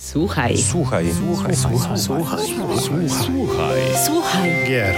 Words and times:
Słuchaj. 0.00 0.58
Słuchaj. 0.58 1.12
Słuchaj. 1.14 1.56
Słuchaj. 1.56 1.98
Słuchaj. 1.98 2.46
Słuchaj. 3.08 3.80
Słuchaj. 4.06 4.50
Gier. 4.68 4.96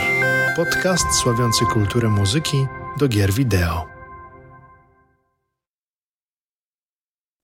Podcast 0.57 1.05
sławiący 1.23 1.65
kulturę 1.65 2.09
muzyki 2.09 2.67
do 2.99 3.09
gier 3.09 3.33
wideo. 3.33 3.87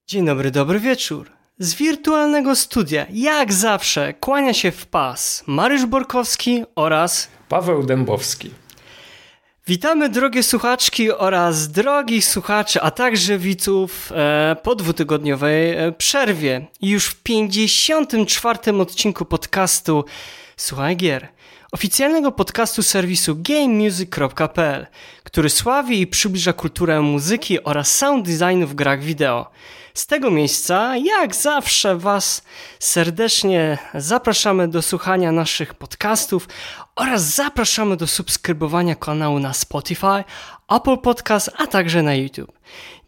Dzień 0.08 0.26
dobry, 0.26 0.50
dobry 0.50 0.80
wieczór. 0.80 1.30
Z 1.58 1.74
wirtualnego 1.74 2.56
studia, 2.56 3.06
jak 3.10 3.52
zawsze, 3.52 4.14
kłania 4.14 4.54
się 4.54 4.70
w 4.70 4.86
pas 4.86 5.44
Mariusz 5.46 5.86
Borkowski 5.86 6.64
oraz 6.74 7.28
Paweł 7.48 7.82
Dębowski. 7.82 8.50
Witamy 9.68 10.08
drogie 10.08 10.42
słuchaczki 10.42 11.12
oraz 11.12 11.68
drogich 11.68 12.24
słuchaczy, 12.24 12.82
a 12.82 12.90
także 12.90 13.38
widzów 13.38 14.12
e, 14.12 14.56
po 14.62 14.74
dwutygodniowej 14.74 15.70
e, 15.70 15.92
przerwie. 15.92 16.66
Już 16.82 17.06
w 17.06 17.22
54. 17.22 18.58
odcinku 18.80 19.24
podcastu 19.24 20.04
Słuchaj 20.56 20.96
Gier, 20.96 21.28
oficjalnego 21.72 22.32
podcastu 22.32 22.82
serwisu 22.82 23.36
gamemusic.pl, 23.38 24.86
który 25.24 25.50
sławi 25.50 26.00
i 26.00 26.06
przybliża 26.06 26.52
kulturę 26.52 27.00
muzyki 27.00 27.64
oraz 27.64 27.96
sound 27.96 28.28
designu 28.28 28.66
w 28.66 28.74
grach 28.74 29.02
wideo. 29.02 29.50
Z 29.96 30.06
tego 30.06 30.30
miejsca, 30.30 30.96
jak 30.96 31.36
zawsze, 31.36 31.96
Was 31.96 32.42
serdecznie 32.78 33.78
zapraszamy 33.94 34.68
do 34.68 34.82
słuchania 34.82 35.32
naszych 35.32 35.74
podcastów 35.74 36.48
oraz 36.96 37.22
zapraszamy 37.22 37.96
do 37.96 38.06
subskrybowania 38.06 38.94
kanału 38.94 39.38
na 39.38 39.52
Spotify, 39.52 40.24
Apple 40.68 40.98
Podcast, 40.98 41.50
a 41.56 41.66
także 41.66 42.02
na 42.02 42.14
YouTube. 42.14 42.52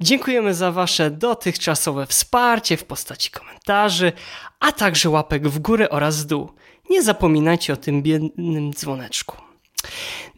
Dziękujemy 0.00 0.54
za 0.54 0.72
Wasze 0.72 1.10
dotychczasowe 1.10 2.06
wsparcie 2.06 2.76
w 2.76 2.84
postaci 2.84 3.30
komentarzy, 3.30 4.12
a 4.60 4.72
także 4.72 5.10
łapek 5.10 5.48
w 5.48 5.58
górę 5.58 5.90
oraz 5.90 6.22
w 6.22 6.26
dół. 6.26 6.52
Nie 6.90 7.02
zapominajcie 7.02 7.72
o 7.72 7.76
tym 7.76 8.02
biednym 8.02 8.72
dzwoneczku. 8.72 9.47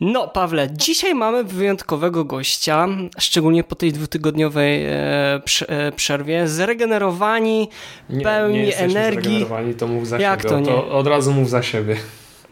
No, 0.01 0.29
Pawle, 0.29 0.69
dzisiaj 0.73 1.15
mamy 1.15 1.45
wyjątkowego 1.45 2.25
gościa, 2.25 2.89
szczególnie 3.19 3.65
po 3.65 3.75
tej 3.75 3.93
dwutygodniowej 3.93 4.85
e, 4.87 4.93
e, 5.69 5.93
przerwie. 5.97 6.49
Zregenerowani, 6.49 7.69
Nie, 8.11 8.25
pełni 8.25 8.59
nie 8.63 8.77
energii. 8.79 9.23
zregenerowani, 9.23 9.75
to 9.75 9.87
mów 9.87 10.09
za 10.09 10.19
Jak 10.19 10.41
siebie. 10.41 10.51
to 10.55 10.61
nie? 10.61 10.67
To 10.67 10.89
od 10.89 11.07
razu 11.07 11.33
mów 11.33 11.51
za 11.51 11.63
siebie. 11.63 11.97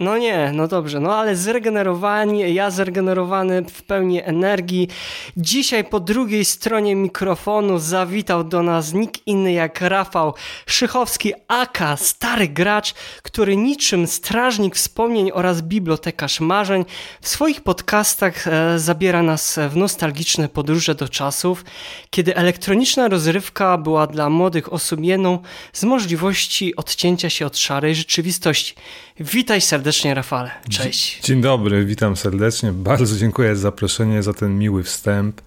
No 0.01 0.19
nie, 0.19 0.53
no 0.55 0.69
dobrze, 0.69 1.01
no 1.01 1.17
ale 1.17 1.37
zregenerowani, 1.37 2.55
ja 2.55 2.71
zregenerowany 2.71 3.63
w 3.63 3.83
pełni 3.83 4.23
energii. 4.23 4.89
Dzisiaj 5.37 5.85
po 5.85 6.01
drugiej 6.01 6.45
stronie 6.45 6.95
mikrofonu 6.95 7.79
zawitał 7.79 8.45
do 8.45 8.63
nas 8.63 8.93
nikt 8.93 9.21
inny 9.27 9.53
jak 9.53 9.81
Rafał 9.81 10.35
Szychowski, 10.67 11.33
aka 11.49 11.97
stary 11.97 12.49
gracz, 12.49 12.95
który 13.23 13.57
niczym 13.57 14.07
strażnik 14.07 14.75
wspomnień 14.75 15.31
oraz 15.35 15.63
bibliotekarz 15.63 16.41
marzeń 16.41 16.85
w 17.21 17.29
swoich 17.29 17.61
podcastach 17.61 18.47
e, 18.47 18.79
zabiera 18.79 19.23
nas 19.23 19.59
w 19.71 19.77
nostalgiczne 19.77 20.49
podróże 20.49 20.95
do 20.95 21.09
czasów, 21.09 21.65
kiedy 22.11 22.37
elektroniczna 22.37 23.09
rozrywka 23.09 23.79
była 23.79 24.07
dla 24.07 24.31
młodych 24.31 24.73
osób 24.73 25.01
jedną 25.05 25.39
z 25.73 25.85
możliwości 25.85 26.77
odcięcia 26.77 27.31
się 27.31 27.47
od 27.47 27.59
szarej 27.59 27.95
rzeczywistości. 27.95 28.75
Witaj 29.21 29.61
serdecznie, 29.61 29.88
Rafale. 30.15 30.51
Cześć. 30.71 31.21
Dzień 31.21 31.41
dobry, 31.41 31.85
witam 31.85 32.17
serdecznie. 32.17 32.73
Bardzo 32.73 33.17
dziękuję 33.17 33.57
za 33.57 33.63
zaproszenie, 33.63 34.23
za 34.23 34.35
ten 34.35 34.59
miły 34.59 34.83
wstęp. 34.83 35.41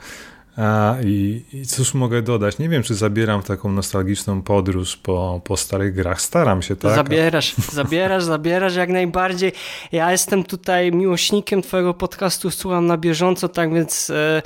A, 0.57 0.95
i, 1.05 1.45
I 1.53 1.65
cóż 1.65 1.93
mogę 1.93 2.21
dodać? 2.21 2.57
Nie 2.57 2.69
wiem, 2.69 2.83
czy 2.83 2.95
zabieram 2.95 3.41
w 3.41 3.45
taką 3.45 3.71
nostalgiczną 3.71 4.41
podróż 4.41 4.97
po, 4.97 5.41
po 5.43 5.57
starych 5.57 5.93
grach. 5.93 6.21
Staram 6.21 6.61
się, 6.61 6.75
tak? 6.75 6.95
Zabierasz, 6.95 7.55
zabierasz, 7.55 8.23
zabierasz 8.23 8.75
jak 8.75 8.89
najbardziej. 8.89 9.51
Ja 9.91 10.11
jestem 10.11 10.43
tutaj 10.43 10.91
miłośnikiem 10.91 11.61
Twojego 11.61 11.93
podcastu, 11.93 12.51
słucham 12.51 12.85
na 12.85 12.97
bieżąco, 12.97 13.49
tak 13.49 13.73
więc 13.73 14.09
e, 14.09 14.41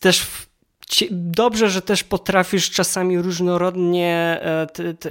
też 0.00 0.20
w, 0.20 0.53
dobrze, 1.10 1.70
że 1.70 1.82
też 1.82 2.04
potrafisz 2.04 2.70
czasami 2.70 3.18
różnorodnie, 3.18 4.38
e, 4.42 4.66
te, 4.66 4.94
te, 4.94 5.10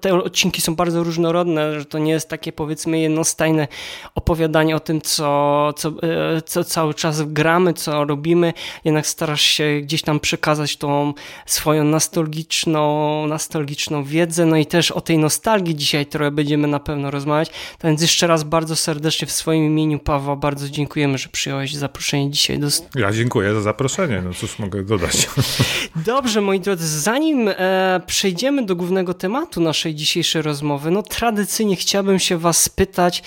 te 0.00 0.14
odcinki 0.14 0.60
są 0.60 0.76
bardzo 0.76 1.02
różnorodne, 1.02 1.80
że 1.80 1.84
to 1.84 1.98
nie 1.98 2.12
jest 2.12 2.28
takie 2.28 2.52
powiedzmy 2.52 2.98
jednostajne 2.98 3.68
opowiadanie 4.14 4.76
o 4.76 4.80
tym, 4.80 5.00
co, 5.00 5.72
co, 5.76 5.88
e, 5.88 6.42
co 6.42 6.64
cały 6.64 6.94
czas 6.94 7.22
gramy, 7.22 7.74
co 7.74 8.04
robimy, 8.04 8.52
jednak 8.84 9.06
starasz 9.06 9.42
się 9.42 9.80
gdzieś 9.82 10.02
tam 10.02 10.20
przekazać 10.20 10.76
tą 10.76 11.14
swoją 11.46 11.84
nostalgiczną, 11.84 13.26
nostalgiczną 13.26 14.04
wiedzę, 14.04 14.46
no 14.46 14.56
i 14.56 14.66
też 14.66 14.90
o 14.90 15.00
tej 15.00 15.18
nostalgii 15.18 15.74
dzisiaj 15.74 16.06
trochę 16.06 16.30
będziemy 16.30 16.68
na 16.68 16.80
pewno 16.80 17.10
rozmawiać. 17.10 17.48
Tak 17.48 17.90
więc 17.90 18.02
jeszcze 18.02 18.26
raz 18.26 18.44
bardzo 18.44 18.76
serdecznie 18.76 19.26
w 19.26 19.32
swoim 19.32 19.64
imieniu 19.64 19.98
Pawła 19.98 20.36
bardzo 20.36 20.68
dziękujemy, 20.68 21.18
że 21.18 21.28
przyjąłeś 21.28 21.74
zaproszenie 21.74 22.30
dzisiaj 22.30 22.58
do 22.58 22.68
Ja 22.94 23.12
dziękuję 23.12 23.54
za 23.54 23.60
zaproszenie. 23.60 24.22
No 24.24 24.34
cóż 24.34 24.58
mogę 24.58 24.83
dodać? 24.84 25.28
Dobrze, 26.06 26.40
moi 26.40 26.60
drodzy, 26.60 27.00
zanim 27.00 27.48
e, 27.48 28.00
przejdziemy 28.06 28.66
do 28.66 28.76
głównego 28.76 29.14
tematu 29.14 29.60
naszej 29.60 29.94
dzisiejszej 29.94 30.42
rozmowy, 30.42 30.90
no 30.90 31.02
tradycyjnie 31.02 31.76
chciałbym 31.76 32.18
się 32.18 32.38
was 32.38 32.62
spytać 32.62 33.22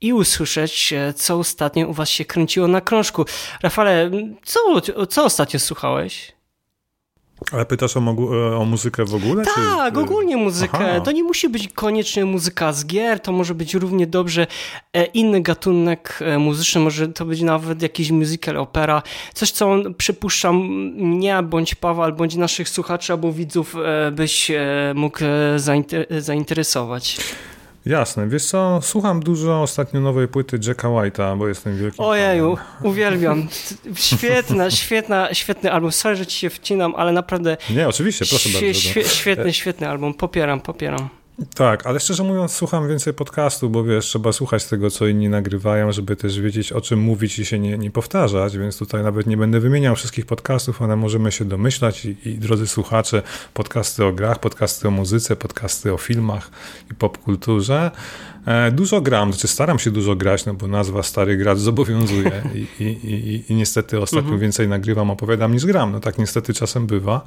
i 0.00 0.12
usłyszeć, 0.12 0.92
e, 0.92 1.14
co 1.14 1.38
ostatnio 1.38 1.86
u 1.86 1.92
was 1.92 2.08
się 2.08 2.24
kręciło 2.24 2.68
na 2.68 2.80
krążku. 2.80 3.24
Rafale, 3.62 4.10
co, 4.44 4.60
co 5.06 5.24
ostatnio 5.24 5.60
słuchałeś? 5.60 6.35
Ale 7.52 7.66
pytasz 7.66 7.96
o, 7.96 8.00
mogu- 8.00 8.60
o 8.60 8.64
muzykę 8.64 9.04
w 9.04 9.14
ogóle? 9.14 9.44
Tak, 9.44 9.94
czy... 9.94 10.00
ogólnie 10.00 10.36
muzykę. 10.36 10.78
Aha. 10.92 11.00
To 11.00 11.12
nie 11.12 11.22
musi 11.22 11.48
być 11.48 11.68
koniecznie 11.68 12.24
muzyka 12.24 12.72
z 12.72 12.86
gier, 12.86 13.20
to 13.20 13.32
może 13.32 13.54
być 13.54 13.74
równie 13.74 14.06
dobrze 14.06 14.46
e, 14.92 15.04
inny 15.04 15.40
gatunek 15.42 16.18
e, 16.20 16.38
muzyczny, 16.38 16.80
może 16.80 17.08
to 17.08 17.24
być 17.24 17.40
nawet 17.42 17.82
jakiś 17.82 18.10
musical, 18.10 18.56
opera, 18.56 19.02
coś 19.34 19.50
co 19.50 19.76
przypuszczam 19.98 20.56
mnie, 20.96 21.42
bądź 21.42 21.74
Pawła, 21.74 22.12
bądź 22.12 22.34
naszych 22.34 22.68
słuchaczy 22.68 23.12
albo 23.12 23.32
widzów 23.32 23.74
e, 23.84 24.10
byś 24.10 24.50
e, 24.50 24.92
mógł 24.94 25.18
e, 25.24 25.56
zainter- 25.58 26.20
zainteresować. 26.20 27.18
Jasne. 27.86 28.28
Wiesz 28.28 28.44
co, 28.44 28.80
słucham 28.82 29.20
dużo 29.20 29.62
ostatnio 29.62 30.00
nowej 30.00 30.28
płyty 30.28 30.58
Jacka 30.66 30.88
White'a, 30.88 31.38
bo 31.38 31.48
jestem 31.48 31.78
wielkim 31.78 32.04
Ojeju, 32.04 32.56
fanem. 32.56 32.72
uwielbiam. 32.92 33.48
Świetna, 33.94 34.70
świetna, 34.70 35.34
świetny 35.34 35.72
album. 35.72 35.92
Sorry, 35.92 36.16
że 36.16 36.26
ci 36.26 36.38
się 36.38 36.50
wcinam, 36.50 36.94
ale 36.96 37.12
naprawdę 37.12 37.56
Nie, 37.70 37.88
oczywiście, 37.88 38.24
proszę 38.28 38.48
świe- 38.48 38.52
bardzo. 38.52 38.66
no. 38.66 38.72
świe- 39.04 39.08
świetny, 39.08 39.52
świetny 39.52 39.88
album. 39.88 40.14
Popieram, 40.14 40.60
popieram. 40.60 41.08
Tak, 41.54 41.86
ale 41.86 42.00
szczerze 42.00 42.22
mówiąc, 42.22 42.52
słucham 42.52 42.88
więcej 42.88 43.14
podcastu, 43.14 43.70
bo 43.70 43.84
wiesz, 43.84 44.06
trzeba 44.06 44.32
słuchać 44.32 44.64
tego, 44.64 44.90
co 44.90 45.06
inni 45.06 45.28
nagrywają, 45.28 45.92
żeby 45.92 46.16
też 46.16 46.40
wiedzieć, 46.40 46.72
o 46.72 46.80
czym 46.80 47.00
mówić 47.00 47.38
i 47.38 47.44
się 47.44 47.58
nie, 47.58 47.78
nie 47.78 47.90
powtarzać, 47.90 48.58
więc 48.58 48.78
tutaj 48.78 49.02
nawet 49.02 49.26
nie 49.26 49.36
będę 49.36 49.60
wymieniał 49.60 49.96
wszystkich 49.96 50.26
podcastów, 50.26 50.82
ale 50.82 50.96
możemy 50.96 51.32
się 51.32 51.44
domyślać 51.44 52.04
i, 52.04 52.28
i 52.28 52.38
drodzy 52.38 52.66
słuchacze, 52.66 53.22
podcasty 53.54 54.04
o 54.04 54.12
grach, 54.12 54.38
podcasty 54.38 54.88
o 54.88 54.90
muzyce, 54.90 55.36
podcasty 55.36 55.92
o 55.92 55.98
filmach 55.98 56.50
i 56.90 56.94
popkulturze. 56.94 57.90
E, 58.46 58.70
Dużo 58.70 59.00
gram, 59.00 59.32
znaczy 59.32 59.48
staram 59.48 59.78
się 59.78 59.90
dużo 59.90 60.16
grać, 60.16 60.46
no 60.46 60.54
bo 60.54 60.66
nazwa 60.66 61.02
stary 61.02 61.36
gracz 61.36 61.58
zobowiązuje 61.58 62.42
i, 62.54 62.66
i, 62.84 62.84
i, 62.84 63.44
i 63.52 63.54
niestety 63.54 64.00
ostatnio 64.00 64.38
więcej 64.38 64.68
nagrywam, 64.68 65.10
opowiadam 65.10 65.52
niż 65.52 65.66
gram, 65.66 65.92
no 65.92 66.00
tak 66.00 66.18
niestety 66.18 66.54
czasem 66.54 66.86
bywa, 66.86 67.20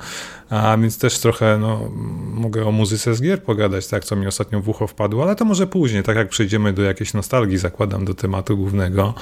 a 0.49 0.77
więc 0.81 0.97
też 0.99 1.19
trochę 1.19 1.57
no, 1.61 1.89
mogę 2.33 2.65
o 2.65 2.71
muzyce 2.71 3.15
z 3.15 3.21
gier 3.21 3.43
pogadać, 3.43 3.87
tak, 3.87 4.05
co 4.05 4.15
mi 4.15 4.27
ostatnio 4.27 4.61
w 4.61 4.69
ucho 4.69 4.87
wpadło, 4.87 5.23
ale 5.23 5.35
to 5.35 5.45
może 5.45 5.67
później, 5.67 6.03
tak 6.03 6.15
jak 6.15 6.29
przejdziemy 6.29 6.73
do 6.73 6.81
jakiejś 6.81 7.13
nostalgii, 7.13 7.57
zakładam 7.57 8.05
do 8.05 8.13
tematu 8.13 8.57
głównego. 8.57 9.13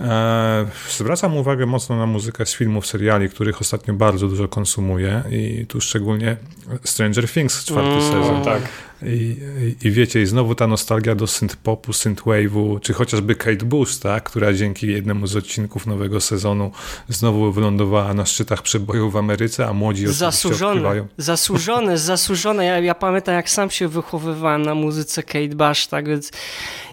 E, 0.00 0.66
zwracam 0.90 1.36
uwagę 1.36 1.66
mocno 1.66 1.96
na 1.96 2.06
muzykę 2.06 2.46
z 2.46 2.54
filmów, 2.54 2.86
seriali, 2.86 3.28
których 3.30 3.60
ostatnio 3.60 3.94
bardzo 3.94 4.28
dużo 4.28 4.48
konsumuję 4.48 5.22
i 5.30 5.66
tu 5.68 5.80
szczególnie 5.80 6.36
Stranger 6.84 7.28
Things, 7.28 7.64
czwarty 7.64 7.90
Mm, 7.90 8.02
sezon. 8.02 8.44
tak. 8.44 8.62
I, 9.02 9.36
i, 9.82 9.86
I 9.86 9.90
wiecie, 9.90 10.22
i 10.22 10.26
znowu 10.26 10.54
ta 10.54 10.66
nostalgia 10.66 11.14
do 11.14 11.24
synth-popu, 11.24 11.92
synth-wave'u, 11.92 12.80
czy 12.80 12.92
chociażby 12.92 13.34
Kate 13.34 13.64
Bush, 13.64 13.96
tak, 13.98 14.24
która 14.24 14.52
dzięki 14.52 14.86
jednemu 14.86 15.26
z 15.26 15.36
odcinków 15.36 15.86
nowego 15.86 16.20
sezonu 16.20 16.70
znowu 17.08 17.52
wylądowała 17.52 18.14
na 18.14 18.26
szczytach 18.26 18.62
przebojów 18.62 19.12
w 19.12 19.16
Ameryce, 19.16 19.66
a 19.66 19.72
młodzi 19.72 20.06
Zasłużone, 20.06 20.70
odkrywają. 20.72 21.06
zasłużone, 21.18 21.98
zasłużone. 21.98 22.64
Ja, 22.64 22.78
ja 22.78 22.94
pamiętam, 22.94 23.34
jak 23.34 23.50
sam 23.50 23.70
się 23.70 23.88
wychowywałem 23.88 24.62
na 24.62 24.74
muzyce 24.74 25.22
Kate 25.22 25.48
Bush, 25.56 25.86
tak 25.86 26.08
więc 26.08 26.30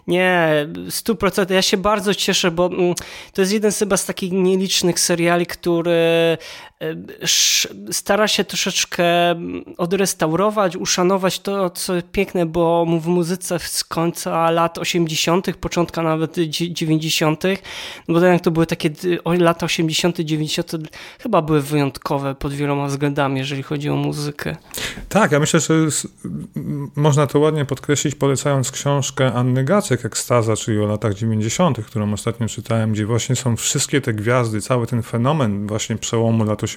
nie, 0.08 0.68
100%. 0.88 1.52
Ja 1.52 1.62
się 1.62 1.78
bardzo 1.78 2.14
cieszę, 2.16 2.52
bo 2.52 2.66
mm, 2.66 2.94
to 3.34 3.42
jest 3.42 3.54
jeden 3.54 3.72
chyba 3.72 3.98
z 3.98 4.06
takich 4.06 4.32
nielicznych 4.32 5.00
seriali, 5.00 5.46
który 5.46 6.38
stara 7.92 8.28
się 8.28 8.44
troszeczkę 8.44 9.06
odrestaurować, 9.78 10.76
uszanować 10.76 11.40
to, 11.40 11.70
co 11.70 11.94
piękne 12.12 12.46
było 12.46 12.86
w 13.00 13.08
muzyce 13.08 13.60
z 13.60 13.84
końca 13.84 14.52
lat 14.52 14.78
80., 14.78 15.58
początka 15.58 16.02
nawet 16.02 16.36
90., 16.72 17.44
no 18.08 18.14
bo 18.14 18.20
jednak 18.26 18.42
to 18.42 18.52
były 18.52 18.66
takie 18.66 18.90
lata 19.26 19.66
80., 19.66 20.20
90. 20.20 20.72
chyba 21.20 21.42
były 21.42 21.62
wyjątkowe 21.62 22.36
pod 22.36 22.54
wieloma 22.54 22.88
względami, 22.88 23.40
jeżeli 23.40 23.64
chodzi 23.64 23.90
o 23.90 23.96
muzykę. 23.96 24.56
Tak, 25.10 25.32
ja 25.32 25.40
myślę, 25.40 25.60
że 25.60 25.74
można 26.96 27.28
to 27.28 27.40
ładnie 27.40 27.66
podkreślić, 27.66 28.16
polecając 28.16 28.72
książkę 28.72 29.34
Anny 29.34 29.64
Gacek, 29.64 30.06
Ekstaza, 30.06 30.56
czyli 30.56 30.80
o 30.80 30.86
latach 30.86 31.14
90., 31.14 31.86
którą 31.86 32.14
ostatnio 32.14 32.48
czytałem, 32.48 32.92
gdzie 32.92 33.06
właśnie 33.06 33.36
są 33.36 33.56
wszystkie 33.56 34.02
te 34.02 34.14
gwiazdy, 34.14 34.62
cały 34.62 34.88
ten 34.88 35.04
fenomen 35.04 35.68
właśnie 35.68 35.96
przełomu 35.96 36.44
lat 36.44 36.64
80., 36.64 36.73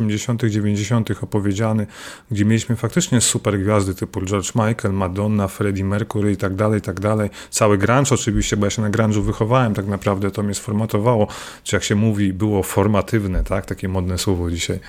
90. 0.50 1.10
opowiedziany, 1.22 1.86
gdzie 2.30 2.44
mieliśmy 2.44 2.76
faktycznie 2.76 3.20
super 3.20 3.58
gwiazdy 3.60 3.94
typu 3.94 4.20
George 4.20 4.54
Michael, 4.54 4.94
Madonna, 4.94 5.48
Freddie 5.48 5.84
Mercury 5.84 6.32
i 6.32 6.36
tak 6.36 6.54
dalej, 6.54 6.78
i 6.78 6.82
tak 6.82 7.00
dalej. 7.00 7.30
Cały 7.50 7.78
grunge 7.78 8.10
oczywiście, 8.10 8.56
bo 8.56 8.66
ja 8.66 8.70
się 8.70 8.82
na 8.82 8.90
grunge'u 8.90 9.22
wychowałem 9.22 9.74
tak 9.74 9.86
naprawdę, 9.86 10.30
to 10.30 10.42
mnie 10.42 10.54
sformatowało, 10.54 11.26
czy 11.64 11.76
jak 11.76 11.84
się 11.84 11.94
mówi, 11.94 12.32
było 12.32 12.62
formatywne, 12.62 13.44
tak? 13.44 13.66
Takie 13.66 13.88
modne 13.88 14.18
słowo 14.18 14.50
dzisiaj. 14.50 14.80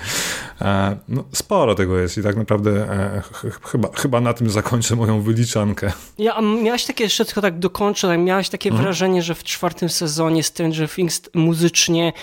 E, 0.62 0.98
no, 1.07 1.24
sporo 1.31 1.75
tego 1.75 1.98
jest 1.98 2.18
i 2.18 2.24
tak 2.24 2.36
naprawdę 2.36 2.71
e, 2.92 3.21
chyba, 3.63 3.89
chyba 3.94 4.21
na 4.21 4.33
tym 4.33 4.50
zakończę 4.50 4.95
moją 4.95 5.21
wyliczankę. 5.21 5.92
Ja, 6.18 6.42
miałeś 6.42 6.86
takie, 6.86 7.04
jeszcze 7.04 7.25
tylko 7.25 7.42
tak 7.42 7.59
dokończę, 7.59 8.18
miałeś 8.18 8.50
takie 8.50 8.69
mhm. 8.69 8.86
wrażenie, 8.86 9.24
że 9.24 9.36
w 9.36 9.44
czwartym 9.44 9.89
sezonie 9.89 10.44
Stranger 10.44 10.89
Things 10.89 11.21
muzycznie 11.33 12.13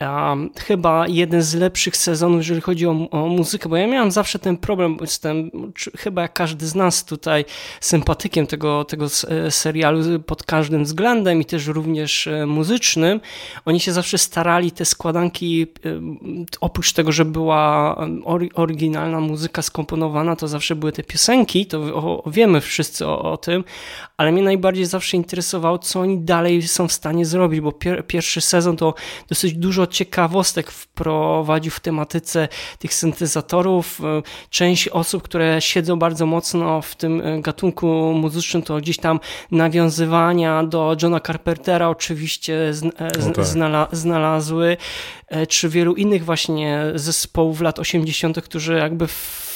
Um, 0.00 0.50
chyba 0.58 1.08
jeden 1.08 1.42
z 1.42 1.54
lepszych 1.54 1.96
sezonów, 1.96 2.38
jeżeli 2.38 2.60
chodzi 2.60 2.86
o, 2.86 3.10
o, 3.10 3.26
muzykę, 3.26 3.68
bo 3.68 3.76
ja 3.76 3.86
miałem 3.86 4.10
zawsze 4.10 4.38
ten 4.38 4.56
problem, 4.56 4.96
jestem 5.00 5.50
chyba 5.96 6.22
jak 6.22 6.32
każdy 6.32 6.66
z 6.66 6.74
nas 6.74 7.04
tutaj 7.04 7.44
sympatykiem 7.80 8.46
tego, 8.46 8.84
tego 8.84 9.06
e, 9.28 9.50
serialu 9.50 10.20
pod 10.20 10.42
każdym 10.42 10.84
względem 10.84 11.40
i 11.40 11.44
też 11.44 11.66
również 11.66 12.26
e, 12.26 12.46
muzycznym. 12.46 13.20
Oni 13.64 13.80
się 13.80 13.92
zawsze 13.92 14.18
starali 14.18 14.70
te 14.70 14.84
składanki, 14.84 15.66
e, 15.84 16.00
oprócz 16.60 16.92
tego, 16.92 17.12
że 17.12 17.24
była 17.24 17.96
oryginalna 18.54 19.20
muzyka 19.20 19.62
skomponowana, 19.62 20.36
to 20.36 20.48
zawsze 20.48 20.76
były 20.76 20.92
te 20.92 21.02
piosenki, 21.02 21.66
to 21.66 21.78
o, 21.78 22.30
wiemy 22.30 22.60
wszyscy 22.60 23.06
o, 23.06 23.32
o, 23.32 23.36
tym, 23.36 23.64
ale 24.16 24.32
mnie 24.32 24.42
najbardziej 24.42 24.86
zawsze 24.86 25.16
interesowało, 25.16 25.78
co 25.78 26.00
oni 26.00 26.18
dalej 26.18 26.62
są 26.62 26.88
w 26.88 26.92
stanie 26.92 27.26
zrobić, 27.26 27.60
bo 27.60 27.72
pier, 27.72 28.06
pierwszy 28.06 28.40
sezon 28.40 28.76
to 28.76 28.94
dosyć 29.28 29.54
dużo 29.54 29.87
ciekawostek 29.88 30.70
wprowadził 30.70 31.72
w 31.72 31.80
tematyce 31.80 32.48
tych 32.78 32.94
syntezatorów. 32.94 34.00
E, 34.00 34.22
część 34.50 34.88
osób, 34.88 35.22
które 35.22 35.60
siedzą 35.60 35.98
bardzo 35.98 36.26
mocno 36.26 36.82
w 36.82 36.94
tym 36.94 37.20
e, 37.20 37.40
gatunku 37.40 37.86
muzycznym, 38.14 38.62
to 38.62 38.76
gdzieś 38.76 38.96
tam 38.96 39.20
nawiązywania 39.50 40.62
do 40.64 40.96
Johna 41.02 41.20
Carpentera 41.20 41.88
oczywiście 41.88 42.72
no 43.26 43.32
tak. 43.32 43.88
znalazły, 43.92 44.76
czy 45.48 45.68
wielu 45.68 45.94
innych 45.94 46.24
właśnie 46.24 46.84
zespołów 46.94 47.60
lat 47.60 47.78
80., 47.78 48.42
którzy 48.42 48.74
jakby 48.74 49.06
w 49.06 49.47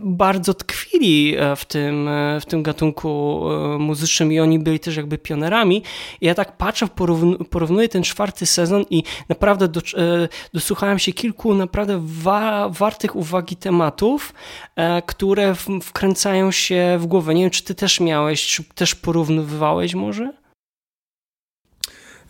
bardzo 0.00 0.54
tkwili 0.54 1.36
e, 1.36 1.56
w 1.56 1.64
tym, 1.64 2.08
e, 2.08 2.40
w 2.40 2.46
tym 2.46 2.62
gatunku 2.62 3.42
e, 3.50 3.78
muzycznym 3.78 4.32
i 4.32 4.40
oni 4.40 4.58
byli 4.58 4.80
też 4.80 4.96
jakby 4.96 5.18
pionerami. 5.18 5.82
I 6.20 6.26
ja 6.26 6.34
tak 6.34 6.56
patrzę, 6.56 6.88
porównuję 7.50 7.88
ten 7.88 8.02
czwarty 8.02 8.46
sezon 8.46 8.84
i 8.90 9.02
naprawdę 9.28 9.68
do, 9.68 9.80
dosłuchałem 10.54 10.98
się 10.98 11.12
kilku 11.12 11.54
naprawdę 11.54 12.00
wa, 12.04 12.68
wartych 12.68 13.16
uwagi 13.16 13.56
tematów, 13.56 14.34
które 15.06 15.54
wkręcają 15.82 16.50
się 16.50 16.96
w 17.00 17.06
głowę. 17.06 17.34
Nie 17.34 17.42
wiem, 17.42 17.50
czy 17.50 17.64
ty 17.64 17.74
też 17.74 18.00
miałeś, 18.00 18.46
czy 18.46 18.64
też 18.64 18.94
porównywałeś 18.94 19.94
może? 19.94 20.32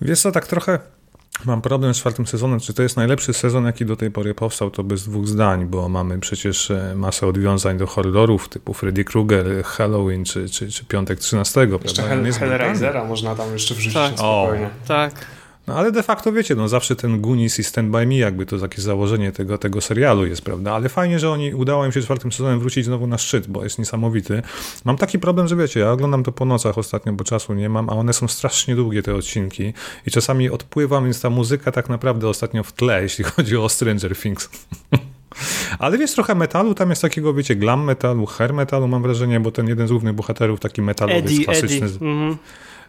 Wiesz 0.01 0.21
co, 0.21 0.33
tak 0.33 0.47
trochę 0.47 0.96
Mam 1.45 1.63
problem 1.63 1.95
z 1.95 1.99
czwartym 1.99 2.27
sezonem. 2.27 2.61
Czy 2.61 2.75
to 2.75 2.83
jest 2.83 2.97
najlepszy 2.97 3.33
sezon, 3.33 3.65
jaki 3.65 3.87
do 3.87 3.97
tej 3.97 4.11
pory 4.11 4.35
powstał, 4.35 4.71
to 4.71 4.85
bez 4.85 5.05
dwóch 5.09 5.29
zdań, 5.29 5.67
bo 5.67 5.89
mamy 5.89 6.19
przecież 6.19 6.71
e, 6.71 6.93
masę 6.97 7.27
odwiązań 7.27 7.79
do 7.79 7.87
horrorów 7.87 8.49
typu 8.49 8.75
Freddy 8.75 9.05
Krueger, 9.05 9.65
Halloween 9.65 10.25
czy, 10.25 10.49
czy, 10.49 10.71
czy 10.71 10.85
Piątek 10.85 11.19
13. 11.19 11.69
Jeszcze 11.83 12.03
Hell, 12.03 12.33
Hellraisera 12.33 13.05
można 13.05 13.35
tam 13.35 13.53
jeszcze 13.53 13.75
wrzucić 13.75 13.95
tak. 13.95 14.13
spokojnie. 14.15 14.67
O, 14.67 14.89
tak. 14.89 15.27
No 15.67 15.75
ale 15.75 15.93
de 15.93 16.03
facto 16.03 16.33
wiecie, 16.33 16.55
no 16.55 16.69
zawsze 16.69 16.97
ten 16.97 17.21
Goonies 17.21 17.59
i 17.59 17.65
Stand 17.65 17.91
By 17.91 18.07
Me, 18.07 18.17
jakby 18.17 18.47
to 18.47 18.59
takie 18.59 18.83
założenie 18.83 19.33
tego, 19.33 19.59
tego 19.59 19.81
serialu 19.81 20.27
jest, 20.27 20.43
prawda? 20.43 20.73
Ale 20.73 20.89
fajnie, 20.89 21.19
że 21.19 21.31
oni 21.31 21.55
udało 21.55 21.87
im 21.87 21.93
się 21.93 22.03
czwartym 22.03 22.33
sezonem 22.33 22.61
wrócić 22.61 22.85
znowu 22.85 23.07
na 23.07 23.19
szczyt, 23.19 23.47
bo 23.47 23.65
jest 23.65 23.79
niesamowity. 23.79 24.43
Mam 24.85 24.97
taki 24.97 25.19
problem, 25.19 25.49
że 25.49 25.57
wiecie, 25.57 25.81
ja 25.81 25.91
oglądam 25.91 26.23
to 26.23 26.33
po 26.33 26.45
nocach 26.45 26.79
ostatnio, 26.79 27.13
bo 27.13 27.25
czasu 27.25 27.55
nie 27.55 27.69
mam, 27.69 27.91
a 27.91 27.93
one 27.93 28.13
są 28.13 28.29
strasznie 28.29 28.77
długie 28.77 29.03
te 29.03 29.15
odcinki 29.15 29.73
i 30.07 30.11
czasami 30.11 30.51
odpływam, 30.51 31.05
więc 31.05 31.21
ta 31.21 31.31
muzyka 31.31 31.73
tak 31.73 31.89
naprawdę 31.89 32.29
ostatnio 32.29 32.63
w 32.63 32.73
tle, 32.73 33.03
jeśli 33.07 33.25
chodzi 33.25 33.57
o 33.57 33.69
Stranger 33.69 34.17
Things. 34.17 34.49
Ale 35.79 35.99
jest 35.99 36.15
trochę 36.15 36.35
metalu, 36.35 36.75
tam 36.75 36.91
jest 36.91 37.03
takiego, 37.03 37.35
wiecie, 37.35 37.57
glam 37.57 37.85
metalu, 37.85 38.27
hair 38.27 38.55
metalu, 38.55 38.89
mam 38.89 39.03
wrażenie, 39.03 39.41
bo 39.41 39.51
ten 39.51 39.69
jeden 39.69 39.89
z 39.89 39.91
głównych 39.91 40.15
bohaterów, 40.15 40.61
taki 40.61 40.83
metalowy, 40.83 41.19
Eddie, 41.19 41.45
klasyczny. 41.45 41.87
Eddie. 41.87 41.99
Mm 42.01 42.33
-hmm. 42.33 42.37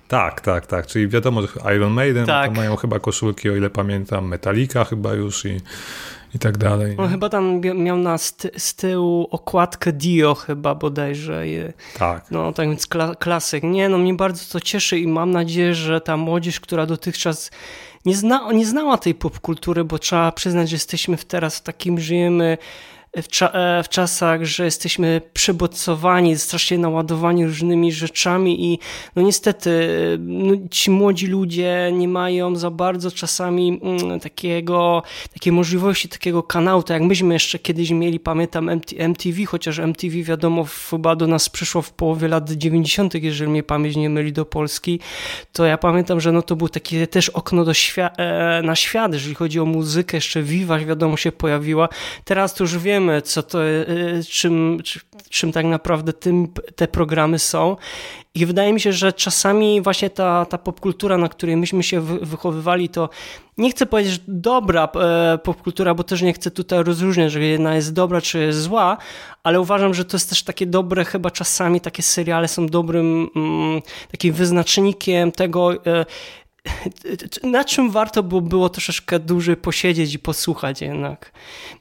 Tak, 0.08 0.42
tak, 0.42 0.66
tak. 0.66 0.86
Czyli 0.88 1.08
wiadomo, 1.08 1.42
Iron 1.76 1.94
Maiden 1.94 2.26
tak. 2.26 2.56
mają 2.56 2.76
chyba 2.76 3.00
koszulki, 3.00 3.50
o 3.50 3.56
ile 3.56 3.70
pamiętam, 3.70 4.28
Metallica 4.28 4.84
chyba 4.86 5.14
już 5.14 5.46
i, 5.46 5.58
i 6.36 6.40
tak 6.40 6.58
dalej. 6.58 6.96
On 6.98 7.10
chyba 7.10 7.30
tam 7.30 7.62
miał 7.62 7.98
na 7.98 8.18
z, 8.18 8.36
z 8.58 8.76
tyłu 8.76 9.28
okładkę 9.32 9.94
Dio 9.94 10.36
chyba 10.36 10.76
bodajże. 10.76 11.44
Tak. 11.98 12.32
No 12.32 12.54
tak 12.54 12.68
więc 12.68 12.88
kla, 12.88 13.16
klasyk. 13.16 13.64
Nie, 13.64 13.90
no 13.90 13.98
mnie 13.98 14.14
bardzo 14.14 14.54
to 14.54 14.60
cieszy 14.60 15.00
i 15.00 15.08
mam 15.08 15.32
nadzieję, 15.32 15.74
że 15.74 16.02
ta 16.02 16.18
młodzież, 16.18 16.60
która 16.60 16.86
dotychczas 16.86 17.52
nie, 18.06 18.16
zna, 18.16 18.52
nie 18.54 18.66
znała 18.66 18.98
tej 18.98 19.16
popkultury, 19.16 19.84
bo 19.84 20.00
trzeba 20.00 20.32
przyznać, 20.32 20.70
że 20.70 20.76
jesteśmy 20.76 21.18
teraz 21.18 21.58
w 21.58 21.62
takim, 21.62 22.00
żyjemy 22.00 22.58
w, 23.22 23.28
cza 23.28 23.52
e, 23.52 23.84
w, 23.84 23.90
czasach, 23.90 24.44
że 24.44 24.66
jesteśmy 24.66 25.22
przebodźcowani, 25.34 26.38
strasznie 26.38 26.78
naładowani 26.78 27.46
różnymi 27.46 27.92
rzeczami 27.92 28.74
i 28.74 28.80
no 29.16 29.22
niestety 29.22 29.70
no, 30.20 30.54
ci 30.72 30.92
młodzi 30.92 31.28
ludzie 31.28 31.92
nie 31.94 32.08
mają 32.08 32.56
za 32.56 32.72
bardzo 32.72 33.12
czasami 33.12 33.80
mm, 33.84 34.20
takiego, 34.20 35.04
takiej 35.34 35.54
możliwości, 35.54 36.10
takiego 36.10 36.44
kanału, 36.44 36.84
tak 36.84 37.00
jak 37.00 37.10
myśmy 37.10 37.34
jeszcze 37.34 37.60
kiedyś 37.60 37.92
mieli, 37.92 38.20
pamiętam 38.20 38.70
MTV, 38.98 39.46
chociaż 39.46 39.80
MTV 39.80 40.24
wiadomo 40.24 40.68
chyba 40.90 41.16
do 41.16 41.28
nas 41.28 41.50
przyszło 41.50 41.82
w 41.82 41.92
połowie 41.92 42.28
lat 42.28 42.52
90., 42.52 43.14
jeżeli 43.14 43.52
mnie 43.52 43.64
pamięć 43.64 43.96
nie 43.96 44.10
myli 44.10 44.34
do 44.34 44.46
Polski, 44.46 45.00
to 45.54 45.66
ja 45.66 45.78
pamiętam, 45.78 46.22
że 46.22 46.32
no 46.32 46.42
to 46.42 46.56
był 46.56 46.70
takie 46.70 47.08
też 47.08 47.30
okno 47.30 47.66
do 47.66 47.72
e, 47.98 48.62
na 48.64 48.76
świat, 48.76 49.14
jeżeli 49.14 49.36
chodzi 49.36 49.60
o 49.60 49.66
muzykę, 49.66 50.18
jeszcze 50.18 50.44
Viva 50.44 50.80
wiadomo 50.80 51.18
się 51.18 51.32
pojawiła, 51.32 51.90
teraz 52.26 52.54
to 52.54 52.64
już 52.64 52.78
wiemy, 52.78 53.07
wiemy, 53.08 53.22
co 53.22 53.44
to, 53.44 53.68
y, 53.68 54.22
czym, 54.30 54.78
czym 55.30 55.52
tak 55.52 55.66
naprawdę 55.66 56.14
tym, 56.14 56.48
te 56.76 56.88
programy 56.88 57.40
są. 57.40 57.76
I 58.36 58.46
wydaje 58.46 58.74
mi 58.74 58.80
się, 58.80 58.94
że 58.94 59.14
czasami 59.14 59.82
właśnie 59.82 60.10
ta, 60.10 60.46
ta 60.46 60.58
popkultura, 60.58 61.18
na 61.18 61.30
której 61.30 61.58
myśmy 61.58 61.84
się 61.84 62.02
wychowywali, 62.02 62.90
to 62.90 63.10
nie 63.58 63.72
chcę 63.72 63.86
powiedzieć, 63.86 64.14
że 64.14 64.20
dobra 64.28 64.90
e, 64.96 65.38
popkultura, 65.38 65.94
bo 65.94 66.04
też 66.04 66.22
nie 66.22 66.34
chcę 66.34 66.52
tutaj 66.52 66.84
rozróżniać, 66.84 67.32
że 67.32 67.44
jedna 67.44 67.76
jest 67.76 67.94
dobra 67.94 68.22
czy 68.22 68.40
jest 68.40 68.62
zła, 68.62 68.98
ale 69.44 69.62
uważam, 69.62 69.94
że 69.94 70.06
to 70.06 70.18
jest 70.18 70.30
też 70.30 70.44
takie 70.44 70.66
dobre, 70.66 71.06
chyba 71.06 71.32
czasami 71.32 71.82
takie 71.82 72.04
seriale 72.04 72.48
są 72.48 72.68
dobrym 72.68 73.30
mm, 73.36 73.82
takim 74.12 74.34
wyznacznikiem 74.34 75.32
tego, 75.32 75.86
e, 75.86 76.06
na 77.44 77.64
czym 77.64 77.92
warto 77.92 78.24
było, 78.24 78.42
było 78.42 78.70
troszeczkę 78.70 79.20
dłużej 79.20 79.58
posiedzieć 79.58 80.14
i 80.14 80.20
posłuchać 80.20 80.82
jednak. 80.82 81.32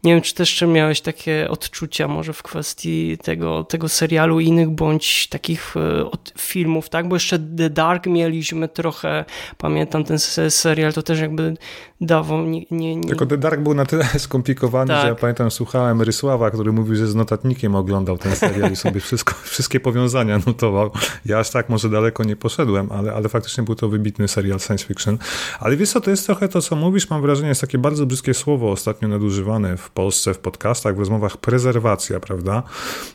Nie 0.04 0.12
wiem, 0.12 0.22
czy 0.22 0.34
też 0.34 0.64
miałeś 0.68 1.00
takie 1.00 1.50
odczucia 1.50 2.08
może 2.08 2.32
w 2.32 2.42
kwestii 2.42 3.18
tego, 3.22 3.64
tego 3.64 3.88
serialu 3.88 4.40
innych 4.40 4.70
bądź 4.70 5.28
takich 5.28 5.76
e, 5.76 6.10
filmów, 6.38 6.88
tak? 6.88 7.08
Bo 7.08 7.16
jeszcze 7.16 7.38
The 7.38 7.70
Dark 7.70 8.06
mieliśmy 8.06 8.68
trochę, 8.68 9.24
pamiętam 9.58 10.04
ten 10.04 10.18
serial, 10.50 10.92
to 10.92 11.02
też 11.02 11.20
jakby 11.20 11.56
dawał... 12.00 12.42
Nie, 12.42 12.66
nie, 12.70 12.96
nie... 12.96 13.08
Tylko 13.08 13.26
The 13.26 13.38
Dark 13.38 13.60
był 13.60 13.74
na 13.74 13.86
tyle 13.86 14.04
skomplikowany, 14.18 14.88
tak. 14.88 15.02
że 15.02 15.08
ja 15.08 15.14
pamiętam, 15.14 15.50
słuchałem 15.50 16.02
Rysława, 16.02 16.50
który 16.50 16.72
mówił, 16.72 16.96
że 16.96 17.06
z 17.06 17.14
notatnikiem 17.14 17.74
oglądał 17.74 18.18
ten 18.18 18.36
serial 18.36 18.72
i 18.72 18.76
sobie 18.76 19.00
wszystko, 19.00 19.34
wszystkie 19.52 19.80
powiązania 19.80 20.40
notował. 20.46 20.90
Ja 21.26 21.38
aż 21.38 21.50
tak 21.50 21.68
może 21.68 21.88
daleko 21.88 22.24
nie 22.24 22.36
poszedłem, 22.36 22.92
ale, 22.92 23.12
ale 23.12 23.28
faktycznie 23.28 23.64
był 23.64 23.74
to 23.74 23.88
wybitny 23.88 24.28
serial, 24.28 24.60
science 24.60 24.75
fiction. 24.84 25.18
Ale 25.60 25.76
wiesz 25.76 25.90
co, 25.90 26.00
to 26.00 26.10
jest 26.10 26.26
trochę 26.26 26.48
to, 26.48 26.62
co 26.62 26.76
mówisz, 26.76 27.10
mam 27.10 27.22
wrażenie, 27.22 27.48
jest 27.48 27.60
takie 27.60 27.78
bardzo 27.78 28.06
brzydkie 28.06 28.34
słowo 28.34 28.70
ostatnio 28.70 29.08
nadużywane 29.08 29.76
w 29.76 29.90
Polsce, 29.90 30.34
w 30.34 30.38
podcastach, 30.38 30.96
w 30.96 30.98
rozmowach, 30.98 31.36
prezerwacja, 31.36 32.20
prawda? 32.20 32.62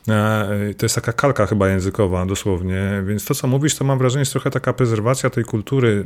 E, 0.10 0.74
to 0.78 0.86
jest 0.86 0.96
taka 0.96 1.14
kalka 1.14 1.46
chyba 1.46 1.70
językowa, 1.70 2.26
dosłownie, 2.26 3.04
więc 3.08 3.26
to, 3.26 3.36
co 3.36 3.48
mówisz, 3.48 3.76
to 3.76 3.86
mam 3.86 3.98
wrażenie, 3.98 4.22
jest 4.22 4.32
trochę 4.32 4.52
taka 4.52 4.74
prezerwacja 4.74 5.30
tej 5.30 5.44
kultury, 5.44 6.06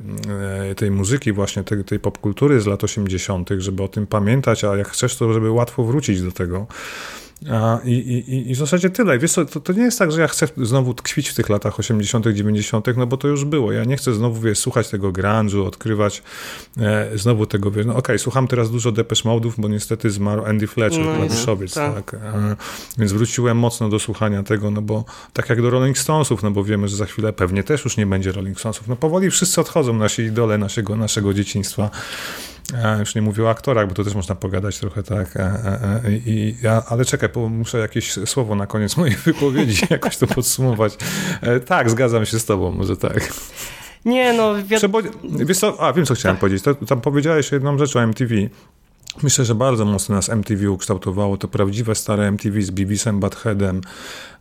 e, 0.71 0.75
tej 0.75 0.91
muzyki 0.91 1.31
właśnie, 1.31 1.63
tej, 1.63 1.83
tej 1.83 2.00
popkultury 2.00 2.62
z 2.62 2.65
lat 2.65 2.83
80., 2.83 3.50
żeby 3.57 3.83
o 3.83 3.88
tym 3.88 4.07
pamiętać, 4.07 4.63
a 4.63 4.75
jak 4.75 4.88
chcesz, 4.88 5.15
to 5.15 5.33
żeby 5.33 5.51
łatwo 5.51 5.83
wrócić 5.83 6.21
do 6.21 6.31
tego. 6.31 6.67
I, 7.86 7.92
i, 7.92 8.51
I 8.51 8.56
w 8.56 8.58
zasadzie 8.58 8.89
tyle. 8.89 9.20
Wiesz 9.20 9.32
co, 9.32 9.46
to, 9.46 9.60
to 9.60 9.74
nie 9.74 9.84
jest 9.84 10.00
tak, 10.00 10.12
że 10.12 10.22
ja 10.22 10.27
chcę 10.27 10.48
znowu 10.58 10.94
tkwić 10.94 11.30
w 11.30 11.34
tych 11.34 11.50
latach 11.50 11.80
80., 11.80 12.27
90., 12.27 12.88
no 12.98 13.08
bo 13.08 13.18
to 13.18 13.27
już 13.27 13.46
było. 13.46 13.72
Ja 13.72 13.84
nie 13.84 13.98
chcę 13.98 14.13
znowu 14.13 14.42
wiesz, 14.42 14.60
słuchać 14.60 14.89
tego 14.89 15.12
grunge'u, 15.12 15.68
odkrywać 15.68 16.24
e, 16.77 17.10
znowu 17.15 17.46
tego, 17.46 17.72
wiesz, 17.72 17.86
no 17.86 17.92
okej, 17.92 18.00
okay, 18.00 18.20
słucham 18.20 18.48
teraz 18.48 18.72
dużo 18.72 18.92
Depeche 18.92 19.30
Mode'ów, 19.30 19.51
bo 19.58 19.68
niestety 19.68 20.10
zmarł 20.10 20.46
Andy 20.46 20.68
Fletcher, 20.68 21.06
no, 21.06 21.15
klaveszowiec, 21.15 21.74
tak. 21.74 22.12
tak. 22.12 22.13
E, 22.13 22.56
więc 22.98 23.13
wróciłem 23.13 23.58
mocno 23.58 23.89
do 23.89 24.00
słuchania 24.00 24.44
tego, 24.44 24.72
no 24.72 24.82
bo 24.82 25.06
tak 25.34 25.50
jak 25.50 25.62
do 25.62 25.70
Rolling 25.70 25.98
Stonesów, 25.98 26.44
no 26.44 26.51
bo 26.51 26.63
wiemy, 26.63 26.88
że 26.88 26.96
za 26.96 27.06
chwilę 27.06 27.34
pewnie 27.34 27.63
też 27.63 27.84
już 27.86 27.98
nie 27.98 28.06
będzie 28.06 28.32
Rolling 28.32 28.60
Stonesów. 28.60 28.88
No 28.88 28.96
powoli 28.96 29.32
wszyscy 29.32 29.62
odchodzą, 29.62 29.94
nasi 29.94 30.22
idole 30.22 30.58
naszego, 30.58 30.96
naszego 30.96 31.34
dzieciństwa. 31.34 31.89
Ja 32.74 32.98
już 32.98 33.15
nie 33.15 33.22
mówię 33.22 33.43
o 33.43 33.50
aktorach, 33.50 33.88
bo 33.88 33.93
to 33.93 34.03
też 34.03 34.15
można 34.15 34.36
pogadać 34.36 34.79
trochę 34.79 35.03
tak. 35.03 35.36
E, 35.36 35.39
e, 35.39 36.01
e, 36.05 36.12
I 36.12 36.55
ja, 36.62 36.84
ale 36.88 37.05
czekaj, 37.05 37.29
bo 37.34 37.50
muszę 37.50 37.77
jakieś 37.77 38.12
słowo 38.12 38.55
na 38.55 38.67
koniec 38.67 38.98
mojej 38.98 39.15
wypowiedzi 39.15 39.88
jakoś 39.89 40.17
to 40.17 40.27
podsumować. 40.27 40.98
Tak, 41.65 41.89
zgadzam 41.89 42.25
się 42.25 42.39
z 42.39 42.45
tobą, 42.45 42.72
może 42.72 42.98
tak. 42.98 43.34
Nie, 44.05 44.34
no 44.34 44.53
wiadomo. 44.63 45.00
Wiesz 45.24 45.57
co, 45.57 45.81
a 45.81 45.93
wiem 45.93 46.05
co 46.05 46.15
chciałem 46.15 46.36
tak. 46.36 46.41
powiedzieć. 46.41 46.63
To, 46.63 46.75
tam 46.75 47.01
powiedziałeś 47.01 47.51
jedną 47.51 47.77
rzecz 47.77 47.95
o 47.95 48.03
MTV. 48.03 48.36
Myślę, 49.24 49.45
że 49.45 49.55
bardzo 49.55 49.86
mocno 49.86 50.15
nas 50.15 50.29
MTV 50.29 50.72
ukształtowało. 50.72 51.38
To 51.38 51.48
prawdziwe 51.48 51.95
stare 51.95 52.27
MTV 52.27 52.62
z 52.62 52.69
Beavisem, 52.72 53.19
Buttheadem, 53.19 53.81
E, 53.81 54.35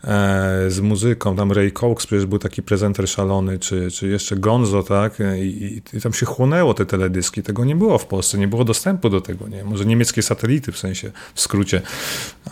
z 0.68 0.80
muzyką, 0.80 1.36
tam 1.36 1.52
Ray 1.52 1.72
Cox 1.72 2.06
przecież 2.06 2.26
był 2.26 2.38
taki 2.38 2.62
prezenter 2.62 3.08
szalony, 3.08 3.58
czy, 3.58 3.90
czy 3.90 4.08
jeszcze 4.08 4.36
Gonzo, 4.36 4.82
tak, 4.82 5.18
I, 5.42 5.82
i, 5.94 6.00
tam 6.00 6.12
się 6.12 6.26
chłonęło 6.26 6.74
te 6.74 6.86
teledyski, 6.86 7.42
tego 7.42 7.64
nie 7.64 7.76
było 7.76 7.98
w 7.98 8.06
Polsce, 8.06 8.38
nie 8.38 8.48
było 8.48 8.64
dostępu 8.64 9.10
do 9.10 9.20
tego, 9.20 9.48
nie, 9.48 9.64
może 9.64 9.84
niemieckie 9.84 10.22
satelity 10.22 10.72
w 10.72 10.78
sensie, 10.78 11.10
w 11.34 11.40
skrócie, 11.40 11.82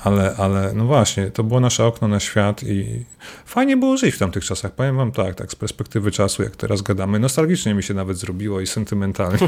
ale, 0.05 0.35
ale 0.37 0.73
no 0.75 0.85
właśnie, 0.85 1.31
to 1.31 1.45
było 1.45 1.61
nasze 1.61 1.87
okno 1.87 2.09
na 2.09 2.21
świat 2.21 2.63
i 2.63 3.05
fajnie 3.47 3.77
było 3.77 3.97
żyć 3.97 4.15
w 4.15 4.19
tamtych 4.19 4.45
czasach, 4.45 4.73
powiem 4.73 4.97
wam 4.97 5.13
tak, 5.13 5.35
tak 5.35 5.53
z 5.53 5.55
perspektywy 5.55 6.11
czasu, 6.11 6.43
jak 6.43 6.57
teraz 6.57 6.83
gadamy, 6.83 7.19
nostalgicznie 7.19 7.75
mi 7.75 7.83
się 7.83 7.95
nawet 7.95 8.19
zrobiło 8.19 8.61
i 8.61 8.67
sentymentalnie. 8.67 9.39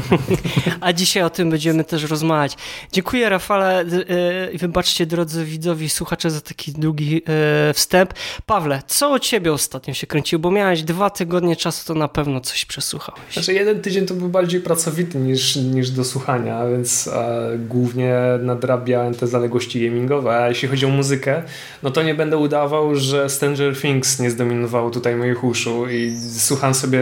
A 0.81 0.93
dzisiaj 0.93 1.23
o 1.23 1.29
tym 1.29 1.49
będziemy 1.49 1.83
też 1.83 2.03
rozmawiać. 2.03 2.57
Dziękuję 2.91 3.29
Rafale. 3.29 3.79
E, 3.79 4.51
i 4.51 4.57
wybaczcie 4.57 5.05
drodzy 5.05 5.45
widzowie 5.45 5.89
słuchacze 5.89 6.31
za 6.31 6.41
taki 6.41 6.71
długi 6.71 7.21
e, 7.27 7.73
wstęp 7.73 7.94
wstęp. 7.95 8.13
Pawle, 8.45 8.81
co 8.87 9.11
o 9.11 9.19
ciebie 9.19 9.53
ostatnio 9.53 9.93
się 9.93 10.07
kręciło? 10.07 10.39
Bo 10.39 10.51
miałeś 10.51 10.83
dwa 10.83 11.09
tygodnie 11.09 11.55
czasu, 11.55 11.87
to 11.87 11.99
na 11.99 12.07
pewno 12.07 12.41
coś 12.41 12.65
przesłuchałeś. 12.65 13.33
Znaczy 13.33 13.53
jeden 13.53 13.81
tydzień 13.81 14.05
to 14.05 14.13
był 14.13 14.29
bardziej 14.29 14.61
pracowity 14.61 15.17
niż, 15.17 15.55
niż 15.55 15.89
do 15.89 16.03
słuchania, 16.03 16.67
więc 16.67 17.07
e, 17.07 17.57
głównie 17.57 18.15
nadrabiałem 18.41 19.13
te 19.13 19.27
zaległości 19.27 19.85
gamingowe, 19.87 20.37
a 20.37 20.49
jeśli 20.49 20.67
chodzi 20.67 20.85
o 20.85 20.89
muzykę, 20.89 21.43
no 21.83 21.91
to 21.91 22.03
nie 22.03 22.15
będę 22.15 22.37
udawał, 22.37 22.95
że 22.95 23.29
Stranger 23.29 23.77
Things 23.77 24.19
nie 24.19 24.31
zdominowało 24.31 24.89
tutaj 24.89 25.15
moich 25.15 25.43
uszu 25.43 25.89
i 25.89 26.17
słucham 26.37 26.73
sobie 26.73 27.01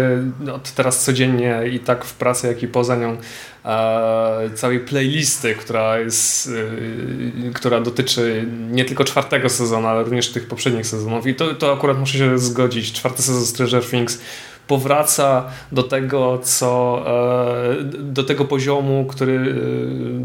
od 0.54 0.72
teraz 0.72 1.04
codziennie 1.04 1.62
i 1.72 1.80
tak 1.80 2.06
w 2.06 2.14
pracy, 2.14 2.48
jak 2.48 2.64
i 2.64 2.68
poza 2.68 2.96
nią 2.96 3.18
całej 4.56 4.80
playlisty, 4.80 5.56
która 5.56 6.00
jest, 6.00 6.48
y, 6.48 7.52
która 7.54 7.82
dotyczy 7.82 8.46
nie 8.72 8.86
tylko 8.86 9.04
czwartego 9.04 9.50
sezonu, 9.50 9.88
ale 9.88 10.04
również 10.04 10.32
tych 10.32 10.48
poprzednich 10.48 10.88
sezonów. 10.88 11.28
I 11.28 11.36
to, 11.36 11.54
to 11.54 11.74
akurat 11.74 12.00
muszę 12.00 12.18
się 12.18 12.40
zgodzić. 12.40 12.92
Czwarty 12.92 13.22
sezon 13.22 13.46
Stranger 13.46 13.86
Things 13.86 14.20
powraca 14.68 15.46
do 15.72 15.84
tego, 15.84 16.40
co 16.44 17.04
e, 17.80 17.84
do 18.00 18.24
tego 18.24 18.46
poziomu, 18.46 19.06
który 19.06 19.56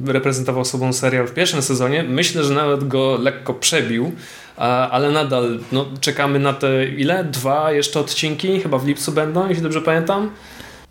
e, 0.08 0.12
reprezentował 0.12 0.64
sobą 0.64 0.92
serial 0.92 1.26
w 1.26 1.34
pierwszym 1.34 1.62
sezonie. 1.62 2.02
Myślę, 2.02 2.44
że 2.44 2.54
nawet 2.54 2.88
go 2.88 3.18
lekko 3.22 3.54
przebił, 3.54 4.12
ale 4.90 5.10
nadal 5.10 5.58
no, 5.72 5.86
czekamy 6.00 6.38
na 6.38 6.52
te 6.52 6.86
ile? 6.86 7.24
Dwa 7.24 7.72
jeszcze 7.72 8.00
odcinki, 8.00 8.60
chyba 8.60 8.78
w 8.78 8.86
lipcu 8.86 9.12
będą, 9.12 9.48
jeśli 9.48 9.62
dobrze 9.62 9.80
pamiętam. 9.80 10.30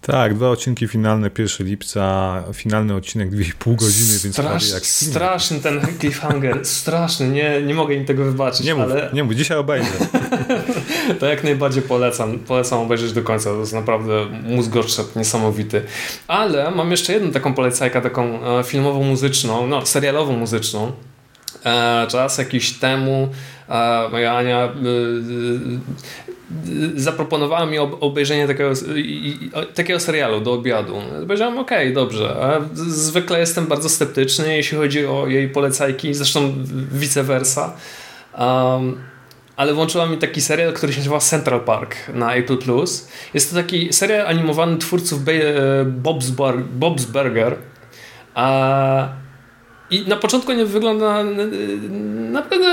Tak, 0.02 0.34
dwa 0.34 0.50
odcinki 0.50 0.88
finalne, 0.88 1.30
1 1.38 1.68
lipca, 1.68 2.44
finalny 2.54 2.96
odcinek 2.96 3.32
2,5 3.32 3.76
godziny, 3.76 4.20
więc 4.24 4.36
Strasz, 4.36 4.70
jak 4.70 4.86
Straszny 4.86 5.60
ten 5.60 5.82
cliffhanger, 6.00 6.66
straszny, 6.66 7.28
nie, 7.28 7.62
nie 7.62 7.74
mogę 7.74 7.96
im 7.96 8.06
tego 8.06 8.26
wybaczyć. 8.26 8.66
Nie 8.66 8.76
mów, 8.76 8.84
ale... 8.84 9.10
nie 9.14 9.24
mów, 9.24 9.36
dzisiaj 9.36 9.58
obejrzę. 9.58 9.92
to 11.20 11.26
jak 11.26 11.44
najbardziej 11.44 11.84
polecam, 11.84 12.40
polecam 12.40 12.80
obejrzeć 12.80 13.14
do 13.14 13.24
końca, 13.24 13.50
to 13.50 13.60
jest 13.60 13.74
naprawdę 13.74 14.26
mózgoszczep 14.44 15.16
niesamowity. 15.16 15.82
Ale 16.28 16.72
mam 16.72 16.92
jeszcze 16.92 17.14
jedną 17.14 17.32
taką 17.32 17.54
polecajkę, 17.54 18.02
taką 18.02 18.46
e, 18.60 18.64
filmową 18.64 19.04
muzyczną, 19.04 19.68
no 19.68 19.86
serialową 19.86 20.34
muzyczną. 20.34 20.92
E, 21.66 22.08
czas 22.08 22.38
jakiś 22.38 22.74
temu 22.74 23.30
e, 23.70 24.10
moja 24.12 24.38
Ania 24.38 24.74
zaproponowała 26.96 27.66
mi 27.66 27.78
obejrzenie 27.80 28.48
takiego, 28.48 28.72
takiego 29.76 30.00
serialu 30.00 30.42
do 30.42 30.54
obiadu. 30.54 30.94
Powiedziałem, 31.20 31.58
okej, 31.58 31.92
okay, 31.92 31.94
dobrze. 31.94 32.36
A 32.42 32.62
zwykle 32.74 33.40
jestem 33.40 33.68
bardzo 33.68 33.90
sceptyczny, 33.90 34.58
jeśli 34.58 34.78
chodzi 34.78 35.06
o 35.06 35.28
jej 35.28 35.50
polecajki, 35.50 36.14
zresztą 36.14 36.54
vice 36.92 37.24
versa. 37.24 37.74
Um, 38.40 38.98
ale 39.56 39.74
włączyła 39.74 40.06
mi 40.06 40.18
taki 40.18 40.42
serial, 40.42 40.74
który 40.74 40.94
się 40.94 41.00
nazywa 41.00 41.20
Central 41.20 41.60
Park 41.62 41.96
na 42.14 42.34
Apple 42.34 42.58
Plus. 42.58 43.08
Jest 43.34 43.50
to 43.50 43.56
taki 43.56 43.94
serial 43.94 44.28
animowany 44.28 44.78
twórców 44.78 45.20
Bob's, 46.04 46.32
Bob's 46.80 47.06
Burger. 47.06 47.56
A 48.36 49.10
i 49.92 50.08
na 50.08 50.16
początku 50.16 50.54
nie 50.54 50.66
wygląda 50.66 51.24
naprawdę 52.32 52.66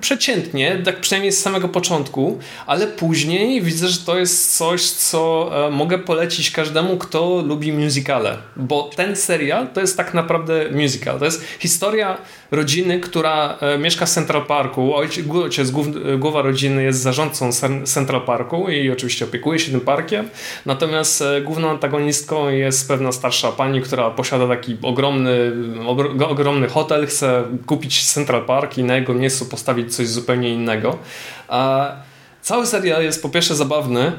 przeciętnie, 0.00 0.82
tak 0.84 1.00
przynajmniej 1.00 1.32
z 1.32 1.42
samego 1.42 1.68
początku, 1.68 2.38
ale 2.66 2.86
później 2.86 3.62
widzę, 3.62 3.88
że 3.88 3.98
to 3.98 4.18
jest 4.18 4.56
coś, 4.56 4.90
co 4.90 5.50
e, 5.66 5.70
mogę 5.70 5.98
polecić 5.98 6.50
każdemu, 6.50 6.96
kto 6.96 7.42
lubi 7.46 7.72
musicale, 7.72 8.36
bo 8.56 8.90
ten 8.96 9.16
serial 9.16 9.68
to 9.68 9.80
jest 9.80 9.96
tak 9.96 10.14
naprawdę 10.14 10.64
musical. 10.72 11.18
To 11.18 11.24
jest 11.24 11.44
historia 11.58 12.18
rodziny, 12.54 13.00
która 13.00 13.58
e, 13.60 13.78
mieszka 13.78 14.06
w 14.06 14.10
Central 14.10 14.46
Parku. 14.46 14.94
Ojciec, 14.94 15.70
głowa 16.18 16.42
rodziny 16.42 16.82
jest 16.82 17.00
zarządcą 17.00 17.50
Central 17.84 18.20
Parku 18.22 18.68
i 18.68 18.90
oczywiście 18.90 19.24
opiekuje 19.24 19.58
się 19.58 19.70
tym 19.70 19.80
parkiem. 19.80 20.28
Natomiast 20.66 21.22
e, 21.22 21.40
główną 21.40 21.70
antagonistką 21.70 22.48
jest 22.48 22.88
pewna 22.88 23.12
starsza 23.12 23.52
pani, 23.52 23.82
która 23.82 24.10
posiada 24.10 24.48
taki 24.48 24.76
ogromny, 24.82 25.52
ogromny 26.28 26.68
hotel, 26.68 27.06
chce 27.06 27.44
kupić 27.66 28.04
Central 28.04 28.44
Park 28.44 28.78
i 28.78 28.84
na 28.84 28.96
jego 28.96 29.14
miejscu 29.14 29.46
postawić 29.46 29.96
coś 29.96 30.08
zupełnie 30.08 30.48
innego. 30.48 30.98
Cały 32.40 32.66
serial 32.66 33.02
jest 33.02 33.22
po 33.22 33.28
pierwsze 33.28 33.54
zabawny, 33.54 34.12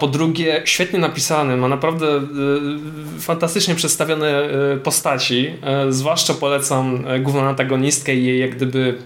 po 0.00 0.06
drugie, 0.06 0.62
świetnie 0.64 0.98
napisany, 0.98 1.56
ma 1.56 1.68
naprawdę 1.68 2.06
y, 2.16 3.20
fantastycznie 3.20 3.74
przedstawione 3.74 4.50
y, 4.74 4.76
postaci. 4.76 5.52
Y, 5.88 5.92
zwłaszcza 5.92 6.34
polecam 6.34 7.04
główną 7.20 7.42
antagonistkę 7.42 8.14
i 8.14 8.24
jej 8.24 8.38
jak 8.38 8.56
gdyby 8.56 8.98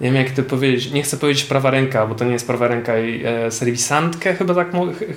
nie 0.00 0.12
wiem 0.12 0.14
jak 0.14 0.30
to 0.30 0.42
powiedzieć, 0.42 0.90
nie 0.90 1.02
chcę 1.02 1.16
powiedzieć 1.16 1.44
prawa 1.44 1.70
ręka, 1.70 2.06
bo 2.06 2.14
to 2.14 2.24
nie 2.24 2.32
jest 2.32 2.46
prawa 2.46 2.68
ręka 2.68 2.98
i 2.98 3.22
e, 3.24 3.50
serwisantkę 3.50 4.34
chyba 4.34 4.54
tak, 4.54 4.68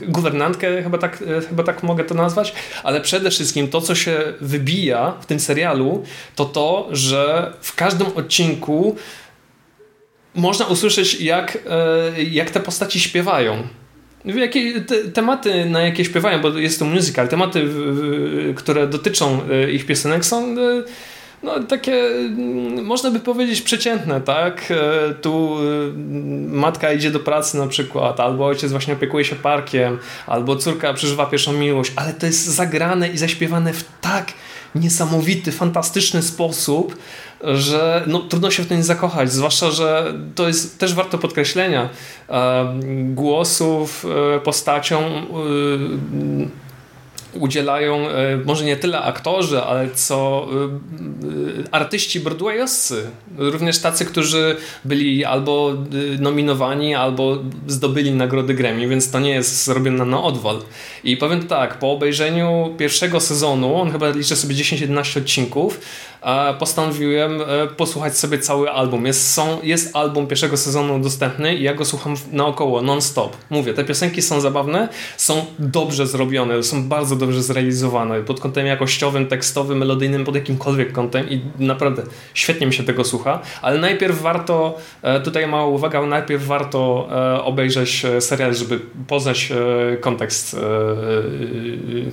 guwernantkę 0.07 0.83
chyba 0.83 0.97
tak, 0.97 1.23
chyba 1.49 1.63
tak 1.63 1.83
mogę 1.83 2.03
to 2.03 2.15
nazwać, 2.15 2.53
ale 2.83 3.01
przede 3.01 3.29
wszystkim 3.29 3.67
to, 3.67 3.81
co 3.81 3.95
się 3.95 4.19
wybija 4.41 5.13
w 5.21 5.25
tym 5.25 5.39
serialu, 5.39 6.03
to 6.35 6.45
to, 6.45 6.87
że 6.91 7.53
w 7.61 7.75
każdym 7.75 8.07
odcinku 8.15 8.95
można 10.37 10.65
usłyszeć, 10.65 11.21
jak, 11.21 11.57
e, 11.69 12.23
jak 12.23 12.49
te 12.49 12.59
postaci 12.59 12.99
śpiewają. 12.99 13.63
Jakie, 14.25 14.81
te, 14.81 14.95
tematy, 15.03 15.65
na 15.65 15.81
jakie 15.81 16.05
śpiewają, 16.05 16.41
bo 16.41 16.49
jest 16.49 16.79
to 16.79 16.85
musical, 16.85 17.27
tematy, 17.27 17.69
które 18.55 18.87
dotyczą 18.87 19.41
e, 19.51 19.71
ich 19.71 19.85
piosenek 19.85 20.25
są 20.25 20.43
e, 20.43 20.55
no, 21.43 21.63
takie, 21.63 21.93
mm, 21.93 22.85
można 22.85 23.11
by 23.11 23.19
powiedzieć, 23.19 23.61
przeciętne, 23.61 24.21
tak? 24.21 24.73
Tu 25.21 25.57
matka 26.47 26.93
idzie 26.93 27.11
do 27.11 27.19
pracy 27.19 27.57
na 27.57 27.67
przykład, 27.67 28.19
albo 28.19 28.45
ojciec 28.45 28.71
właśnie 28.71 28.93
opiekuje 28.93 29.25
się 29.25 29.35
parkiem, 29.35 29.97
albo 30.27 30.55
córka 30.55 30.93
przeżywa 30.93 31.25
pierwszą 31.25 31.53
miłość, 31.53 31.91
ale 31.95 32.13
to 32.13 32.25
jest 32.25 32.45
zagrane 32.45 33.09
i 33.09 33.17
zaśpiewane 33.17 33.73
w 33.73 33.83
tak 34.01 34.33
niesamowity, 34.75 35.51
fantastyczny 35.51 36.21
sposób, 36.21 36.97
że 37.43 38.03
no, 38.07 38.19
trudno 38.19 38.51
się 38.51 38.63
w 38.63 38.67
to 38.67 38.75
nie 38.75 38.83
zakochać, 38.83 39.31
zwłaszcza, 39.31 39.71
że 39.71 40.13
to 40.35 40.47
jest 40.47 40.79
też 40.79 40.93
warto 40.93 41.17
podkreślenia 41.17 41.89
głosów 43.13 44.05
postaciom 44.43 45.03
udzielają 47.33 48.09
e, 48.09 48.37
może 48.45 48.65
nie 48.65 48.77
tyle 48.77 49.01
aktorzy, 49.01 49.61
ale 49.61 49.89
co 49.91 50.47
e, 50.51 50.65
e, 50.65 51.73
artyści 51.73 52.19
broadwayowscy. 52.19 53.03
Również 53.37 53.79
tacy, 53.79 54.05
którzy 54.05 54.55
byli 54.85 55.25
albo 55.25 55.73
nominowani, 56.19 56.95
albo 56.95 57.37
zdobyli 57.67 58.11
nagrody 58.11 58.53
Grammy, 58.53 58.87
więc 58.87 59.11
to 59.11 59.19
nie 59.19 59.31
jest 59.31 59.65
zrobione 59.65 60.05
na 60.05 60.23
odwal. 60.23 60.59
I 61.03 61.17
powiem 61.17 61.47
tak, 61.47 61.79
po 61.79 61.91
obejrzeniu 61.91 62.75
pierwszego 62.77 63.19
sezonu, 63.19 63.75
on 63.75 63.91
chyba 63.91 64.09
liczy 64.09 64.35
sobie 64.35 64.55
10-11 64.55 65.17
odcinków, 65.17 65.79
postanowiłem 66.59 67.41
posłuchać 67.77 68.17
sobie 68.17 68.39
cały 68.39 68.71
album. 68.71 69.05
Jest, 69.05 69.33
są, 69.33 69.59
jest 69.63 69.95
album 69.95 70.27
pierwszego 70.27 70.57
sezonu 70.57 70.99
dostępny 70.99 71.55
i 71.55 71.63
ja 71.63 71.73
go 71.73 71.85
słucham 71.85 72.15
naokoło, 72.31 72.81
non-stop. 72.81 73.37
Mówię, 73.49 73.73
te 73.73 73.83
piosenki 73.83 74.21
są 74.21 74.41
zabawne, 74.41 74.89
są 75.17 75.45
dobrze 75.59 76.07
zrobione, 76.07 76.63
są 76.63 76.89
bardzo 76.89 77.15
dobrze 77.27 77.43
zrealizowane 77.43 78.21
pod 78.23 78.39
kątem 78.39 78.65
jakościowym, 78.65 79.27
tekstowym, 79.27 79.77
melodyjnym, 79.77 80.25
pod 80.25 80.35
jakimkolwiek 80.35 80.91
kątem 80.91 81.29
i 81.29 81.41
naprawdę 81.59 82.03
świetnie 82.33 82.67
mi 82.67 82.73
się 82.73 82.83
tego 82.83 83.03
słucha, 83.03 83.41
ale 83.61 83.79
najpierw 83.79 84.21
warto, 84.21 84.77
e, 85.01 85.19
tutaj 85.19 85.47
mała 85.47 85.65
uwaga, 85.65 86.05
najpierw 86.05 86.45
warto 86.45 87.09
e, 87.11 87.43
obejrzeć 87.43 88.05
e, 88.05 88.21
serial, 88.21 88.55
żeby 88.55 88.79
poznać 89.07 89.53
kontekst, 90.01 90.55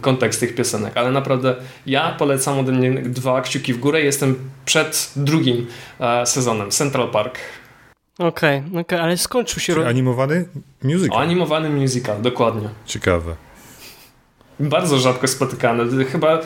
kontekst 0.01 0.41
tych 0.41 0.55
piosenek, 0.55 0.97
ale 0.97 1.13
naprawdę 1.13 1.55
ja 1.87 2.15
polecam 2.19 2.59
ode 2.59 2.73
mnie 2.73 3.03
dwa 3.03 3.41
kciuki 3.41 3.75
w 3.75 3.79
górę, 3.79 4.01
jestem 4.01 4.37
przed 4.65 5.13
drugim 5.17 5.67
sezonem, 6.25 6.71
Central 6.71 7.09
Park. 7.09 7.39
Okej, 8.19 8.63
okay, 8.69 8.81
okay, 8.81 9.03
ale 9.03 9.17
skończył 9.17 9.61
się... 9.61 9.75
Czyli 9.75 9.87
animowany 9.87 10.49
musical. 10.83 11.19
O, 11.19 11.21
animowany 11.21 11.71
musical, 11.71 12.23
dokładnie. 12.23 12.69
Ciekawe. 12.87 13.37
Bardzo 14.61 14.99
rzadko 14.99 15.29
spotykane. 15.29 16.05
Chyba, 16.05 16.39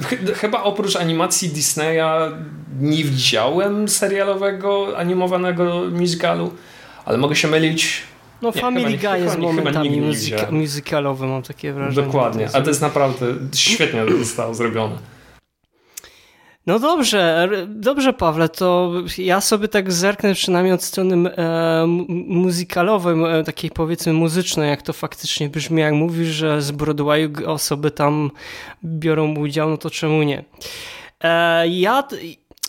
ch 0.00 0.14
chyba 0.34 0.62
oprócz 0.62 0.96
animacji 0.96 1.48
Disneya 1.48 2.32
nie 2.80 3.04
widziałem 3.04 3.88
serialowego, 3.88 4.98
animowanego 4.98 5.82
musicalu, 5.90 6.52
ale 7.04 7.18
mogę 7.18 7.36
się 7.36 7.48
mylić. 7.48 8.02
No 8.42 8.52
nie, 8.54 8.60
Family 8.60 8.98
Guy 8.98 9.18
jest 9.18 9.38
momentami 9.38 10.00
muzyka, 10.00 10.50
musicalowy, 10.50 11.26
mam 11.26 11.42
takie 11.42 11.72
wrażenie. 11.72 12.06
Dokładnie, 12.06 12.48
a 12.52 12.60
to 12.60 12.68
jest 12.68 12.82
naprawdę 12.82 13.26
świetnie 13.54 14.04
zostało 14.24 14.54
zrobione. 14.54 15.13
No 16.66 16.78
dobrze, 16.78 17.48
dobrze 17.66 18.12
Pawle, 18.12 18.48
to 18.48 18.92
ja 19.18 19.40
sobie 19.40 19.68
tak 19.68 19.92
zerknę 19.92 20.34
przynajmniej 20.34 20.74
od 20.74 20.82
strony 20.82 21.36
e, 21.36 21.86
muzykalowej, 22.08 23.40
e, 23.40 23.44
takiej 23.44 23.70
powiedzmy 23.70 24.12
muzycznej, 24.12 24.70
jak 24.70 24.82
to 24.82 24.92
faktycznie 24.92 25.48
brzmi, 25.48 25.80
jak 25.80 25.94
mówisz, 25.94 26.28
że 26.28 26.62
z 26.62 26.70
Broadwayu 26.70 27.30
osoby 27.46 27.90
tam 27.90 28.30
biorą 28.84 29.34
udział, 29.36 29.70
no 29.70 29.76
to 29.76 29.90
czemu 29.90 30.22
nie? 30.22 30.44
E, 31.20 31.68
ja 31.68 32.08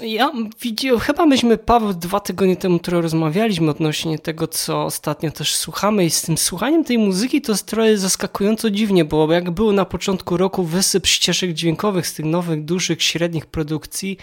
ja 0.01 0.31
widziałem, 0.61 0.99
chyba 0.99 1.25
myśmy, 1.25 1.57
Paweł, 1.57 1.93
dwa 1.93 2.19
tygodnie 2.19 2.55
temu 2.55 2.79
trochę 2.79 3.01
rozmawialiśmy 3.01 3.71
odnośnie 3.71 4.19
tego, 4.19 4.47
co 4.47 4.83
ostatnio 4.83 5.31
też 5.31 5.55
słuchamy 5.55 6.05
i 6.05 6.09
z 6.09 6.21
tym 6.21 6.37
słuchaniem 6.37 6.83
tej 6.83 6.97
muzyki 6.97 7.41
to 7.41 7.51
jest 7.51 7.67
trochę 7.67 7.97
zaskakująco 7.97 8.69
dziwnie, 8.69 9.05
bo 9.05 9.33
jak 9.33 9.51
było 9.51 9.71
na 9.71 9.85
początku 9.85 10.37
roku 10.37 10.63
wysyp 10.63 11.07
ścieżek 11.07 11.53
dźwiękowych 11.53 12.07
z 12.07 12.13
tych 12.13 12.25
nowych, 12.25 12.65
dużych, 12.65 13.03
średnich 13.03 13.45
produkcji, 13.45 14.17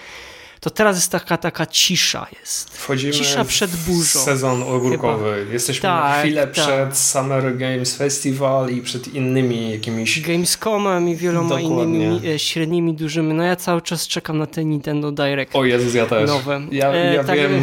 to 0.63 0.71
teraz 0.71 0.97
jest 0.97 1.13
taka, 1.13 1.37
taka 1.37 1.67
cisza 1.67 2.27
jest. 2.41 2.71
Wchodzimy 2.71 3.13
cisza 3.13 3.45
przed 3.45 3.77
burzą. 3.77 4.21
sezon 4.21 4.63
ogórkowy. 4.63 5.35
Chyba. 5.39 5.53
Jesteśmy 5.53 5.83
tak, 5.83 6.05
na 6.05 6.21
chwilę 6.21 6.43
tak. 6.43 6.51
przed 6.51 6.99
Summer 6.99 7.57
Games 7.57 7.97
Festival 7.97 8.71
i 8.71 8.83
przed 8.83 9.15
innymi 9.15 9.71
jakimiś... 9.71 10.21
Gamescomem 10.21 11.09
i 11.09 11.17
wieloma 11.17 11.49
Dokładnie. 11.49 11.83
innymi 11.83 12.29
e, 12.29 12.39
średnimi, 12.39 12.95
dużymi. 12.95 13.35
No 13.35 13.43
ja 13.43 13.57
cały 13.57 13.83
czas 13.83 14.09
czekam 14.09 14.39
na 14.39 14.47
ten 14.47 14.69
Nintendo 14.69 15.13
Direct. 15.13 15.57
O 15.57 15.65
Jezus, 15.65 15.95
ja 15.95 16.07
też. 16.07 16.29
Nowe. 16.29 16.61
Ja, 16.71 16.97
ja 16.97 17.21
e, 17.21 17.25
tak... 17.25 17.39
wiem, 17.39 17.63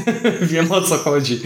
wiem 0.52 0.72
o 0.72 0.80
co 0.80 0.96
chodzi. 0.96 1.40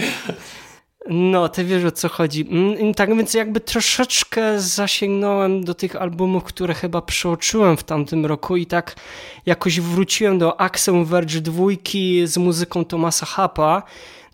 No, 1.08 1.48
ty 1.48 1.64
wiesz 1.64 1.84
o 1.84 1.90
co 1.90 2.08
chodzi. 2.08 2.48
Mm, 2.50 2.94
tak 2.94 3.16
więc 3.16 3.34
jakby 3.34 3.60
troszeczkę 3.60 4.60
zasięgnąłem 4.60 5.64
do 5.64 5.74
tych 5.74 5.96
albumów, 5.96 6.44
które 6.44 6.74
chyba 6.74 7.02
przeoczyłem 7.02 7.76
w 7.76 7.84
tamtym 7.84 8.26
roku 8.26 8.56
i 8.56 8.66
tak 8.66 8.96
jakoś 9.46 9.80
wróciłem 9.80 10.38
do 10.38 10.60
Axel 10.60 11.04
Verge 11.04 11.40
dwójki 11.40 12.26
z 12.26 12.36
muzyką 12.36 12.84
Tomasa 12.84 13.26
Hapa 13.26 13.82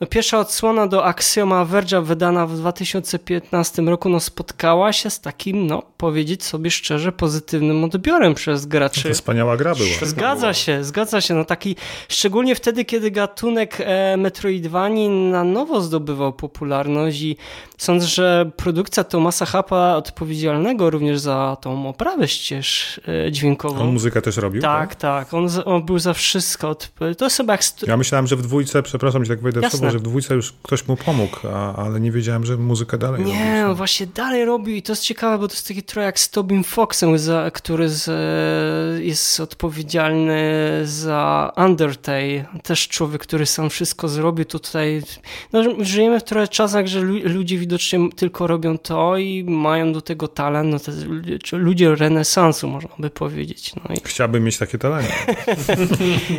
no 0.01 0.07
pierwsza 0.07 0.39
odsłona 0.39 0.87
do 0.87 1.05
Axioma 1.05 1.65
Verge'a 1.65 2.05
wydana 2.05 2.47
w 2.47 2.57
2015 2.57 3.83
roku 3.83 4.09
no 4.09 4.21
spotkała 4.21 4.93
się 4.93 5.11
z 5.11 5.21
takim, 5.21 5.67
no 5.67 5.83
powiedzieć 5.97 6.45
sobie 6.45 6.71
szczerze, 6.71 7.13
pozytywnym 7.13 7.85
odbiorem 7.85 8.35
przez 8.35 8.67
graczy. 8.67 9.09
To 9.09 9.15
wspaniała 9.15 9.57
gra 9.57 9.75
była. 9.75 9.89
Zgadza 10.03 10.55
się, 10.55 10.85
zgadza 10.85 11.21
się. 11.21 11.35
No 11.35 11.45
taki, 11.45 11.77
szczególnie 12.09 12.55
wtedy, 12.55 12.85
kiedy 12.85 13.11
gatunek 13.11 13.77
e, 13.81 14.17
Metroidvanii 14.17 15.09
na 15.09 15.45
nowo 15.45 15.81
zdobywał 15.81 16.33
popularność 16.33 17.21
i 17.21 17.37
sądzę, 17.79 18.07
że 18.07 18.51
produkcja 18.57 19.05
Tomasa 19.05 19.47
Hapa 19.47 19.95
odpowiedzialnego 19.95 20.91
również 20.91 21.21
za 21.21 21.57
tą 21.61 21.89
oprawę 21.89 22.29
ścież 22.29 23.01
e, 23.27 23.33
dźwiękową. 23.33 23.81
On 23.81 23.93
muzykę 23.93 24.23
też 24.23 24.37
robił? 24.37 24.63
Tak, 24.63 24.95
tak. 24.95 25.29
tak. 25.29 25.35
On, 25.35 25.49
on, 25.65 25.83
był 25.83 25.99
za 25.99 26.13
wszystko. 26.13 26.75
To 27.19 27.25
jest 27.25 27.37
chyba 27.37 27.53
jak... 27.53 27.63
Ja 27.87 27.97
myślałem, 27.97 28.27
że 28.27 28.37
w 28.37 28.43
dwójce, 28.43 28.83
przepraszam, 28.83 29.25
że 29.25 29.29
tak 29.35 29.43
wejdę 29.43 29.61
Jasne. 29.61 29.77
w 29.77 29.81
słowo, 29.81 29.88
że 29.91 29.99
w 29.99 30.03
dwójce 30.03 30.35
już 30.35 30.55
ktoś 30.63 30.89
mu 30.89 30.97
pomógł, 30.97 31.37
a, 31.55 31.77
ale 31.77 32.01
nie 32.01 32.13
wiedziałem, 32.13 32.45
że 32.45 32.57
muzykę 32.57 32.99
dalej 32.99 33.25
nie, 33.25 33.33
robił. 33.33 33.45
Nie, 33.45 33.67
on 33.67 33.75
właśnie 33.75 34.07
dalej 34.07 34.45
robił 34.45 34.75
i 34.75 34.83
to 34.83 34.93
jest 34.93 35.03
ciekawe, 35.03 35.39
bo 35.39 35.49
to 35.49 35.55
jest 35.55 35.69
taki 35.69 35.83
trochę 35.83 36.07
jak 36.07 36.19
z 36.19 36.31
Tobin 36.31 36.65
Foxem, 36.65 37.19
za, 37.19 37.51
który 37.51 37.89
z, 37.89 38.11
jest 39.05 39.41
odpowiedzialny 39.41 40.41
za 40.85 41.53
Undertale. 41.57 42.45
Też 42.63 42.89
człowiek, 42.89 43.23
który 43.23 43.47
sam 43.47 43.71
wszystko 43.71 44.09
zrobił. 44.09 44.45
Tutaj 44.45 45.03
no, 45.53 45.63
żyjemy 45.81 46.21
w 46.21 46.25
trochę 46.25 46.49
czasach, 46.49 46.87
że 46.87 47.01
ludzie 47.01 47.59
widocznie 47.59 48.09
tylko 48.17 48.47
robią 48.47 48.79
to 48.79 49.19
i 49.19 49.45
mają 49.45 49.93
do 49.93 50.01
tego 50.01 50.29
talent. 50.29 50.71
No, 50.71 50.79
to 51.51 51.57
ludzie 51.57 51.95
renesansu, 51.95 52.69
można 52.69 52.91
by 52.99 53.11
powiedzieć. 53.11 53.75
No 53.77 53.95
i... 53.95 53.99
Chciałbym 54.05 54.45
mieć 54.45 54.59
takie 54.59 54.79
talenty. 54.79 55.13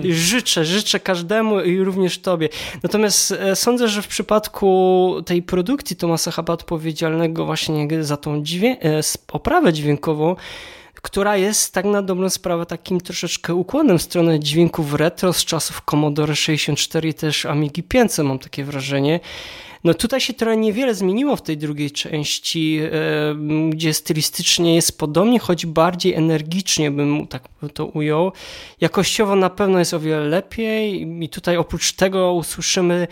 życzę, 0.29 0.65
życzę 0.65 0.99
każdemu 0.99 1.61
i 1.61 1.79
również 1.83 2.19
Tobie. 2.19 2.49
Natomiast 2.83 3.31
e, 3.31 3.38
sądzę, 3.55 3.87
że 3.87 4.01
w 4.01 4.07
przypadku 4.07 5.15
tej 5.25 5.43
produkcji 5.43 5.95
Tomasa 5.95 6.31
Haba 6.31 6.53
odpowiedzialnego 6.53 7.45
właśnie 7.45 7.87
za 8.01 8.17
tą 8.17 8.41
dźwię- 8.43 8.77
e, 8.83 9.01
oprawę 9.31 9.73
dźwiękową, 9.73 10.35
która 11.01 11.37
jest 11.37 11.73
tak 11.73 11.85
na 11.85 12.01
dobrą 12.01 12.29
sprawę 12.29 12.65
takim 12.65 13.01
troszeczkę 13.01 13.55
ukłonem 13.55 13.97
w 13.97 14.01
stronę 14.01 14.39
dźwięków 14.39 14.93
retro 14.93 15.33
z 15.33 15.45
czasów 15.45 15.81
Commodore 15.91 16.35
64 16.35 17.09
i 17.09 17.13
też 17.13 17.45
Amigi 17.45 17.83
500 17.83 18.25
mam 18.25 18.39
takie 18.39 18.63
wrażenie. 18.63 19.19
No 19.83 19.93
tutaj 19.93 20.21
się 20.21 20.33
trochę 20.33 20.57
niewiele 20.57 20.95
zmieniło 20.95 21.35
w 21.35 21.41
tej 21.41 21.57
drugiej 21.57 21.91
części, 21.91 22.79
gdzie 23.69 23.93
stylistycznie 23.93 24.75
jest 24.75 24.97
podobnie, 24.97 25.39
choć 25.39 25.65
bardziej 25.65 26.13
energicznie 26.13 26.91
bym 26.91 27.27
tak 27.27 27.49
to 27.73 27.85
ujął. 27.85 28.31
Jakościowo 28.81 29.35
na 29.35 29.49
pewno 29.49 29.79
jest 29.79 29.93
o 29.93 29.99
wiele 29.99 30.25
lepiej 30.25 31.07
i 31.23 31.29
tutaj 31.29 31.57
oprócz 31.57 31.93
tego 31.93 32.33
usłyszymy 32.33 33.07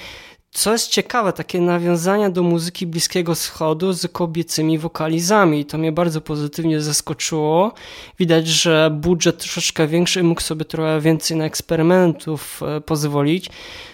co 0.58 0.72
jest 0.72 0.88
ciekawe, 0.88 1.34
takie 1.34 1.62
nawiązania 1.62 2.30
do 2.30 2.44
muzyki 2.44 2.88
Bliskiego 2.88 3.36
Wschodu 3.36 3.94
z 3.94 4.12
kobiecymi 4.12 4.78
wokalizami. 4.78 5.66
To 5.66 5.78
mnie 5.78 5.92
bardzo 5.92 6.22
pozytywnie 6.22 6.82
zaskoczyło. 6.82 7.74
Widać, 8.20 8.48
że 8.48 8.90
budżet 8.94 9.38
troszeczkę 9.38 9.88
większy 9.88 10.24
mógł 10.24 10.42
sobie 10.42 10.66
trochę 10.66 11.02
więcej 11.02 11.38
na 11.38 11.46
eksperymentów 11.46 12.64
e, 12.64 12.82
pozwolić. 12.82 13.50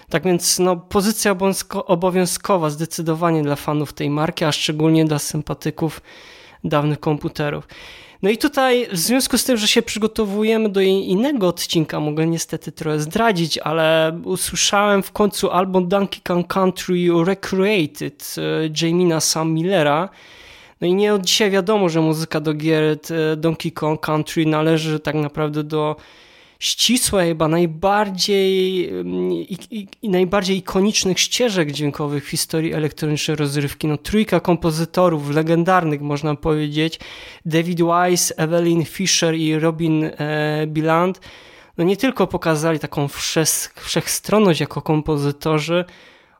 Tak 0.08 0.24
więc 0.24 0.58
no, 0.58 0.76
pozycja 0.76 1.36
obowiązkowa 1.86 2.70
zdecydowanie 2.70 3.42
dla 3.42 3.56
fanów 3.56 3.92
tej 3.92 4.10
marki, 4.10 4.44
a 4.44 4.52
szczególnie 4.52 5.04
dla 5.04 5.18
sympatyków 5.18 6.00
dawnych 6.64 7.00
komputerów. 7.00 7.68
No 8.24 8.30
i 8.30 8.38
tutaj 8.38 8.86
w 8.92 8.98
związku 8.98 9.38
z 9.38 9.44
tym, 9.44 9.56
że 9.56 9.68
się 9.68 9.82
przygotowujemy 9.82 10.68
do 10.68 10.80
innego 10.80 11.48
odcinka, 11.48 12.00
mogę 12.00 12.26
niestety 12.26 12.72
trochę 12.72 13.00
zdradzić, 13.00 13.58
ale 13.58 14.18
usłyszałem 14.24 15.02
w 15.02 15.12
końcu 15.12 15.50
album 15.50 15.88
Donkey 15.88 16.20
Kong 16.22 16.46
Country 16.46 16.94
Recreated 17.24 18.34
e, 18.38 18.42
Jamina 18.82 19.20
Sam 19.20 19.52
Millera. 19.52 20.08
No 20.80 20.86
i 20.86 20.94
nie 20.94 21.14
od 21.14 21.22
dzisiaj 21.22 21.50
wiadomo, 21.50 21.88
że 21.88 22.00
muzyka 22.00 22.40
do 22.40 22.54
gier 22.54 22.82
e, 22.82 23.36
Donkey 23.36 23.72
Kong 23.72 24.00
Country 24.00 24.46
należy 24.46 25.00
tak 25.00 25.14
naprawdę 25.14 25.64
do 25.64 25.96
ścisłe, 26.64 27.26
chyba 27.26 27.48
najbardziej 27.48 28.88
mm, 28.88 29.32
i, 29.32 29.58
i, 29.70 29.88
i, 30.02 30.08
najbardziej 30.08 30.56
ikonicznych 30.56 31.20
ścieżek 31.20 31.72
dźwiękowych 31.72 32.24
w 32.24 32.28
historii 32.28 32.72
elektronicznej 32.72 33.36
rozrywki. 33.36 33.86
No, 33.86 33.98
trójka 33.98 34.40
kompozytorów 34.40 35.30
legendarnych, 35.30 36.00
można 36.00 36.34
powiedzieć, 36.34 37.00
David 37.44 37.78
Wise, 37.78 38.38
Evelyn 38.38 38.84
Fisher 38.84 39.34
i 39.34 39.58
Robin 39.58 40.04
e, 40.04 40.66
Biland, 40.66 41.20
no 41.78 41.84
nie 41.84 41.96
tylko 41.96 42.26
pokazali 42.26 42.78
taką 42.78 43.08
wszechstronność 43.76 44.60
jako 44.60 44.82
kompozytorzy, 44.82 45.84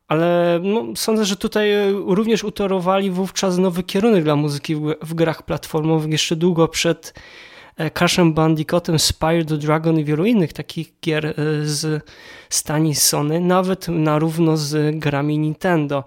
ale 0.09 0.61
no, 0.63 0.85
sądzę, 0.97 1.25
że 1.25 1.37
tutaj 1.37 1.71
również 2.07 2.45
utorowali 2.45 3.11
wówczas 3.11 3.59
nowy 3.59 3.83
kierunek 3.83 4.25
dla 4.25 4.37
muzyki 4.37 4.77
w, 4.77 4.95
w 5.03 5.15
grach 5.15 5.43
platformowych 5.43 6.13
jeszcze 6.13 6.37
długo 6.37 6.69
przed 6.69 7.15
e, 7.17 7.54
Crashem 7.95 8.35
Bandicootem, 8.35 8.99
Spire 8.99 9.45
the 9.45 9.57
Dragon 9.57 9.99
i 9.99 10.05
wielu 10.05 10.25
innych 10.25 10.53
takich 10.53 10.93
gier 11.01 11.27
e, 11.27 11.35
z 11.65 12.05
stani 12.49 12.95
Sony, 12.95 13.41
nawet 13.41 13.89
na 13.89 14.19
równo 14.19 14.57
z 14.57 14.99
grami 14.99 15.39
Nintendo. 15.39 16.05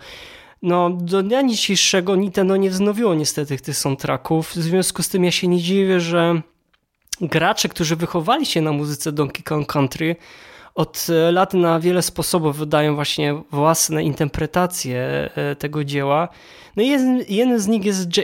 No, 0.62 0.90
do 0.90 1.24
dnia 1.24 1.48
dzisiejszego 1.48 2.16
Nintendo 2.16 2.58
nie 2.58 2.70
wznowiło 2.70 3.16
niestety 3.16 3.58
tych 3.58 3.78
soundtracków, 3.78 4.52
w 4.52 4.56
związku 4.56 5.04
z 5.04 5.10
tym 5.10 5.24
ja 5.24 5.32
się 5.32 5.48
nie 5.48 5.62
dziwię, 5.62 6.00
że 6.00 6.42
gracze, 7.22 7.70
którzy 7.70 7.96
wychowali 7.96 8.46
się 8.46 8.62
na 8.62 8.72
muzyce 8.72 9.12
Donkey 9.12 9.44
Kong 9.44 9.68
Country, 9.74 10.16
od 10.78 11.08
e, 11.10 11.32
lat 11.32 11.54
na 11.54 11.80
wiele 11.80 12.02
sposobów 12.02 12.58
wydają 12.58 12.96
właśnie 12.96 13.42
własne 13.52 14.04
interpretacje 14.04 15.30
e, 15.36 15.56
tego 15.56 15.84
dzieła. 15.84 16.30
No 16.76 16.84
i 16.84 16.90
jeden 17.30 17.60
z 17.60 17.68
nich 17.68 17.86
jest 17.86 18.18
e, 18.18 18.24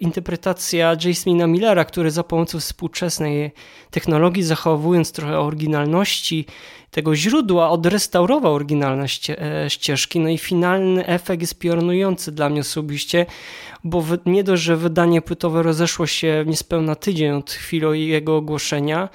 interpretacja 0.00 0.96
Jasmina 1.04 1.46
Millera, 1.46 1.84
który 1.84 2.10
za 2.10 2.22
pomocą 2.22 2.60
współczesnej 2.60 3.50
technologii, 3.90 4.42
zachowując 4.42 5.12
trochę 5.12 5.38
oryginalności 5.38 6.46
tego 6.90 7.16
źródła, 7.16 7.70
odrestaurował 7.70 8.54
oryginalne 8.54 9.06
ścieżki. 9.68 10.20
No 10.20 10.28
i 10.28 10.38
finalny 10.38 11.06
efekt 11.06 11.40
jest 11.40 11.58
piorunujący 11.58 12.32
dla 12.32 12.48
mnie 12.48 12.60
osobiście, 12.60 13.26
bo 13.84 14.04
nie 14.26 14.44
dość, 14.44 14.62
że 14.62 14.76
wydanie 14.76 15.22
płytowe 15.22 15.62
rozeszło 15.62 16.06
się 16.06 16.44
niespełna 16.46 16.94
tydzień 16.94 17.30
od 17.32 17.50
chwili 17.50 18.08
jego 18.08 18.36
ogłoszenia, 18.36 19.08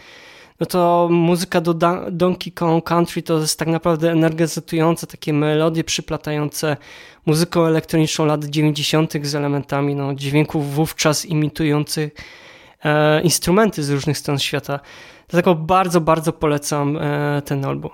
no 0.62 0.68
to 0.68 1.10
muzyka 1.12 1.62
do 1.62 1.74
Donkey 2.12 2.52
Kong 2.52 2.84
Country 2.84 3.24
to 3.24 3.40
jest 3.40 3.60
tak 3.60 3.68
naprawdę 3.68 4.12
energetyzujące 4.12 5.08
takie 5.08 5.34
melodie 5.34 5.84
przyplatające 5.84 6.78
muzyką 7.26 7.66
elektroniczną 7.66 8.26
lat 8.26 8.46
90. 8.46 9.14
z 9.22 9.36
elementami 9.36 9.96
no, 9.96 10.16
dźwięków 10.16 10.74
wówczas 10.74 11.26
imitujących 11.26 12.12
e, 12.84 13.22
instrumenty 13.22 13.84
z 13.84 13.90
różnych 13.90 14.18
stron 14.18 14.40
świata. 14.40 14.80
Dlatego 15.28 15.56
bardzo, 15.56 16.02
bardzo 16.02 16.34
polecam 16.34 16.98
e, 16.98 17.42
ten 17.46 17.66
album. 17.66 17.92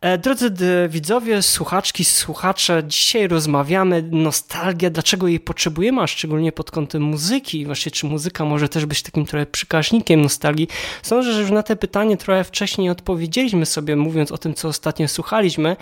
E, 0.00 0.18
drodzy 0.18 0.50
widzowie, 0.88 1.42
słuchaczki, 1.42 2.04
słuchacze, 2.04 2.82
dzisiaj 2.86 3.28
rozmawiamy 3.28 4.02
nostalgia, 4.10 4.90
dlaczego 4.90 5.28
jej 5.28 5.40
potrzebujemy, 5.40 6.02
a 6.02 6.06
szczególnie 6.06 6.52
pod 6.52 6.70
kątem 6.70 7.02
muzyki. 7.02 7.66
Właśnie, 7.66 7.92
czy 7.92 8.06
muzyka 8.06 8.44
może 8.44 8.68
też 8.68 8.86
być 8.86 9.02
takim 9.02 9.26
trochę 9.26 9.46
przekaźnikiem 9.46 10.20
nostalgii. 10.22 10.68
Sądzę, 11.02 11.32
że 11.32 11.40
już 11.40 11.50
na 11.50 11.62
te 11.62 11.76
pytanie 11.76 12.16
trochę 12.16 12.44
wcześniej 12.44 12.90
odpowiedzieliśmy 12.90 13.66
sobie, 13.66 13.96
mówiąc 13.96 14.32
o 14.32 14.38
tym, 14.38 14.54
co 14.54 14.68
ostatnio 14.68 15.08
słuchaliśmy, 15.08 15.76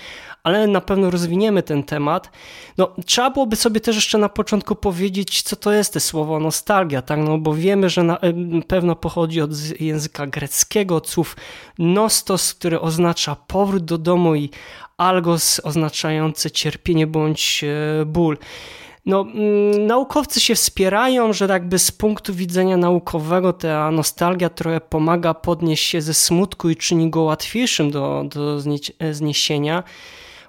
ale 0.49 0.67
na 0.67 0.81
pewno 0.81 1.11
rozwiniemy 1.11 1.63
ten 1.63 1.83
temat. 1.83 2.31
No, 2.79 2.91
trzeba 3.07 3.31
byłoby 3.31 3.57
sobie 3.57 3.81
też 3.81 3.97
jeszcze 3.97 4.19
na 4.19 4.29
początku 4.29 4.75
powiedzieć, 4.75 5.43
co 5.43 5.57
to 5.57 5.73
jest 5.73 5.93
to 5.93 6.01
słowo 6.01 6.41
nostalgia, 6.41 7.03
tak? 7.03 7.19
No, 7.19 7.39
bo 7.39 7.55
wiemy, 7.55 7.91
że 7.91 8.03
na 8.03 8.19
pewno 8.67 8.97
pochodzi 8.97 9.41
od 9.41 9.51
języka 9.81 10.27
greckiego, 10.27 11.03
słów 11.05 11.37
nostos, 11.79 12.55
który 12.55 12.81
oznacza 12.81 13.37
powrót 13.47 13.85
do 13.85 13.99
domu 13.99 14.35
i 14.35 14.51
algos 14.97 15.61
oznaczający 15.65 16.51
cierpienie 16.51 17.07
bądź 17.07 17.65
e, 17.65 18.05
ból. 18.05 18.39
No, 19.07 19.21
mm, 19.21 19.87
naukowcy 19.87 20.41
się 20.41 20.55
wspierają, 20.55 21.33
że 21.33 21.47
jakby 21.47 21.79
z 21.79 21.91
punktu 21.91 22.35
widzenia 22.35 22.77
naukowego 22.77 23.53
ta 23.53 23.91
nostalgia 23.91 24.49
trochę 24.49 24.81
pomaga 24.81 25.35
podnieść 25.35 25.85
się 25.85 26.03
ze 26.03 26.15
smutku 26.15 26.71
i 26.71 26.77
czyni 26.77 27.11
go 27.11 27.23
łatwiejszym 27.23 27.91
do, 27.91 28.25
do 28.35 28.61
zniesienia. 29.13 29.83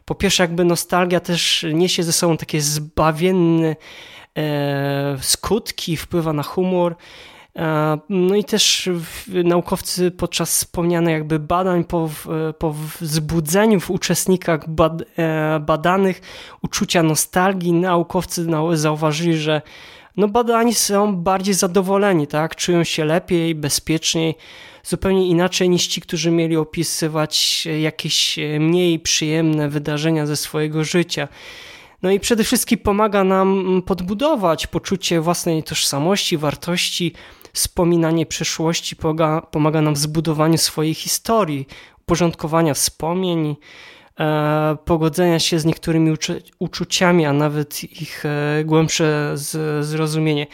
Po 0.09 0.15
pierwsze, 0.15 0.43
jakby 0.43 0.65
nostalgia 0.65 1.19
też 1.19 1.65
niesie 1.73 2.03
ze 2.03 2.13
sobą 2.13 2.37
takie 2.37 2.61
zbawienne 2.61 3.75
e, 4.37 5.17
skutki, 5.21 5.97
wpływa 5.97 6.33
na 6.33 6.43
humor. 6.43 6.95
E, 7.55 7.97
no 8.09 8.35
i 8.35 8.43
też 8.43 8.89
naukowcy 9.27 10.11
podczas 10.11 10.55
wspomnianych 10.55 11.13
jakby 11.13 11.39
badań 11.39 11.83
po, 11.83 12.09
po 12.59 12.75
wzbudzeniu 13.01 13.79
w 13.79 13.91
uczestnikach 13.91 14.69
bad, 14.69 15.03
e, 15.17 15.59
badanych 15.59 16.21
uczucia 16.61 17.03
nostalgii, 17.03 17.73
naukowcy 17.73 18.47
zauważyli, 18.73 19.37
że 19.37 19.61
no 20.19 20.27
badani 20.27 20.73
są 20.73 21.15
bardziej 21.15 21.53
zadowoleni, 21.53 22.27
tak? 22.27 22.55
czują 22.55 22.83
się 22.83 23.05
lepiej, 23.05 23.55
bezpieczniej, 23.55 24.35
zupełnie 24.83 25.27
inaczej 25.27 25.69
niż 25.69 25.87
ci, 25.87 26.01
którzy 26.01 26.31
mieli 26.31 26.57
opisywać 26.57 27.67
jakieś 27.81 28.39
mniej 28.59 28.99
przyjemne 28.99 29.69
wydarzenia 29.69 30.25
ze 30.25 30.35
swojego 30.35 30.83
życia. 30.83 31.27
No 32.03 32.11
i 32.11 32.19
przede 32.19 32.43
wszystkim 32.43 32.79
pomaga 32.79 33.23
nam 33.23 33.81
podbudować 33.85 34.67
poczucie 34.67 35.21
własnej 35.21 35.63
tożsamości, 35.63 36.37
wartości, 36.37 37.13
wspominanie 37.53 38.25
przeszłości 38.25 38.95
pomaga, 38.95 39.41
pomaga 39.41 39.81
nam 39.81 39.93
w 39.93 39.97
zbudowaniu 39.97 40.57
swojej 40.57 40.93
historii, 40.93 41.67
uporządkowania 42.01 42.73
wspomnień, 42.73 43.49
e, 43.49 43.55
pogodzenia 44.85 45.39
się 45.39 45.59
z 45.59 45.65
niektórymi 45.65 46.17
uczuciami, 46.59 47.25
a 47.25 47.33
nawet 47.33 47.83
ich 47.83 48.25
e, 48.25 48.63
głębsze 48.65 49.33
zrozumienie. 49.81 50.47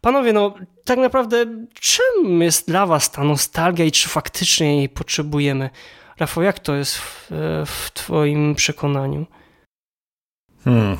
Panowie, 0.00 0.32
no 0.32 0.54
tak 0.84 0.98
naprawdę 0.98 1.46
czym 1.74 2.42
jest 2.42 2.68
dla 2.68 2.86
was 2.86 3.10
ta 3.10 3.24
nostalgia 3.24 3.84
i 3.84 3.92
czy 3.92 4.08
faktycznie 4.08 4.76
jej 4.76 4.88
potrzebujemy? 4.88 5.70
Rafał, 6.18 6.44
jak 6.44 6.58
to 6.58 6.74
jest 6.74 6.98
w, 6.98 7.30
w 7.66 7.90
twoim 7.94 8.54
przekonaniu? 8.54 9.26
Hmm, 10.64 10.96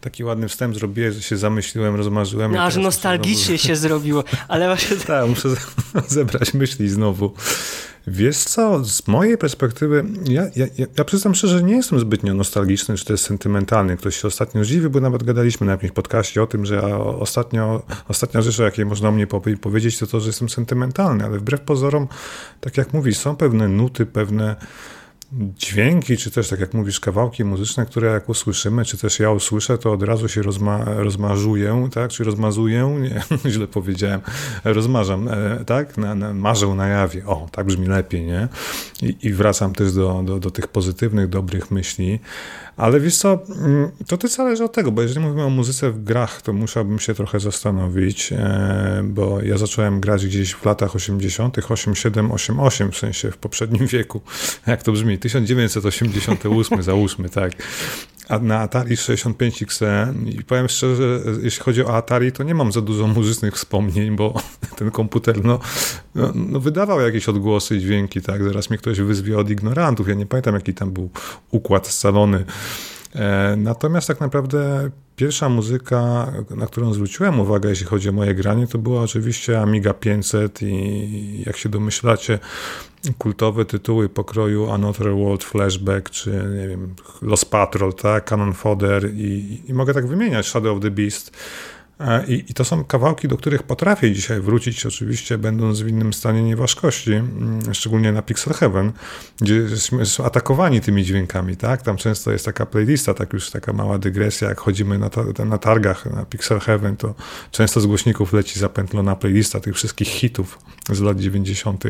taki 0.00 0.24
ładny 0.24 0.48
wstęp 0.48 0.74
zrobiłem, 0.74 1.12
że 1.12 1.22
się 1.22 1.36
zamyśliłem, 1.36 1.94
rozmarzyłem. 1.94 2.52
No, 2.52 2.62
aż 2.62 2.76
nostalgicznie 2.76 3.44
znowu... 3.44 3.68
się 3.68 3.76
zrobiło, 3.76 4.24
ale 4.48 4.66
właśnie... 4.66 4.96
tak, 5.06 5.28
muszę 5.28 5.48
zebrać 6.08 6.54
myśli 6.54 6.88
znowu. 6.88 7.32
Wiesz 8.08 8.36
co, 8.36 8.84
z 8.84 9.08
mojej 9.08 9.38
perspektywy, 9.38 10.04
ja, 10.24 10.42
ja, 10.56 10.66
ja 10.98 11.04
przyznam 11.04 11.34
szczerze, 11.34 11.58
że 11.58 11.64
nie 11.64 11.76
jestem 11.76 12.00
zbytnio 12.00 12.34
nostalgiczny, 12.34 12.96
czy 12.96 13.04
to 13.04 13.12
jest 13.12 13.24
sentymentalny. 13.24 13.96
Ktoś 13.96 14.20
się 14.20 14.28
ostatnio 14.28 14.64
zdziwił, 14.64 14.90
bo 14.90 15.00
nawet 15.00 15.22
gadaliśmy 15.22 15.66
na 15.66 15.72
jakimś 15.72 15.92
podcaście 15.92 16.42
o 16.42 16.46
tym, 16.46 16.66
że 16.66 16.96
ostatnio, 16.98 17.82
ostatnia 18.08 18.42
rzecz, 18.42 18.58
jakiej 18.58 18.86
można 18.86 19.08
o 19.08 19.12
mnie 19.12 19.26
powiedzieć, 19.60 19.98
to 19.98 20.06
to, 20.06 20.20
że 20.20 20.26
jestem 20.26 20.48
sentymentalny, 20.48 21.24
ale 21.24 21.38
wbrew 21.38 21.60
pozorom, 21.60 22.08
tak 22.60 22.76
jak 22.76 22.92
mówisz, 22.92 23.18
są 23.18 23.36
pewne 23.36 23.68
nuty, 23.68 24.06
pewne 24.06 24.56
dźwięki, 25.32 26.16
czy 26.16 26.30
też 26.30 26.48
tak 26.48 26.60
jak 26.60 26.74
mówisz, 26.74 27.00
kawałki 27.00 27.44
muzyczne, 27.44 27.86
które 27.86 28.12
jak 28.12 28.28
usłyszymy, 28.28 28.84
czy 28.84 28.98
też 28.98 29.18
ja 29.18 29.30
usłyszę, 29.30 29.78
to 29.78 29.92
od 29.92 30.02
razu 30.02 30.28
się 30.28 30.42
rozma 30.42 30.84
rozmarzuję, 30.84 31.88
tak? 31.92 32.10
Czy 32.10 32.24
rozmazuję? 32.24 32.98
Nie, 33.00 33.22
źle 33.52 33.66
powiedziałem. 33.66 34.20
Rozmarzam, 34.64 35.28
e, 35.28 35.64
tak? 35.64 35.98
Na, 35.98 36.14
na, 36.14 36.34
marzę 36.34 36.66
na 36.66 36.88
jawie. 36.88 37.26
O, 37.26 37.48
tak 37.52 37.66
brzmi 37.66 37.86
lepiej, 37.86 38.24
nie? 38.24 38.48
I, 39.02 39.16
i 39.22 39.32
wracam 39.32 39.74
też 39.74 39.92
do, 39.92 40.22
do, 40.24 40.38
do 40.40 40.50
tych 40.50 40.68
pozytywnych, 40.68 41.28
dobrych 41.28 41.70
myśli. 41.70 42.20
Ale 42.76 43.00
wiesz 43.00 43.16
co, 43.16 43.38
mm, 43.58 43.90
to 44.06 44.16
też 44.16 44.30
zależy 44.30 44.64
od 44.64 44.72
tego, 44.72 44.92
bo 44.92 45.02
jeżeli 45.02 45.20
mówimy 45.20 45.44
o 45.44 45.50
muzyce 45.50 45.90
w 45.90 46.04
grach, 46.04 46.42
to 46.42 46.52
musiałbym 46.52 46.98
się 46.98 47.14
trochę 47.14 47.40
zastanowić, 47.40 48.32
e, 48.32 49.02
bo 49.04 49.42
ja 49.42 49.58
zacząłem 49.58 50.00
grać 50.00 50.26
gdzieś 50.26 50.52
w 50.52 50.64
latach 50.64 50.96
80., 50.96 51.58
87, 51.70 52.32
88, 52.32 52.92
w 52.92 52.96
sensie 52.96 53.30
w 53.30 53.36
poprzednim 53.36 53.86
wieku. 53.96 54.20
Jak 54.66 54.82
to 54.82 54.92
brzmi? 54.92 55.18
1988, 55.18 56.82
załóżmy, 56.82 57.28
tak 57.28 57.52
a 58.15 58.15
na 58.42 58.60
Atari 58.60 58.96
65 58.96 59.62
XE 59.62 60.14
i 60.26 60.44
powiem 60.44 60.68
szczerze, 60.68 61.20
jeśli 61.42 61.64
chodzi 61.64 61.84
o 61.84 61.96
Atari, 61.96 62.32
to 62.32 62.42
nie 62.42 62.54
mam 62.54 62.72
za 62.72 62.80
dużo 62.80 63.06
muzycznych 63.06 63.54
wspomnień, 63.54 64.16
bo 64.16 64.34
ten 64.78 64.90
komputer 64.90 65.44
no, 65.44 65.58
no, 66.14 66.32
no 66.34 66.60
wydawał 66.60 67.00
jakieś 67.00 67.28
odgłosy 67.28 67.76
i 67.76 67.80
dźwięki, 67.80 68.22
tak, 68.22 68.44
zaraz 68.44 68.70
mnie 68.70 68.78
ktoś 68.78 69.00
wyzwie 69.00 69.38
od 69.38 69.50
ignorantów, 69.50 70.08
ja 70.08 70.14
nie 70.14 70.26
pamiętam 70.26 70.54
jaki 70.54 70.74
tam 70.74 70.92
był 70.92 71.10
układ 71.50 71.88
scalony. 71.88 72.44
E, 73.14 73.54
natomiast 73.56 74.08
tak 74.08 74.20
naprawdę 74.20 74.90
pierwsza 75.16 75.48
muzyka, 75.48 76.32
na 76.50 76.66
którą 76.66 76.92
zwróciłem 76.92 77.40
uwagę, 77.40 77.68
jeśli 77.68 77.86
chodzi 77.86 78.08
o 78.08 78.12
moje 78.12 78.34
granie, 78.34 78.66
to 78.66 78.78
była 78.78 79.02
oczywiście 79.02 79.60
Amiga 79.60 79.94
500 79.94 80.62
i 80.62 81.42
jak 81.46 81.56
się 81.56 81.68
domyślacie, 81.68 82.38
kultowe 83.18 83.64
tytuły 83.64 84.08
pokroju 84.08 84.70
Another 84.70 85.12
World 85.12 85.44
Flashback, 85.44 86.10
czy 86.10 86.30
nie 86.30 86.68
wiem, 86.68 86.94
Los 87.22 87.44
Patrol, 87.44 87.94
tak, 87.94 88.24
Cannon 88.24 88.52
Fodder 88.52 89.10
i, 89.14 89.60
i 89.68 89.74
mogę 89.74 89.94
tak 89.94 90.06
wymieniać, 90.06 90.46
Shadow 90.46 90.76
of 90.76 90.82
the 90.82 90.90
Beast, 90.90 91.36
I, 92.28 92.44
I, 92.48 92.54
to 92.54 92.64
są 92.64 92.84
kawałki, 92.84 93.28
do 93.28 93.36
których 93.36 93.62
potrafię 93.62 94.12
dzisiaj 94.12 94.40
wrócić, 94.40 94.86
oczywiście 94.86 95.38
będąc 95.38 95.80
w 95.80 95.88
innym 95.88 96.12
stanie 96.12 96.42
nieważkości, 96.42 97.12
mm, 97.12 97.74
szczególnie 97.74 98.12
na 98.12 98.22
Pixel 98.22 98.54
Heaven, 98.54 98.92
gdzie 99.40 99.54
jesteśmy 99.54 100.26
atakowani 100.26 100.80
tymi 100.80 101.04
dźwiękami, 101.04 101.56
tak? 101.56 101.82
Tam 101.82 101.96
często 101.96 102.32
jest 102.32 102.44
taka 102.44 102.66
playlista, 102.66 103.14
tak 103.14 103.32
już 103.32 103.50
taka 103.50 103.72
mała 103.72 103.98
dygresja, 103.98 104.48
jak 104.48 104.60
chodzimy 104.60 104.98
na, 104.98 105.10
ta, 105.10 105.44
na 105.44 105.58
targach 105.58 106.06
na 106.06 106.24
Pixel 106.24 106.60
Heaven, 106.60 106.96
to 106.96 107.14
często 107.50 107.80
z 107.80 107.86
głośników 107.86 108.32
leci 108.32 108.60
zapętlona 108.60 109.16
playlista 109.16 109.60
tych 109.60 109.74
wszystkich 109.74 110.08
hitów 110.08 110.58
z 110.92 111.00
lat 111.00 111.20
90. 111.20 111.84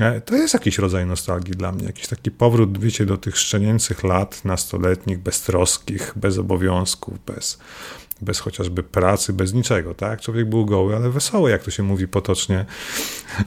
E, 0.00 0.20
to 0.20 0.36
jest 0.36 0.54
jakiś 0.54 0.78
rodzaj 0.78 1.06
nostalgii 1.06 1.54
dla 1.54 1.72
mnie, 1.72 1.84
jakiś 1.84 2.06
taki 2.06 2.30
powrót, 2.30 2.78
wiecie, 2.78 3.06
do 3.06 3.16
tych 3.16 3.38
szczenięcych 3.38 4.04
lat 4.04 4.44
nastoletnich, 4.44 5.18
beztroskich, 5.18 6.12
bez 6.16 6.38
obowiązków, 6.38 7.24
bez 7.26 7.58
bez 8.22 8.40
chociażby 8.40 8.82
pracy, 8.82 9.32
bez 9.32 9.54
niczego, 9.54 9.94
tak? 9.94 10.20
Człowiek 10.20 10.48
był 10.48 10.66
goły, 10.66 10.96
ale 10.96 11.10
wesoły, 11.10 11.50
jak 11.50 11.62
to 11.62 11.70
się 11.70 11.82
mówi 11.82 12.08
potocznie. 12.08 12.64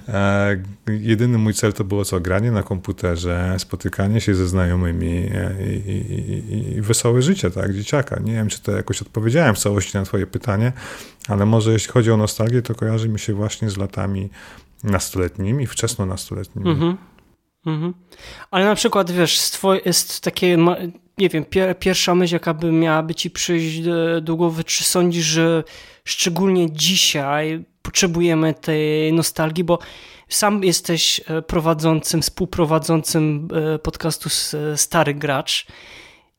E, 0.08 0.64
jedyny 0.88 1.38
mój 1.38 1.54
cel 1.54 1.74
to 1.74 1.84
było 1.84 2.06
co? 2.06 2.20
Granie 2.20 2.52
na 2.52 2.64
komputerze, 2.64 3.56
spotykanie 3.58 4.22
się 4.22 4.36
ze 4.36 4.48
znajomymi 4.48 5.30
e, 5.34 5.56
i, 5.68 5.92
i, 5.92 6.78
i, 6.78 6.82
wesołe 6.82 7.22
życie, 7.22 7.52
tak? 7.52 7.74
Dzieciaka. 7.74 8.20
Nie 8.20 8.34
wiem, 8.34 8.48
czy 8.48 8.62
to 8.62 8.72
jakoś 8.72 9.02
odpowiedziałem 9.02 9.56
w 9.56 9.60
całości 9.60 9.98
na 9.98 10.06
twoje 10.06 10.28
pytanie, 10.28 10.72
ale 11.28 11.46
może 11.46 11.72
jeśli 11.74 11.92
chodzi 11.92 12.12
o 12.12 12.18
nostalgię, 12.18 12.62
to 12.62 12.76
kojarzy 12.76 13.10
mi 13.10 13.20
się 13.20 13.34
właśnie 13.34 13.70
z 13.70 13.78
latami 13.78 14.30
nastoletnimi, 14.84 15.68
wczesno 15.68 16.06
nastoletnimi. 16.06 16.70
Mhm. 16.70 16.98
Mhm. 17.66 17.94
Ale 18.52 18.66
na 18.66 18.76
przykład, 18.76 19.12
wiesz, 19.12 19.52
jest 19.86 20.22
takie 20.22 20.58
nie 21.18 21.30
wiem, 21.30 21.46
pier 21.46 21.80
pierwsza 21.80 22.16
myśl, 22.16 22.34
jaka 22.34 22.54
by 22.54 22.72
miałaby 22.72 23.16
ci 23.16 23.32
przyjść 23.32 23.80
do, 23.80 24.22
do 24.22 24.36
głowy, 24.36 24.64
czy 24.64 24.84
sądzisz, 24.84 25.26
że 25.26 25.64
szczególnie 26.06 26.72
dzisiaj 26.72 27.64
potrzebujemy 27.82 28.54
tej 28.54 29.14
nostalgii, 29.14 29.64
bo 29.64 29.80
sam 30.30 30.64
jesteś 30.64 31.22
e, 31.28 31.42
prowadzącym, 31.42 32.22
współprowadzącym 32.22 33.48
e, 33.76 33.80
podcastu 33.80 34.30
Stary 34.76 35.14
Gracz 35.14 35.66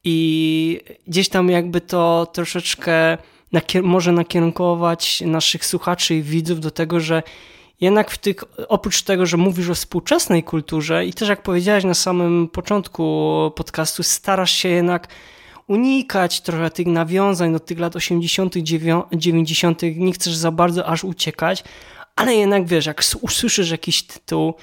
i 0.04 0.80
gdzieś 1.06 1.28
tam 1.28 1.50
jakby 1.50 1.80
to 1.80 2.26
troszeczkę 2.32 3.18
nakier 3.52 3.82
może 3.82 4.12
nakierunkować 4.12 5.20
naszych 5.20 5.66
słuchaczy 5.66 6.14
i 6.14 6.22
widzów 6.22 6.60
do 6.60 6.70
tego, 6.70 7.00
że 7.00 7.22
jednak 7.84 8.10
w 8.10 8.18
tych, 8.18 8.36
oprócz 8.68 9.02
tego, 9.02 9.26
że 9.26 9.36
mówisz 9.36 9.70
o 9.70 9.74
współczesnej 9.74 10.42
kulturze 10.42 11.06
i 11.06 11.12
też 11.12 11.28
jak 11.28 11.42
powiedziałeś 11.42 11.84
na 11.84 11.94
samym 11.94 12.48
początku 12.48 13.04
podcastu, 13.56 14.02
starasz 14.02 14.52
się 14.52 14.68
jednak 14.68 15.08
unikać 15.66 16.40
trochę 16.40 16.70
tych 16.70 16.86
nawiązań 16.86 17.52
do 17.52 17.60
tych 17.60 17.78
lat 17.78 17.96
80., 17.96 18.54
90., 19.12 19.82
nie 19.96 20.12
chcesz 20.12 20.34
za 20.34 20.50
bardzo 20.50 20.86
aż 20.86 21.04
uciekać, 21.04 21.64
ale 22.16 22.34
jednak 22.34 22.66
wiesz, 22.66 22.86
jak 22.86 23.02
usłyszysz 23.20 23.70
jakiś 23.70 24.02
tytuł, 24.02 24.54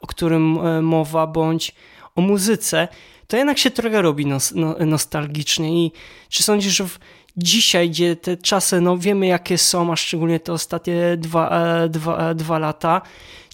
o 0.00 0.06
którym 0.06 0.58
e, 0.58 0.82
mowa, 0.82 1.26
bądź 1.26 1.74
o 2.14 2.20
muzyce, 2.20 2.88
to 3.26 3.36
jednak 3.36 3.58
się 3.58 3.70
trochę 3.70 4.02
robi 4.02 4.26
nostalgicznie. 4.86 5.84
I 5.84 5.92
czy 6.28 6.42
sądzisz, 6.42 6.76
że 6.76 6.84
w 6.84 6.98
dzisiaj, 7.38 7.90
gdzie 7.90 8.16
te 8.16 8.36
czasy, 8.36 8.80
no 8.80 8.98
wiemy 8.98 9.26
jakie 9.26 9.58
są, 9.58 9.92
a 9.92 9.96
szczególnie 9.96 10.40
te 10.40 10.52
ostatnie 10.52 11.16
dwa, 11.16 11.50
e, 11.50 11.88
dwa, 11.88 12.30
e, 12.30 12.34
dwa 12.34 12.58
lata, 12.58 13.02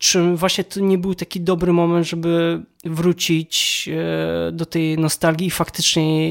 czy 0.01 0.37
właśnie 0.37 0.65
to 0.65 0.81
nie 0.81 0.99
był 0.99 1.15
taki 1.15 1.41
dobry 1.41 1.73
moment, 1.73 2.07
żeby 2.07 2.63
wrócić 2.85 3.89
e, 3.93 4.53
do 4.53 4.67
tej 4.67 4.99
nostalgii 4.99 5.47
i 5.47 5.51
faktycznie 5.51 6.31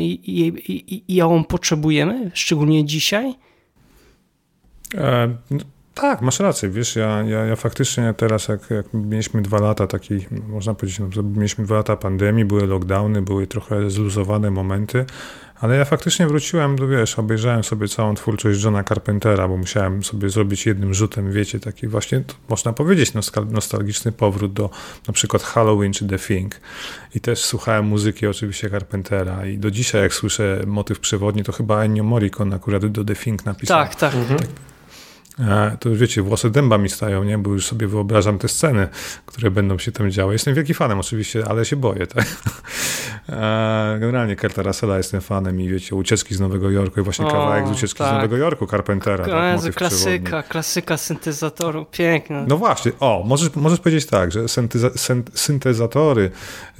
ją 1.07 1.43
potrzebujemy, 1.43 2.31
szczególnie 2.33 2.85
dzisiaj? 2.85 3.35
E, 4.95 5.35
tak, 5.93 6.21
masz 6.21 6.39
rację, 6.39 6.69
wiesz, 6.69 6.95
ja, 6.95 7.23
ja, 7.23 7.45
ja 7.45 7.55
faktycznie 7.55 8.13
teraz, 8.17 8.47
jak, 8.47 8.69
jak 8.69 8.93
mieliśmy 8.93 9.41
dwa 9.41 9.59
lata 9.59 9.87
takiej, 9.87 10.27
można 10.47 10.73
powiedzieć, 10.73 10.99
no, 10.99 11.23
mieliśmy 11.23 11.65
dwa 11.65 11.75
lata 11.75 11.97
pandemii, 11.97 12.45
były 12.45 12.67
lockdowny, 12.67 13.21
były 13.21 13.47
trochę 13.47 13.89
zluzowane 13.89 14.51
momenty, 14.51 15.05
ale 15.63 15.75
ja 15.75 15.85
faktycznie 15.85 16.27
wróciłem, 16.27 16.75
do, 16.75 16.87
wiesz, 16.87 17.19
obejrzałem 17.19 17.63
sobie 17.63 17.87
całą 17.87 18.15
twórczość 18.15 18.63
Johna 18.63 18.83
Carpentera, 18.83 19.47
bo 19.47 19.57
musiałem 19.57 20.03
sobie 20.03 20.29
zrobić 20.29 20.65
jednym 20.65 20.93
rzutem, 20.93 21.31
wiecie, 21.31 21.59
taki 21.59 21.87
właśnie, 21.87 22.23
można 22.49 22.73
powiedzieć, 22.73 23.11
nostalgiczny 23.51 24.11
powrót 24.11 24.53
do 24.53 24.69
na 25.07 25.13
przykład 25.13 25.43
Halloween 25.43 25.93
czy 25.93 26.07
The 26.07 26.19
Thing. 26.19 26.55
I 27.15 27.19
też 27.19 27.45
słuchałem 27.45 27.85
muzyki 27.85 28.27
oczywiście 28.27 28.69
Carpentera 28.69 29.45
i 29.45 29.57
do 29.57 29.71
dzisiaj 29.71 30.01
jak 30.01 30.13
słyszę 30.13 30.63
motyw 30.67 30.99
przewodni, 30.99 31.43
to 31.43 31.51
chyba 31.51 31.83
Ennio 31.83 32.03
Morricone 32.03 32.55
akurat 32.55 32.85
do 32.85 33.05
The 33.05 33.15
Thing 33.15 33.45
napisał. 33.45 33.83
Tak, 33.83 33.95
tak. 33.95 34.15
Mhm. 34.15 34.39
tak 34.39 34.72
to 35.79 35.89
już 35.89 35.99
wiecie, 35.99 36.21
włosy 36.21 36.49
dęba 36.49 36.77
mi 36.77 36.89
stają, 36.89 37.23
nie? 37.23 37.37
Bo 37.37 37.49
już 37.49 37.65
sobie 37.65 37.87
wyobrażam 37.87 38.39
te 38.39 38.47
sceny, 38.47 38.87
które 39.25 39.51
będą 39.51 39.77
się 39.77 39.91
tam 39.91 40.11
działy. 40.11 40.33
Jestem 40.33 40.53
wielki 40.53 40.73
fanem 40.73 40.99
oczywiście, 40.99 41.45
ale 41.47 41.65
się 41.65 41.75
boję, 41.75 42.07
tak? 42.07 42.25
E, 43.29 43.97
generalnie 43.99 44.35
Kurta 44.35 44.61
Russella 44.61 44.97
jestem 44.97 45.21
fanem 45.21 45.61
i 45.61 45.69
wiecie, 45.69 45.95
ucieczki 45.95 46.35
z 46.35 46.39
Nowego 46.39 46.69
Jorku 46.69 46.99
i 46.99 47.03
właśnie 47.03 47.25
o, 47.25 47.31
kawałek 47.31 47.67
z 47.67 47.71
ucieczki 47.71 47.97
tak. 47.97 48.09
z 48.09 48.13
Nowego 48.13 48.37
Jorku 48.37 48.67
Carpentera. 48.67 49.25
Tak, 49.25 49.75
klasyka, 49.75 49.89
przewodni. 49.89 50.49
klasyka 50.49 50.97
syntezatoru, 50.97 51.85
piękna. 51.91 52.45
No 52.47 52.57
właśnie, 52.57 52.91
o, 52.99 53.23
możesz, 53.25 53.55
możesz 53.55 53.79
powiedzieć 53.79 54.05
tak, 54.05 54.31
że 54.31 54.45
syntezatory, 55.35 56.31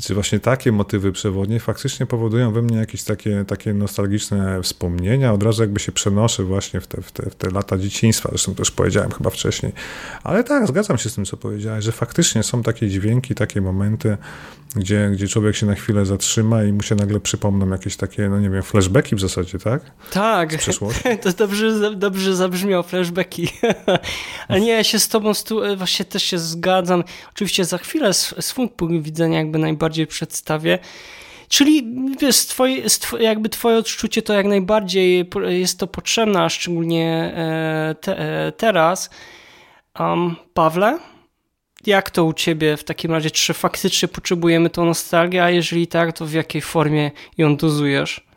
czy 0.01 0.13
właśnie 0.13 0.39
takie 0.39 0.71
motywy 0.71 1.11
przewodnie 1.11 1.59
faktycznie 1.59 2.05
powodują 2.05 2.51
we 2.51 2.61
mnie 2.61 2.77
jakieś 2.77 3.03
takie, 3.03 3.45
takie 3.47 3.73
nostalgiczne 3.73 4.61
wspomnienia. 4.61 5.33
Od 5.33 5.43
razu 5.43 5.61
jakby 5.61 5.79
się 5.79 5.91
przenoszę 5.91 6.43
właśnie 6.43 6.81
w 6.81 6.87
te, 6.87 7.01
w 7.01 7.11
te, 7.11 7.29
w 7.29 7.35
te 7.35 7.49
lata 7.49 7.77
dzieciństwa 7.77 8.29
zresztą 8.43 8.55
też 8.55 8.71
powiedziałem 8.71 9.11
chyba 9.11 9.29
wcześniej. 9.29 9.71
Ale 10.23 10.43
tak, 10.43 10.67
zgadzam 10.67 10.97
się 10.97 11.09
z 11.09 11.15
tym, 11.15 11.25
co 11.25 11.37
powiedziałeś, 11.37 11.85
że 11.85 11.91
faktycznie 11.91 12.43
są 12.43 12.63
takie 12.63 12.89
dźwięki, 12.89 13.35
takie 13.35 13.61
momenty, 13.61 14.17
gdzie, 14.75 15.09
gdzie 15.13 15.27
człowiek 15.27 15.55
się 15.55 15.65
na 15.65 15.75
chwilę 15.75 16.05
zatrzyma 16.05 16.63
i 16.63 16.73
mu 16.73 16.81
się 16.81 16.95
nagle 16.95 17.19
przypomną 17.19 17.69
jakieś 17.69 17.95
takie, 17.97 18.29
no 18.29 18.39
nie 18.39 18.49
wiem, 18.49 18.63
flashbacki 18.63 19.15
w 19.15 19.19
zasadzie, 19.19 19.59
tak? 19.59 19.91
Tak, 20.11 21.21
to 21.23 21.33
dobrze, 21.33 21.95
dobrze 21.95 22.35
zabrzmiało, 22.35 22.83
flashbacki. 22.83 23.49
Ale 24.47 24.61
nie, 24.61 24.71
ja 24.71 24.83
się 24.83 24.99
z 24.99 25.07
tobą 25.07 25.33
stu, 25.33 25.61
właśnie 25.77 26.05
też 26.05 26.23
się 26.23 26.39
zgadzam. 26.39 27.03
Oczywiście 27.33 27.65
za 27.65 27.77
chwilę 27.77 28.13
swój 28.13 28.69
punkt 28.69 29.05
widzenia 29.05 29.37
jakby 29.37 29.59
najbardziej 29.59 30.07
przedstawię. 30.07 30.79
Czyli 31.53 31.95
wiesz, 32.21 32.37
twoje, 32.37 32.83
jakby 33.19 33.49
twoje 33.49 33.77
odczucie 33.77 34.21
to 34.21 34.33
jak 34.33 34.45
najbardziej 34.45 35.29
jest 35.47 35.79
to 35.79 35.87
potrzebne, 35.87 36.41
a 36.41 36.49
szczególnie 36.49 37.33
e, 37.35 37.95
te, 38.01 38.19
e, 38.19 38.51
teraz. 38.51 39.09
Um, 39.99 40.35
Pawle, 40.53 40.99
jak 41.85 42.09
to 42.09 42.25
u 42.25 42.33
ciebie 42.33 42.77
w 42.77 42.83
takim 42.83 43.11
razie? 43.11 43.31
Czy 43.31 43.53
faktycznie 43.53 44.07
potrzebujemy 44.07 44.69
tą 44.69 44.85
nostalgię, 44.85 45.43
a 45.43 45.49
jeżeli 45.49 45.87
tak, 45.87 46.17
to 46.17 46.25
w 46.25 46.33
jakiej 46.33 46.61
formie 46.61 47.11
ją 47.37 47.57
dozujesz? 47.57 48.27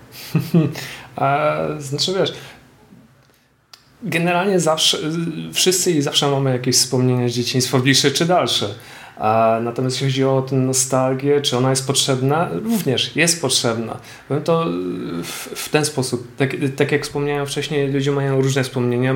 znaczy 1.78 2.14
wiesz, 2.18 2.32
generalnie 4.02 4.60
zawsze, 4.60 4.98
wszyscy 5.52 5.92
i 5.92 6.02
zawsze 6.02 6.30
mamy 6.30 6.52
jakieś 6.52 6.76
wspomnienia 6.76 7.28
z 7.28 7.32
dzieciństwa, 7.32 7.78
bliższe 7.78 8.10
czy 8.10 8.24
dalsze. 8.24 8.74
Natomiast 9.62 9.96
jeśli 9.96 10.06
chodzi 10.06 10.24
o 10.24 10.42
tę 10.42 10.56
nostalgię, 10.56 11.40
czy 11.40 11.56
ona 11.56 11.70
jest 11.70 11.86
potrzebna? 11.86 12.48
Również 12.64 13.16
jest 13.16 13.40
potrzebna. 13.40 13.98
Powiem 14.28 14.42
to 14.42 14.66
w, 15.22 15.48
w 15.54 15.68
ten 15.68 15.84
sposób. 15.84 16.36
Tak, 16.36 16.56
tak, 16.76 16.92
jak 16.92 17.02
wspomniałem 17.02 17.46
wcześniej, 17.46 17.92
ludzie 17.92 18.12
mają 18.12 18.42
różne 18.42 18.64
wspomnienia, 18.64 19.14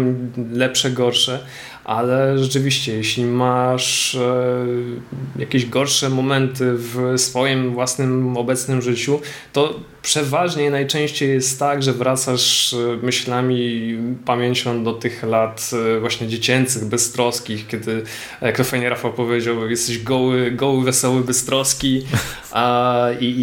lepsze, 0.53 0.91
gorsze, 0.91 1.45
ale 1.85 2.39
rzeczywiście, 2.39 2.97
jeśli 2.97 3.25
masz 3.25 4.15
e, 4.15 4.67
jakieś 5.39 5.67
gorsze 5.67 6.11
momenty 6.11 6.73
w 6.75 7.15
swoim 7.17 7.75
własnym 7.75 8.37
obecnym 8.37 8.83
życiu, 8.83 9.21
to 9.53 9.81
przeważnie 10.03 10.71
najczęściej 10.71 11.29
jest 11.29 11.59
tak, 11.59 11.83
że 11.83 11.93
wracasz 11.93 12.75
e, 12.75 12.77
myślami, 13.03 13.99
pamięcią 14.25 14.85
do 14.85 14.93
tych 14.93 15.23
lat 15.23 15.71
e, 15.97 16.01
właśnie 16.01 16.29
dziecięcych, 16.29 16.85
beztroskich, 16.85 17.67
kiedy, 17.67 18.03
jak 18.43 18.57
to 18.57 18.65
fajnie 18.65 18.89
Rafał 18.89 19.13
powiedział, 19.13 19.71
jesteś 19.71 20.03
goły, 20.03 20.51
goły 20.51 20.85
wesoły, 20.85 21.25
beztroski 21.25 22.07
a, 22.51 23.07
i, 23.21 23.35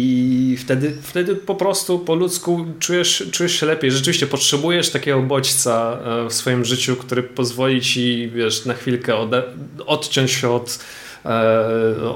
i 0.52 0.56
wtedy, 0.56 0.96
wtedy 1.02 1.36
po 1.36 1.54
prostu 1.54 1.98
po 1.98 2.14
ludzku 2.14 2.66
czujesz, 2.78 3.28
czujesz 3.32 3.60
się 3.60 3.66
lepiej. 3.66 3.90
Rzeczywiście 3.90 4.26
potrzebujesz 4.26 4.90
takiego 4.90 5.22
bodźca 5.22 5.98
w 6.28 6.32
swoim 6.32 6.64
życiu, 6.64 6.96
który 6.96 7.22
pozwoli 7.22 7.80
ci 7.80 8.30
wiesz, 8.34 8.64
na 8.64 8.74
chwilkę 8.74 9.16
ode, 9.16 9.42
odciąć 9.86 10.30
się 10.30 10.50
od, 10.50 10.78
e, 10.78 11.07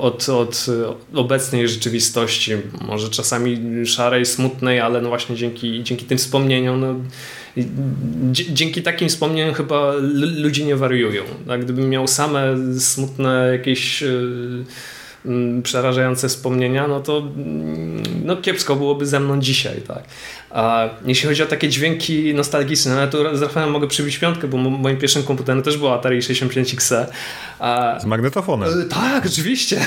od, 0.01 0.29
od 0.29 0.67
obecnej 1.15 1.69
rzeczywistości, 1.69 2.53
może 2.81 3.09
czasami 3.09 3.59
szarej, 3.87 4.27
smutnej, 4.27 4.81
ale 4.81 5.01
no 5.01 5.09
właśnie 5.09 5.37
dzięki, 5.37 5.83
dzięki 5.83 6.05
tym 6.05 6.19
wspomnieniom, 6.19 6.81
no, 6.81 6.95
dzięki 8.33 8.83
takim 8.83 9.09
wspomnieniom 9.09 9.55
chyba 9.55 9.93
ludzie 10.37 10.65
nie 10.65 10.77
wariują. 10.77 11.23
Tak? 11.47 11.65
Gdybym 11.65 11.91
miał 11.91 12.09
same 12.09 12.57
smutne 12.79 13.49
jakieś 13.53 14.03
e, 14.03 14.09
przerażające 15.63 16.29
wspomnienia, 16.29 16.89
no 16.89 17.01
to 17.01 17.23
no 18.25 18.37
kiepsko 18.37 18.77
byłoby 18.77 19.07
ze 19.07 19.21
mną 19.21 19.41
dzisiaj, 19.41 19.81
tak. 19.89 20.05
A 20.53 20.89
jeśli 21.05 21.29
chodzi 21.29 21.43
o 21.43 21.47
takie 21.47 21.69
dźwięki 21.69 22.35
nostalgiczne, 22.35 22.95
no 22.95 23.07
to 23.07 23.37
z 23.37 23.43
Rafałem 23.43 23.71
mogę 23.71 23.89
przybić 23.89 24.19
piątkę, 24.19 24.49
bo 24.49 24.57
moim 24.57 24.97
pierwszym 24.97 25.23
komputerem 25.23 25.63
też 25.63 25.77
było 25.77 25.95
Atari 25.95 26.23
65 26.23 26.75
XE. 26.75 27.07
A, 27.59 27.99
z 28.01 28.05
magnetofonem. 28.05 28.81
E, 28.81 28.85
tak, 28.85 29.27
oczywiście. 29.27 29.87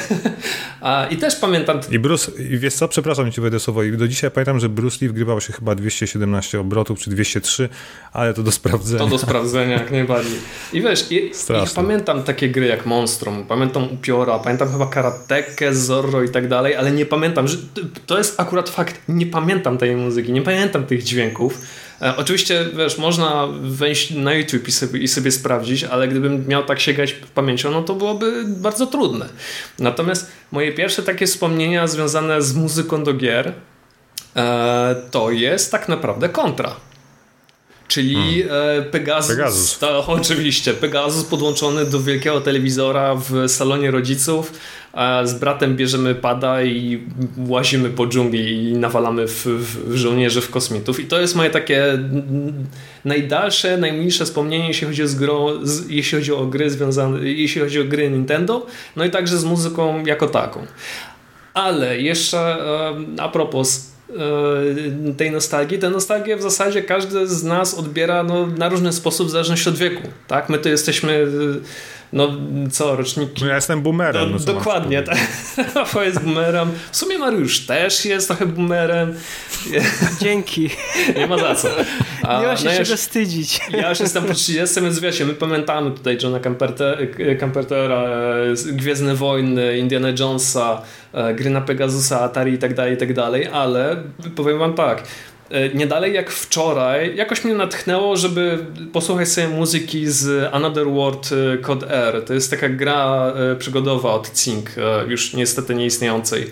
A, 0.82 1.06
I 1.06 1.18
też 1.18 1.36
pamiętam... 1.36 1.80
I 1.92 2.00
Bruce, 2.00 2.32
i 2.44 2.58
wiesz 2.58 2.74
co, 2.74 2.88
przepraszam 2.88 3.32
cię 3.32 3.42
wejdę 3.42 3.60
słowo, 3.60 3.84
i 3.84 3.98
do 3.98 4.08
dzisiaj 4.08 4.32
pamiętam, 4.32 4.60
że 4.60 4.70
Bruce 4.70 4.98
Lee 5.02 5.10
wgrywał 5.10 5.42
się 5.42 5.54
chyba 5.54 5.76
217 5.76 6.60
obrotów, 6.60 7.00
czy 7.00 7.10
203, 7.10 7.70
ale 8.14 8.34
to 8.34 8.44
do 8.44 8.52
sprawdzenia. 8.52 9.00
To 9.00 9.08
do 9.08 9.18
sprawdzenia, 9.18 9.74
jak 9.74 9.92
najbardziej. 9.92 10.40
I 10.74 10.82
wiesz, 10.82 11.12
i, 11.12 11.16
i 11.16 11.32
pamiętam 11.76 12.24
takie 12.24 12.50
gry 12.50 12.68
jak 12.68 12.86
Monstrum, 12.86 13.46
pamiętam 13.48 13.84
Upiora, 13.84 14.40
pamiętam 14.40 14.72
chyba 14.72 14.88
Karatekę, 14.88 15.76
Zorro 15.76 16.24
i 16.24 16.30
tak 16.30 16.48
dalej, 16.48 16.76
ale 16.76 16.92
nie 16.92 17.06
pamiętam, 17.06 17.48
że 17.48 17.58
to 18.06 18.18
jest 18.18 18.40
akurat 18.40 18.70
fakt, 18.70 19.02
nie 19.08 19.26
pamiętam 19.26 19.78
tej 19.78 19.96
muzyki, 19.96 20.32
nie 20.32 20.42
pamiętam 20.42 20.55
tych 20.88 21.04
dźwięków. 21.04 21.62
E, 22.02 22.18
oczywiście, 22.18 22.66
wiesz, 22.78 22.98
można 22.98 23.48
wejść 23.62 24.12
na 24.12 24.34
YouTube 24.34 24.68
i 24.68 24.72
sobie, 24.72 25.00
i 25.00 25.08
sobie 25.08 25.32
sprawdzić, 25.32 25.84
ale 25.84 26.08
gdybym 26.08 26.48
miał 26.48 26.64
tak 26.64 26.80
sięgać 26.80 27.14
pamięcią, 27.14 27.72
no 27.72 27.82
to 27.82 27.96
byłoby 27.96 28.44
bardzo 28.48 28.88
trudne. 28.88 29.30
Natomiast 29.80 30.32
moje 30.52 30.72
pierwsze 30.72 31.04
takie 31.04 31.28
wspomnienia 31.28 31.88
związane 31.88 32.42
z 32.42 32.56
muzyką 32.56 33.04
do 33.04 33.14
gier 33.14 33.54
e, 34.36 34.96
to 35.12 35.32
jest 35.32 35.72
tak 35.72 35.90
naprawdę 35.90 36.30
kontra. 36.30 36.76
Czyli 37.96 38.44
hmm. 38.44 38.80
E, 38.80 38.82
Pegasus, 38.82 39.32
Pegasus. 39.32 39.80
To, 39.80 40.08
oczywiście, 40.08 40.74
Pegasus 40.74 41.24
podłączony 41.24 41.86
do 41.86 42.00
wielkiego 42.00 42.42
telewizora 42.42 43.16
w 43.16 43.50
salonie 43.50 43.92
rodziców. 43.92 44.54
Z 45.24 45.34
bratem 45.34 45.76
bierzemy 45.76 46.16
pada 46.16 46.64
i 46.64 47.04
łazimy 47.48 47.90
po 47.90 48.08
dżungli 48.08 48.70
i 48.70 48.74
nawalamy 48.74 49.28
w, 49.28 49.46
w 49.46 49.96
żołnierzy, 49.96 50.42
w 50.42 50.50
kosmitów. 50.50 51.00
I 51.00 51.06
to 51.06 51.22
jest 51.22 51.36
moje 51.36 51.50
takie 51.50 52.00
najdalsze, 53.06 53.78
najmniejsze 53.78 54.26
wspomnienie, 54.26 54.68
jeśli 54.68 54.88
chodzi 54.88 55.04
o, 55.30 55.54
jeśli 55.90 56.18
chodzi 56.18 56.34
o 56.34 56.46
gry 56.46 56.70
związane, 56.70 57.30
jeśli 57.30 57.62
chodzi 57.62 57.82
o 57.82 57.86
gry 57.86 58.10
Nintendo, 58.10 58.66
no 58.96 59.06
i 59.06 59.10
także 59.10 59.38
z 59.38 59.44
muzyką 59.44 60.06
jako 60.06 60.28
taką. 60.28 60.66
Ale 61.54 62.02
jeszcze 62.02 62.58
a 63.18 63.30
propos 63.30 63.95
E, 63.95 63.95
tej 65.18 65.32
nostalgii. 65.32 65.80
Tę 65.80 65.90
nostalgię 65.90 66.38
w 66.38 66.42
zasadzie 66.42 66.82
każdy 66.82 67.28
z 67.28 67.44
nas 67.44 67.74
odbiera 67.74 68.24
no, 68.24 68.48
na 68.48 68.70
różny 68.70 68.94
sposób 68.94 69.28
w 69.28 69.32
zależności 69.32 69.70
od 69.70 69.78
wieku. 69.78 70.02
Tak? 70.28 70.50
My 70.50 70.58
to 70.58 70.70
jesteśmy 70.70 71.28
no 72.14 72.28
co, 72.72 72.96
roczniki... 72.96 73.42
No 73.42 73.48
ja 73.48 73.56
jestem 73.56 73.82
boomerem. 73.82 74.32
No, 74.32 74.40
dokładnie, 74.40 75.04
tak. 75.04 75.18
Rafał 75.76 76.04
jest 76.04 76.20
boomerem. 76.20 76.72
W 76.92 76.98
sumie 76.98 77.18
Mariusz 77.18 77.66
też 77.66 78.06
jest 78.06 78.28
trochę 78.28 78.46
boomerem. 78.46 79.16
Dzięki. 80.22 80.70
Nie 81.16 81.28
ma 81.28 81.38
za 81.38 81.56
co. 81.56 81.68
A, 82.28 82.42
nie 82.42 82.48
ma 82.48 82.58
się 82.58 82.66
no 82.66 82.72
czego 82.72 82.98
wstydzić. 82.98 83.60
Ja 83.70 83.90
już 83.90 84.00
jestem 84.00 84.24
po 84.24 84.34
30, 84.34 84.82
więc 84.82 85.00
wiecie, 85.00 85.26
my 85.26 85.34
pamiętamy 85.34 85.92
tutaj 85.92 86.18
Johna 86.24 86.40
Campertera, 87.40 88.04
Gwiezdne 88.72 89.16
Wojny, 89.16 89.78
Indiana 89.78 90.08
Jonesa, 90.20 90.82
e, 91.14 91.34
gry 91.34 91.50
na 91.50 91.62
Pegasusa, 91.62 92.22
Atari 92.22 92.54
i 92.54 92.58
tak 92.58 92.74
dalej, 92.74 92.94
i 92.94 92.98
tak 92.98 93.14
dalej, 93.14 93.48
ale 93.48 94.04
powiem 94.36 94.60
wam 94.60 94.74
tak, 94.74 95.04
E, 95.04 95.35
nie 95.74 95.88
dalej 95.88 96.14
jak 96.14 96.32
wczoraj, 96.32 97.16
jakoś 97.16 97.44
mnie 97.44 97.54
natchnęło, 97.54 98.18
żeby 98.18 98.58
posłuchać 98.94 99.28
sobie 99.28 99.48
muzyki 99.48 100.08
z 100.08 100.54
Another 100.54 100.88
World 100.88 101.30
e, 101.32 101.58
Code 101.58 101.90
R. 101.90 102.24
To 102.26 102.34
jest 102.34 102.52
taka 102.52 102.70
gra 102.70 103.34
e, 103.36 103.56
przygodowa 103.56 104.14
od 104.14 104.32
Cink, 104.34 104.70
już 105.08 105.34
niestety 105.34 105.76
nieistniejącej 105.76 106.52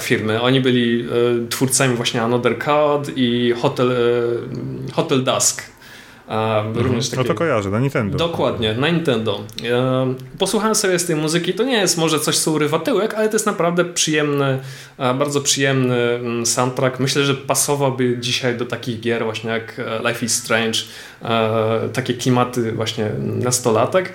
firmy. 0.00 0.40
Oni 0.40 0.60
byli 0.60 1.08
twórcami 1.50 1.96
właśnie 1.96 2.22
Another 2.22 2.58
Code 2.58 3.12
i 3.16 3.52
Hotel, 3.52 3.90
Hotel 4.92 5.24
Dusk. 5.24 5.75
Mhm. 6.28 6.86
Również 6.86 7.08
takie... 7.08 7.22
No 7.22 7.28
to 7.28 7.34
kojarzę, 7.34 7.70
na 7.70 7.80
Nintendo. 7.80 8.18
Dokładnie, 8.18 8.74
na 8.74 8.88
Nintendo. 8.88 9.40
Posłuchałem 10.38 10.74
sobie 10.74 10.98
z 10.98 11.06
tej 11.06 11.16
muzyki, 11.16 11.54
to 11.54 11.62
nie 11.62 11.76
jest 11.76 11.98
może 11.98 12.20
coś, 12.20 12.38
co 12.38 12.52
urywa 12.52 12.78
tyłek, 12.78 13.14
ale 13.14 13.28
to 13.28 13.34
jest 13.34 13.46
naprawdę 13.46 13.84
przyjemny, 13.84 14.58
bardzo 14.98 15.40
przyjemny 15.40 15.94
mm, 15.94 16.46
soundtrack. 16.46 17.00
Myślę, 17.00 17.24
że 17.24 17.34
pasowałby 17.34 18.18
dzisiaj 18.18 18.56
do 18.56 18.66
takich 18.66 19.00
gier 19.00 19.24
właśnie 19.24 19.50
jak 19.50 19.78
e, 19.78 20.08
Life 20.08 20.26
is 20.26 20.34
Strange, 20.34 20.78
takie 21.92 22.14
klimaty 22.14 22.72
właśnie 22.72 23.10
nastolatek. 23.18 24.12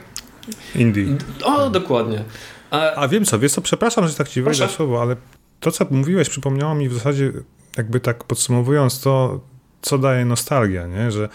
Indie. 0.75 1.05
O, 1.43 1.69
dokładnie. 1.69 2.23
A, 2.71 2.93
A 2.93 3.07
wiem 3.07 3.25
co, 3.25 3.39
wiesz 3.39 3.51
co, 3.51 3.61
przepraszam, 3.61 4.07
że 4.07 4.13
tak 4.13 4.29
ci 4.29 4.41
wejdę 4.41 4.67
słowo, 4.67 5.01
ale 5.01 5.15
to, 5.59 5.71
co 5.71 5.85
mówiłeś, 5.91 6.29
przypomniało 6.29 6.75
mi 6.75 6.89
w 6.89 6.93
zasadzie, 6.93 7.31
jakby 7.77 7.99
tak 7.99 8.23
podsumowując 8.23 9.01
to, 9.01 9.39
co 9.81 9.97
daje 9.97 10.25
nostalgia, 10.25 10.87
nie? 10.87 11.11
że 11.11 11.29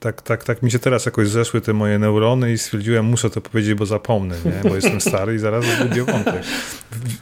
tak, 0.00 0.22
tak, 0.22 0.44
tak 0.44 0.62
mi 0.62 0.70
się 0.70 0.78
teraz 0.78 1.06
jakoś 1.06 1.28
zeszły 1.28 1.60
te 1.60 1.72
moje 1.72 1.98
neurony 1.98 2.52
i 2.52 2.58
stwierdziłem, 2.58 3.04
muszę 3.04 3.30
to 3.30 3.40
powiedzieć, 3.40 3.74
bo 3.74 3.86
zapomnę, 3.86 4.36
nie? 4.44 4.70
bo 4.70 4.74
jestem 4.74 5.00
stary 5.00 5.34
i 5.34 5.38
zaraz 5.38 5.64
zgubię 5.64 6.04
wątek. 6.04 6.42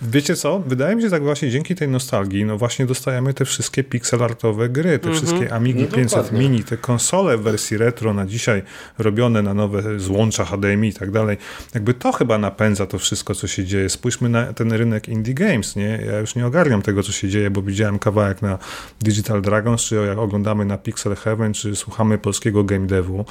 Wiecie 0.03 0.37
co? 0.37 0.61
Wydaje 0.61 0.97
mi 0.97 1.03
się, 1.03 1.07
że 1.07 1.11
tak 1.11 1.23
właśnie 1.23 1.51
dzięki 1.51 1.75
tej 1.75 1.89
nostalgii, 1.89 2.45
no 2.45 2.59
właśnie 2.59 2.87
dostajemy 2.87 3.35
te 3.35 3.45
wszystkie 3.45 3.85
pixelartowe 3.85 4.69
gry, 4.69 4.99
te 4.99 5.09
mm 5.09 5.19
-hmm. 5.19 5.25
wszystkie 5.25 5.53
Amigi 5.53 5.83
no 5.83 5.97
500 5.97 6.19
dokładnie. 6.19 6.39
Mini, 6.39 6.65
te 6.65 6.77
konsole 6.77 7.37
w 7.37 7.43
wersji 7.43 7.77
retro 7.77 8.15
na 8.15 8.27
dzisiaj 8.27 8.63
robione 8.99 9.43
na 9.43 9.55
nowe 9.55 10.01
złącza 10.01 10.45
HDMI 10.45 10.89
i 10.89 10.93
tak 10.93 11.11
dalej. 11.11 11.37
Jakby 11.75 11.95
to 11.95 12.13
chyba 12.13 12.39
napędza 12.39 12.87
to 12.87 12.99
wszystko, 12.99 13.35
co 13.35 13.47
się 13.47 13.65
dzieje. 13.65 13.89
Spójrzmy 13.89 14.29
na 14.29 14.53
ten 14.53 14.73
rynek 14.73 15.09
indie 15.09 15.35
games, 15.35 15.77
nie? 15.77 16.03
Ja 16.07 16.19
już 16.19 16.35
nie 16.35 16.47
ogarniam 16.47 16.83
tego, 16.83 17.03
co 17.03 17.13
się 17.13 17.29
dzieje, 17.29 17.51
bo 17.51 17.63
widziałem 17.63 17.99
kawałek 17.99 18.43
na 18.43 18.59
Digital 19.01 19.43
Dragons, 19.43 19.83
czy 19.83 19.95
jak 19.95 20.19
oglądamy 20.19 20.65
na 20.65 20.79
Pixel 20.79 21.17
Heaven, 21.17 21.53
czy 21.53 21.77
słuchamy 21.77 22.19
polskiego 22.19 22.66
game 22.67 22.87
devu, 22.87 23.25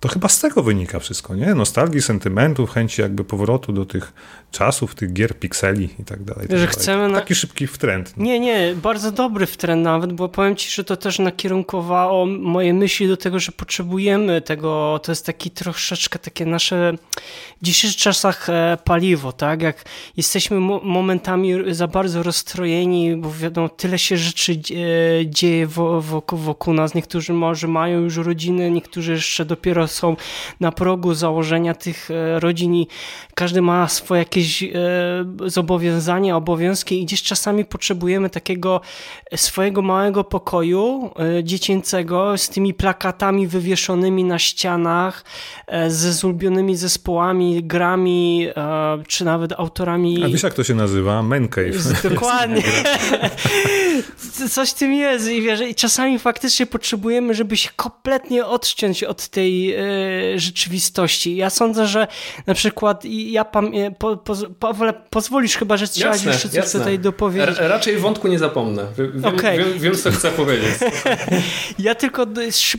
to 0.00 0.08
chyba 0.08 0.28
z 0.28 0.40
tego 0.40 0.62
wynika 0.62 0.98
wszystko, 0.98 1.34
nie? 1.34 1.54
Nostalgii, 1.54 2.02
sentymentów, 2.02 2.70
chęci 2.70 3.02
jakby 3.02 3.24
powrotu 3.24 3.72
do 3.72 3.86
tych 3.86 4.12
czasów, 4.50 4.94
tych 4.94 5.12
gier 5.12 5.38
pikseli 5.38 5.88
i 5.98 6.04
tak 6.04 6.22
dalej. 6.22 6.48
Tak 6.48 6.58
że 6.58 6.66
chcemy 6.66 7.08
na... 7.08 7.20
Taki 7.20 7.34
szybki 7.34 7.66
wtrend. 7.66 8.16
Nie, 8.16 8.40
nie, 8.40 8.74
bardzo 8.82 9.12
dobry 9.12 9.46
wtrend 9.46 9.84
nawet, 9.84 10.12
bo 10.12 10.28
powiem 10.28 10.56
ci, 10.56 10.70
że 10.70 10.84
to 10.84 10.96
też 10.96 11.18
nakierunkowało 11.18 12.26
moje 12.26 12.74
myśli 12.74 13.08
do 13.08 13.16
tego, 13.16 13.38
że 13.38 13.52
potrzebujemy 13.52 14.40
tego, 14.40 15.00
to 15.02 15.12
jest 15.12 15.26
taki 15.26 15.50
troszeczkę 15.50 16.18
takie 16.18 16.46
nasze 16.46 16.94
w 17.62 17.64
dzisiejszych 17.64 18.00
czasach 18.00 18.48
e, 18.48 18.78
paliwo, 18.84 19.32
tak? 19.32 19.62
Jak 19.62 19.84
jesteśmy 20.16 20.60
momentami 20.82 21.54
za 21.70 21.88
bardzo 21.88 22.22
rozstrojeni, 22.22 23.16
bo 23.16 23.32
wiadomo, 23.32 23.68
tyle 23.68 23.98
się 23.98 24.16
rzeczy 24.16 24.52
e, 24.52 24.56
dzieje 25.26 25.66
wokół, 26.00 26.38
wokół 26.38 26.74
nas. 26.74 26.94
Niektórzy 26.94 27.32
może 27.32 27.68
mają 27.68 28.00
już 28.00 28.16
rodziny, 28.16 28.70
niektórzy 28.70 29.12
jeszcze 29.12 29.44
dopiero 29.44 29.83
są 29.86 30.16
na 30.60 30.72
progu 30.72 31.14
założenia 31.14 31.74
tych 31.74 32.10
e, 32.10 32.40
rodzin 32.40 32.74
i 32.74 32.88
każdy 33.34 33.62
ma 33.62 33.88
swoje 33.88 34.18
jakieś 34.18 34.62
e, 34.62 34.68
zobowiązania, 35.46 36.36
obowiązki 36.36 37.02
i 37.02 37.04
gdzieś 37.04 37.22
czasami 37.22 37.64
potrzebujemy 37.64 38.30
takiego 38.30 38.80
swojego 39.36 39.82
małego 39.82 40.24
pokoju 40.24 41.10
e, 41.38 41.44
dziecięcego 41.44 42.38
z 42.38 42.48
tymi 42.48 42.74
plakatami 42.74 43.46
wywieszonymi 43.46 44.24
na 44.24 44.38
ścianach, 44.38 45.24
ze 45.88 46.12
zulubionymi 46.12 46.76
zespołami, 46.76 47.64
grami, 47.64 48.48
czy 49.08 49.24
nawet 49.24 49.52
autorami. 49.52 50.24
A 50.24 50.28
wiesz 50.28 50.42
jak 50.42 50.54
to 50.54 50.64
się 50.64 50.74
nazywa? 50.74 51.22
Man 51.22 51.48
cave. 51.48 52.02
Dokładnie. 52.10 52.62
Coś 54.50 54.70
w 54.70 54.74
tym 54.74 54.94
jest 54.94 55.28
i 55.28 55.42
wiesz, 55.42 55.60
i 55.60 55.74
czasami 55.74 56.18
faktycznie 56.18 56.66
potrzebujemy, 56.66 57.34
żeby 57.34 57.56
się 57.56 57.70
kompletnie 57.76 58.46
odciąć 58.46 59.04
od 59.04 59.28
tej 59.28 59.73
E, 59.78 60.38
rzeczywistości. 60.38 61.36
Ja 61.36 61.50
sądzę, 61.50 61.86
że 61.86 62.06
na 62.46 62.54
przykład 62.54 63.04
ja 63.04 63.44
pam, 63.44 63.66
e, 63.74 63.90
po, 63.90 64.16
po, 64.16 64.34
po, 64.58 64.74
pozwolisz 65.10 65.56
chyba, 65.56 65.76
że 65.76 65.88
trzeba 65.88 66.10
jasne, 66.10 66.32
jeszcze 66.32 66.48
coś 66.48 66.72
tutaj 66.72 66.98
dopowiedzieć. 66.98 67.58
R 67.58 67.68
raczej 67.68 67.96
wątku 67.96 68.28
nie 68.28 68.38
zapomnę. 68.38 68.86
Wiem, 68.98 69.24
okay. 69.24 69.58
wiem, 69.58 69.78
wiem, 69.78 69.94
co 69.94 70.10
chcę 70.10 70.30
powiedzieć. 70.30 70.74
ja 71.78 71.94
tylko 71.94 72.26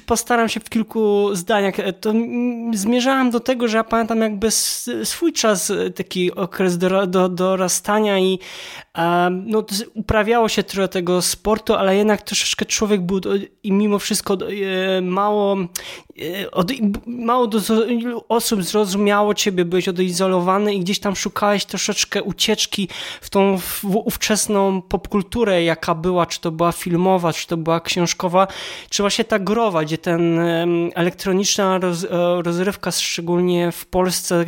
postaram 0.05 0.49
się 0.49 0.59
w 0.59 0.69
kilku 0.69 1.29
zdaniach. 1.35 1.79
E, 1.79 1.93
to 1.93 2.13
zmierzałem 2.73 3.31
do 3.31 3.39
tego, 3.39 3.67
że 3.67 3.77
ja 3.77 3.83
pamiętam 3.83 4.21
jakby 4.21 4.51
swój 5.03 5.33
czas, 5.33 5.71
taki 5.95 6.35
okres 6.35 6.77
do, 6.77 7.07
do, 7.07 7.29
dorastania 7.29 8.19
i 8.19 8.39
no, 9.31 9.65
uprawiało 9.93 10.49
się 10.49 10.63
trochę 10.63 10.87
tego 10.87 11.21
sportu, 11.21 11.73
ale 11.73 11.95
jednak 11.95 12.21
troszeczkę 12.21 12.65
człowiek 12.65 13.01
był 13.01 13.21
i 13.63 13.71
mimo 13.71 13.99
wszystko 13.99 14.37
mało 15.01 15.57
od, 16.51 16.71
mało 17.07 17.47
do, 17.47 17.59
osób 18.29 18.63
zrozumiało 18.63 19.33
ciebie, 19.33 19.65
byłeś 19.65 19.87
odizolowany 19.87 20.73
i 20.73 20.79
gdzieś 20.79 20.99
tam 20.99 21.15
szukałeś 21.15 21.65
troszeczkę 21.65 22.23
ucieczki 22.23 22.89
w 23.21 23.29
tą 23.29 23.57
w, 23.57 23.85
ówczesną 23.85 24.81
popkulturę, 24.81 25.63
jaka 25.63 25.95
była, 25.95 26.25
czy 26.25 26.41
to 26.41 26.51
była 26.51 26.71
filmowa, 26.71 27.33
czy 27.33 27.47
to 27.47 27.57
była 27.57 27.79
książkowa, 27.79 28.47
czy 28.89 29.03
właśnie 29.03 29.25
ta 29.25 29.39
growa, 29.39 29.83
gdzie 29.83 29.97
ten 29.97 30.39
elektroniczna 30.95 31.77
roz, 31.77 32.03
e, 32.03 32.07
rozrywka, 32.41 32.91
szczególnie 32.91 33.71
w 33.71 33.85
Polsce, 33.85 34.45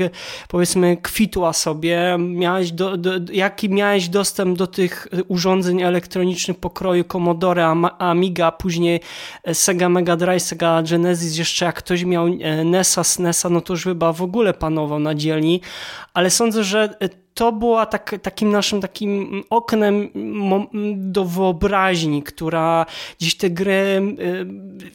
powiedzmy, 0.48 0.98
kwitła 0.98 1.54
sobie, 1.54 2.18
miałeś 2.20 2.72
do, 2.72 2.98
do, 2.98 3.12
jaki 3.32 3.70
miałeś 3.70 4.10
dostęp 4.10 4.37
dostęp 4.38 4.58
do 4.58 4.68
tych 4.68 5.08
urządzeń 5.28 5.82
elektronicznych 5.82 6.58
pokroju 6.58 7.04
Commodore, 7.04 7.66
Amiga, 8.00 8.52
później 8.52 9.00
Sega 9.54 9.90
Mega 9.90 10.16
Drive, 10.16 10.44
Sega 10.44 10.84
Genesis, 10.84 11.38
jeszcze 11.38 11.66
jak 11.66 11.76
ktoś 11.76 12.04
miał 12.04 12.28
NESa, 12.66 13.04
SNESa, 13.04 13.50
no 13.50 13.62
to 13.62 13.74
już 13.74 13.84
chyba 13.84 14.14
w 14.14 14.22
ogóle 14.22 14.54
panował 14.54 15.00
na 15.00 15.16
dzielni, 15.16 15.62
ale 16.14 16.30
sądzę, 16.30 16.64
że 16.64 16.98
to 17.38 17.52
była 17.52 17.86
tak, 17.86 18.16
takim 18.22 18.52
naszym 18.52 18.82
takim 18.82 19.44
oknem 19.50 20.10
do 20.96 21.26
wyobraźni, 21.26 22.24
która 22.24 22.86
gdzieś 23.20 23.38
te 23.38 23.50
gry, 23.50 24.02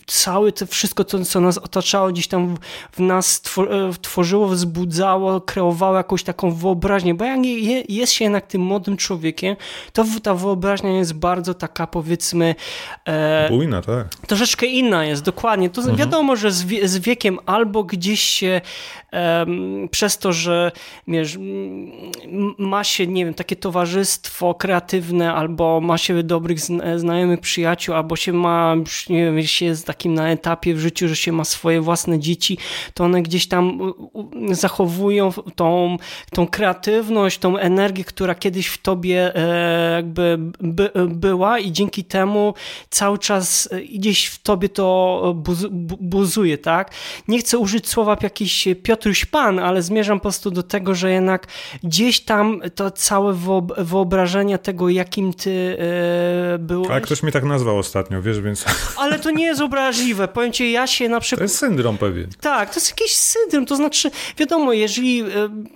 całe 0.07 0.53
to 0.53 0.67
wszystko, 0.67 1.05
to, 1.05 1.25
co 1.25 1.41
nas 1.41 1.59
otaczało, 1.59 2.09
gdzieś 2.09 2.29
tam 2.29 2.57
w 2.93 3.01
nas 3.01 3.43
e, 3.59 3.93
tworzyło, 4.01 4.49
wzbudzało, 4.49 5.41
kreowało 5.41 5.97
jakąś 5.97 6.23
taką 6.23 6.51
wyobraźnię, 6.51 7.15
bo 7.15 7.25
jak 7.25 7.39
jest 7.89 8.13
się 8.13 8.25
jednak 8.25 8.47
tym 8.47 8.63
młodym 8.63 8.97
człowiekiem, 8.97 9.57
to 9.93 10.05
ta 10.23 10.35
wyobraźnia 10.35 10.99
jest 10.99 11.15
bardzo 11.15 11.55
taka 11.55 11.87
powiedzmy... 11.87 12.55
E, 13.05 13.49
Bujna, 13.51 13.83
tak. 13.83 14.15
Troszeczkę 14.15 14.67
inna 14.67 15.05
jest, 15.05 15.23
dokładnie. 15.23 15.71
To 15.71 15.81
mhm. 15.81 15.99
wiadomo, 15.99 16.37
że 16.37 16.53
z, 16.53 16.65
z 16.85 16.99
wiekiem 16.99 17.39
albo 17.47 17.85
gdzieś 17.85 18.21
się 18.21 18.61
przez 19.91 20.19
to, 20.19 20.33
że 20.33 20.73
wiesz, 21.09 21.39
ma 22.59 22.85
się, 22.85 23.07
nie 23.07 23.25
wiem, 23.25 23.35
takie 23.35 23.57
towarzystwo 23.57 24.55
kreatywne, 24.55 25.35
albo 25.35 25.81
ma 25.81 25.99
się 25.99 26.23
dobrych 26.23 26.59
znajomych 26.97 27.41
przyjaciół, 27.41 27.95
albo 27.95 28.17
się 28.17 28.33
ma, 28.33 28.77
nie 29.09 29.25
wiem, 29.25 29.43
się 29.43 29.67
jest 29.67 29.87
takim 29.87 30.15
na 30.15 30.31
etapie 30.31 30.75
w 30.75 30.79
życiu, 30.79 31.09
że 31.09 31.17
się 31.17 31.33
ma 31.33 31.45
swoje 31.45 31.81
własne 31.81 32.19
dzieci, 32.19 32.59
to 32.95 33.05
one 33.05 33.23
gdzieś 33.23 33.49
tam 33.49 33.93
zachowują 34.51 35.33
tą, 35.57 35.97
tą 36.31 36.47
kreatywność, 36.47 37.39
tą 37.39 37.57
energię, 37.57 38.05
która 38.05 38.35
kiedyś 38.35 38.67
w 38.67 38.79
tobie 38.79 39.37
e, 39.37 39.93
jakby 39.93 40.39
by, 40.61 40.91
była 41.09 41.59
i 41.59 41.73
dzięki 41.73 42.05
temu 42.05 42.55
cały 42.91 43.19
czas 43.19 43.69
gdzieś 43.95 44.27
w 44.27 44.43
tobie 44.43 44.69
to 44.69 45.35
buzuje, 46.01 46.59
tak? 46.59 46.91
Nie 47.29 47.39
chcę 47.39 47.59
użyć 47.59 47.89
słowa 47.89 48.17
jakiś 48.23 48.69
Piotr 48.83 49.03
Piotruś 49.03 49.25
Pan, 49.25 49.59
ale 49.59 49.83
zmierzam 49.83 50.19
po 50.19 50.23
prostu 50.23 50.51
do 50.51 50.63
tego, 50.63 50.95
że 50.95 51.13
jednak 51.13 51.47
gdzieś 51.83 52.21
tam 52.23 52.61
to 52.75 52.91
całe 52.91 53.35
wyobrażenie 53.79 54.59
tego, 54.59 54.89
jakim 54.89 55.35
ty 55.35 55.77
e, 56.55 56.59
byłeś. 56.59 56.91
Ale 56.91 57.01
ktoś 57.01 57.23
mnie 57.23 57.33
tak 57.33 57.45
nazwał 57.45 57.79
ostatnio, 57.79 58.23
wiesz, 58.23 58.41
więc... 58.41 58.65
Ale 58.97 59.19
to 59.19 59.31
nie 59.31 59.45
jest 59.45 59.61
obraźliwe. 59.61 60.29
Powiem 60.29 60.53
ci, 60.53 60.73
ja 60.73 60.87
się 60.87 61.09
na 61.09 61.21
przykład... 61.21 61.39
To 61.39 61.45
jest 61.45 61.59
syndrom 61.59 61.99
pewien. 61.99 62.31
Tak, 62.41 62.71
to 62.71 62.81
jest 62.81 62.91
jakiś 62.91 63.15
syndrom, 63.15 63.67
to 63.67 63.77
znaczy, 63.77 64.11
wiadomo, 64.39 64.73
jeżeli, 64.73 65.21
e, 65.21 65.27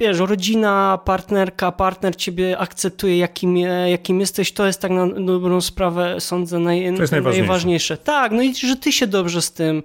wiesz, 0.00 0.18
rodzina, 0.18 0.98
partnerka, 1.04 1.72
partner 1.72 2.16
ciebie 2.16 2.58
akceptuje, 2.58 3.18
jakim, 3.18 3.56
e, 3.56 3.90
jakim 3.90 4.20
jesteś, 4.20 4.52
to 4.52 4.66
jest 4.66 4.80
tak 4.80 4.90
na 4.90 5.06
dobrą 5.06 5.60
sprawę, 5.60 6.20
sądzę, 6.20 6.58
naj, 6.58 6.94
to 6.94 7.00
jest 7.00 7.12
najważniejsze. 7.12 7.40
najważniejsze. 7.40 7.96
Tak, 7.96 8.32
no 8.32 8.42
i 8.42 8.54
że 8.54 8.76
ty 8.76 8.92
się 8.92 9.06
dobrze 9.06 9.42
z 9.42 9.52
tym, 9.52 9.82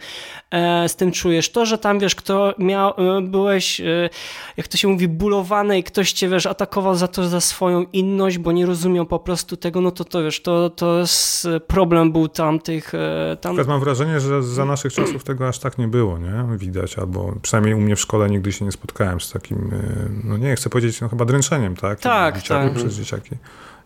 z 0.88 0.96
tym 0.96 1.12
czujesz. 1.12 1.52
To, 1.52 1.66
że 1.66 1.78
tam, 1.78 2.00
wiesz, 2.00 2.16
kto 2.16 2.54
miał, 2.58 2.94
byłeś, 3.22 3.82
e, 3.82 4.10
jak 4.58 4.68
to 4.68 4.78
się 4.78 4.88
mówi, 4.88 5.08
bulowany 5.08 5.78
i 5.80 5.84
ktoś 5.84 6.12
cię, 6.12 6.30
wiesz, 6.30 6.46
atakował 6.46 6.96
za 6.96 7.08
to, 7.08 7.30
za 7.30 7.42
swoją 7.42 7.86
inność, 7.94 8.38
bo 8.38 8.52
nie 8.52 8.66
rozumiał 8.66 9.06
po 9.06 9.20
prostu 9.20 9.58
tego, 9.58 9.82
no 9.82 9.92
to 9.92 10.06
to, 10.06 10.24
wiesz, 10.24 10.42
to, 10.42 10.70
to 10.70 11.00
jest 11.00 11.48
problem 11.68 12.12
był 12.12 12.28
tam 12.28 12.60
tych... 12.60 12.94
E, 12.96 13.38
tam... 13.42 13.58
mam 13.68 13.80
wrażenie, 13.80 14.20
że 14.20 14.44
za 14.44 14.66
naszych 14.66 14.94
czasów 14.94 15.24
tego 15.24 15.48
aż 15.48 15.60
tak 15.60 15.78
nie 15.78 15.88
było, 15.88 16.18
nie? 16.18 16.58
Widać, 16.58 16.98
albo 16.98 17.34
przynajmniej 17.42 17.76
u 17.76 17.80
mnie 17.80 17.96
w 17.96 18.00
szkole 18.00 18.30
nigdy 18.30 18.52
się 18.52 18.66
nie 18.66 18.72
spotkałem 18.72 19.22
z 19.22 19.32
takim, 19.32 19.58
e, 19.58 20.10
no 20.24 20.38
nie 20.38 20.56
chcę 20.56 20.70
powiedzieć, 20.70 21.02
no 21.02 21.10
chyba 21.10 21.26
dręczeniem, 21.26 21.76
tak? 21.76 22.00
Tak, 22.00 22.36
dzieciaki, 22.36 22.70
tak. 22.70 22.74
Przez 22.74 22.96
dzieciaki. 22.96 23.36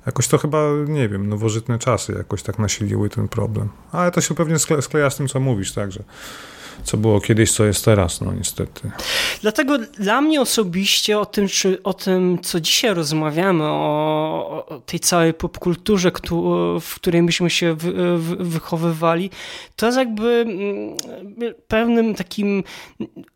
Jakoś 0.06 0.28
to 0.28 0.38
chyba, 0.38 0.58
nie 0.88 1.10
wiem, 1.10 1.30
nowożytne 1.30 1.80
czasy 1.80 2.14
jakoś 2.14 2.44
tak 2.44 2.60
nasiliły 2.60 3.10
ten 3.10 3.28
problem. 3.28 3.70
Ale 3.92 4.12
to 4.12 4.22
się 4.22 4.36
pewnie 4.36 4.60
skleja 4.60 5.10
z 5.10 5.18
tym, 5.18 5.28
co 5.28 5.40
mówisz, 5.40 5.74
tak, 5.74 5.92
że 5.92 6.04
co 6.86 6.98
było 6.98 7.22
kiedyś, 7.22 7.52
co 7.52 7.66
jest 7.66 7.86
teraz, 7.86 8.22
no 8.22 8.34
niestety. 8.34 8.92
Dlatego 9.42 9.78
dla 9.78 10.22
mnie 10.22 10.42
osobiście 10.42 11.20
o 11.20 11.26
tym, 11.26 11.48
czy, 11.48 11.84
o 11.84 11.94
tym 11.94 12.40
co 12.42 12.60
dzisiaj 12.60 12.94
rozmawiamy, 12.94 13.64
o, 13.64 14.66
o 14.68 14.80
tej 14.86 15.00
całej 15.00 15.34
popkulturze, 15.34 16.12
w 16.82 16.96
której 16.96 17.24
myśmy 17.24 17.50
się 17.50 17.74
wy, 17.74 18.18
wy, 18.18 18.36
wychowywali, 18.36 19.30
to 19.76 19.86
jest 19.86 19.98
jakby 19.98 20.46
mm, 20.48 20.98
pewnym 21.68 22.16
takim 22.16 22.64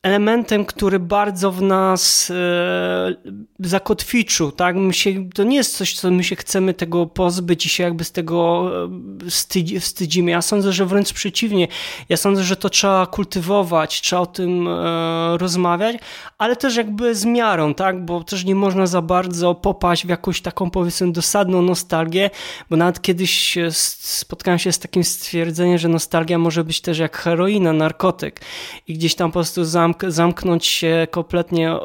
elementem, 0.03 0.65
który 0.65 0.99
bardzo 0.99 1.51
w 1.51 1.61
nas 1.61 2.31
e, 2.31 3.15
zakotwiczył. 3.59 4.51
Tak? 4.51 4.75
My 4.75 4.93
się, 4.93 5.29
to 5.29 5.43
nie 5.43 5.57
jest 5.57 5.77
coś, 5.77 5.93
co 5.93 6.11
my 6.11 6.23
się 6.23 6.35
chcemy 6.35 6.73
tego 6.73 7.05
pozbyć 7.05 7.65
i 7.65 7.69
się 7.69 7.83
jakby 7.83 8.03
z 8.03 8.11
tego 8.11 8.71
e, 9.75 9.79
wstydzimy. 9.79 10.31
Ja 10.31 10.41
sądzę, 10.41 10.73
że 10.73 10.85
wręcz 10.85 11.13
przeciwnie. 11.13 11.67
Ja 12.09 12.17
sądzę, 12.17 12.43
że 12.43 12.55
to 12.55 12.69
trzeba 12.69 13.05
kultywować 13.05 13.38
kultywować, 13.39 14.01
trzeba 14.01 14.21
o 14.21 14.25
tym 14.25 14.67
e, 14.67 15.37
rozmawiać, 15.37 15.97
ale 16.37 16.55
też 16.55 16.75
jakby 16.75 17.15
z 17.15 17.25
miarą, 17.25 17.73
tak, 17.73 18.05
bo 18.05 18.23
też 18.23 18.45
nie 18.45 18.55
można 18.55 18.87
za 18.87 19.01
bardzo 19.01 19.55
popaść 19.55 20.05
w 20.05 20.09
jakąś 20.09 20.41
taką 20.41 20.69
powiedzmy 20.69 21.11
dosadną 21.11 21.61
nostalgię, 21.61 22.29
bo 22.69 22.77
nawet 22.77 23.01
kiedyś 23.01 23.57
spotkałem 23.71 24.59
się 24.59 24.71
z 24.71 24.79
takim 24.79 25.03
stwierdzeniem, 25.03 25.77
że 25.77 25.87
nostalgia 25.87 26.37
może 26.37 26.63
być 26.63 26.81
też 26.81 26.99
jak 26.99 27.17
heroina, 27.17 27.73
narkotyk. 27.73 28.41
I 28.87 28.93
gdzieś 28.93 29.15
tam 29.15 29.29
po 29.29 29.33
prostu 29.33 29.65
zamk 29.65 30.03
zamknąć 30.07 30.65
się 30.65 31.07
kompletnie 31.11 31.75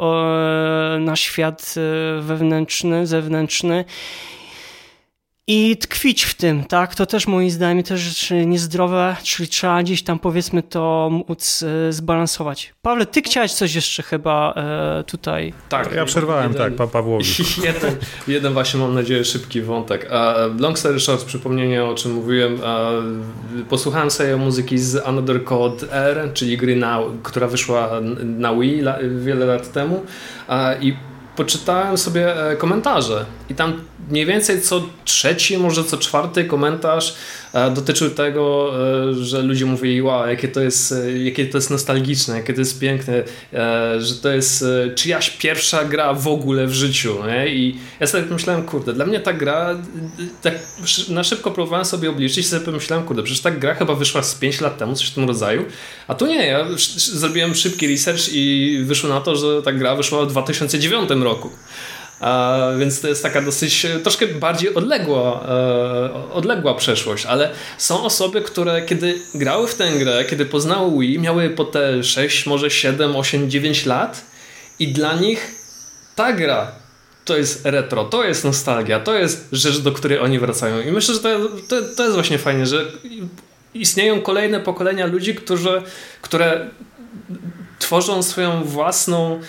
na 1.01 1.17
świat 1.17 1.75
e, 1.77 2.21
wewnętrzny, 2.23 3.07
zewnętrzny 3.07 3.85
i 5.47 5.77
tkwić 5.77 6.25
w 6.25 6.35
tym, 6.35 6.65
tak? 6.65 6.95
To 6.95 7.07
też 7.07 7.27
moim 7.27 7.51
zdaniem 7.51 7.83
też 7.83 8.01
rzeczy 8.01 8.47
niezdrowe, 8.47 9.17
czyli 9.23 9.49
trzeba 9.49 9.83
gdzieś 9.83 10.03
tam 10.03 10.19
powiedzmy 10.19 10.63
to 10.63 11.11
móc 11.29 11.65
e, 11.89 11.93
zbalansować. 11.93 12.75
Pawle, 12.83 13.07
ty 13.07 13.23
chciałeś 13.23 13.53
coś 13.53 13.75
jeszcze 13.75 14.03
chyba 14.03 14.55
e, 14.57 15.05
tutaj. 15.05 15.53
Tak, 15.69 15.93
ja 15.93 16.05
przerwałem, 16.05 16.53
jeden, 16.53 16.63
tak, 16.63 16.77
pa 16.77 16.87
Pawłowi. 16.87 17.25
Jeden, 17.65 17.97
jeden 18.29 18.53
właśnie 18.53 18.81
mam 18.81 18.95
nadzieję 18.95 19.25
szybki 19.25 19.63
wątek. 19.63 20.11
Long 20.59 20.79
story 20.79 21.01
short, 21.01 21.25
przypomnienie 21.25 21.85
o 21.85 21.95
czym 21.95 22.13
mówiłem, 22.13 22.59
posłuchałem 23.69 24.11
sobie 24.11 24.37
muzyki 24.37 24.79
z 24.79 25.07
Another 25.07 25.45
Code 25.45 25.93
R, 25.93 26.31
czyli 26.35 26.57
gry, 26.57 26.77
na, 26.77 27.01
która 27.23 27.47
wyszła 27.47 27.91
na 28.25 28.55
Wii 28.55 28.83
wiele 29.25 29.47
lat 29.47 29.73
temu 29.73 30.03
i 30.81 30.95
poczytałem 31.37 31.99
sobie 31.99 32.51
e, 32.51 32.57
komentarze. 32.57 33.27
I 33.49 33.55
tam 33.55 33.81
mniej 34.11 34.27
więcej 34.27 34.63
co 34.63 34.83
trzeci, 35.05 35.59
może 35.59 35.85
co 35.85 35.97
czwarty 35.97 36.45
komentarz 36.45 37.15
dotyczył 37.75 38.11
tego, 38.11 38.73
e, 39.11 39.15
że 39.15 39.43
ludzie 39.43 39.67
mówili, 39.67 40.03
wow, 40.03 40.29
jakie 40.29 40.49
to 40.49 40.61
jest, 40.61 40.95
jakie 41.25 41.47
to 41.47 41.59
jest 41.59 41.71
nostalgiczne, 41.71 42.37
jakie 42.37 42.55
to 42.55 42.61
jest 42.61 42.81
piękne, 42.81 43.25
że 43.99 44.15
to 44.23 44.33
jest 44.33 44.65
czyjaś 44.95 45.31
pierwsza 45.31 45.85
gra 45.85 46.15
w 46.15 46.29
ogóle 46.29 46.67
w 46.67 46.73
życiu. 46.73 47.17
Nie? 47.27 47.55
I 47.55 47.77
ja 48.01 48.07
sobie 48.07 48.25
pomyślałem, 48.25 48.63
kurde, 48.63 48.93
dla 48.93 49.07
mnie 49.07 49.21
ta 49.21 49.33
gra, 49.33 49.77
tak 50.43 50.55
na 51.09 51.25
szybko 51.25 51.51
próbowałem 51.51 51.85
sobie 51.85 52.11
obliczyć 52.11 52.49
sobie 52.49 52.65
pomyślałem, 52.65 53.07
kurde, 53.07 53.23
przecież 53.23 53.43
ta 53.43 53.51
gra 53.51 53.75
chyba 53.75 53.95
wyszła 53.95 54.23
z 54.23 54.35
5 54.35 54.61
lat 54.61 54.79
temu, 54.79 54.95
coś 54.95 55.09
w 55.09 55.15
tym 55.15 55.29
rodzaju, 55.29 55.65
a 56.09 56.15
tu 56.15 56.27
nie, 56.27 56.47
ja 56.47 56.67
zrobiłem 56.97 57.55
szybki 57.55 57.89
research 57.89 58.29
i 58.33 58.79
wyszło 58.85 59.09
na 59.11 59.21
to, 59.21 59.37
że 59.37 59.63
ta 59.63 59.73
gra 59.73 59.97
wyszła 59.97 60.25
w 60.25 60.29
2009 60.29 61.11
roku. 61.11 61.51
Więc 62.79 63.01
to 63.01 63.09
jest 63.09 63.23
taka 63.23 63.43
dosyć, 63.43 63.87
troszkę 64.03 64.27
bardziej 64.27 64.75
odległa, 64.75 65.47
e, 65.49 66.33
odległa 66.33 66.75
przeszłość, 66.75 67.27
ale 67.27 67.51
są 67.79 68.03
osoby, 68.03 68.43
które 68.43 68.83
kiedy 68.83 69.19
grały 69.35 69.69
w 69.69 69.75
tę 69.75 69.91
grę, 69.93 70.25
kiedy 70.25 70.47
poznały 70.47 71.01
Wii, 71.01 71.19
miały 71.19 71.51
po 71.51 71.65
te 71.65 72.05
6, 72.05 72.47
może 72.47 72.71
7, 72.71 73.17
8, 73.17 73.51
9 73.51 73.87
lat 73.87 74.25
i 74.79 74.89
dla 74.89 75.15
nich 75.15 75.55
ta 76.17 76.33
gra 76.33 76.73
to 77.25 77.37
jest 77.37 77.67
retro, 77.67 78.05
to 78.05 78.25
jest 78.25 78.45
nostalgia, 78.45 79.01
to 79.01 79.15
jest 79.15 79.49
rzecz, 79.53 79.79
do 79.79 79.93
której 79.93 80.19
oni 80.19 80.39
wracają. 80.39 80.81
I 80.81 80.93
myślę, 80.93 81.15
że 81.15 81.21
to, 81.21 81.49
to, 81.69 81.83
to 81.97 82.03
jest 82.03 82.15
właśnie 82.15 82.39
fajnie, 82.39 82.67
że 82.67 82.85
istnieją 83.75 84.21
kolejne 84.21 84.61
pokolenia 84.61 85.07
ludzi, 85.07 85.35
którzy, 85.35 85.83
które 86.23 86.71
tworzą 87.85 88.23
swoją 88.23 88.65
własną 88.65 89.41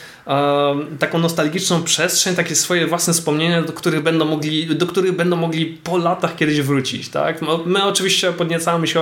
taką 1.00 1.20
nostalgiczną 1.20 1.84
przestrzeń, 1.84 2.36
takie 2.36 2.56
swoje 2.56 2.88
własne 2.88 3.14
wspomnienia, 3.14 3.62
do 3.62 3.74
których 3.74 4.04
będą 4.04 4.26
mogli, 4.26 4.76
do 4.76 4.88
których 4.88 5.12
będą 5.12 5.36
mogli 5.36 5.66
po 5.66 5.98
latach 5.98 6.36
kiedyś 6.36 6.62
wrócić. 6.62 7.10
Tak? 7.10 7.40
My 7.66 7.84
oczywiście 7.84 8.34
podniecamy 8.34 8.88
się 8.88 9.02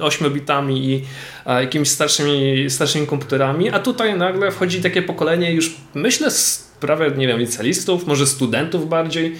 8, 0.00 0.30
bitami 0.30 0.90
i 0.90 1.04
jakimiś 1.46 1.88
starszymi, 1.88 2.70
starszymi 2.70 3.06
komputerami, 3.06 3.70
a 3.70 3.78
tutaj 3.78 4.18
nagle 4.18 4.50
wchodzi 4.50 4.82
takie 4.82 5.02
pokolenie 5.02 5.52
już 5.52 5.74
myślę 5.94 6.30
prawie, 6.80 7.10
nie 7.10 7.26
wiem, 7.26 7.38
licealistów, 7.38 8.06
może 8.06 8.26
studentów 8.26 8.88
bardziej, 8.88 9.36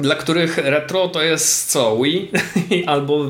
dla 0.00 0.14
których 0.14 0.58
retro 0.58 1.08
to 1.08 1.22
jest 1.22 1.70
co, 1.70 1.96
Wii 2.02 2.30
albo 2.86 3.24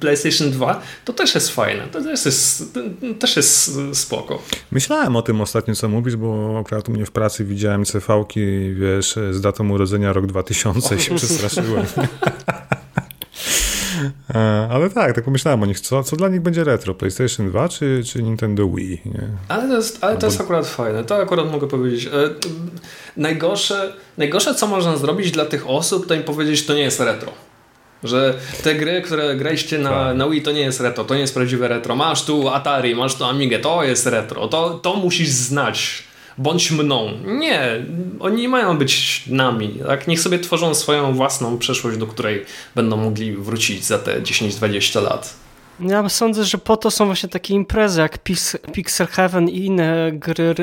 PlayStation 0.00 0.50
2, 0.50 0.82
to 1.04 1.12
też 1.12 1.34
jest 1.34 1.50
fajne, 1.50 1.82
to 1.92 2.02
też 2.02 2.24
jest, 2.24 2.78
też 3.18 3.36
jest 3.36 3.78
spoko. 3.92 4.42
Myślałem 4.70 5.16
o 5.16 5.22
tym 5.22 5.40
ostatnio, 5.40 5.74
co 5.74 5.88
mówisz, 5.88 6.16
bo 6.16 6.58
akurat 6.60 6.88
u 6.88 6.92
mnie 6.92 7.06
w 7.06 7.10
pracy 7.10 7.44
widziałem 7.44 7.86
CV-ki, 7.86 8.74
wiesz, 8.74 9.14
z 9.30 9.40
datą 9.40 9.70
urodzenia 9.70 10.12
rok 10.12 10.26
2000 10.26 10.96
i 10.96 11.00
się 11.00 11.14
przestraszyłem. 11.20 11.86
E, 14.34 14.68
ale 14.70 14.90
tak, 14.90 15.14
tak 15.14 15.24
pomyślałem 15.24 15.62
o 15.62 15.66
nich. 15.66 15.80
Co, 15.80 16.02
co 16.02 16.16
dla 16.16 16.28
nich 16.28 16.40
będzie 16.40 16.64
retro? 16.64 16.94
PlayStation 16.94 17.48
2 17.50 17.68
czy, 17.68 18.02
czy 18.06 18.22
Nintendo 18.22 18.68
Wii? 18.68 19.00
Nie? 19.04 19.28
Ale 19.48 19.68
to 19.68 19.76
jest, 19.76 20.04
ale 20.04 20.16
to 20.16 20.26
jest 20.26 20.40
akurat 20.40 20.66
fajne. 20.66 21.04
To 21.04 21.16
akurat 21.16 21.52
mogę 21.52 21.68
powiedzieć. 21.68 22.06
E, 22.06 22.10
najgorsze, 23.16 23.92
najgorsze, 24.18 24.54
co 24.54 24.66
można 24.66 24.96
zrobić 24.96 25.30
dla 25.30 25.44
tych 25.44 25.68
osób, 25.70 26.06
to 26.06 26.14
im 26.14 26.22
powiedzieć, 26.22 26.58
że 26.58 26.64
to 26.64 26.74
nie 26.74 26.82
jest 26.82 27.00
retro. 27.00 27.32
Że 28.04 28.34
te 28.62 28.74
gry, 28.74 29.02
które 29.02 29.36
graliście 29.36 29.78
na, 29.78 29.90
tak. 29.90 30.16
na 30.16 30.28
Wii, 30.28 30.42
to 30.42 30.52
nie 30.52 30.60
jest 30.60 30.80
retro, 30.80 31.04
to 31.04 31.14
nie 31.14 31.20
jest 31.20 31.34
prawdziwe 31.34 31.68
retro. 31.68 31.96
Masz 31.96 32.24
tu 32.24 32.48
Atari, 32.48 32.94
masz 32.94 33.14
tu 33.14 33.24
Amigę, 33.24 33.58
to 33.58 33.84
jest 33.84 34.06
retro. 34.06 34.48
To, 34.48 34.70
to 34.70 34.94
musisz 34.94 35.28
znać 35.28 36.07
bądź 36.38 36.70
mną. 36.70 37.10
Nie, 37.24 37.86
oni 38.20 38.42
nie 38.42 38.48
mają 38.48 38.78
być 38.78 39.24
nami. 39.26 39.80
Tak? 39.86 40.08
Niech 40.08 40.20
sobie 40.20 40.38
tworzą 40.38 40.74
swoją 40.74 41.14
własną 41.14 41.58
przeszłość, 41.58 41.98
do 41.98 42.06
której 42.06 42.44
będą 42.74 42.96
mogli 42.96 43.32
wrócić 43.32 43.84
za 43.84 43.98
te 43.98 44.22
10-20 44.22 45.02
lat. 45.02 45.36
Ja 45.80 46.08
sądzę, 46.08 46.44
że 46.44 46.58
po 46.58 46.76
to 46.76 46.90
są 46.90 47.06
właśnie 47.06 47.28
takie 47.28 47.54
imprezy 47.54 48.00
jak 48.00 48.18
Pixel 48.72 49.06
Heaven 49.06 49.48
i 49.48 49.58
inne 49.58 50.10
gry, 50.12 50.54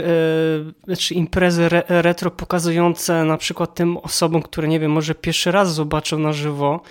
e, 0.88 0.96
czy 0.96 1.14
imprezy 1.14 1.64
re, 1.64 1.84
retro 1.88 2.32
pokazujące 2.32 3.26
na 3.26 3.38
przykład 3.38 3.76
tym 3.76 3.98
osobom, 3.98 4.42
które 4.42 4.68
nie 4.68 4.80
wiem, 4.80 4.92
może 4.92 5.16
pierwszy 5.16 5.52
raz 5.52 5.74
zobaczą 5.74 6.20
na 6.20 6.34
żywo. 6.34 6.82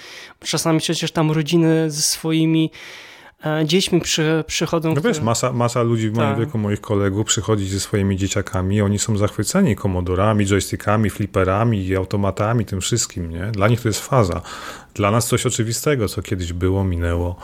Czasami 0.45 0.81
przecież 0.81 1.11
tam 1.11 1.31
rodziny 1.31 1.91
ze 1.91 2.03
swoimi 2.03 2.71
dziećmi 3.65 4.01
przy, 4.01 4.45
przychodzą. 4.47 4.95
No 4.95 5.01
wiesz, 5.01 5.21
masa, 5.21 5.53
masa 5.53 5.83
ludzi 5.83 6.11
w 6.11 6.15
moim 6.15 6.29
tak. 6.29 6.39
wieku, 6.39 6.59
moich 6.59 6.81
kolegów, 6.81 7.27
przychodzi 7.27 7.69
ze 7.69 7.81
swoimi 7.81 8.17
dzieciakami, 8.17 8.83
oni 8.83 8.99
są 8.99 9.17
zachwyceni 9.17 9.77
komodorami, 9.77 10.47
joystickami, 10.47 11.11
flipperami, 11.11 11.97
automatami, 11.97 12.65
tym 12.65 12.81
wszystkim, 12.81 13.31
nie? 13.31 13.47
Dla 13.53 13.69
nich 13.69 13.81
to 13.81 13.89
jest 13.89 14.01
faza. 14.01 14.43
Dla 14.95 15.11
nas 15.11 15.27
coś 15.27 15.47
oczywistego, 15.47 16.09
co 16.09 16.23
kiedyś 16.23 16.53
było, 16.53 16.85
minęło. 16.85 17.37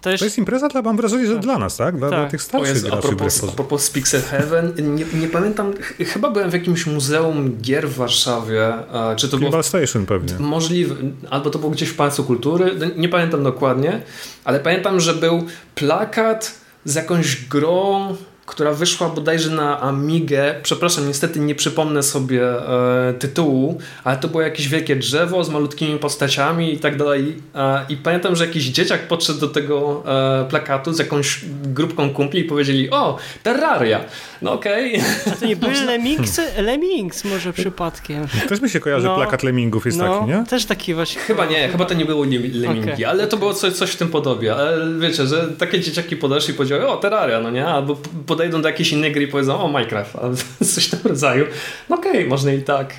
To 0.00 0.10
jest, 0.10 0.20
to 0.20 0.24
jest 0.24 0.38
impreza, 0.38 0.68
dla, 0.68 0.82
mam 0.82 0.96
wrażenie, 0.96 1.26
że 1.26 1.32
tak. 1.32 1.42
dla 1.42 1.58
nas, 1.58 1.76
tak? 1.76 1.96
Dla, 1.96 2.10
tak. 2.10 2.18
dla 2.18 2.28
tych 2.28 2.42
starszych 2.42 2.68
jest, 2.68 2.82
graczy. 2.82 2.98
A 2.98 3.00
propos, 3.00 3.44
a 3.44 3.52
propos 3.52 3.90
Pixel 3.90 4.22
Heaven, 4.22 4.72
nie, 4.94 5.04
nie, 5.20 5.28
pamiętam, 5.28 5.72
chyba 5.98 6.30
byłem 6.30 6.50
w 6.50 6.52
jakimś 6.52 6.86
muzeum 6.86 7.56
gier 7.60 7.88
w 7.88 7.94
Warszawie. 7.94 8.72
Czy 9.16 9.28
to 9.28 9.38
było... 9.38 9.62
Station 9.62 10.06
pewnie. 10.06 10.34
Możliwe, 10.38 10.94
albo 11.30 11.50
to 11.50 11.58
było 11.58 11.70
gdzieś 11.70 11.88
w 11.88 11.96
Pałacu 11.96 12.24
Kultury, 12.24 12.72
no, 12.78 12.86
nie 12.96 13.08
pamiętam 13.08 13.42
dokładnie, 13.42 14.02
ale 14.44 14.60
pamiętam, 14.60 15.00
że 15.00 15.14
był 15.14 15.46
plakat 15.74 16.54
z 16.84 16.94
jakąś 16.94 17.48
grą 17.48 18.16
która 18.46 18.72
wyszła 18.72 19.08
bodajże 19.08 19.50
na 19.50 19.80
Amigę. 19.80 20.54
Przepraszam, 20.62 21.08
niestety 21.08 21.40
nie 21.40 21.54
przypomnę 21.54 22.02
sobie 22.02 22.42
e, 22.42 23.14
tytułu, 23.18 23.78
ale 24.04 24.16
to 24.16 24.28
było 24.28 24.42
jakieś 24.42 24.68
wielkie 24.68 24.96
drzewo 24.96 25.44
z 25.44 25.50
malutkimi 25.50 25.98
postaciami 25.98 26.74
i 26.74 26.78
tak 26.78 26.96
dalej. 26.96 27.36
E, 27.54 27.84
I 27.88 27.96
pamiętam, 27.96 28.36
że 28.36 28.46
jakiś 28.46 28.64
dzieciak 28.64 29.08
podszedł 29.08 29.40
do 29.40 29.48
tego 29.48 30.02
e, 30.42 30.48
plakatu 30.48 30.92
z 30.92 30.98
jakąś 30.98 31.40
grupką 31.62 32.10
kumpli 32.10 32.40
i 32.40 32.44
powiedzieli: 32.44 32.90
O, 32.90 33.18
Terraria! 33.42 34.00
No 34.42 34.52
okej. 34.52 35.00
Okay. 35.24 35.36
To 35.40 35.46
nie 35.46 35.56
były 35.56 35.72
Lemmings? 35.86 36.40
Lemmings 36.56 37.24
może 37.24 37.52
przypadkiem. 37.52 38.26
Też 38.48 38.60
mi 38.60 38.70
się 38.70 38.80
kojarzy, 38.80 39.06
no, 39.06 39.16
plakat 39.16 39.42
Lemmingów 39.42 39.86
jest 39.86 39.98
no, 39.98 40.18
taki, 40.18 40.30
nie? 40.30 40.44
Też 40.48 40.64
taki 40.64 40.94
właśnie. 40.94 41.22
Chyba 41.22 41.46
nie, 41.46 41.68
chyba 41.68 41.84
to 41.84 41.94
nie 41.94 42.04
było 42.04 42.24
Lemmingi, 42.24 42.92
okay. 42.92 43.08
ale 43.08 43.26
to 43.26 43.36
było 43.36 43.54
coś, 43.54 43.72
coś 43.72 43.90
w 43.90 43.96
tym 43.96 44.08
podobie. 44.08 44.54
Ale 44.54 44.98
wiecie, 44.98 45.26
że 45.26 45.48
takie 45.58 45.80
dzieciaki 45.80 46.16
podeszli 46.16 46.54
i 46.54 46.56
powiedziały: 46.56 46.88
O, 46.88 46.96
Terraria, 46.96 47.40
no 47.40 47.50
nie? 47.50 47.66
Albo 47.66 47.96
podejdą 48.32 48.62
do 48.62 48.68
jakiejś 48.68 48.92
innej 48.92 49.12
gry 49.12 49.22
i 49.22 49.28
powiedzą, 49.28 49.60
o 49.60 49.68
Minecraft, 49.68 50.12
coś 50.74 50.86
w 50.86 50.90
tym 50.90 51.00
rodzaju. 51.04 51.46
No 51.88 51.96
okej, 51.96 52.12
okay, 52.12 52.26
można 52.26 52.52
i 52.52 52.62
tak. 52.62 52.94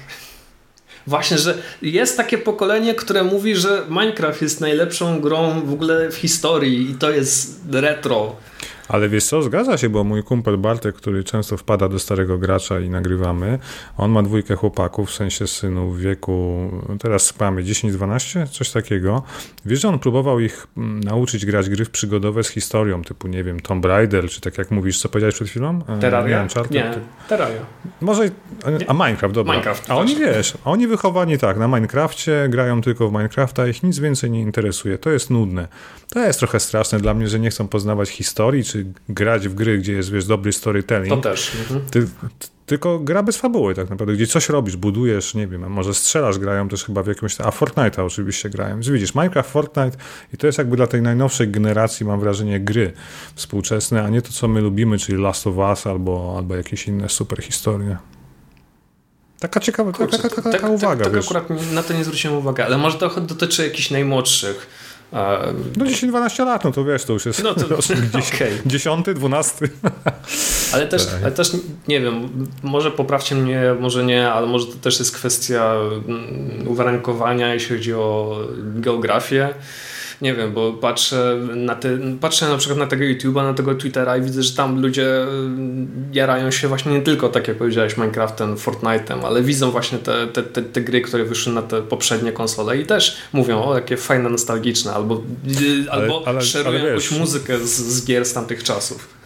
Właśnie, 1.07 1.37
że 1.37 1.57
jest 1.81 2.17
takie 2.17 2.37
pokolenie, 2.37 2.93
które 2.95 3.23
mówi, 3.23 3.55
że 3.55 3.83
Minecraft 3.89 4.41
jest 4.41 4.61
najlepszą 4.61 5.21
grą 5.21 5.61
w 5.61 5.73
ogóle 5.73 6.11
w 6.11 6.15
historii 6.15 6.91
i 6.91 6.95
to 6.95 7.11
jest 7.11 7.59
retro. 7.71 8.35
Ale 8.93 9.09
wiesz 9.09 9.25
co, 9.25 9.41
zgadza 9.41 9.77
się, 9.77 9.89
bo 9.89 10.03
mój 10.03 10.23
kumpel 10.23 10.57
Bartek, 10.57 10.95
który 10.95 11.23
często 11.23 11.57
wpada 11.57 11.89
do 11.89 11.99
starego 11.99 12.37
gracza 12.37 12.79
i 12.79 12.89
nagrywamy, 12.89 13.59
on 13.97 14.11
ma 14.11 14.23
dwójkę 14.23 14.55
chłopaków, 14.55 15.09
w 15.09 15.13
sensie 15.13 15.47
synów 15.47 15.97
w 15.97 16.01
wieku, 16.01 16.69
teraz 16.99 17.25
spamy 17.25 17.63
10-12, 17.63 18.47
coś 18.47 18.71
takiego. 18.71 19.23
Wiesz, 19.65 19.81
że 19.81 19.89
on 19.89 19.99
próbował 19.99 20.39
ich 20.39 20.67
mm, 20.77 20.99
nauczyć 20.99 21.45
grać 21.45 21.69
gry 21.69 21.85
przygodowe 21.85 22.43
z 22.43 22.49
historią, 22.49 23.03
typu, 23.03 23.27
nie 23.27 23.43
wiem, 23.43 23.59
Tomb 23.59 23.85
Raider, 23.85 24.29
czy 24.29 24.41
tak 24.41 24.57
jak 24.57 24.71
mówisz, 24.71 24.99
co 25.01 25.09
powiedziałeś 25.09 25.35
przed 25.35 25.47
chwilą? 25.47 25.79
E, 25.87 25.99
Terraria? 25.99 26.47
Nie, 26.71 26.91
Terraria. 27.29 27.61
Może, 28.01 28.29
a 28.87 28.93
Minecraft, 28.93 29.35
dobra. 29.35 29.53
Minecraft, 29.53 29.91
a 29.91 29.95
oni, 29.95 30.15
wiesz, 30.15 30.53
oni 30.65 30.87
wychowani 30.87 31.37
tak, 31.37 31.57
na 31.57 31.67
Minecrafcie, 31.67 32.47
grają 32.49 32.81
tylko 32.81 33.09
w 33.09 33.11
Minecrafta, 33.11 33.67
ich 33.67 33.83
nic 33.83 33.99
więcej 33.99 34.31
nie 34.31 34.41
interesuje, 34.41 34.97
to 34.97 35.09
jest 35.09 35.29
nudne. 35.29 35.67
To 36.09 36.19
jest 36.19 36.39
trochę 36.39 36.59
straszne 36.59 36.99
dla 36.99 37.13
mnie, 37.13 37.27
że 37.27 37.39
nie 37.39 37.49
chcą 37.49 37.67
poznawać 37.67 38.09
historii, 38.09 38.63
czy 38.63 38.82
grać 39.09 39.47
w 39.47 39.53
gry, 39.53 39.77
gdzie 39.77 39.93
jest, 39.93 40.11
wiesz, 40.11 40.25
dobry 40.25 40.53
storytelling. 40.53 41.09
To 41.09 41.29
też. 41.29 41.51
Mhm. 41.55 41.81
Ty, 41.91 42.07
tylko 42.65 42.99
gra 42.99 43.23
bez 43.23 43.37
fabuły 43.37 43.75
tak 43.75 43.89
naprawdę, 43.89 44.13
gdzie 44.13 44.27
coś 44.27 44.49
robisz, 44.49 44.75
budujesz, 44.75 45.33
nie 45.33 45.47
wiem, 45.47 45.71
może 45.71 45.93
strzelasz, 45.93 46.39
grają 46.39 46.69
też 46.69 46.83
chyba 46.83 47.03
w 47.03 47.07
jakimś, 47.07 47.41
a 47.41 47.49
Fortnite'a 47.49 48.05
oczywiście 48.05 48.49
grają. 48.49 48.75
Więc 48.75 48.89
widzisz, 48.89 49.15
Minecraft, 49.15 49.49
Fortnite 49.49 49.97
i 50.33 50.37
to 50.37 50.47
jest 50.47 50.57
jakby 50.57 50.75
dla 50.75 50.87
tej 50.87 51.01
najnowszej 51.01 51.47
generacji, 51.47 52.05
mam 52.05 52.19
wrażenie, 52.19 52.59
gry 52.59 52.93
współczesne, 53.35 54.03
a 54.03 54.09
nie 54.09 54.21
to, 54.21 54.31
co 54.31 54.47
my 54.47 54.61
lubimy, 54.61 54.97
czyli 54.97 55.21
Last 55.21 55.47
of 55.47 55.57
Us 55.57 55.87
albo, 55.87 56.33
albo 56.37 56.55
jakieś 56.55 56.87
inne 56.87 57.09
super 57.09 57.43
historie. 57.43 57.97
Taka 59.39 59.59
ciekawa 59.59 59.91
Kurczę, 59.91 60.17
taka, 60.17 60.29
taka, 60.29 60.41
taka 60.41 60.67
tak, 60.67 60.71
uwaga. 60.71 61.03
Tak, 61.03 61.13
tak 61.13 61.23
akurat 61.23 61.71
na 61.71 61.83
to 61.83 61.93
nie 61.93 62.03
zwróciłem 62.03 62.37
uwagi, 62.37 62.61
ale 62.61 62.77
może 62.77 62.97
to 62.97 63.21
dotyczy 63.21 63.63
jakichś 63.63 63.91
najmłodszych 63.91 64.67
no 65.77 65.85
10-12 65.85 66.45
lat, 66.45 66.63
no 66.63 66.71
to 66.71 66.85
wiesz, 66.85 67.05
to 67.05 67.13
już 67.13 67.25
jest 67.25 67.43
no 67.43 67.53
to, 67.53 67.65
okay. 68.35 68.51
10, 68.65 69.05
12. 69.15 69.67
Ale 70.73 70.87
też, 70.87 71.07
ale 71.23 71.31
też 71.31 71.51
nie 71.87 72.01
wiem, 72.01 72.29
może 72.63 72.91
poprawcie 72.91 73.35
mnie, 73.35 73.61
może 73.79 74.03
nie, 74.03 74.31
ale 74.31 74.47
może 74.47 74.65
to 74.65 74.73
też 74.73 74.99
jest 74.99 75.15
kwestia 75.15 75.73
mm, 76.07 76.67
uwarunkowania, 76.67 77.53
jeśli 77.53 77.75
chodzi 77.75 77.93
o 77.93 78.39
geografię 78.57 79.49
nie 80.23 80.35
wiem, 80.35 80.53
bo 80.53 80.73
patrzę 80.73 81.37
na, 81.55 81.75
te, 81.75 81.89
patrzę 82.21 82.49
na 82.49 82.57
przykład 82.57 82.79
na 82.79 82.87
tego 82.87 83.03
YouTube'a, 83.03 83.43
na 83.43 83.53
tego 83.53 83.75
Twittera 83.75 84.17
i 84.17 84.21
widzę, 84.21 84.43
że 84.43 84.55
tam 84.55 84.81
ludzie 84.81 85.23
mm, 85.23 85.87
jarają 86.13 86.51
się 86.51 86.67
właśnie 86.67 86.91
nie 86.91 87.01
tylko, 87.01 87.29
tak 87.29 87.47
jak 87.47 87.57
powiedziałeś, 87.57 87.97
Minecraftem, 87.97 88.55
Fortnite'em, 88.55 89.25
ale 89.25 89.41
widzą 89.41 89.71
właśnie 89.71 89.97
te, 89.97 90.27
te, 90.27 90.43
te, 90.43 90.61
te 90.61 90.81
gry, 90.81 91.01
które 91.01 91.23
wyszły 91.23 91.53
na 91.53 91.61
te 91.61 91.81
poprzednie 91.81 92.31
konsole 92.31 92.77
i 92.77 92.85
też 92.85 93.17
mówią, 93.33 93.63
o 93.63 93.75
jakie 93.75 93.97
fajne, 93.97 94.29
nostalgiczne, 94.29 94.93
albo, 94.93 95.23
ale, 95.91 96.01
albo 96.01 96.23
ale, 96.27 96.41
szerują 96.41 96.79
ale 96.79 96.87
jakąś 96.87 97.11
muzykę 97.11 97.59
z, 97.59 97.71
z 97.71 98.05
gier 98.05 98.25
z 98.25 98.33
tamtych 98.33 98.63
czasów. 98.63 99.22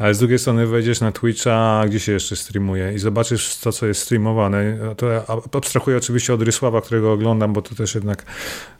Ale 0.00 0.14
z 0.14 0.18
drugiej 0.18 0.38
strony 0.38 0.66
wejdziesz 0.66 1.00
na 1.00 1.12
Twitcha, 1.12 1.84
gdzie 1.86 2.00
się 2.00 2.12
jeszcze 2.12 2.36
streamuje 2.36 2.92
i 2.94 2.98
zobaczysz 2.98 3.56
to, 3.56 3.72
co 3.72 3.86
jest 3.86 4.02
streamowane. 4.02 4.78
To 4.96 5.08
ja 5.08 5.22
abstrahuję 5.52 5.96
oczywiście 5.96 6.34
od 6.34 6.42
Rysława, 6.42 6.80
którego 6.80 7.12
oglądam, 7.12 7.52
bo 7.52 7.62
to 7.62 7.74
też 7.74 7.94
jednak 7.94 8.24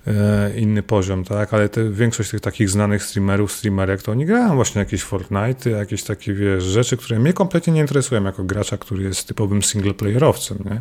e, 0.06 0.52
inny 0.56 0.82
poziom, 0.82 1.24
tak? 1.24 1.54
Ale 1.54 1.68
te, 1.68 1.90
większość 1.90 2.30
tych 2.30 2.40
takich 2.40 2.70
znanych 2.70 3.02
streamerów, 3.02 3.52
streamerek, 3.52 4.02
to 4.02 4.12
oni 4.12 4.26
grają 4.26 4.54
właśnie 4.54 4.78
jakieś 4.78 5.02
Fortnite, 5.02 5.70
jakieś 5.70 6.02
takie, 6.02 6.34
wiesz, 6.34 6.64
rzeczy, 6.64 6.96
które 6.96 7.18
mnie 7.18 7.32
kompletnie 7.32 7.72
nie 7.72 7.80
interesują 7.80 8.24
jako 8.24 8.44
gracza, 8.44 8.78
który 8.78 9.02
jest 9.02 9.28
typowym 9.28 9.62
singleplayerowcem, 9.62 10.58
nie? 10.70 10.80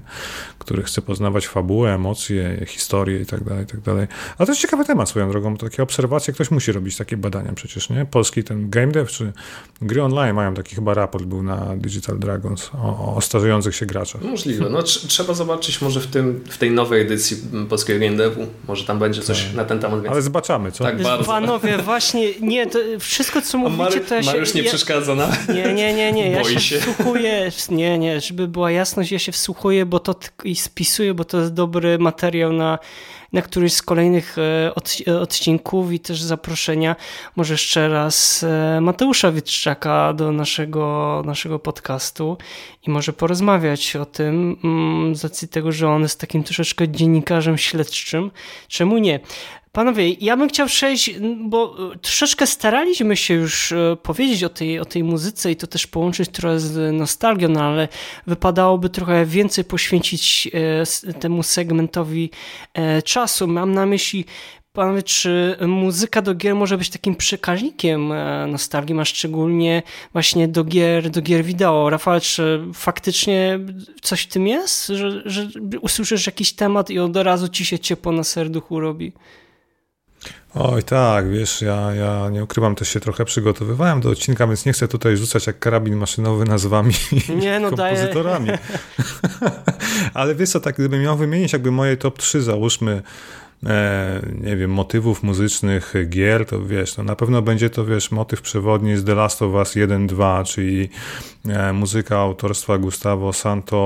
Który 0.59 0.83
chce 0.83 1.01
poznawać 1.01 1.47
fabułę, 1.47 1.93
emocje, 1.93 2.65
historię 2.67 3.21
i 3.21 3.25
tak 3.25 3.43
dalej, 3.43 3.63
i 3.63 3.67
tak 3.67 3.79
dalej. 3.79 4.07
Ale 4.37 4.45
to 4.45 4.51
jest 4.51 4.61
ciekawy 4.61 4.85
temat 4.85 5.09
swoją 5.09 5.31
drogą, 5.31 5.53
bo 5.53 5.69
takie 5.69 5.83
obserwacje, 5.83 6.33
ktoś 6.33 6.51
musi 6.51 6.71
robić 6.71 6.97
takie 6.97 7.17
badania 7.17 7.53
przecież, 7.53 7.89
nie? 7.89 8.05
Polski 8.05 8.43
ten 8.43 8.69
game 8.69 8.91
dev, 8.91 9.11
czy 9.11 9.33
gry 9.81 10.03
online 10.03 10.28
mają 10.33 10.53
taki 10.53 10.75
chyba 10.75 10.93
raport, 10.93 11.25
był 11.25 11.43
na 11.43 11.75
Digital 11.75 12.19
Dragons 12.19 12.71
o, 12.83 13.15
o 13.15 13.21
starzejących 13.21 13.75
się 13.75 13.85
graczach. 13.85 14.21
Możliwe. 14.21 14.69
No, 14.69 14.83
trzeba 14.83 15.33
zobaczyć 15.33 15.81
może 15.81 15.99
w, 15.99 16.07
tym, 16.07 16.43
w 16.49 16.57
tej 16.57 16.71
nowej 16.71 17.01
edycji 17.01 17.37
polskiego 17.69 17.99
Game 17.99 18.17
Devu. 18.17 18.47
Może 18.67 18.85
tam 18.85 18.99
będzie 18.99 19.21
coś 19.21 19.43
tak. 19.43 19.53
na 19.53 19.65
ten 19.65 19.79
temat 19.79 19.95
więcej. 19.95 20.11
Ale 20.11 20.21
zobaczymy, 20.21 20.71
co? 20.71 20.83
Tak, 20.83 21.01
bardzo. 21.01 21.25
Panowie, 21.25 21.77
właśnie, 21.85 22.39
nie, 22.41 22.67
to 22.67 22.79
wszystko 22.99 23.41
co 23.41 23.57
mówicie, 23.57 23.77
Mary, 23.77 23.99
to 23.99 24.15
ja 24.15 24.23
się... 24.23 24.31
Mariusz 24.31 24.53
nie 24.53 24.61
ja, 24.61 24.69
przeszkadza 24.69 25.15
na... 25.15 25.27
Nie, 25.55 25.73
nie, 25.73 25.93
nie, 25.93 26.11
nie, 26.11 26.31
ja 26.31 26.43
się, 26.43 26.59
się 26.59 26.79
wsłuchuję, 26.79 27.51
nie, 27.69 27.97
nie, 27.97 28.21
żeby 28.21 28.47
była 28.47 28.71
jasność, 28.71 29.11
ja 29.11 29.19
się 29.19 29.31
wsłuchuję, 29.31 29.85
bo 29.85 29.99
to 29.99 30.15
i 30.43 30.55
spisuję, 30.55 31.13
bo 31.13 31.25
to 31.25 31.39
jest 31.39 31.53
dobry 31.53 31.99
materiał 31.99 32.53
na 32.53 32.79
na 33.33 33.41
któryś 33.41 33.73
z 33.73 33.81
kolejnych 33.81 34.35
e, 35.07 35.19
odcinków 35.21 35.91
i 35.91 35.99
też 35.99 36.21
zaproszenia 36.21 36.95
może 37.35 37.53
jeszcze 37.53 37.89
raz 37.89 38.43
e, 38.43 38.81
Mateusza 38.81 39.31
Witczaka 39.31 40.13
do 40.13 40.31
naszego, 40.31 41.21
naszego 41.25 41.59
podcastu 41.59 42.37
i 42.87 42.89
może 42.89 43.13
porozmawiać 43.13 43.95
o 43.95 44.05
tym 44.05 44.57
mm, 44.63 45.15
z 45.15 45.23
racji 45.23 45.47
tego, 45.47 45.71
że 45.71 45.89
on 45.89 46.01
jest 46.01 46.19
takim 46.19 46.43
troszeczkę 46.43 46.89
dziennikarzem 46.89 47.57
śledczym. 47.57 48.31
Czemu 48.67 48.97
nie? 48.97 49.19
Panowie, 49.71 50.13
ja 50.13 50.37
bym 50.37 50.49
chciał 50.49 50.67
przejść, 50.67 51.19
bo 51.39 51.77
troszeczkę 52.01 52.47
staraliśmy 52.47 53.17
się 53.17 53.33
już 53.33 53.71
e, 53.71 53.97
powiedzieć 54.03 54.43
o 54.43 54.49
tej, 54.49 54.79
o 54.79 54.85
tej 54.85 55.03
muzyce 55.03 55.51
i 55.51 55.55
to 55.55 55.67
też 55.67 55.87
połączyć 55.87 56.29
trochę 56.29 56.59
z 56.59 56.95
nostalgią, 56.95 57.49
no 57.49 57.63
ale 57.63 57.87
wypadałoby 58.27 58.89
trochę 58.89 59.25
więcej 59.25 59.63
poświęcić 59.63 60.49
e, 61.07 61.13
temu 61.13 61.43
segmentowi 61.43 62.29
e, 62.73 63.01
czasu. 63.01 63.47
Mam 63.47 63.73
na 63.73 63.85
myśli 63.85 64.25
Panowie, 64.73 65.03
czy 65.03 65.57
muzyka 65.67 66.21
do 66.21 66.35
gier 66.35 66.55
może 66.55 66.77
być 66.77 66.89
takim 66.89 67.15
przekaźnikiem 67.15 68.13
nostalgii, 68.47 68.99
a 68.99 69.05
szczególnie 69.05 69.83
właśnie 70.13 70.47
do 70.47 70.63
gier, 70.63 71.09
do 71.09 71.21
gier 71.21 71.43
wideo? 71.43 71.89
Rafał, 71.89 72.19
czy 72.19 72.65
faktycznie 72.73 73.59
coś 74.01 74.21
w 74.21 74.27
tym 74.27 74.47
jest, 74.47 74.87
że, 74.87 75.21
że 75.25 75.47
usłyszysz 75.81 76.25
jakiś 76.25 76.53
temat 76.53 76.89
i 76.89 76.99
od 76.99 77.15
razu 77.15 77.47
ci 77.47 77.65
się 77.65 77.79
ciepło 77.79 78.11
na 78.11 78.23
serduchu 78.23 78.79
robi? 78.79 79.13
Oj 80.55 80.83
tak, 80.83 81.29
wiesz, 81.29 81.61
ja, 81.61 81.93
ja 81.93 82.29
nie 82.29 82.43
ukrywam, 82.43 82.75
też 82.75 82.89
się 82.89 82.99
trochę 82.99 83.25
przygotowywałem 83.25 84.01
do 84.01 84.09
odcinka, 84.09 84.47
więc 84.47 84.65
nie 84.65 84.73
chcę 84.73 84.87
tutaj 84.87 85.17
rzucać 85.17 85.47
jak 85.47 85.59
karabin 85.59 85.95
maszynowy 85.95 86.45
nazwami 86.45 86.93
nie, 87.35 87.59
no 87.59 87.69
kompozytorami. 87.77 88.49
Ale 90.13 90.35
wiesz 90.35 90.49
co, 90.49 90.59
tak 90.59 90.75
gdybym 90.75 91.01
miał 91.01 91.17
wymienić 91.17 91.53
jakby 91.53 91.71
moje 91.71 91.97
top 91.97 92.17
3, 92.17 92.41
załóżmy, 92.41 93.01
nie 94.41 94.55
wiem, 94.55 94.71
motywów 94.71 95.23
muzycznych 95.23 95.93
gier, 96.09 96.45
to 96.45 96.65
wiesz, 96.65 96.93
to 96.93 97.03
na 97.03 97.15
pewno 97.15 97.41
będzie 97.41 97.69
to, 97.69 97.85
wiesz, 97.85 98.11
motyw 98.11 98.41
przewodni 98.41 98.97
z 98.97 99.03
The 99.03 99.15
Last 99.15 99.41
of 99.41 99.53
Us 99.53 99.75
1-2, 99.75 100.45
czyli 100.45 100.89
e, 101.49 101.73
muzyka 101.73 102.17
autorstwa 102.17 102.77
Gustavo 102.77 103.33
Santo 103.33 103.77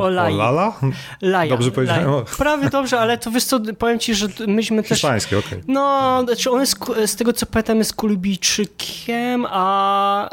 Olala? 0.00 0.80
Laja, 1.22 1.50
dobrze 1.50 1.70
powiedziałem? 1.70 2.10
Laja. 2.10 2.24
Prawie 2.38 2.70
dobrze, 2.70 3.00
ale 3.00 3.18
to 3.18 3.30
wiesz 3.30 3.44
co, 3.44 3.60
powiem 3.78 3.98
ci, 3.98 4.14
że 4.14 4.26
myśmy 4.46 4.82
też... 4.82 4.88
Hiszpański, 4.88 5.36
okej. 5.36 5.48
Okay. 5.50 5.64
No, 5.68 6.22
znaczy 6.24 6.50
on 6.50 6.60
jest, 6.60 6.76
z 7.06 7.16
tego 7.16 7.32
co 7.32 7.46
pamiętam 7.46 7.78
jest 7.78 7.94
Kulubijczykiem, 7.94 9.46
a 9.50 10.30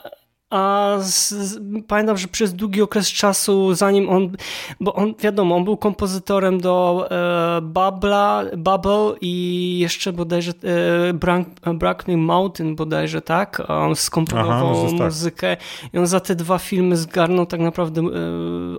a 0.50 0.96
z, 1.00 1.30
z, 1.30 1.60
pamiętam, 1.88 2.18
że 2.18 2.28
przez 2.28 2.54
długi 2.54 2.82
okres 2.82 3.08
czasu, 3.08 3.74
zanim 3.74 4.10
on, 4.10 4.32
bo 4.80 4.94
on, 4.94 5.14
wiadomo, 5.20 5.56
on 5.56 5.64
był 5.64 5.78
kompozytorem 5.78 6.62
do 6.62 7.08
e, 7.12 7.62
Babla, 7.62 8.44
Bubble 8.58 9.14
i 9.22 9.80
jeszcze 9.80 10.14
bodajże 10.14 10.52
e, 11.10 11.14
Brank, 11.14 11.48
Brackney 11.74 12.18
Mountain 12.18 12.76
bodajże, 12.76 13.22
tak? 13.22 13.64
On 13.68 13.96
skomponował 13.96 14.72
Aha, 14.72 14.92
tak. 14.98 15.00
muzykę 15.00 15.58
tak. 15.58 15.94
i 15.94 15.98
on 15.98 16.08
za 16.08 16.20
te 16.20 16.36
dwa 16.36 16.58
filmy 16.58 16.98
zgarnął 16.98 17.46
tak 17.46 17.60
naprawdę 17.60 18.02
e, 18.02 18.08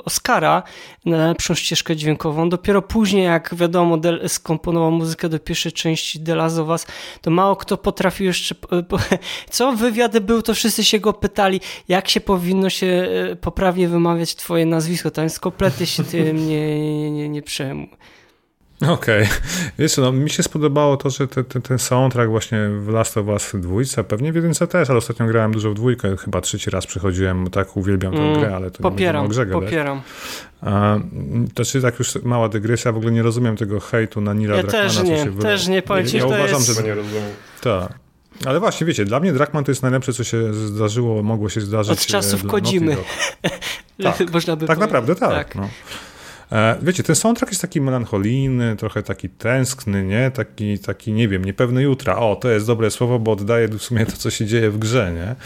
Oscara 0.04 0.62
na 1.04 1.28
lepszą 1.28 1.54
ścieżkę 1.54 1.96
dźwiękową. 1.96 2.48
Dopiero 2.48 2.82
później, 2.82 3.24
jak 3.24 3.54
wiadomo, 3.54 3.96
del, 3.96 4.28
skomponował 4.28 4.90
muzykę 4.90 5.28
do 5.28 5.38
pierwszej 5.38 5.72
części 5.72 6.20
The 6.20 6.34
Last 6.34 6.58
of 6.58 6.68
Us, 6.68 6.86
to 7.20 7.30
mało 7.30 7.56
kto 7.56 7.76
potrafił 7.76 8.26
jeszcze, 8.26 8.54
e, 8.72 8.84
co 9.50 9.72
wywiady 9.72 10.20
był, 10.20 10.42
to 10.42 10.54
wszyscy 10.54 10.84
się 10.84 10.98
go 10.98 11.12
pytali, 11.12 11.57
jak 11.88 12.08
się 12.08 12.20
powinno 12.20 12.70
się 12.70 12.86
e, 12.86 13.36
poprawnie 13.36 13.88
wymawiać 13.88 14.34
twoje 14.34 14.66
nazwisko, 14.66 15.10
to 15.10 15.22
jest 15.22 15.40
kompletnie 15.40 15.86
się 15.86 16.04
tym 16.04 16.36
nie, 16.48 16.80
nie, 16.80 17.10
nie, 17.10 17.28
nie 17.28 17.42
przejmuj. 17.42 17.88
Okej. 18.82 19.24
Okay. 19.24 19.26
Wiesz 19.78 19.96
no 19.96 20.12
mi 20.12 20.30
się 20.30 20.42
spodobało 20.42 20.96
to, 20.96 21.10
że 21.10 21.28
te, 21.28 21.44
te, 21.44 21.60
ten 21.60 21.78
soundtrack 21.78 22.30
właśnie 22.30 22.58
w 22.80 22.88
Last 22.88 23.16
of 23.16 23.26
Us 23.26 23.52
dwójce, 23.54 24.04
pewnie 24.04 24.32
w 24.32 24.34
jedynce 24.34 24.66
też, 24.66 24.90
ale 24.90 24.98
ostatnio 24.98 25.26
grałem 25.26 25.52
dużo 25.52 25.70
w 25.70 25.74
dwójkę, 25.74 26.16
chyba 26.16 26.40
trzeci 26.40 26.70
raz 26.70 26.86
przychodziłem, 26.86 27.50
tak 27.50 27.76
uwielbiam 27.76 28.12
tę 28.12 28.18
mm, 28.18 28.40
grę, 28.40 28.56
ale 28.56 28.70
to 28.70 28.82
popieram, 28.82 29.22
nie 29.22 29.28
grze 29.28 29.46
Popieram, 29.46 30.00
A, 30.60 30.98
To 31.54 31.64
czy 31.64 31.82
tak 31.82 31.98
już 31.98 32.14
mała 32.22 32.48
dygresja, 32.48 32.92
w 32.92 32.96
ogóle 32.96 33.12
nie 33.12 33.22
rozumiem 33.22 33.56
tego 33.56 33.80
hejtu 33.80 34.20
na 34.20 34.34
Nila 34.34 34.56
ja 34.56 34.62
Drakmana. 34.62 34.88
też 34.88 35.02
nie, 35.02 35.42
też 35.42 35.68
nie, 35.68 35.82
powiem 35.82 36.06
ja, 36.12 36.18
ja 36.18 36.26
uważam, 36.26 36.48
jest... 36.48 36.76
że 36.76 36.82
nie 36.82 36.94
rozumiem. 36.94 37.30
Tak. 37.60 38.07
Ale 38.46 38.60
właśnie, 38.60 38.86
wiecie, 38.86 39.04
dla 39.04 39.20
mnie 39.20 39.32
Drakman 39.32 39.64
to 39.64 39.70
jest 39.70 39.82
najlepsze, 39.82 40.12
co 40.12 40.24
się 40.24 40.54
zdarzyło, 40.54 41.22
mogło 41.22 41.48
się 41.48 41.60
zdarzyć. 41.60 41.92
Od 41.92 42.06
czasów 42.06 42.46
Kodzimy. 42.46 42.96
tak, 44.02 44.32
Można 44.32 44.56
by 44.56 44.66
tak 44.66 44.78
naprawdę 44.78 45.14
tak. 45.14 45.30
tak. 45.30 45.54
No. 45.54 45.68
E, 46.52 46.76
wiecie, 46.82 47.02
ten 47.02 47.16
soundtrack 47.16 47.52
jest 47.52 47.62
taki 47.62 47.80
melancholijny, 47.80 48.76
trochę 48.76 49.02
taki 49.02 49.28
tęskny, 49.28 50.04
nie? 50.04 50.30
Taki, 50.30 50.78
taki, 50.78 51.12
nie 51.12 51.28
wiem, 51.28 51.44
niepewny 51.44 51.82
jutra. 51.82 52.16
O, 52.16 52.36
to 52.36 52.48
jest 52.48 52.66
dobre 52.66 52.90
słowo, 52.90 53.18
bo 53.18 53.32
oddaje 53.32 53.68
w 53.68 53.82
sumie 53.82 54.06
to, 54.06 54.12
co 54.12 54.30
się 54.30 54.46
dzieje 54.46 54.70
w 54.70 54.78
grze, 54.78 55.12
nie? 55.12 55.36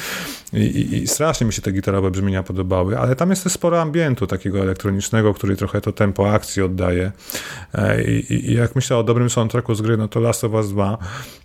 I, 0.60 0.64
i, 0.64 1.02
i 1.02 1.06
strasznie 1.06 1.46
mi 1.46 1.52
się 1.52 1.62
te 1.62 1.72
gitarowe 1.72 2.10
brzmienia 2.10 2.42
podobały, 2.42 2.98
ale 2.98 3.16
tam 3.16 3.30
jest 3.30 3.44
też 3.44 3.52
sporo 3.52 3.80
ambientu 3.80 4.26
takiego 4.26 4.60
elektronicznego, 4.60 5.34
który 5.34 5.56
trochę 5.56 5.80
to 5.80 5.92
tempo 5.92 6.32
akcji 6.32 6.62
oddaje. 6.62 7.12
E, 7.74 8.04
I, 8.04 8.50
i 8.50 8.54
jak 8.54 8.74
myślę 8.74 8.96
o 8.96 9.04
dobrym 9.04 9.30
soundtracku 9.30 9.74
z 9.74 9.82
gry, 9.82 9.96
no 9.96 10.08
to 10.08 10.20
Last 10.20 10.44
of 10.44 10.52
Us 10.52 10.68
2 10.68 10.98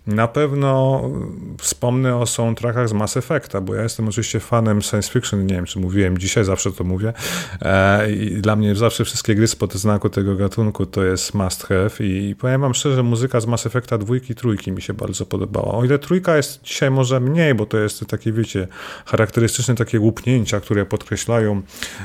na 0.08 0.28
pewno 0.28 1.02
wspomnę 1.58 2.16
o 2.16 2.26
soundtrackach 2.26 2.88
z 2.88 2.92
Mass 2.92 3.16
Effecta, 3.16 3.60
bo 3.60 3.74
ja 3.74 3.82
jestem 3.82 4.08
oczywiście 4.08 4.40
fanem 4.40 4.82
science 4.82 5.12
fiction, 5.12 5.46
nie 5.46 5.54
wiem, 5.54 5.64
czy 5.64 5.78
mówiłem 5.78 6.18
dzisiaj, 6.18 6.44
zawsze 6.44 6.72
to 6.72 6.84
mówię. 6.84 7.12
E, 7.62 8.10
I 8.12 8.30
dla 8.30 8.56
mnie 8.56 8.74
zawsze 8.74 9.04
wszystkie 9.04 9.34
gry 9.34 9.47
spod 9.48 9.74
znaku 9.74 10.08
tego 10.08 10.36
gatunku 10.36 10.86
to 10.86 11.04
jest 11.04 11.34
must 11.34 11.66
have 11.66 11.90
i 12.00 12.34
powiem 12.38 12.60
wam 12.60 12.74
szczerze, 12.74 13.02
muzyka 13.02 13.40
z 13.40 13.46
Mass 13.46 13.66
Effecta 13.66 13.98
dwójki, 13.98 14.34
trójki 14.34 14.72
mi 14.72 14.82
się 14.82 14.94
bardzo 14.94 15.26
podobała. 15.26 15.74
O 15.74 15.84
ile 15.84 15.98
trójka 15.98 16.36
jest 16.36 16.62
dzisiaj 16.62 16.90
może 16.90 17.20
mniej, 17.20 17.54
bo 17.54 17.66
to 17.66 17.78
jest 17.78 18.06
takie, 18.06 18.32
wiecie, 18.32 18.68
charakterystyczne 19.06 19.74
takie 19.74 20.00
łupnięcia, 20.00 20.60
które 20.60 20.86
podkreślają 20.86 21.62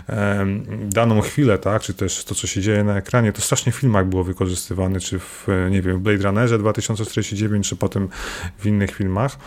e, 0.09 0.45
daną 0.89 1.21
chwilę, 1.21 1.57
tak, 1.57 1.81
czy 1.81 1.93
też 1.93 2.25
to, 2.25 2.35
co 2.35 2.47
się 2.47 2.61
dzieje 2.61 2.83
na 2.83 2.97
ekranie, 2.97 3.33
to 3.33 3.41
strasznie 3.41 3.71
w 3.71 3.75
filmach 3.75 4.07
było 4.07 4.23
wykorzystywane, 4.23 4.99
czy 4.99 5.19
w, 5.19 5.47
nie 5.71 5.81
wiem, 5.81 5.99
Blade 5.99 6.23
Runnerze 6.23 6.57
2049, 6.57 7.69
czy 7.69 7.75
potem 7.75 8.09
w 8.57 8.65
innych 8.65 8.91
filmach. 8.95 9.37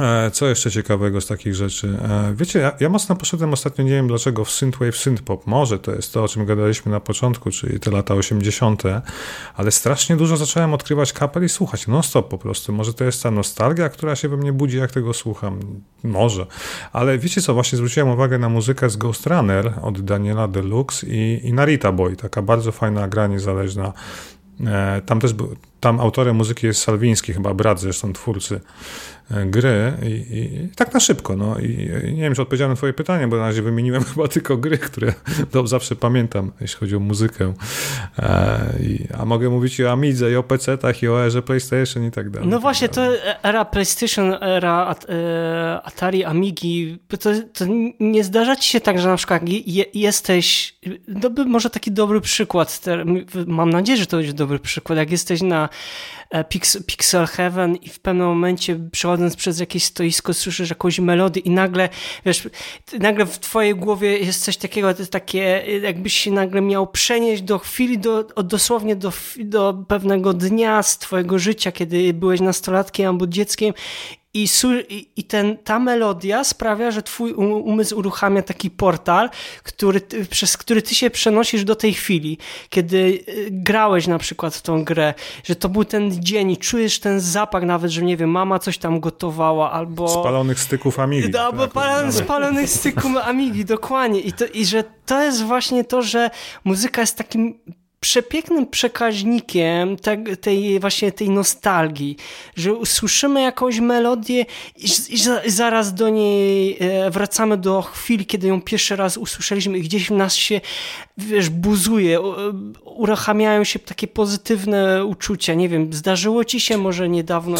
E, 0.00 0.30
co 0.30 0.46
jeszcze 0.46 0.70
ciekawego 0.70 1.20
z 1.20 1.26
takich 1.26 1.54
rzeczy? 1.54 1.98
E, 2.02 2.34
wiecie, 2.36 2.58
ja, 2.58 2.72
ja, 2.80 2.88
mocno 2.88 3.16
poszedłem 3.16 3.52
ostatnio, 3.52 3.84
nie 3.84 3.90
wiem 3.90 4.08
dlaczego, 4.08 4.44
w 4.44 4.50
synthwave, 4.50 4.96
synthpop. 4.96 5.46
Może 5.46 5.78
to 5.78 5.92
jest 5.92 6.12
to, 6.12 6.24
o 6.24 6.28
czym 6.28 6.46
gadaliśmy 6.46 6.92
na 6.92 7.00
początku, 7.00 7.50
czyli 7.50 7.80
te 7.80 7.90
lata 7.90 8.14
80., 8.14 8.82
ale 9.54 9.70
strasznie 9.70 10.16
dużo 10.16 10.36
zacząłem 10.36 10.74
odkrywać 10.74 11.12
kapel 11.12 11.44
i 11.44 11.48
słuchać 11.48 11.86
non-stop 11.86 12.28
po 12.28 12.38
prostu. 12.38 12.72
Może 12.72 12.94
to 12.94 13.04
jest 13.04 13.22
ta 13.22 13.30
nostalgia, 13.30 13.88
która 13.88 14.16
się 14.16 14.28
we 14.28 14.36
mnie 14.36 14.52
budzi, 14.52 14.76
jak 14.76 14.92
tego 14.92 15.14
słucham. 15.14 15.60
Może. 16.04 16.46
Ale 16.92 17.18
wiecie 17.18 17.42
co, 17.42 17.54
właśnie 17.54 17.76
zwróciłem 17.76 18.08
uwagę 18.08 18.38
na 18.38 18.48
muzykę 18.48 18.90
z 18.90 18.96
Ghost 18.96 19.26
Runner 19.26 19.72
od 19.82 20.00
Daniela 20.00 20.48
Deluxe 20.48 21.06
i, 21.06 21.40
i 21.44 21.52
Narita 21.52 21.92
Boy. 21.92 22.16
Taka 22.16 22.42
bardzo 22.42 22.72
fajna 22.72 23.08
gra 23.08 23.26
niezależna. 23.26 23.92
E, 24.66 25.02
tam 25.06 25.20
też 25.20 25.32
był, 25.32 25.56
tam 25.84 26.00
autorem 26.00 26.36
muzyki 26.36 26.66
jest 26.66 26.82
Salwiński, 26.82 27.32
chyba 27.32 27.54
brat 27.54 27.80
zresztą 27.80 28.12
twórcy 28.12 28.60
E, 29.30 29.46
gry 29.46 29.92
i, 30.02 30.06
i, 30.06 30.68
tak 30.76 30.94
na 30.94 31.00
szybko. 31.00 31.36
No. 31.36 31.58
I, 31.58 31.88
nie 32.14 32.22
wiem, 32.22 32.34
czy 32.34 32.42
odpowiedziałem 32.42 32.72
na 32.72 32.76
twoje 32.76 32.92
pytanie, 32.92 33.28
bo 33.28 33.36
na 33.36 33.42
razie 33.42 33.62
wymieniłem 33.62 34.04
chyba 34.14 34.28
tylko 34.28 34.56
gry, 34.56 34.78
które 34.78 35.12
to 35.50 35.66
zawsze 35.66 35.96
pamiętam, 35.96 36.52
jeśli 36.60 36.78
chodzi 36.78 36.96
o 36.96 37.00
muzykę. 37.00 37.54
E, 38.18 38.60
i, 38.80 39.06
a 39.18 39.24
mogę 39.24 39.50
mówić 39.50 39.78
i 39.78 39.84
o 39.84 39.92
Amidze, 39.92 40.30
i 40.30 40.36
o 40.36 40.42
PC-tach, 40.42 41.02
i 41.02 41.08
o 41.08 41.24
erze 41.24 41.42
PlayStation 41.42 42.04
i 42.04 42.10
tak 42.10 42.30
dalej. 42.30 42.48
No 42.48 42.60
właśnie, 42.60 42.88
to 42.88 43.02
era 43.42 43.64
PlayStation, 43.64 44.34
era 44.40 44.94
e, 45.08 45.80
Atari, 45.84 46.24
Amigi, 46.24 46.98
to, 47.20 47.30
to 47.52 47.64
nie 48.00 48.24
zdarza 48.24 48.56
ci 48.56 48.68
się 48.68 48.80
tak, 48.80 48.98
że 48.98 49.08
na 49.08 49.16
przykład 49.16 49.42
je, 49.48 49.84
jesteś, 49.94 50.74
no 51.08 51.30
może 51.46 51.70
taki 51.70 51.92
dobry 51.92 52.20
przykład, 52.20 52.80
mam 53.46 53.70
nadzieję, 53.70 53.98
że 53.98 54.06
to 54.06 54.16
będzie 54.16 54.32
dobry 54.32 54.58
przykład, 54.58 54.98
jak 54.98 55.10
jesteś 55.10 55.42
na 55.42 55.68
E, 56.30 56.44
Pixel 56.86 57.26
Heaven 57.26 57.76
i 57.76 57.88
w 57.88 58.00
pewnym 58.00 58.26
momencie 58.26 58.80
przechodząc 58.92 59.36
przez 59.36 59.60
jakieś 59.60 59.84
stoisko 59.84 60.34
słyszysz 60.34 60.70
jakąś 60.70 60.98
melodię 60.98 61.40
i 61.40 61.50
nagle, 61.50 61.88
wiesz, 62.26 62.48
nagle 63.00 63.26
w 63.26 63.38
twojej 63.38 63.74
głowie 63.74 64.18
jest 64.18 64.44
coś 64.44 64.56
takiego, 64.56 64.94
to 64.94 65.00
jest 65.00 65.12
takie, 65.12 65.64
jakbyś 65.82 66.12
się 66.12 66.30
nagle 66.30 66.60
miał 66.60 66.86
przenieść 66.86 67.42
do 67.42 67.58
chwili, 67.58 67.98
do, 67.98 68.22
dosłownie 68.22 68.96
do, 68.96 69.12
do 69.38 69.84
pewnego 69.88 70.32
dnia 70.32 70.82
z 70.82 70.98
twojego 70.98 71.38
życia, 71.38 71.72
kiedy 71.72 72.14
byłeś 72.14 72.40
nastolatkiem 72.40 73.08
albo 73.08 73.26
dzieckiem 73.26 73.74
i, 74.34 74.48
i 75.16 75.24
ten, 75.24 75.56
ta 75.56 75.78
melodia 75.78 76.44
sprawia, 76.44 76.90
że 76.90 77.02
twój 77.02 77.32
umysł 77.32 77.98
uruchamia 77.98 78.42
taki 78.42 78.70
portal, 78.70 79.30
który, 79.62 80.00
przez 80.30 80.56
który 80.56 80.82
ty 80.82 80.94
się 80.94 81.10
przenosisz 81.10 81.64
do 81.64 81.76
tej 81.76 81.94
chwili, 81.94 82.38
kiedy 82.68 82.96
y, 82.96 83.48
grałeś 83.50 84.06
na 84.06 84.18
przykład 84.18 84.54
w 84.54 84.62
tą 84.62 84.84
grę, 84.84 85.14
że 85.44 85.56
to 85.56 85.68
był 85.68 85.84
ten 85.84 86.24
dzień 86.24 86.50
i 86.50 86.56
czujesz 86.56 87.00
ten 87.00 87.20
zapach 87.20 87.62
nawet, 87.62 87.90
że 87.90 88.02
nie 88.02 88.16
wiem, 88.16 88.30
mama 88.30 88.58
coś 88.58 88.78
tam 88.78 89.00
gotowała 89.00 89.72
albo... 89.72 90.08
Spalonych 90.08 90.60
styków 90.60 90.98
Amigi. 90.98 91.30
No, 91.30 91.40
albo 91.40 91.68
tak, 91.68 92.12
spalonych 92.12 92.70
styków 92.70 93.12
Amigi, 93.24 93.64
dokładnie. 93.64 94.20
I, 94.20 94.32
to, 94.32 94.44
I 94.46 94.66
że 94.66 94.84
to 95.06 95.22
jest 95.22 95.42
właśnie 95.42 95.84
to, 95.84 96.02
że 96.02 96.30
muzyka 96.64 97.00
jest 97.00 97.18
takim 97.18 97.58
przepięknym 98.04 98.66
przekaźnikiem 98.66 99.96
te, 99.96 100.16
tej 100.36 100.80
właśnie 100.80 101.12
tej 101.12 101.30
nostalgii, 101.30 102.16
że 102.56 102.74
usłyszymy 102.74 103.42
jakąś 103.42 103.80
melodię 103.80 104.46
i, 104.76 104.86
i, 105.08 105.50
zaraz 105.50 105.94
do 105.94 106.08
niej 106.08 106.76
e, 106.80 107.10
wracamy 107.10 107.56
do 107.56 107.82
chwili, 107.82 108.26
kiedy 108.26 108.48
ją 108.48 108.62
pierwszy 108.62 108.96
raz 108.96 109.16
usłyszeliśmy 109.16 109.78
i 109.78 109.82
gdzieś 109.82 110.08
w 110.08 110.10
nas 110.10 110.34
się, 110.34 110.60
wiesz, 111.18 111.50
buzuje, 111.50 112.20
uruchamiają 112.84 113.64
się 113.64 113.78
takie 113.78 114.06
pozytywne 114.08 115.04
uczucia. 115.04 115.54
Nie 115.54 115.68
wiem, 115.68 115.92
zdarzyło 115.92 116.44
ci 116.44 116.60
się 116.60 116.78
może 116.78 117.08
niedawno... 117.08 117.56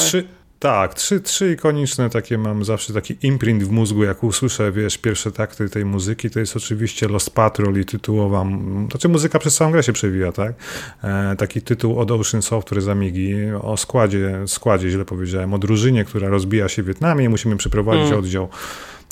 tak, 0.59 0.95
trzy, 0.95 1.21
trzy 1.21 1.53
ikoniczne 1.53 2.11
takie 2.11 2.39
mam 2.39 2.65
zawsze 2.65 2.93
taki 2.93 3.17
imprint 3.23 3.65
w 3.65 3.71
mózgu, 3.71 4.05
jak 4.05 4.25
usłyszę, 4.25 4.73
wiesz, 4.73 4.99
pierwsze 4.99 5.33
takty 5.33 5.69
tej 5.69 5.85
muzyki, 5.85 6.31
to 6.31 6.41
jest 6.41 6.57
oczywiście 6.57 7.09
Lost 7.09 7.31
Patrol 7.31 7.81
i 7.81 7.85
tytułowa, 7.85 8.47
znaczy 8.91 9.09
muzyka 9.09 9.39
przez 9.39 9.57
całą 9.57 9.73
grę 9.73 9.83
się 9.83 9.93
przewija, 9.93 10.33
tak? 10.33 10.55
E, 11.05 11.37
taki 11.37 11.63
tytuł 11.63 12.01
od 12.01 12.11
Ocean 12.11 12.43
Software 12.43 12.83
z 12.83 12.89
Amigi, 12.89 13.35
o 13.63 13.77
składzie, 13.77 14.43
składzie 14.47 14.91
źle 14.91 15.05
powiedziałem, 15.05 15.55
o 15.55 15.59
drużynie, 15.59 16.05
która 16.05 16.29
rozbija 16.29 16.69
się 16.69 16.83
w 16.83 16.87
Wietnamie 16.87 17.25
i 17.25 17.29
musimy 17.29 17.57
przeprowadzić 17.57 18.07
mm. 18.07 18.19
oddział 18.19 18.49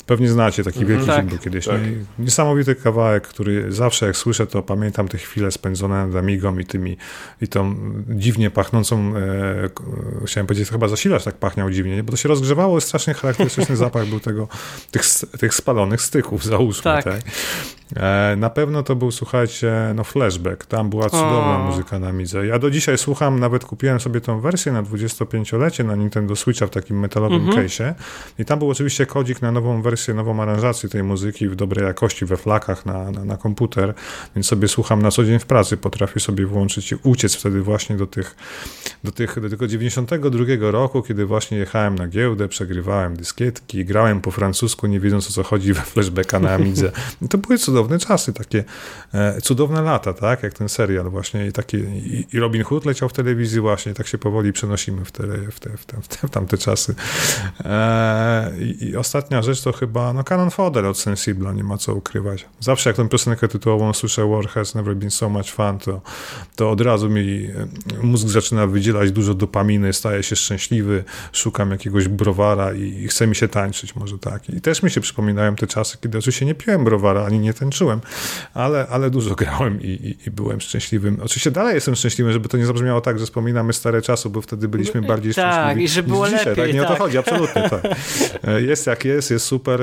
Pewnie 0.05 0.29
znacie, 0.29 0.63
taki 0.63 0.85
wielki 0.85 1.05
tak, 1.05 1.15
film 1.15 1.27
był 1.27 1.37
kiedyś. 1.37 1.65
Tak. 1.65 1.81
Niesamowity 2.19 2.75
kawałek, 2.75 3.27
który 3.27 3.71
zawsze 3.71 4.05
jak 4.05 4.17
słyszę, 4.17 4.47
to 4.47 4.63
pamiętam 4.63 5.07
te 5.07 5.17
chwile 5.17 5.51
spędzone 5.51 6.07
nad 6.07 6.15
Amigą 6.15 6.57
i 6.57 6.65
tymi, 6.65 6.97
i 7.41 7.47
tą 7.47 7.75
dziwnie 8.09 8.51
pachnącą, 8.51 9.13
e, 9.17 9.69
chciałem 10.25 10.47
powiedzieć, 10.47 10.69
chyba 10.69 10.87
zasilacz 10.87 11.23
tak 11.23 11.35
pachniał 11.35 11.71
dziwnie, 11.71 12.03
bo 12.03 12.11
to 12.11 12.17
się 12.17 12.29
rozgrzewało, 12.29 12.81
strasznie 12.81 13.13
charakterystyczny 13.13 13.75
zapach 13.75 14.05
był 14.07 14.19
tego, 14.19 14.47
tych, 14.91 15.03
tych 15.39 15.53
spalonych 15.53 16.01
styków, 16.01 16.43
załóżmy. 16.43 16.83
Tak. 16.83 17.03
tak. 17.03 17.21
E, 17.95 18.35
na 18.35 18.49
pewno 18.49 18.83
to 18.83 18.95
był, 18.95 19.11
słuchajcie, 19.11 19.73
no 19.95 20.03
flashback, 20.03 20.65
tam 20.65 20.89
była 20.89 21.09
cudowna 21.09 21.57
o. 21.57 21.63
muzyka 21.69 21.99
na 21.99 22.07
Amidze. 22.07 22.47
Ja 22.47 22.59
do 22.59 22.71
dzisiaj 22.71 22.97
słucham, 22.97 23.39
nawet 23.39 23.65
kupiłem 23.65 23.99
sobie 23.99 24.21
tą 24.21 24.39
wersję 24.39 24.71
na 24.71 24.83
25-lecie 24.83 25.83
na 25.83 25.95
Nintendo 25.95 26.35
Switcha 26.35 26.67
w 26.67 26.69
takim 26.69 26.99
metalowym 26.99 27.41
mhm. 27.41 27.67
case'ie 27.67 27.93
i 28.39 28.45
tam 28.45 28.59
był 28.59 28.69
oczywiście 28.69 29.05
kodzik 29.05 29.41
na 29.41 29.51
nową 29.51 29.81
wersję 29.81 29.93
wersję, 29.93 30.13
nową 30.13 30.41
aranżację 30.41 30.89
tej 30.89 31.03
muzyki 31.03 31.49
w 31.49 31.55
dobrej 31.55 31.85
jakości, 31.85 32.25
we 32.25 32.37
flakach 32.37 32.85
na, 32.85 33.11
na, 33.11 33.25
na 33.25 33.37
komputer, 33.37 33.93
więc 34.35 34.47
sobie 34.47 34.67
słucham 34.67 35.01
na 35.01 35.11
co 35.11 35.23
dzień 35.23 35.39
w 35.39 35.45
pracy, 35.45 35.77
potrafię 35.77 36.19
sobie 36.19 36.45
włączyć 36.45 36.91
i 36.91 36.95
uciec 37.03 37.35
wtedy 37.35 37.61
właśnie 37.61 37.97
do 37.97 38.07
tych, 38.07 38.35
do 39.03 39.11
tych, 39.11 39.39
do 39.39 39.49
tego 39.49 39.67
92 39.67 40.45
roku, 40.59 41.01
kiedy 41.01 41.25
właśnie 41.25 41.57
jechałem 41.57 41.95
na 41.95 42.07
giełdę, 42.07 42.47
przegrywałem 42.47 43.15
dyskietki, 43.15 43.85
grałem 43.85 44.21
po 44.21 44.31
francusku, 44.31 44.87
nie 44.87 44.99
wiedząc 44.99 45.27
o 45.29 45.31
co 45.31 45.43
chodzi 45.43 45.73
we 45.77 45.81
flashbacka 45.81 46.39
na 46.39 46.53
Amidze. 46.53 46.91
I 47.21 47.27
to 47.27 47.37
były 47.37 47.57
cudowne 47.57 47.82
czasy, 47.99 48.33
takie 48.33 48.63
e, 49.13 49.41
cudowne 49.41 49.81
lata, 49.81 50.13
tak, 50.13 50.43
jak 50.43 50.53
ten 50.53 50.69
serial 50.69 51.09
właśnie 51.09 51.47
i, 51.47 51.51
takie, 51.51 51.77
i, 51.77 52.39
Robin 52.39 52.63
Hood 52.63 52.85
leciał 52.85 53.09
w 53.09 53.13
telewizji 53.13 53.59
właśnie, 53.59 53.93
tak 53.93 54.07
się 54.07 54.17
powoli 54.17 54.53
przenosimy 54.53 55.05
w, 55.05 55.07
w, 55.07 55.11
te, 55.11 55.23
w, 55.51 55.59
te, 55.59 55.69
w, 55.77 56.07
te, 56.07 56.27
w 56.27 56.31
tamte 56.31 56.57
czasy. 56.57 56.95
E, 57.65 58.51
i, 58.59 58.85
I 58.85 58.95
ostatnia 58.95 59.41
rzecz 59.41 59.61
to 59.61 59.71
chyba, 59.71 60.13
no 60.13 60.23
Canon 60.23 60.51
Fodder 60.51 60.85
od 60.85 60.97
Sensibla, 60.97 61.53
nie 61.53 61.63
ma 61.63 61.77
co 61.77 61.95
ukrywać. 61.95 62.45
Zawsze 62.59 62.89
jak 62.89 62.97
tę 62.97 63.09
piosenkę 63.09 63.47
tytułową 63.47 63.93
słyszę 63.93 64.27
War 64.27 64.47
has 64.47 64.75
never 64.75 64.95
been 64.95 65.11
so 65.11 65.29
much 65.29 65.51
fun, 65.51 65.79
to, 65.79 66.01
to 66.55 66.71
od 66.71 66.81
razu 66.81 67.09
mi 67.09 67.49
e, 68.01 68.03
mózg 68.03 68.27
zaczyna 68.27 68.67
wydzielać 68.67 69.11
dużo 69.11 69.33
dopaminy, 69.33 69.93
staję 69.93 70.23
się 70.23 70.35
szczęśliwy, 70.35 71.03
szukam 71.31 71.71
jakiegoś 71.71 72.07
browara 72.07 72.73
i, 72.73 72.81
i 72.81 73.07
chce 73.07 73.27
mi 73.27 73.35
się 73.35 73.47
tańczyć, 73.47 73.95
może 73.95 74.19
tak. 74.19 74.49
I 74.49 74.61
też 74.61 74.83
mi 74.83 74.91
się 74.91 75.01
przypominają 75.01 75.55
te 75.55 75.67
czasy, 75.67 75.97
kiedy 76.01 76.17
oczywiście 76.17 76.45
nie 76.45 76.55
piłem 76.55 76.83
browara, 76.83 77.25
ani 77.25 77.39
nie 77.39 77.53
tańczyłem, 77.73 78.01
ale, 78.53 78.87
ale 78.89 79.09
dużo 79.09 79.35
grałem 79.35 79.81
i, 79.81 79.85
i, 79.85 80.27
i 80.27 80.31
byłem 80.31 80.61
szczęśliwym. 80.61 81.17
Oczywiście 81.23 81.51
dalej 81.51 81.75
jestem 81.75 81.95
szczęśliwy, 81.95 82.33
żeby 82.33 82.49
to 82.49 82.57
nie 82.57 82.65
zabrzmiało 82.65 83.01
tak, 83.01 83.19
że 83.19 83.25
wspominamy 83.25 83.73
stare 83.73 84.01
czasy, 84.01 84.29
bo 84.29 84.41
wtedy 84.41 84.67
byliśmy 84.67 85.01
no, 85.01 85.07
bardziej 85.07 85.33
tak, 85.33 85.53
szczęśliwi. 85.53 85.73
Tak, 85.73 85.83
i 85.83 85.87
że 85.87 86.03
było 86.03 86.25
dzisiaj, 86.25 86.45
lepiej. 86.45 86.65
Tak? 86.65 86.73
Nie 86.73 86.81
tak. 86.81 86.89
o 86.89 86.93
to 86.93 86.99
chodzi, 86.99 87.17
absolutnie 87.17 87.69
tak. 87.69 87.83
E, 88.43 88.61
jest 88.61 88.87
jak 88.87 89.05
jest, 89.05 89.31
jest 89.31 89.45
super, 89.45 89.63
super, 89.63 89.81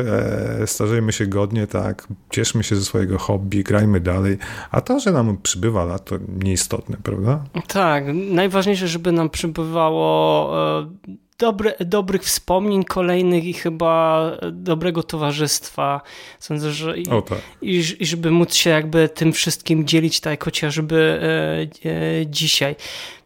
e, 0.63 0.67
starzejmy 0.67 1.13
się 1.13 1.27
godnie, 1.27 1.67
tak, 1.67 2.09
cieszmy 2.31 2.65
się 2.65 2.77
ze 2.77 2.85
swojego 2.85 3.19
hobby, 3.19 3.65
grajmy 3.65 4.01
dalej, 4.01 4.39
a 4.71 4.81
to, 4.81 5.01
że 5.01 5.13
nam 5.13 5.39
przybywa 5.43 5.85
lat, 5.85 6.05
to 6.05 6.19
nieistotne, 6.45 6.97
prawda? 7.03 7.45
Tak, 7.67 8.05
najważniejsze, 8.31 8.89
żeby 8.89 9.13
nam 9.13 9.31
przybywało 9.31 10.51
e, 10.81 10.91
dobre, 11.41 11.75
dobrych 11.81 12.23
wspomnień 12.23 12.85
kolejnych 12.85 13.45
i 13.45 13.53
chyba 13.53 14.23
dobrego 14.53 15.03
towarzystwa. 15.03 16.01
Sądzę, 16.39 16.73
że 16.73 16.99
i, 16.99 17.09
o, 17.09 17.23
tak. 17.23 17.39
i, 17.63 17.85
i, 18.01 18.07
żeby 18.07 18.31
móc 18.31 18.55
się 18.55 18.71
jakby 18.71 19.09
tym 19.09 19.33
wszystkim 19.33 19.87
dzielić, 19.87 20.21
tak 20.21 20.45
chociażby 20.45 21.21
e, 21.85 21.91
e, 21.91 22.27
dzisiaj. 22.27 22.77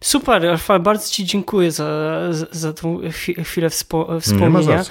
Super, 0.01 0.43
Rafał, 0.43 0.81
bardzo 0.81 1.11
Ci 1.11 1.25
dziękuję 1.25 1.73
za, 1.73 1.87
za, 2.33 2.47
za 2.51 2.73
tą 2.73 3.01
chwilę 3.45 3.71
wspo 3.71 4.21
wspomnienia. 4.21 4.85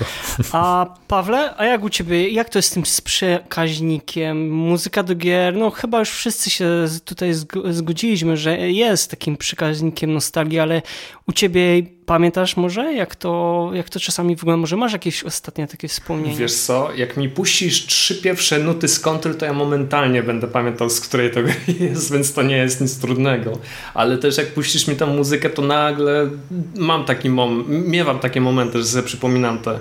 A 0.51 0.85
Pawle, 1.07 1.55
a 1.57 1.65
jak 1.65 1.83
u 1.83 1.89
Ciebie, 1.89 2.29
jak 2.29 2.49
to 2.49 2.59
jest 2.59 2.69
z 2.69 2.73
tym 2.73 2.85
z 2.85 3.01
przekaźnikiem? 3.01 4.51
Muzyka 4.51 5.03
do 5.03 5.15
gier, 5.15 5.55
no 5.55 5.69
chyba 5.69 5.99
już 5.99 6.09
wszyscy 6.09 6.49
się 6.49 6.85
tutaj 7.05 7.33
zgodziliśmy, 7.69 8.37
że 8.37 8.57
jest 8.57 9.11
takim 9.11 9.37
przekaźnikiem 9.37 10.13
nostalgii, 10.13 10.59
ale 10.59 10.81
u 11.27 11.31
Ciebie 11.31 11.81
pamiętasz 12.05 12.57
może, 12.57 12.93
jak 12.93 13.15
to, 13.15 13.69
jak 13.73 13.89
to 13.89 13.99
czasami 13.99 14.35
wygląda? 14.35 14.61
Może 14.61 14.77
masz 14.77 14.93
jakieś 14.93 15.23
ostatnie 15.23 15.67
takie 15.67 15.87
wspomnienia? 15.87 16.37
Wiesz 16.37 16.53
co, 16.53 16.89
jak 16.95 17.17
mi 17.17 17.29
puścisz 17.29 17.85
trzy 17.85 18.15
pierwsze 18.15 18.59
nuty 18.59 18.87
z 18.87 18.99
kontry, 18.99 19.35
to 19.35 19.45
ja 19.45 19.53
momentalnie 19.53 20.23
będę 20.23 20.47
pamiętał, 20.47 20.89
z 20.89 21.01
której 21.01 21.31
to 21.31 21.39
jest, 21.85 22.13
więc 22.13 22.33
to 22.33 22.41
nie 22.41 22.57
jest 22.57 22.81
nic 22.81 22.99
trudnego. 22.99 23.57
Ale 23.93 24.17
też 24.17 24.37
jak 24.37 24.47
puścisz 24.47 24.87
mi 24.87 24.95
tą 24.95 25.07
muzykę, 25.07 25.49
to 25.49 25.61
nagle 25.61 26.29
mam 26.75 27.05
taki 27.05 27.29
moment, 27.29 27.67
miewam 27.69 28.19
takie 28.19 28.41
momenty, 28.41 28.77
że 28.77 28.85
sobie 28.85 29.03
przypominam 29.03 29.59
te 29.59 29.79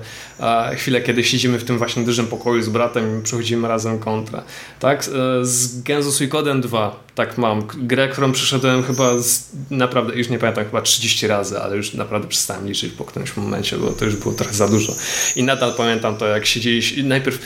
chwile, 0.76 1.00
kiedy 1.00 1.24
siedzimy 1.24 1.58
w 1.58 1.64
tym 1.64 1.78
właśnie 1.78 2.04
dużym 2.04 2.26
pokoju 2.26 2.62
z 2.62 2.68
bratem 2.68 3.20
i 3.20 3.22
przechodzimy 3.22 3.68
razem 3.68 3.98
kontrę. 3.98 4.42
Tak? 4.80 5.00
E, 5.00 5.44
z 5.44 5.82
Genzo 5.82 6.12
Suikoden 6.12 6.60
2 6.60 7.04
tak 7.14 7.38
mam. 7.38 7.66
Grę, 7.76 8.08
którą 8.08 8.32
przeszedłem 8.32 8.82
chyba 8.82 9.18
z, 9.18 9.48
naprawdę, 9.70 10.14
już 10.14 10.28
nie 10.28 10.38
pamiętam, 10.38 10.64
chyba 10.64 10.82
30 10.82 11.26
razy, 11.26 11.60
ale 11.60 11.76
już 11.76 11.94
naprawdę 11.94 12.28
przestałem 12.28 12.66
liczyć 12.66 12.92
po 12.92 13.04
którymś 13.04 13.36
momencie, 13.36 13.76
bo 13.76 13.90
to 13.90 14.04
już 14.04 14.16
było 14.16 14.34
trochę 14.34 14.54
za 14.54 14.68
dużo. 14.68 14.94
I 15.36 15.42
nadal 15.42 15.74
pamiętam 15.76 16.16
to, 16.16 16.26
jak 16.26 16.46
siedzieliśmy, 16.46 17.02
najpierw 17.02 17.38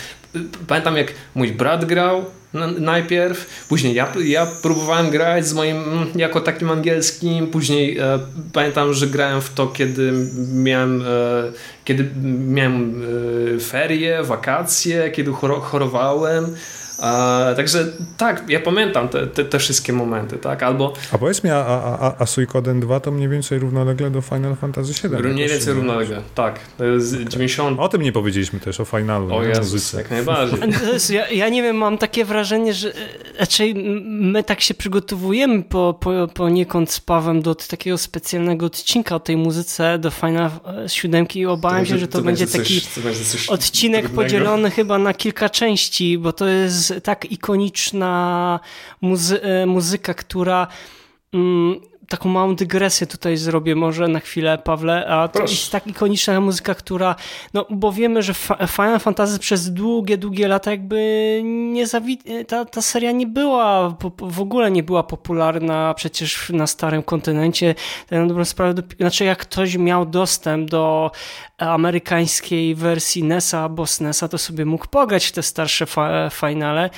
pamiętam 0.67 0.97
jak 0.97 1.13
mój 1.35 1.53
brat 1.53 1.85
grał 1.85 2.25
najpierw, 2.79 3.67
później 3.69 3.95
ja, 3.95 4.13
ja 4.25 4.47
próbowałem 4.63 5.11
grać 5.11 5.47
z 5.47 5.53
moim 5.53 5.77
mm, 5.77 6.07
jako 6.15 6.41
takim 6.41 6.71
angielskim, 6.71 7.47
później 7.47 7.99
e, 7.99 8.19
pamiętam, 8.53 8.95
że 8.95 9.07
grałem 9.07 9.41
w 9.41 9.55
to, 9.55 9.67
kiedy 9.67 10.13
miałem, 10.55 11.03
e, 11.03 11.05
kiedy 11.85 12.11
miałem 12.47 13.03
e, 13.57 13.61
ferie, 13.61 14.23
wakacje, 14.23 15.11
kiedy 15.11 15.33
chorowałem. 15.63 16.57
A, 16.99 17.45
także 17.57 17.87
tak, 18.17 18.45
ja 18.49 18.61
pamiętam 18.61 19.09
te, 19.09 19.27
te, 19.27 19.45
te, 19.45 19.59
wszystkie 19.59 19.93
momenty, 19.93 20.39
tak? 20.39 20.63
Albo... 20.63 20.93
A 21.13 21.19
powiedz 21.19 21.45
mi, 21.45 21.51
a, 21.51 21.57
a, 22.01 22.15
a 22.19 22.27
Suikoden 22.27 22.81
2 22.81 23.01
to 23.01 23.11
mniej 23.11 23.29
więcej 23.29 23.59
równolegle 23.59 24.11
do 24.11 24.21
Final 24.21 24.57
Fantasy 24.57 25.09
VII? 25.09 25.33
Mniej 25.33 25.49
więcej 25.49 25.75
równolegle, 25.75 26.23
tak. 26.35 26.61
To 26.79 26.85
jest 26.85 27.15
90... 27.15 27.81
O 27.81 27.89
tym 27.89 28.03
nie 28.03 28.13
powiedzieliśmy 28.13 28.61
też, 28.61 28.81
o 28.81 28.85
finalu. 28.85 29.35
O 29.35 29.43
Jezus, 29.43 29.93
jak 29.93 30.11
najbardziej. 30.11 30.59
Ja, 31.11 31.31
ja 31.31 31.49
nie 31.49 31.63
wiem, 31.63 31.77
mam 31.77 31.99
takie 31.99 32.25
wrażenie, 32.25 32.75
że 32.75 32.93
raczej 33.39 33.75
my 34.05 34.43
tak 34.43 34.61
się 34.61 34.75
przygotowujemy 34.75 35.63
po, 35.63 35.99
po, 36.01 36.29
poniekąd 36.35 36.93
z 36.93 37.01
Pawem 37.01 37.43
do 37.43 37.55
takiego 37.55 37.99
specjalnego 37.99 38.67
odcinka 38.67 39.15
o 39.15 39.21
tej 39.21 39.37
muzyce 39.37 39.99
do 39.99 40.11
Final 40.11 40.51
7 40.87 41.27
i 41.35 41.47
obawiam 41.47 41.87
się, 41.87 41.99
że 41.99 42.09
to, 42.09 42.19
to 42.19 42.25
będzie 42.25 42.47
taki 42.47 42.81
coś, 42.81 43.49
odcinek 43.49 44.05
trudnego. 44.05 44.23
podzielony 44.23 44.71
chyba 44.71 44.99
na 44.99 45.15
kilka 45.15 45.49
części, 45.49 46.19
bo 46.19 46.33
to 46.33 46.47
jest 46.47 46.86
tak 47.03 47.32
ikoniczna 47.32 48.61
muzy 49.01 49.43
e, 49.43 49.66
muzyka, 49.66 50.14
która 50.14 50.66
mm, 51.32 51.80
taką 52.09 52.29
małą 52.29 52.57
dygresję 52.57 53.07
tutaj 53.07 53.37
zrobię 53.37 53.75
może 53.75 54.09
na 54.09 54.21
chwilę, 54.21 54.59
Pawle, 54.59 55.07
a 55.07 55.29
to 55.29 55.39
Proszę. 55.39 55.55
jest 55.55 55.73
tak 55.73 55.87
ikoniczna 55.87 56.41
muzyka, 56.41 56.75
która, 56.75 57.15
no 57.55 57.67
bo 57.71 57.93
wiemy, 57.93 58.23
że 58.23 58.35
Final 58.69 59.01
Fantasy 59.01 59.39
przez 59.39 59.73
długie, 59.73 60.19
długie 60.19 60.49
lata 60.49 60.71
jakby 60.71 61.41
nie 61.45 61.87
zawi- 61.87 62.45
ta, 62.45 62.65
ta 62.65 62.83
seria 62.83 63.13
nie 63.13 63.27
była, 63.27 63.97
w 64.23 64.41
ogóle 64.41 64.71
nie 64.71 64.83
była 64.83 65.03
popularna 65.03 65.95
przecież 65.95 66.51
na 66.51 66.67
starym 66.67 67.03
kontynencie, 67.03 67.75
na 68.11 68.27
dobrą 68.27 68.45
sprawę, 68.45 68.75
znaczy 69.01 69.25
jak 69.25 69.39
ktoś 69.39 69.77
miał 69.77 70.07
dostęp 70.07 70.71
do 70.71 71.11
amerykańskiej 71.59 72.75
wersji 72.75 73.25
NESa 73.25 73.61
albo 73.63 73.87
SNESa, 73.87 74.29
to 74.29 74.39
sobie 74.39 74.65
mógł 74.65 74.87
pograć 74.89 75.27
w 75.27 75.33
te 75.33 75.43
starsze 75.43 75.87
fa 75.87 76.31
finale, 76.31 76.91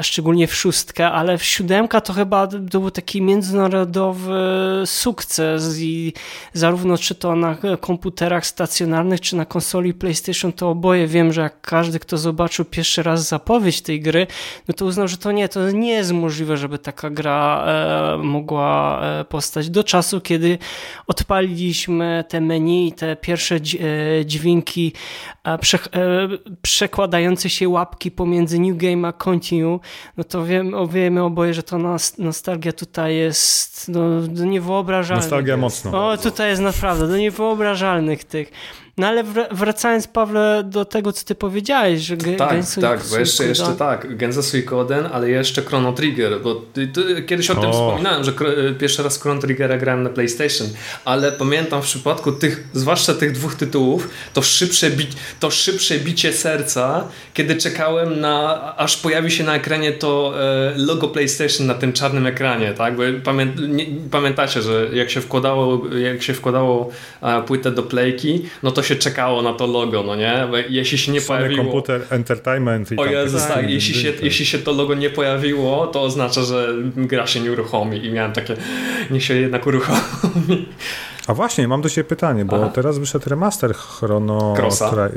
szczególnie 0.00 0.46
w 0.46 0.54
szóstkę, 0.54 1.10
ale 1.10 1.38
w 1.38 1.44
siódemka 1.44 2.00
to 2.00 2.12
chyba 2.12 2.46
to 2.46 2.58
był 2.80 2.90
taki 2.90 3.22
międzynarodowy 3.22 4.51
sukces 4.84 5.78
i 5.80 6.12
zarówno 6.52 6.98
czy 6.98 7.14
to 7.14 7.36
na 7.36 7.56
komputerach 7.80 8.46
stacjonarnych, 8.46 9.20
czy 9.20 9.36
na 9.36 9.44
konsoli 9.44 9.94
PlayStation, 9.94 10.52
to 10.52 10.70
oboje 10.70 11.06
wiem, 11.06 11.32
że 11.32 11.40
jak 11.40 11.60
każdy, 11.60 11.98
kto 11.98 12.18
zobaczył 12.18 12.64
pierwszy 12.64 13.02
raz 13.02 13.28
zapowiedź 13.28 13.82
tej 13.82 14.00
gry, 14.00 14.26
no 14.68 14.74
to 14.74 14.84
uznał, 14.84 15.08
że 15.08 15.16
to 15.16 15.32
nie, 15.32 15.48
to 15.48 15.70
nie 15.70 15.92
jest 15.92 16.12
możliwe, 16.12 16.56
żeby 16.56 16.78
taka 16.78 17.10
gra 17.10 17.64
e, 17.66 18.18
mogła 18.18 19.02
e, 19.02 19.24
powstać. 19.24 19.70
Do 19.70 19.84
czasu, 19.84 20.20
kiedy 20.20 20.58
odpaliliśmy 21.06 22.24
te 22.28 22.40
menu 22.40 22.88
i 22.88 22.92
te 22.92 23.16
pierwsze 23.16 23.54
e, 23.54 23.60
dźwięki 24.26 24.92
prze, 25.60 25.78
przekładające 26.62 27.50
się 27.50 27.68
łapki 27.68 28.10
pomiędzy 28.10 28.58
New 28.58 28.76
Game 28.76 29.08
a 29.08 29.12
Continue, 29.12 29.80
no 30.16 30.24
to 30.24 30.44
wiemy, 30.44 30.88
wiemy 30.88 31.22
oboje, 31.22 31.54
że 31.54 31.62
to 31.62 31.78
nostalgia 32.18 32.72
tutaj 32.72 33.16
jest 33.16 33.88
no, 33.88 34.00
do 34.42 34.48
niewyobrażalnych. 34.50 35.24
Nostalgia 35.24 35.56
mocno. 35.56 36.08
O, 36.08 36.16
tutaj 36.16 36.48
jest 36.50 36.62
naprawdę 36.62 37.08
do 37.08 37.16
niewyobrażalnych 37.16 38.24
tych. 38.24 38.52
No 38.96 39.06
ale 39.06 39.24
wracając, 39.50 40.06
Pawle, 40.06 40.62
do 40.66 40.84
tego, 40.84 41.12
co 41.12 41.24
ty 41.24 41.34
powiedziałeś, 41.34 42.00
że 42.00 42.16
Tak, 42.16 42.50
Gensu 42.50 42.80
tak, 42.80 43.00
bo 43.10 43.18
jeszcze, 43.18 43.44
jeszcze 43.44 43.74
tak, 43.78 44.16
Genza 44.16 44.42
Suikoden, 44.42 45.08
ale 45.12 45.30
jeszcze 45.30 45.62
Chrono 45.62 45.92
Trigger, 45.92 46.40
bo 46.40 46.54
ty, 46.54 46.86
ty, 46.86 47.22
kiedyś 47.22 47.50
o, 47.50 47.58
o, 47.58 47.60
tym 47.60 47.72
wspominałem, 47.72 48.24
że 48.24 48.32
pierwszy 48.78 49.02
raz 49.02 49.20
Chrono 49.20 49.40
Triggera 49.40 49.78
grałem 49.78 50.02
na 50.02 50.10
PlayStation, 50.10 50.68
ale 51.04 51.32
pamiętam 51.32 51.82
w 51.82 51.84
przypadku 51.84 52.32
tych, 52.32 52.64
zwłaszcza 52.72 53.14
tych 53.14 53.32
dwóch 53.32 53.54
tytułów, 53.54 54.10
to 54.34 54.42
szybsze, 54.42 54.90
bi 54.90 55.06
to 55.40 55.50
szybsze 55.50 55.98
bicie 55.98 56.32
serca, 56.32 57.08
kiedy 57.34 57.56
czekałem 57.56 58.20
na, 58.20 58.76
aż 58.76 58.96
pojawi 58.96 59.30
się 59.30 59.44
na 59.44 59.54
ekranie 59.54 59.92
to 59.92 60.34
e, 60.40 60.74
logo 60.76 61.08
PlayStation 61.08 61.66
na 61.66 61.74
tym 61.74 61.92
czarnym 61.92 62.26
ekranie, 62.26 62.74
tak, 62.74 62.96
bo 62.96 63.02
pamię 63.24 63.46
nie, 63.68 63.86
pamiętacie, 64.10 64.62
że 64.62 64.88
jak 64.92 65.10
się 65.10 65.20
wkładało, 65.20 65.82
jak 65.98 66.22
się 66.22 66.34
wkładało 66.34 66.90
e, 67.22 67.42
płytę 67.42 67.70
do 67.70 67.82
playki, 67.82 68.42
no 68.62 68.70
to 68.70 68.81
się 68.82 68.96
czekało 68.96 69.42
na 69.42 69.52
to 69.52 69.66
logo, 69.66 70.02
no 70.02 70.16
nie? 70.16 70.48
Bo 70.50 70.56
jeśli 70.56 70.98
się 70.98 71.12
nie 71.12 71.20
Sony 71.20 71.38
pojawiło... 71.38 71.64
komputer 71.64 72.02
entertainment 72.10 72.92
i 72.92 72.96
O 72.96 73.06
Jezus, 73.06 73.46
tak, 73.46 73.70
jeśli 73.70 73.94
się, 73.94 74.12
jeśli 74.22 74.46
się 74.46 74.58
to 74.58 74.72
logo 74.72 74.94
nie 74.94 75.10
pojawiło, 75.10 75.86
to 75.86 76.02
oznacza, 76.02 76.42
że 76.42 76.74
gra 76.96 77.26
się 77.26 77.40
nie 77.40 77.52
uruchomi 77.52 78.06
i 78.06 78.10
miałem 78.10 78.32
takie, 78.32 78.56
niech 79.10 79.24
się 79.24 79.34
jednak 79.34 79.66
uruchomi. 79.66 80.68
A 81.26 81.34
właśnie, 81.34 81.68
mam 81.68 81.82
do 81.82 81.88
Ciebie 81.88 82.08
pytanie, 82.08 82.44
bo 82.44 82.56
Aha. 82.56 82.70
teraz 82.74 82.98
wyszedł 82.98 83.28
remaster 83.28 83.74
Chrono 83.74 84.54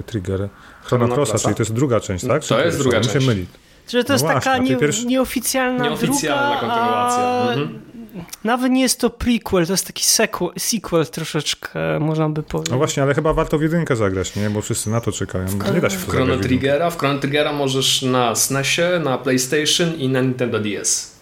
Trigger. 0.06 0.50
Chrono 0.84 1.08
Crossa, 1.08 1.40
czyli 1.40 1.56
to 1.56 1.62
jest 1.62 1.74
druga 1.74 2.00
część, 2.00 2.28
tak? 2.28 2.46
To 2.46 2.66
jest 2.66 2.78
druga 2.78 3.02
część. 3.02 3.14
się 3.14 3.20
myli. 3.20 3.46
To 3.92 3.98
no 4.08 4.14
jest 4.14 4.24
właśnie, 4.24 4.28
taka 4.28 4.58
nie, 4.58 4.78
pierwszy... 4.78 5.06
nieoficjalna, 5.06 5.84
nieoficjalna 5.84 6.60
druga, 6.60 6.60
kontynuacja. 6.60 7.24
A... 7.24 7.54
Mhm 7.54 7.95
nawet 8.44 8.72
nie 8.72 8.82
jest 8.82 9.00
to 9.00 9.10
prequel, 9.10 9.66
to 9.66 9.74
jest 9.74 9.88
taki 9.88 10.04
sequel, 10.04 10.50
sequel 10.58 11.08
troszeczkę, 11.08 12.00
można 12.00 12.30
by 12.30 12.44
powiedzieć. 12.44 12.72
No 12.72 12.78
właśnie, 12.78 13.04
ale 13.04 13.14
chyba 13.14 13.34
warto 13.34 13.58
w 13.58 13.62
jedynkę 13.62 13.96
zagrać, 13.96 14.36
nie? 14.36 14.50
Bo 14.50 14.62
wszyscy 14.62 14.90
na 14.90 15.02
to 15.02 15.12
czekają. 15.12 15.46
Nie 15.74 15.82
da 15.82 15.90
się 15.90 15.98
w 15.98 16.10
Chrono 16.10 16.38
Triggera, 16.38 16.90
w 16.90 16.98
Chrono 16.98 17.20
Triggera 17.20 17.54
możesz 17.54 18.02
na 18.02 18.36
SNESie, 18.36 19.00
na 19.04 19.18
PlayStation 19.18 19.96
i 19.98 20.10
na 20.10 20.22
Nintendo 20.22 20.60
DS. 20.60 21.16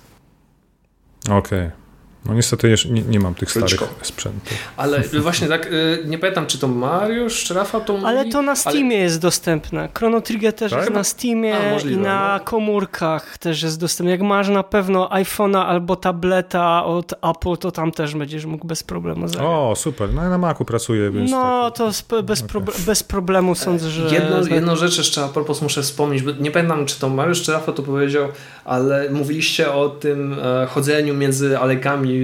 Okej. 1.25 1.37
Okay. 1.39 1.82
No 2.25 2.33
niestety 2.33 2.69
jeszcze 2.69 2.89
nie, 2.89 3.01
nie 3.01 3.19
mam 3.19 3.35
tych 3.35 3.51
starych 3.51 3.83
sprzętów. 4.01 4.53
Ale 4.77 5.01
właśnie 5.01 5.47
tak, 5.47 5.65
y, 5.65 6.03
nie 6.05 6.17
pamiętam, 6.17 6.47
czy 6.47 6.57
to 6.57 6.67
Mariusz, 6.67 7.43
czy 7.43 7.53
Rafał 7.53 7.81
to 7.81 7.93
mówi? 7.93 8.05
Ale 8.05 8.25
to 8.25 8.41
na 8.41 8.55
Steamie 8.55 8.95
ale... 8.95 9.03
jest 9.03 9.21
dostępne. 9.21 9.89
Chrono 9.97 10.21
Trigger 10.21 10.53
też 10.53 10.71
tak? 10.71 10.79
jest 10.79 10.93
na 10.93 11.03
Steamie 11.03 11.57
A, 11.57 11.73
możliwe, 11.73 12.01
i 12.01 12.03
na 12.03 12.37
no. 12.39 12.45
komórkach 12.45 13.37
też 13.37 13.63
jest 13.63 13.79
dostępny. 13.79 14.11
Jak 14.11 14.21
masz 14.21 14.49
na 14.49 14.63
pewno 14.63 15.09
iPhone'a 15.09 15.65
albo 15.65 15.95
tableta 15.95 16.85
od 16.85 17.13
Apple, 17.13 17.57
to 17.59 17.71
tam 17.71 17.91
też 17.91 18.15
będziesz 18.15 18.45
mógł 18.45 18.67
bez 18.67 18.83
problemu 18.83 19.27
zagrać. 19.27 19.47
O, 19.47 19.73
super. 19.75 20.13
No 20.13 20.23
ja 20.23 20.29
na 20.29 20.37
Macu 20.37 20.65
pracuję, 20.65 21.11
więc 21.11 21.31
No, 21.31 21.71
tak. 21.71 21.77
to 21.77 22.23
bez, 22.23 22.43
okay. 22.43 22.61
bez 22.85 23.03
problemu 23.03 23.55
sądzę, 23.55 23.89
że... 23.89 24.15
Jedno, 24.15 24.55
jedną 24.55 24.75
rzecz 24.75 24.97
jeszcze 24.97 25.23
a 25.23 25.27
propos 25.27 25.61
muszę 25.61 25.81
wspomnieć, 25.81 26.23
bo 26.23 26.31
nie 26.31 26.51
pamiętam, 26.51 26.85
czy 26.85 26.99
to 26.99 27.09
Mariusz, 27.09 27.41
czy 27.41 27.51
Rafał 27.51 27.73
to 27.73 27.83
powiedział, 27.83 28.27
ale 28.65 29.09
mówiliście 29.09 29.73
o 29.73 29.89
tym 29.89 30.35
e, 30.43 30.65
chodzeniu 30.65 31.13
między 31.13 31.59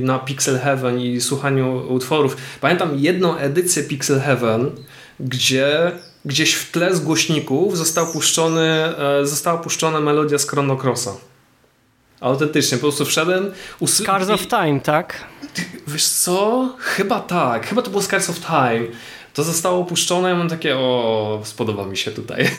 na 0.02 0.20
Pixel 0.20 0.60
Heaven 0.60 1.00
i 1.00 1.22
słuchaniu 1.22 1.94
utworów. 1.94 2.38
Pamiętam 2.62 2.90
jedną 2.96 3.38
edycję 3.38 3.84
Pixel 3.84 4.20
Heaven, 4.20 4.72
gdzie 5.20 5.92
gdzieś 6.26 6.54
w 6.54 6.72
tle 6.72 6.96
z 6.96 7.00
głośników 7.00 7.78
został 7.78 8.08
puszczony, 8.08 8.62
e, 8.62 9.26
została 9.26 9.58
puszczona 9.58 10.00
melodia 10.00 10.38
z 10.38 10.48
Chrono 10.48 10.78
Crossa. 10.78 11.29
Autentycznie, 12.20 12.78
po 12.78 12.82
prostu 12.82 13.06
wszedłem... 13.06 13.52
Scars 13.86 14.30
of 14.30 14.48
Time, 14.48 14.80
tak? 14.80 15.26
Wiesz 15.88 16.08
co? 16.08 16.70
Chyba 16.78 17.20
tak. 17.20 17.68
Chyba 17.68 17.82
to 17.82 17.90
było 17.90 18.04
Scars 18.04 18.30
of 18.30 18.40
Time 18.40 18.88
to 19.40 19.44
zostało 19.44 19.80
opuszczone, 19.80 20.30
ja 20.30 20.36
mam 20.36 20.50
takie, 20.50 20.78
o, 20.78 21.42
spodoba 21.44 21.86
mi 21.86 21.98
się 21.98 22.12
tutaj. 22.12 22.50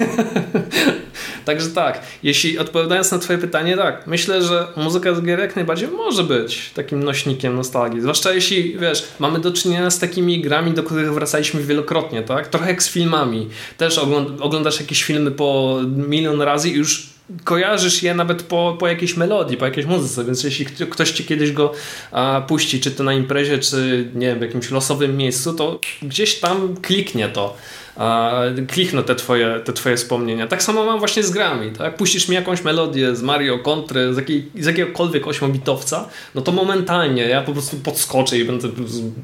Także 1.44 1.68
tak, 1.68 2.02
jeśli 2.22 2.58
odpowiadając 2.58 3.10
na 3.10 3.18
twoje 3.18 3.38
pytanie, 3.38 3.76
tak, 3.76 4.06
myślę, 4.06 4.42
że 4.42 4.66
muzyka 4.76 5.14
z 5.14 5.22
gier 5.22 5.38
jak 5.38 5.56
najbardziej 5.56 5.88
może 5.88 6.24
być 6.24 6.70
takim 6.74 7.04
nośnikiem 7.04 7.56
nostalgii, 7.56 8.00
zwłaszcza 8.00 8.32
jeśli, 8.32 8.78
wiesz, 8.78 9.08
mamy 9.18 9.38
do 9.38 9.52
czynienia 9.52 9.90
z 9.90 9.98
takimi 9.98 10.40
grami, 10.40 10.72
do 10.72 10.82
których 10.82 11.14
wracaliśmy 11.14 11.62
wielokrotnie, 11.62 12.22
tak, 12.22 12.48
trochę 12.48 12.68
jak 12.68 12.82
z 12.82 12.88
filmami, 12.88 13.48
też 13.76 13.98
oglądasz 14.40 14.80
jakieś 14.80 15.04
filmy 15.04 15.30
po 15.30 15.78
milion 15.96 16.42
razy 16.42 16.68
i 16.68 16.72
już 16.72 17.06
kojarzysz 17.44 18.02
je 18.02 18.14
nawet 18.14 18.42
po, 18.42 18.76
po 18.80 18.88
jakiejś 18.88 19.16
melodii, 19.16 19.56
po 19.56 19.64
jakiejś 19.64 19.86
muzyce, 19.86 20.24
więc 20.24 20.44
jeśli 20.44 20.66
ktoś 20.66 21.10
ci 21.10 21.24
kiedyś 21.24 21.52
go 21.52 21.72
a, 22.12 22.42
puści, 22.48 22.80
czy 22.80 22.90
to 22.90 23.04
na 23.04 23.12
imprezie, 23.12 23.58
czy 23.58 24.08
nie 24.14 24.26
wiem, 24.26 24.38
w 24.38 24.42
jakimś 24.42 24.70
losowym 24.70 25.16
miejscu, 25.16 25.54
to 25.54 25.80
gdzieś 26.02 26.40
tam 26.40 26.76
kliknie 26.76 27.28
to. 27.28 27.56
A, 27.96 28.40
klikną 28.68 29.02
te 29.02 29.14
twoje, 29.14 29.60
te 29.64 29.72
twoje 29.72 29.96
wspomnienia. 29.96 30.46
Tak 30.46 30.62
samo 30.62 30.84
mam 30.84 30.98
właśnie 30.98 31.22
z 31.22 31.30
grami. 31.30 31.70
Tak? 31.70 31.96
Puścisz 31.96 32.28
mi 32.28 32.34
jakąś 32.34 32.64
melodię 32.64 33.16
z 33.16 33.22
Mario, 33.22 33.58
Kontry, 33.58 34.14
z, 34.14 34.16
jakiej, 34.16 34.48
z 34.58 34.66
jakiegokolwiek 34.66 35.26
ośmobitowca, 35.26 36.08
no 36.34 36.42
to 36.42 36.52
momentalnie 36.52 37.22
ja 37.22 37.42
po 37.42 37.52
prostu 37.52 37.76
podskoczę 37.76 38.38
i 38.38 38.44
będę 38.44 38.68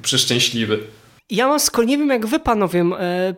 przeszczęśliwy. 0.03 0.79
Ja 1.31 1.49
mam 1.49 1.61
skoro, 1.61 1.89
nie 1.89 1.99
wiem 1.99 2.09
jak 2.09 2.27
wy 2.27 2.39
panowie, 2.39 2.81
e, 2.81 3.35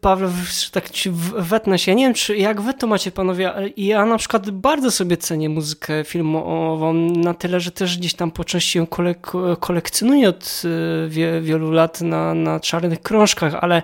Paweł, 0.00 0.30
tak 0.72 0.90
ci 0.90 1.10
wetnę 1.36 1.78
się, 1.78 1.94
nie 1.94 2.04
wiem 2.04 2.14
czy 2.14 2.36
jak 2.36 2.60
wy 2.60 2.74
to 2.74 2.86
macie 2.86 3.10
panowie, 3.10 3.52
ja 3.76 4.06
na 4.06 4.18
przykład 4.18 4.50
bardzo 4.50 4.90
sobie 4.90 5.16
cenię 5.16 5.48
muzykę 5.48 6.04
filmową 6.04 6.92
na 6.94 7.34
tyle, 7.34 7.60
że 7.60 7.70
też 7.70 7.98
gdzieś 7.98 8.14
tam 8.14 8.30
po 8.30 8.44
części 8.44 8.78
ją 8.78 8.86
kolek 8.86 9.32
kolekcjonuję 9.60 10.28
od 10.28 10.62
e, 10.64 11.08
wie, 11.08 11.40
wielu 11.40 11.70
lat 11.70 12.00
na, 12.00 12.34
na 12.34 12.60
czarnych 12.60 13.02
krążkach, 13.02 13.54
ale 13.54 13.82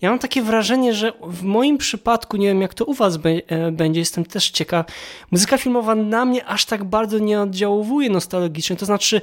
ja 0.00 0.10
mam 0.10 0.18
takie 0.18 0.42
wrażenie, 0.42 0.94
że 0.94 1.12
w 1.22 1.42
moim 1.42 1.78
przypadku, 1.78 2.36
nie 2.36 2.46
wiem 2.46 2.60
jak 2.60 2.74
to 2.74 2.84
u 2.84 2.94
was 2.94 3.16
be, 3.16 3.30
e, 3.46 3.72
będzie, 3.72 4.00
jestem 4.00 4.24
też 4.24 4.50
ciekaw, 4.50 4.86
muzyka 5.30 5.58
filmowa 5.58 5.94
na 5.94 6.24
mnie 6.24 6.44
aż 6.44 6.64
tak 6.64 6.84
bardzo 6.84 7.18
nie 7.18 7.40
oddziałuje 7.40 8.10
nostalgicznie, 8.10 8.76
to 8.76 8.86
znaczy 8.86 9.20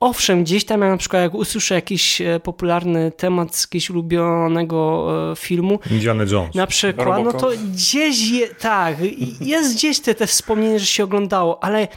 owszem, 0.00 0.44
gdzieś 0.44 0.64
tam 0.64 0.80
ja 0.80 0.88
na 0.88 0.96
przykład 0.96 1.22
jak 1.22 1.34
usłyszę 1.34 1.74
jakiś 1.74 2.22
popularny 2.42 3.05
temat 3.10 3.56
z 3.56 3.62
jakiegoś 3.62 3.90
ulubionego 3.90 5.08
e, 5.32 5.36
filmu. 5.36 5.78
Indiana 5.90 6.24
Jones. 6.24 6.54
Na 6.54 6.66
przykład, 6.66 7.24
no 7.24 7.32
to 7.32 7.50
gdzieś, 7.72 8.30
je, 8.30 8.48
tak, 8.48 8.96
jest 9.40 9.74
gdzieś 9.74 10.00
te, 10.00 10.14
te 10.14 10.26
wspomnienie, 10.26 10.78
że 10.78 10.86
się 10.86 11.04
oglądało, 11.04 11.64
ale 11.64 11.88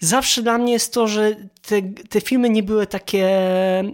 zawsze 0.00 0.42
dla 0.42 0.58
mnie 0.58 0.72
jest 0.72 0.94
to, 0.94 1.08
że 1.08 1.36
te, 1.62 1.82
te 2.08 2.20
filmy 2.20 2.50
nie 2.50 2.62
były 2.62 2.86
takie 2.86 3.28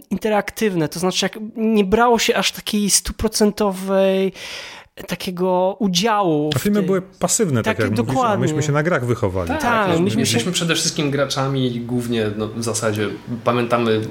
interaktywne, 0.09 0.89
to 0.89 0.99
znaczy 0.99 1.25
jak 1.25 1.39
nie 1.55 1.85
brało 1.85 2.19
się 2.19 2.35
aż 2.35 2.51
takiej 2.51 2.89
stuprocentowej 2.89 4.33
takiego 5.07 5.75
udziału. 5.79 6.49
A 6.55 6.59
filmy 6.59 6.79
tej... 6.79 6.85
były 6.85 7.01
pasywne, 7.01 7.63
tak, 7.63 7.77
tak 7.77 7.85
jak 7.85 7.95
dokładnie. 7.95 8.37
Mówisz, 8.37 8.51
myśmy 8.51 8.63
się 8.63 8.71
na 8.71 8.83
grach 8.83 9.05
wychowali. 9.05 9.49
Tak, 9.49 9.61
tak 9.61 9.99
myśmy 9.99 10.19
jesteśmy 10.19 10.45
się... 10.45 10.51
przede 10.51 10.75
wszystkim 10.75 11.11
graczami 11.11 11.75
i 11.75 11.81
głównie 11.81 12.31
no, 12.37 12.47
w 12.47 12.63
zasadzie 12.63 13.07
pamiętamy 13.43 14.01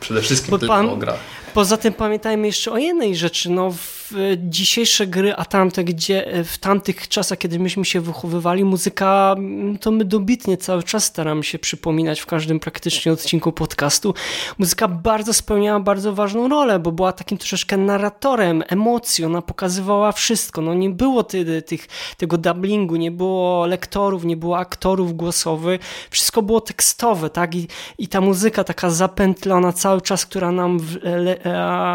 przede 0.00 0.20
wszystkim 0.22 0.58
tylko 0.58 0.74
pan... 0.74 0.88
o 0.88 0.96
grach. 0.96 1.18
Poza 1.54 1.76
tym 1.76 1.92
pamiętajmy 1.92 2.46
jeszcze 2.46 2.72
o 2.72 2.78
jednej 2.78 3.16
rzeczy, 3.16 3.50
no 3.50 3.70
w 3.70 3.96
dzisiejsze 4.36 5.06
gry, 5.06 5.34
a 5.34 5.44
tamte, 5.44 5.84
gdzie 5.84 6.44
w 6.44 6.58
tamtych 6.58 7.08
czasach, 7.08 7.38
kiedy 7.38 7.58
myśmy 7.58 7.84
się 7.84 8.00
wychowywali, 8.00 8.64
muzyka, 8.64 9.34
mm, 9.38 9.78
to 9.78 9.90
my 9.90 10.04
dobitnie 10.04 10.56
cały 10.56 10.82
czas 10.82 11.04
staramy 11.04 11.44
się 11.44 11.58
przypominać 11.58 12.20
w 12.20 12.26
każdym 12.26 12.60
praktycznie 12.60 13.12
odcinku 13.12 13.52
podcastu. 13.52 14.14
Muzyka 14.58 14.88
bardzo 14.88 15.34
spełniała 15.34 15.80
bardzo 15.80 16.12
ważną 16.12 16.48
rolę, 16.48 16.78
bo 16.78 16.92
była 16.92 17.12
takim 17.12 17.38
troszeczkę 17.38 17.76
narratorem, 17.76 18.62
emocją, 18.68 19.26
ona 19.26 19.42
pokazywała 19.42 20.12
wszystko. 20.12 20.60
No 20.60 20.74
nie 20.74 20.90
było 20.90 21.22
ty, 21.22 21.62
tych, 21.62 21.88
tego 22.16 22.38
dubbingu, 22.38 22.96
nie 22.96 23.10
było 23.10 23.66
lektorów, 23.66 24.24
nie 24.24 24.36
było 24.36 24.58
aktorów 24.58 25.16
głosowych, 25.16 25.80
wszystko 26.10 26.42
było 26.42 26.60
tekstowe, 26.60 27.30
tak? 27.30 27.54
I, 27.54 27.68
i 27.98 28.08
ta 28.08 28.20
muzyka 28.20 28.64
taka 28.64 28.90
zapętlona 28.90 29.72
cały 29.72 29.95
czas, 30.00 30.26
która 30.26 30.52
nam 30.52 30.80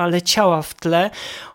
leciała 0.07 0.61
w 0.61 0.73
tle. 0.73 1.09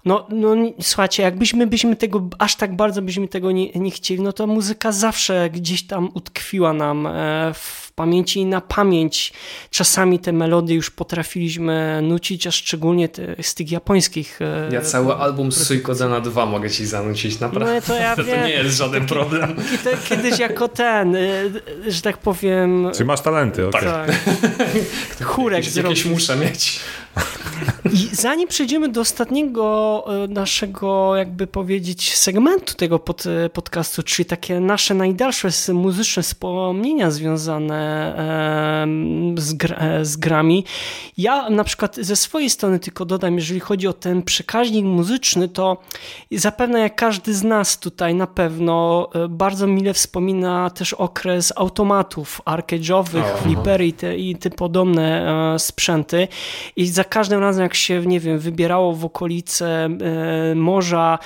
No, 0.06 0.26
no 0.30 0.54
słuchajcie, 0.80 1.22
jakbyśmy 1.22 1.66
byśmy 1.66 1.96
tego, 1.96 2.28
aż 2.38 2.56
tak 2.56 2.76
bardzo 2.76 3.02
byśmy 3.02 3.28
tego 3.28 3.52
nie, 3.52 3.70
nie 3.70 3.90
chcieli, 3.90 4.22
no 4.22 4.32
to 4.32 4.46
muzyka 4.46 4.92
zawsze 4.92 5.50
gdzieś 5.50 5.86
tam 5.86 6.10
utkwiła 6.14 6.72
nam 6.72 7.08
w 7.54 7.86
pamięci 7.96 8.40
i 8.40 8.46
na 8.46 8.60
pamięć. 8.60 9.32
Czasami 9.70 10.18
te 10.18 10.32
melodie 10.32 10.74
już 10.74 10.90
potrafiliśmy 10.90 12.02
nucić, 12.02 12.46
a 12.46 12.50
szczególnie 12.50 13.08
te, 13.08 13.36
z 13.42 13.54
tych 13.54 13.70
japońskich. 13.70 14.42
E, 14.42 14.68
ja 14.72 14.80
cały 14.80 15.14
album 15.14 15.52
Suikodena 15.52 16.20
2 16.20 16.46
mogę 16.46 16.70
ci 16.70 16.86
zanucić, 16.86 17.40
naprawdę. 17.40 17.74
No, 17.74 17.80
to, 17.80 17.94
ja 17.94 18.16
to, 18.16 18.24
to 18.24 18.36
nie 18.36 18.50
jest 18.50 18.76
żaden 18.76 19.06
problem. 19.06 19.56
Kiedyś 20.08 20.38
jako 20.38 20.68
ten, 20.68 21.16
e, 21.16 21.20
że 21.86 22.02
tak 22.02 22.18
powiem... 22.18 22.90
Czy 22.94 23.04
masz 23.04 23.20
talenty, 23.20 23.68
okej. 23.68 23.88
Okay. 23.88 24.06
Tak. 25.18 25.26
Chórek 25.26 25.64
jakieś, 25.64 25.76
jakieś 25.76 26.04
muszę 26.04 26.36
mieć. 26.36 26.80
I 27.92 28.08
zanim 28.12 28.48
przejdziemy 28.48 28.88
do 28.88 29.00
ostatniego 29.00 30.04
e, 30.24 30.28
naszego, 30.28 31.16
jakby 31.16 31.46
powiedzieć, 31.46 32.16
segmentu 32.16 32.74
tego 32.74 32.98
pod, 32.98 33.24
podcastu, 33.52 34.02
czyli 34.02 34.26
takie 34.26 34.60
nasze 34.60 34.94
najdalsze 34.94 35.48
muzyczne 35.72 36.22
wspomnienia 36.22 37.10
związane 37.10 38.14
z, 39.36 39.52
gra, 39.52 40.04
z 40.04 40.16
grami. 40.16 40.64
Ja 41.18 41.50
na 41.50 41.64
przykład 41.64 41.96
ze 41.96 42.16
swojej 42.16 42.50
strony 42.50 42.78
tylko 42.78 43.04
dodam, 43.04 43.34
jeżeli 43.34 43.60
chodzi 43.60 43.86
o 43.88 43.92
ten 43.92 44.22
przekaźnik 44.22 44.84
muzyczny, 44.84 45.48
to 45.48 45.76
zapewne 46.32 46.80
jak 46.80 46.96
każdy 46.96 47.34
z 47.34 47.42
nas 47.42 47.78
tutaj 47.78 48.14
na 48.14 48.26
pewno 48.26 49.08
e, 49.14 49.28
bardzo 49.28 49.66
mile 49.66 49.94
wspomina 49.94 50.70
też 50.70 50.92
okres 50.92 51.52
automatów 51.56 52.40
arcade'owych, 52.44 53.24
flipery 53.42 53.86
i 53.86 53.92
te, 53.92 54.16
i 54.16 54.36
te 54.36 54.50
podobne 54.50 55.34
e, 55.54 55.58
sprzęty. 55.58 56.28
I 56.76 56.86
za 56.86 57.04
każdym 57.04 57.40
razem 57.40 57.45
jak 57.62 57.74
się, 57.74 58.00
nie 58.06 58.20
wiem, 58.20 58.38
wybierało 58.38 58.92
w 58.92 59.04
okolice 59.04 59.84
e, 59.84 60.54
morza 60.54 61.18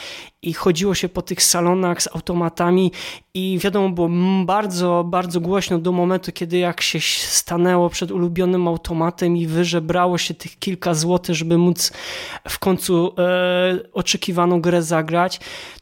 i 0.43 0.53
chodziło 0.53 0.95
się 0.95 1.09
po 1.09 1.22
tych 1.22 1.43
salonach 1.43 2.03
z 2.03 2.09
automatami 2.14 2.93
i 3.34 3.59
wiadomo 3.62 3.91
było 3.91 4.09
bardzo, 4.45 5.05
bardzo 5.09 5.41
głośno 5.41 5.78
do 5.78 5.93
momentu, 5.93 6.32
kiedy 6.32 6.59
jak 6.59 6.80
się 6.80 7.01
stanęło 7.28 7.91
przed 7.91 8.11
ulubionym 8.11 8.68
automatem 8.68 9.36
i 9.36 9.47
wyżebrało 9.47 10.18
się 10.18 10.34
tych 10.34 10.59
kilka 10.59 10.95
złotych, 10.95 11.34
żeby 11.34 11.59
móc 11.59 11.93
w 12.49 12.59
końcu 12.59 13.14
e, 13.18 13.93
oczekiwaną 13.93 14.61
grę 14.61 14.82
zagrać, 14.82 15.41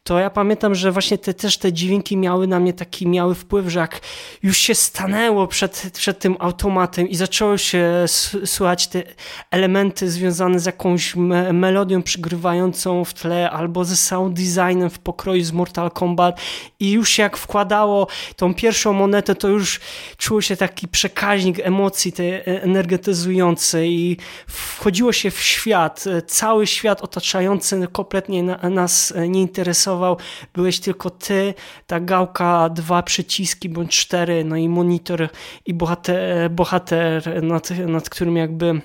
to 0.08 0.18
ja 0.18 0.30
pamiętam, 0.30 0.74
że 0.74 0.92
właśnie 0.92 1.18
te, 1.18 1.34
też 1.34 1.58
te 1.58 1.72
dźwięki 1.72 2.16
miały 2.16 2.46
na 2.46 2.60
mnie 2.60 2.72
taki 2.72 3.08
miały 3.08 3.34
wpływ, 3.34 3.68
że 3.68 3.80
jak 3.80 4.00
już 4.42 4.56
się 4.56 4.74
stanęło 4.74 5.46
przed, 5.46 5.90
przed 5.94 6.18
tym 6.18 6.36
automatem 6.38 7.08
i 7.08 7.16
zaczęło 7.16 7.58
się 7.58 8.04
słuchać 8.44 8.86
te 8.86 9.02
elementy 9.50 10.10
związane 10.10 10.60
z 10.60 10.66
jakąś 10.66 11.16
me 11.16 11.52
melodią 11.52 12.02
przygrywającą 12.02 13.04
w 13.04 13.14
tle 13.14 13.50
albo 13.50 13.84
ze 13.84 13.96
sound 13.96 14.34
designem 14.54 14.90
w 14.90 14.98
pokroju 14.98 15.44
z 15.44 15.52
Mortal 15.52 15.90
Kombat 15.90 16.40
i 16.80 16.90
już 16.90 17.18
jak 17.18 17.36
wkładało 17.36 18.06
tą 18.36 18.54
pierwszą 18.54 18.92
monetę, 18.92 19.34
to 19.34 19.48
już 19.48 19.80
czuło 20.16 20.40
się 20.40 20.56
taki 20.56 20.88
przekaźnik 20.88 21.60
emocji 21.62 22.12
te 22.12 22.46
energetyzujący 22.46 23.86
i 23.86 24.16
wchodziło 24.46 25.12
się 25.12 25.30
w 25.30 25.40
świat, 25.40 26.04
cały 26.26 26.66
świat 26.66 27.02
otaczający 27.02 27.88
kompletnie 27.92 28.42
nas 28.70 29.14
nie 29.28 29.40
interesował. 29.40 30.16
Byłeś 30.54 30.80
tylko 30.80 31.10
ty, 31.10 31.54
ta 31.86 32.00
gałka, 32.00 32.68
dwa 32.68 33.02
przyciski 33.02 33.68
bądź 33.68 33.98
cztery, 33.98 34.44
no 34.44 34.56
i 34.56 34.68
monitor 34.68 35.28
i 35.66 35.74
bohater, 35.74 36.50
bohater 36.50 37.42
nad, 37.42 37.70
nad 37.70 38.10
którym 38.10 38.36
jakby 38.36 38.80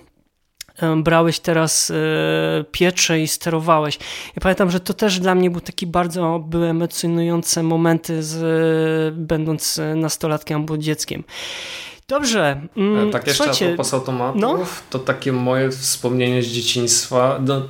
brałeś 0.97 1.39
teraz 1.39 1.91
e, 1.91 1.95
piecze 2.71 3.19
i 3.19 3.27
sterowałeś. 3.27 3.99
Ja 4.35 4.41
pamiętam, 4.41 4.71
że 4.71 4.79
to 4.79 4.93
też 4.93 5.19
dla 5.19 5.35
mnie 5.35 5.49
był 5.49 5.61
taki 5.61 5.87
bardzo 5.87 6.39
były 6.39 6.67
emocjonujące 6.67 7.63
momenty 7.63 8.23
z, 8.23 9.15
będąc 9.15 9.79
nastolatkiem 9.95 10.59
albo 10.59 10.77
dzieckiem. 10.77 11.23
Dobrze. 12.13 12.61
Mm, 12.77 13.11
tak 13.11 13.27
jeszcze 13.27 13.43
słuchajcie, 13.43 13.65
a 13.65 13.67
propos 13.67 13.93
automatów, 13.93 14.41
no? 14.41 14.59
to 14.89 14.99
takie 14.99 15.31
moje 15.31 15.69
wspomnienie 15.69 16.43
z 16.43 16.47
dzieciństwa. 16.47 17.39
No, 17.45 17.61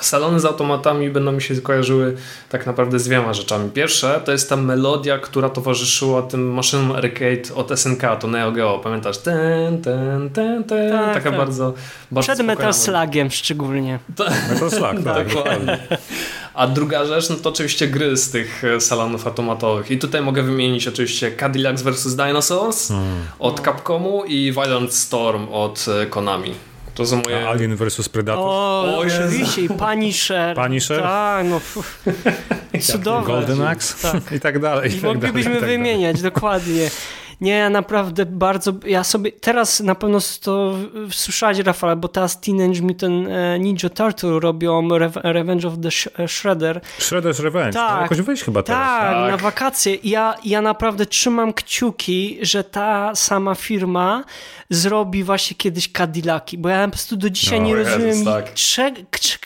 salony 0.00 0.40
z 0.40 0.44
automatami 0.44 1.10
będą 1.10 1.32
mi 1.32 1.42
się 1.42 1.60
kojarzyły 1.60 2.16
tak 2.48 2.66
naprawdę 2.66 2.98
z 2.98 3.04
dwiema 3.04 3.34
rzeczami. 3.34 3.70
Pierwsze 3.70 4.20
to 4.24 4.32
jest 4.32 4.48
ta 4.48 4.56
melodia, 4.56 5.18
która 5.18 5.48
towarzyszyła 5.48 6.22
tym 6.22 6.52
maszynom 6.52 6.92
arcade 6.92 7.54
od 7.54 7.78
SNK, 7.80 8.02
to 8.20 8.28
Neo 8.28 8.52
Geo. 8.52 8.78
Pamiętasz? 8.78 9.18
Ten, 9.18 9.82
ten, 9.82 10.30
ten, 10.30 10.64
ten. 10.64 10.92
Tak, 10.92 11.14
Taka 11.14 11.30
tak. 11.30 11.38
bardzo, 11.38 11.74
bardzo 12.10 12.32
Przed 12.32 12.46
Metal 12.46 12.74
Slugiem 12.74 13.30
szczególnie. 13.30 13.98
Metal 14.50 14.70
Slug, 14.70 15.04
tak. 15.14 15.34
Dokładnie. 15.34 15.78
A 16.54 16.66
druga 16.66 17.04
rzecz, 17.04 17.30
no 17.30 17.36
to 17.36 17.48
oczywiście 17.48 17.88
gry 17.88 18.16
z 18.16 18.30
tych 18.30 18.64
e, 18.64 18.80
salonów 18.80 19.26
automatowych. 19.26 19.90
I 19.90 19.98
tutaj 19.98 20.22
mogę 20.22 20.42
wymienić 20.42 20.88
oczywiście 20.88 21.36
Cadillacs 21.36 21.82
vs. 21.82 22.16
Dinosaurs 22.16 22.88
hmm. 22.88 23.24
od 23.38 23.60
Capcomu 23.60 24.24
i 24.24 24.52
Violent 24.52 24.94
Storm 24.94 25.48
od 25.52 25.86
e, 26.02 26.06
Konami. 26.06 26.54
To 26.94 27.06
są 27.06 27.22
moje... 27.24 27.48
A 27.48 27.50
Alien 27.50 27.76
vs 27.76 28.08
Predator. 28.08 28.44
O, 28.44 28.84
o 28.86 28.98
oczywiście 28.98 29.62
i 29.62 29.68
Punisher. 29.68 30.56
Punisher? 30.56 31.02
Tak, 31.02 31.46
no. 31.46 31.60
Cudowne. 32.92 33.26
Golden 33.26 33.62
Axe 33.62 34.12
tak. 34.12 34.32
i 34.32 34.40
tak 34.40 34.58
dalej. 34.58 34.90
I, 34.90 34.94
I 34.94 35.00
tak 35.00 35.14
moglibyśmy 35.14 35.44
dalej, 35.44 35.60
tak 35.60 35.70
wymieniać, 35.70 36.16
dalej. 36.16 36.32
dokładnie. 36.32 36.90
Nie, 37.40 37.52
ja 37.52 37.70
naprawdę 37.70 38.26
bardzo, 38.26 38.72
ja 38.86 39.04
sobie, 39.04 39.32
teraz 39.32 39.80
na 39.80 39.94
pewno 39.94 40.18
to 40.42 40.74
słyszałeś 41.10 41.58
Rafał, 41.58 41.96
bo 41.96 42.08
teraz 42.08 42.40
Teenage 42.40 42.82
Mutant 42.82 43.28
e, 43.28 43.58
Ninja 43.58 43.88
Turtle 43.88 44.40
robią 44.40 44.88
Revenge 45.14 45.68
of 45.68 45.74
the 45.82 45.88
e, 46.18 46.28
Shredder. 46.28 46.80
Shredder's 46.98 47.42
Revenge, 47.42 47.74
tak, 47.74 48.02
jakoś 48.02 48.20
wyjść 48.20 48.44
chyba 48.44 48.62
teraz. 48.62 49.00
Tak, 49.00 49.12
tak, 49.12 49.30
na 49.30 49.36
wakacje. 49.36 49.96
Ja, 50.04 50.34
ja 50.44 50.62
naprawdę 50.62 51.06
trzymam 51.06 51.52
kciuki, 51.52 52.38
że 52.42 52.64
ta 52.64 53.14
sama 53.14 53.54
firma 53.54 54.24
zrobi 54.70 55.24
właśnie 55.24 55.56
kiedyś 55.56 55.92
Cadillaki, 55.92 56.58
bo 56.58 56.68
ja 56.68 56.84
po 56.84 56.90
prostu 56.90 57.16
do 57.16 57.30
dzisiaj 57.30 57.60
no, 57.60 57.66
nie 57.66 57.72
Jezus, 57.72 57.92
rozumiem, 57.92 58.24
tak. 58.24 58.54
cze, 58.54 58.92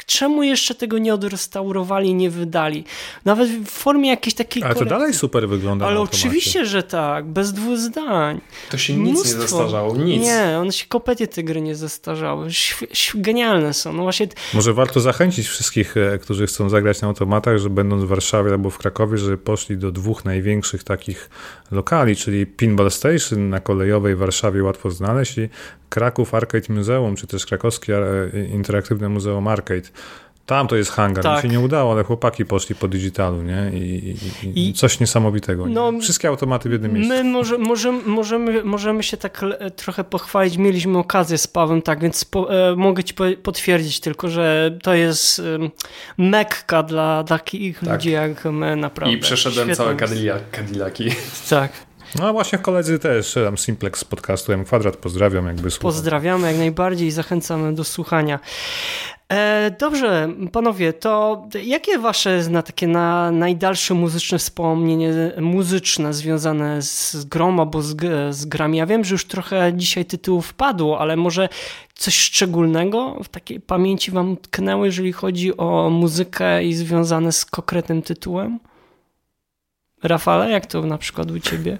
czemu 0.06 0.42
jeszcze 0.42 0.74
tego 0.74 0.98
nie 0.98 1.14
odrestaurowali, 1.14 2.14
nie 2.14 2.30
wydali. 2.30 2.84
Nawet 3.24 3.48
w 3.48 3.70
formie 3.70 4.10
jakiejś 4.10 4.34
takiej 4.34 4.62
Ale 4.62 4.74
to 4.74 4.84
dalej 4.84 5.14
super 5.14 5.48
wygląda 5.48 5.86
Ale 5.86 6.00
oczywiście, 6.00 6.66
że 6.66 6.82
tak, 6.82 7.26
bez 7.26 7.52
dwóch 7.52 7.77
zdań. 7.78 8.40
To 8.70 8.78
się 8.78 8.96
nic 8.96 9.12
Mnóstwo. 9.12 9.36
nie 9.36 9.42
zestarzało, 9.42 9.96
nic. 9.96 10.22
Nie, 10.22 10.58
one 10.60 10.72
się 10.72 10.86
kompletnie 10.88 11.26
te 11.26 11.42
gry 11.42 11.60
nie 11.60 11.74
zestarzały. 11.74 12.48
Genialne 13.14 13.74
są. 13.74 13.92
No 13.92 14.02
właśnie... 14.02 14.28
Może 14.54 14.74
warto 14.74 15.00
zachęcić 15.00 15.48
wszystkich, 15.48 15.96
e, 15.96 16.18
którzy 16.18 16.46
chcą 16.46 16.68
zagrać 16.68 17.00
na 17.00 17.08
automatach, 17.08 17.58
że 17.58 17.70
będąc 17.70 18.04
w 18.04 18.06
Warszawie 18.06 18.50
albo 18.50 18.70
w 18.70 18.78
Krakowie, 18.78 19.18
żeby 19.18 19.38
poszli 19.38 19.76
do 19.76 19.92
dwóch 19.92 20.24
największych 20.24 20.84
takich 20.84 21.30
lokali, 21.70 22.16
czyli 22.16 22.46
Pinball 22.46 22.90
Station 22.90 23.48
na 23.48 23.60
kolejowej 23.60 24.14
w 24.14 24.18
Warszawie 24.18 24.62
łatwo 24.62 24.90
znaleźć 24.90 25.38
i 25.38 25.48
Kraków 25.88 26.34
Arcade 26.34 26.72
Museum, 26.74 27.16
czy 27.16 27.26
też 27.26 27.46
krakowskie 27.46 27.98
e, 27.98 28.44
Interaktywne 28.44 29.08
Muzeum 29.08 29.48
Arcade. 29.48 29.88
Tam 30.48 30.68
to 30.68 30.76
jest 30.76 30.90
hangar. 30.90 31.24
Tak. 31.24 31.36
Mi 31.36 31.50
się 31.50 31.56
nie 31.56 31.64
udało, 31.64 31.92
ale 31.92 32.04
chłopaki 32.04 32.44
poszli 32.44 32.74
po 32.74 32.88
digitalu, 32.88 33.42
nie? 33.42 33.70
I, 33.74 34.16
i, 34.44 34.68
i 34.68 34.72
coś 34.72 35.00
niesamowitego. 35.00 35.66
No, 35.66 35.92
nie? 35.92 36.00
Wszystkie 36.00 36.28
automaty 36.28 36.68
w 36.68 36.72
jednym 36.72 36.92
miejscu. 36.92 37.14
My 37.14 37.24
może, 37.24 37.58
możemy, 37.58 38.02
możemy, 38.06 38.64
możemy 38.64 39.02
się 39.02 39.16
tak 39.16 39.44
trochę 39.76 40.04
pochwalić. 40.04 40.56
Mieliśmy 40.56 40.98
okazję 40.98 41.38
z 41.38 41.46
Pawem, 41.46 41.82
tak 41.82 42.00
więc 42.00 42.24
po, 42.24 42.70
e, 42.70 42.76
mogę 42.76 43.04
ci 43.04 43.14
potwierdzić 43.42 44.00
tylko, 44.00 44.28
że 44.28 44.78
to 44.82 44.94
jest 44.94 45.38
e, 45.38 45.42
mekka 46.18 46.82
dla 46.82 47.24
takich 47.24 47.80
tak. 47.80 47.88
ludzi 47.88 48.10
jak 48.10 48.44
my, 48.44 48.76
naprawdę. 48.76 49.16
I 49.16 49.20
przeszedłem 49.20 49.74
całe 49.74 49.96
Cadillaki. 50.52 51.10
Tak. 51.50 51.87
No 52.14 52.32
właśnie 52.32 52.58
koledzy 52.58 52.98
też, 52.98 53.34
tam 53.44 53.58
Simplex 53.58 54.00
z 54.00 54.04
podcastu 54.04 54.52
M 54.52 54.64
Kwadrat, 54.64 54.96
pozdrawiam 54.96 55.46
jakby 55.46 55.70
słuchał. 55.70 55.90
Pozdrawiamy 55.90 56.46
jak 56.46 56.58
najbardziej 56.58 57.08
i 57.08 57.10
zachęcamy 57.10 57.74
do 57.74 57.84
słuchania. 57.84 58.38
E, 59.28 59.70
dobrze, 59.80 60.28
panowie, 60.52 60.92
to 60.92 61.42
jakie 61.64 61.98
wasze 61.98 62.42
na 62.50 62.62
takie 62.62 62.86
na 62.86 63.30
najdalsze 63.30 63.94
muzyczne 63.94 64.38
wspomnienie 64.38 65.32
muzyczne 65.40 66.14
związane 66.14 66.82
z 66.82 67.24
grą 67.24 67.60
albo 67.60 67.82
z, 67.82 67.96
z 68.34 68.44
grami? 68.44 68.78
Ja 68.78 68.86
wiem, 68.86 69.04
że 69.04 69.14
już 69.14 69.26
trochę 69.26 69.72
dzisiaj 69.76 70.04
tytułów 70.04 70.54
padło, 70.54 71.00
ale 71.00 71.16
może 71.16 71.48
coś 71.94 72.14
szczególnego 72.14 73.20
w 73.24 73.28
takiej 73.28 73.60
pamięci 73.60 74.10
wam 74.10 74.36
tknęło, 74.36 74.84
jeżeli 74.84 75.12
chodzi 75.12 75.56
o 75.56 75.90
muzykę 75.90 76.64
i 76.64 76.74
związane 76.74 77.32
z 77.32 77.44
konkretnym 77.44 78.02
tytułem? 78.02 78.58
Rafale, 80.02 80.50
jak 80.50 80.66
to 80.66 80.82
na 80.82 80.98
przykład 80.98 81.30
u 81.30 81.40
ciebie? 81.40 81.78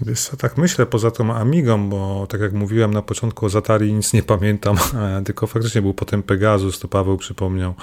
Wiesz 0.00 0.30
tak 0.38 0.58
myślę 0.58 0.86
poza 0.86 1.10
tą 1.10 1.34
Amigą, 1.34 1.88
bo 1.88 2.26
tak 2.26 2.40
jak 2.40 2.52
mówiłem 2.52 2.94
na 2.94 3.02
początku 3.02 3.46
o 3.46 3.58
Atari 3.58 3.92
nic 3.92 4.12
nie 4.12 4.22
pamiętam, 4.22 4.76
tylko 5.26 5.46
faktycznie 5.46 5.82
był 5.82 5.94
potem 5.94 6.22
Pegasus, 6.22 6.80
to 6.80 6.88
Paweł 6.88 7.16
przypomniał, 7.16 7.74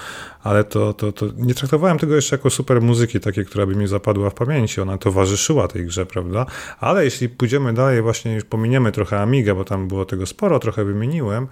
ale 0.44 0.64
to, 0.64 0.94
to, 0.94 1.12
to 1.12 1.26
nie 1.38 1.54
traktowałem 1.54 1.98
tego 1.98 2.16
jeszcze 2.16 2.36
jako 2.36 2.50
super 2.50 2.82
muzyki 2.82 3.20
takiej, 3.20 3.46
która 3.46 3.66
by 3.66 3.76
mi 3.76 3.88
zapadła 3.88 4.30
w 4.30 4.34
pamięci, 4.34 4.82
ona 4.82 4.98
towarzyszyła 4.98 5.68
tej 5.68 5.86
grze, 5.86 6.06
prawda? 6.06 6.46
Ale 6.80 7.06
jeśli 7.06 7.30
pójdziemy 7.30 7.74
dalej, 7.74 8.02
właśnie 8.02 8.34
już 8.34 8.44
pominiemy 8.44 8.92
trochę 8.92 9.22
Amigę, 9.22 9.56
bo 9.56 9.64
tam 9.64 9.88
było 9.88 10.06
tego 10.06 10.26
sporo, 10.26 10.60
trochę 10.60 10.86
wymieniłem, 10.86 11.48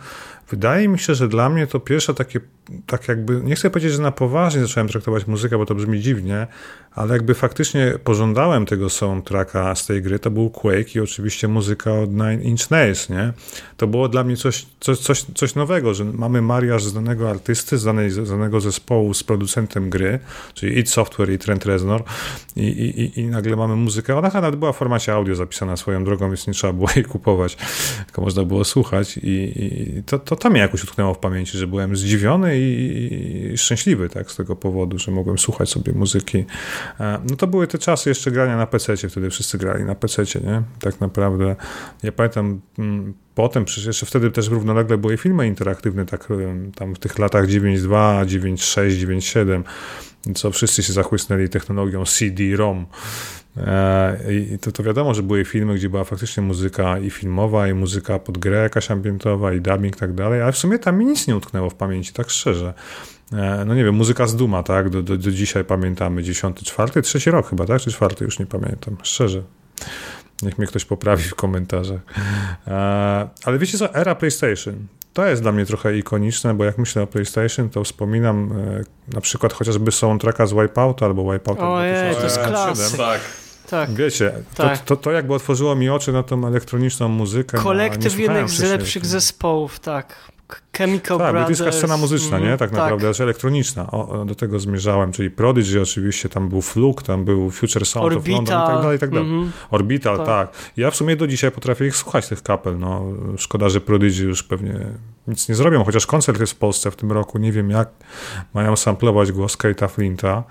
wydaje 0.50 0.88
mi 0.88 1.00
się, 1.00 1.16
że 1.16 1.28
dla 1.28 1.50
mnie 1.50 1.68
to 1.68 1.80
pierwsze 1.80 2.14
takie, 2.14 2.40
tak 2.86 3.08
jakby, 3.08 3.42
nie 3.44 3.56
chcę 3.56 3.70
powiedzieć, 3.70 3.94
że 3.94 4.02
na 4.02 4.12
poważnie 4.12 4.62
zacząłem 4.62 4.88
traktować 4.88 5.28
muzykę, 5.28 5.58
bo 5.58 5.66
to 5.66 5.76
brzmi 5.76 6.02
dziwnie, 6.02 6.48
ale 6.92 7.14
jakby 7.14 7.34
faktycznie 7.34 7.94
pożądałem 8.04 8.66
tego 8.66 8.90
soundtracka 8.90 9.76
z 9.76 9.86
tej 9.86 10.02
gry, 10.02 10.20
to 10.20 10.32
był 10.32 10.50
Quake 10.50 10.96
i 10.96 11.00
oczywiście 11.00 11.48
muzyka 11.48 11.94
od 11.94 12.12
Nine 12.12 12.42
Inch 12.42 12.72
Nails, 12.72 13.10
nie? 13.10 13.34
To 13.78 13.88
było 13.88 14.10
dla 14.10 14.24
mnie 14.24 14.38
coś, 14.38 14.66
coś, 14.80 15.00
coś, 15.00 15.26
coś 15.36 15.56
nowego, 15.56 15.94
że 15.94 16.06
mamy 16.06 16.42
mariaż 16.42 16.84
znanego 16.84 17.30
artysty, 17.30 17.78
znanej, 17.78 18.12
znanego 18.12 18.62
zespołu 18.62 18.77
z 19.14 19.24
producentem 19.24 19.90
gry, 19.90 20.20
czyli 20.54 20.80
id 20.80 20.90
Software 20.90 21.32
i 21.32 21.38
Trent 21.38 21.66
Reznor 21.66 22.04
i, 22.56 22.62
i, 22.62 23.20
i 23.20 23.28
nagle 23.28 23.56
mamy 23.56 23.76
muzykę, 23.76 24.18
ona 24.18 24.30
nawet 24.34 24.56
była 24.56 24.74
w 24.74 24.78
formacie 24.78 25.14
audio 25.14 25.36
zapisana 25.36 25.78
swoją 25.78 26.04
drogą, 26.04 26.28
więc 26.28 26.48
nie 26.48 26.54
trzeba 26.54 26.74
było 26.74 26.90
jej 26.96 27.06
kupować, 27.06 27.58
tylko 28.06 28.22
można 28.22 28.44
było 28.44 28.64
słuchać 28.64 29.18
i, 29.18 29.30
i 29.30 30.04
to, 30.04 30.20
to, 30.20 30.36
to 30.36 30.50
mnie 30.50 30.60
jakoś 30.60 30.84
utknęło 30.84 31.14
w 31.14 31.20
pamięci, 31.20 31.58
że 31.58 31.68
byłem 31.68 31.96
zdziwiony 31.96 32.60
i, 32.60 33.54
i 33.54 33.58
szczęśliwy 33.58 34.10
tak, 34.10 34.32
z 34.32 34.36
tego 34.36 34.56
powodu, 34.56 35.00
że 35.00 35.12
mogłem 35.12 35.38
słuchać 35.38 35.70
sobie 35.70 35.94
muzyki. 35.94 36.46
E, 37.00 37.20
no 37.30 37.36
to 37.36 37.48
były 37.48 37.68
te 37.68 37.78
czasy 37.78 38.10
jeszcze 38.10 38.32
grania 38.32 38.58
na 38.58 38.68
PC, 38.68 38.98
wtedy 38.98 39.30
wszyscy 39.30 39.58
grali 39.58 39.84
na 39.84 39.96
PC, 39.96 40.24
nie? 40.44 40.62
Tak 40.80 41.02
naprawdę. 41.02 41.56
Ja 42.04 42.12
pamiętam 42.12 42.62
mm, 42.80 43.14
potem, 43.38 43.66
przecież 43.66 43.86
jeszcze 43.86 44.06
wtedy 44.06 44.32
też 44.32 44.50
równolegle 44.50 44.98
były 44.98 45.18
filmy 45.18 45.48
interaktywne, 45.48 46.06
tak 46.06 46.28
tam 46.76 46.96
w 46.96 47.00
tych 47.00 47.20
latach 47.20 47.48
9.2, 47.48 48.26
9.6, 48.26 48.90
9.7, 48.90 50.34
co 50.36 50.52
wszyscy 50.52 50.84
się 50.84 50.94
zachłysnęli 50.94 51.50
technologią 51.50 52.06
CD-ROM. 52.06 52.86
E, 53.58 54.18
I 54.34 54.60
to, 54.60 54.72
to 54.72 54.84
wiadomo, 54.84 55.14
że 55.14 55.24
były 55.24 55.46
filmy, 55.46 55.76
gdzie 55.76 55.90
była 55.90 56.04
faktycznie 56.04 56.44
muzyka 56.44 57.00
i 57.00 57.10
filmowa, 57.10 57.68
i 57.68 57.74
muzyka 57.74 58.20
pod 58.20 58.38
grę 58.38 58.58
jakaś 58.64 58.92
ambientowa, 58.92 59.54
i 59.54 59.62
dubbing 59.62 59.96
i 59.96 60.00
tak 60.00 60.14
dalej, 60.14 60.42
ale 60.42 60.52
w 60.52 60.58
sumie 60.58 60.80
tam 60.80 60.98
mi 60.98 61.06
nic 61.06 61.28
nie 61.28 61.36
utknęło 61.36 61.70
w 61.70 61.76
pamięci, 61.76 62.14
tak 62.14 62.30
szczerze. 62.30 62.74
E, 63.34 63.64
no 63.66 63.76
nie 63.76 63.84
wiem, 63.84 63.96
muzyka 63.96 64.28
z 64.28 64.36
Duma, 64.36 64.64
tak, 64.64 64.90
do, 64.90 65.04
do, 65.04 65.18
do 65.18 65.32
dzisiaj 65.32 65.66
pamiętamy, 65.66 66.24
10, 66.24 66.58
4, 66.64 67.02
trzeci 67.02 67.32
rok 67.32 67.50
chyba, 67.50 67.66
tak, 67.66 67.82
czy 67.82 67.92
czwarty, 67.92 68.26
już 68.26 68.40
nie 68.40 68.46
pamiętam, 68.46 68.98
szczerze. 69.04 69.44
Niech 70.42 70.58
mnie 70.58 70.68
ktoś 70.68 70.86
poprawi 70.86 71.24
w 71.24 71.36
komentarzach. 71.36 72.00
E, 72.68 73.30
ale 73.46 73.60
wiecie 73.60 73.78
co, 73.78 73.94
era 73.94 74.16
PlayStation. 74.16 74.88
To 75.14 75.26
jest 75.26 75.42
dla 75.42 75.52
mnie 75.52 75.66
trochę 75.66 75.98
ikoniczne, 75.98 76.54
bo 76.54 76.64
jak 76.64 76.78
myślę 76.78 77.02
o 77.02 77.08
PlayStation, 77.08 77.70
to 77.70 77.84
wspominam 77.84 78.54
na 79.08 79.22
przykład 79.22 79.54
chociażby 79.54 79.92
soundtracka 79.92 80.46
z 80.46 80.54
Wipeout 80.54 81.04
albo 81.04 81.34
Wipeout 81.34 81.60
Ojej, 81.60 82.16
to 82.16 82.24
jest 82.24 82.40
klasyk. 82.40 82.98
Tak. 82.98 83.22
Tak. 83.70 83.94
Wiecie, 83.94 84.32
tak. 84.56 84.78
To, 84.78 84.86
to, 84.86 85.02
to, 85.02 85.12
jakby 85.12 85.34
otworzyło 85.34 85.76
mi 85.76 85.90
oczy 85.90 86.12
na 86.12 86.24
tą 86.24 86.48
elektroniczną 86.48 87.08
muzykę. 87.08 87.58
No, 87.58 87.64
Kolektyw 87.64 88.20
jednych 88.20 88.50
z 88.50 88.62
lepszych 88.62 89.06
zespołów, 89.06 89.80
tak. 89.80 90.16
Chemical 90.78 91.18
tak, 91.18 91.32
Brothers. 91.32 91.48
brytyjska 91.60 91.72
scena 91.72 91.98
muzyczna, 91.98 92.40
nie? 92.40 92.58
Tak 92.58 92.72
naprawdę, 92.72 92.96
tak. 92.96 93.02
znaczy 93.02 93.24
elektroniczna. 93.24 93.92
O, 93.92 94.26
do 94.26 94.36
tego 94.36 94.60
zmierzałem, 94.60 95.12
czyli 95.12 95.32
Prodigy 95.32 95.82
oczywiście, 95.82 96.30
tam 96.30 96.50
był 96.50 96.62
Fluke, 96.62 97.04
tam 97.04 97.26
był 97.26 97.52
Future 97.52 97.86
Sound 97.86 98.06
Orbital. 98.06 98.34
of 98.34 98.50
London 98.50 98.64
i 98.64 98.68
tak 98.68 98.82
dalej, 98.82 98.98
i 98.98 99.00
tak 99.00 99.10
dalej. 99.10 99.28
Mm 99.28 99.46
-hmm. 99.46 99.52
Orbital, 99.72 100.18
tak. 100.18 100.26
tak. 100.26 100.52
Ja 100.78 100.92
w 100.92 100.96
sumie 100.96 101.16
do 101.16 101.28
dzisiaj 101.28 101.52
potrafię 101.52 101.88
ich 101.88 101.96
słuchać, 101.96 102.28
tych 102.28 102.44
kapel, 102.44 102.80
no. 102.80 103.04
Szkoda, 103.38 103.70
że 103.70 103.82
Prodigy 103.82 104.24
już 104.24 104.44
pewnie 104.44 104.80
nic 105.28 105.50
nie 105.50 105.56
zrobią, 105.56 105.84
chociaż 105.84 106.06
koncert 106.06 106.40
jest 106.40 106.54
w 106.54 106.56
Polsce 106.56 106.92
w 106.92 106.96
tym 106.96 107.12
roku, 107.12 107.38
nie 107.38 107.52
wiem 107.52 107.70
jak. 107.70 107.90
Mają 108.54 108.76
samplować 108.76 109.32
głos 109.32 109.58
Kate'a 109.58 109.90
Flinta. 109.90 110.44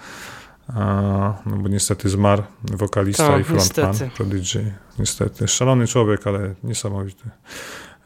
no 1.46 1.56
bo 1.56 1.68
niestety 1.68 2.08
zmarł 2.08 2.42
wokalista 2.62 3.28
tak, 3.28 3.40
i 3.40 3.44
frontman 3.44 3.90
niestety. 3.90 4.10
Prodigy. 4.16 4.72
Niestety. 4.98 5.48
Szalony 5.48 5.86
człowiek, 5.86 6.26
ale 6.26 6.54
niesamowity. 6.64 7.30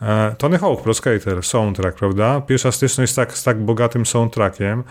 E, 0.02 0.34
Tony 0.38 0.58
Hawk 0.58 0.82
Pro 0.82 0.94
Skater, 0.94 1.42
soundtrack, 1.42 1.98
prawda? 1.98 2.40
Pierwsza 2.40 2.72
styczność 2.72 3.12
z 3.12 3.14
tak, 3.14 3.38
z 3.38 3.42
tak 3.42 3.60
bogatym 3.64 4.06
soundtrackiem. 4.06 4.84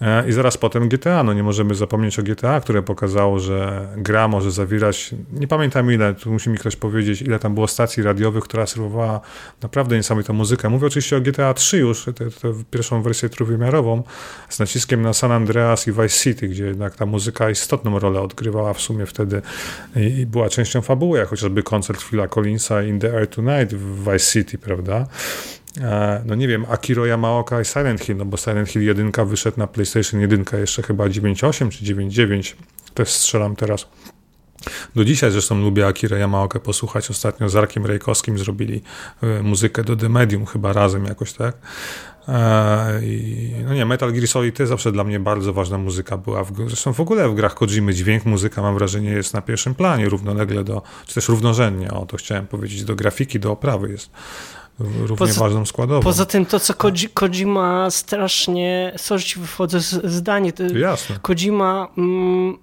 E, 0.00 0.28
I 0.28 0.32
zaraz 0.32 0.56
potem 0.56 0.88
GTA, 0.88 1.22
no 1.22 1.32
nie 1.32 1.42
możemy 1.42 1.74
zapomnieć 1.74 2.18
o 2.18 2.22
GTA, 2.22 2.60
które 2.60 2.82
pokazało, 2.82 3.38
że 3.38 3.88
gra 3.96 4.28
może 4.28 4.50
zawierać, 4.50 5.14
nie 5.32 5.48
pamiętam 5.48 5.92
ile, 5.92 6.14
tu 6.14 6.32
musi 6.32 6.50
mi 6.50 6.58
ktoś 6.58 6.76
powiedzieć, 6.76 7.22
ile 7.22 7.38
tam 7.38 7.54
było 7.54 7.68
stacji 7.68 8.02
radiowych, 8.02 8.44
która 8.44 8.66
serwowała 8.66 9.20
naprawdę 9.62 9.96
niesamowitą 9.96 10.32
muzykę. 10.32 10.68
Mówię 10.68 10.86
oczywiście 10.86 11.16
o 11.16 11.20
GTA 11.20 11.54
3 11.54 11.78
już, 11.78 12.04
tę 12.04 12.52
pierwszą 12.70 13.02
wersję 13.02 13.28
trójwymiarową, 13.28 14.02
z 14.48 14.58
naciskiem 14.58 15.02
na 15.02 15.12
San 15.12 15.32
Andreas 15.32 15.88
i 15.88 15.92
Vice 15.92 16.08
City, 16.08 16.48
gdzie 16.48 16.64
jednak 16.64 16.96
ta 16.96 17.06
muzyka 17.06 17.50
istotną 17.50 17.98
rolę 17.98 18.20
odgrywała 18.20 18.74
w 18.74 18.80
sumie 18.80 19.06
wtedy 19.06 19.42
i, 19.96 20.26
była 20.26 20.48
częścią 20.48 20.82
fabuły, 20.82 21.18
jak 21.18 21.28
chociażby 21.28 21.62
koncert 21.62 22.02
Phila 22.02 22.28
Collinsa 22.28 22.82
In 22.82 23.00
The 23.00 23.16
Air 23.16 23.28
Tonight 23.28 23.74
w 23.74 23.98
Vice 24.04 24.18
City, 24.18 24.58
prawda? 24.58 25.06
E, 25.80 26.22
no 26.26 26.34
nie 26.34 26.48
wiem, 26.48 26.66
Akiro 26.70 27.06
Yamaoka 27.06 27.60
i 27.60 27.64
Silent 27.64 28.00
Hill, 28.00 28.16
no 28.16 28.24
bo 28.24 28.36
Silent 28.36 28.68
Hill 28.68 28.82
1 28.82 29.12
wyszedł 29.26 29.58
na 29.58 29.66
PlayStation 29.66 30.20
1 30.20 30.44
jeszcze 30.60 30.82
chyba 30.82 31.04
9.8 31.04 31.70
czy 31.70 31.84
9.9, 31.84 32.54
też 32.94 33.08
strzelam 33.08 33.56
teraz. 33.56 33.86
Do 34.94 35.04
dzisiaj 35.04 35.30
zresztą 35.30 35.60
lubię 35.60 35.86
Akira 35.86 36.18
Yamaokę 36.18 36.60
posłuchać. 36.60 37.10
Ostatnio 37.10 37.48
z 37.48 37.56
Arkiem 37.56 37.86
Rejkowskim 37.86 38.38
zrobili 38.38 38.82
e, 39.22 39.42
muzykę 39.42 39.84
do 39.84 39.96
The 39.96 40.08
Medium 40.08 40.46
chyba 40.46 40.72
razem 40.72 41.04
jakoś, 41.04 41.32
tak? 41.32 41.56
E, 42.28 43.00
I, 43.04 43.54
no 43.64 43.74
nie, 43.74 43.86
Metal 43.86 44.12
Gear 44.12 44.28
Solid 44.28 44.56
to 44.56 44.66
zawsze 44.66 44.92
dla 44.92 45.04
mnie 45.04 45.20
bardzo 45.20 45.52
ważna 45.52 45.78
muzyka 45.78 46.16
była. 46.16 46.44
W, 46.44 46.52
zresztą 46.66 46.92
w 46.92 47.00
ogóle 47.00 47.28
w 47.28 47.34
grach 47.34 47.54
Kojimy 47.54 47.94
dźwięk, 47.94 48.24
muzyka 48.24 48.62
mam 48.62 48.74
wrażenie 48.74 49.10
jest 49.10 49.34
na 49.34 49.42
pierwszym 49.42 49.74
planie, 49.74 50.08
równolegle 50.08 50.64
do, 50.64 50.82
czy 51.06 51.14
też 51.14 51.28
równorzędnie, 51.28 51.90
o 51.90 52.06
to 52.06 52.16
chciałem 52.16 52.46
powiedzieć, 52.46 52.84
do 52.84 52.94
grafiki, 52.94 53.40
do 53.40 53.52
oprawy 53.52 53.90
jest 53.90 54.10
równie 54.78 55.16
poza, 55.16 55.40
ważną 55.40 55.66
składową. 55.66 56.02
Poza 56.02 56.26
tym 56.26 56.46
to, 56.46 56.60
co 56.60 56.74
Koji, 56.74 57.08
Kojima 57.14 57.90
strasznie, 57.90 58.92
sorry 58.96 59.22
ci 59.22 59.40
wychodzę 59.40 59.80
z 59.80 60.06
zdanie, 60.06 60.52
to 60.52 60.62
Jasne. 60.62 61.18
Kojima 61.22 61.88
mm, 61.98 62.58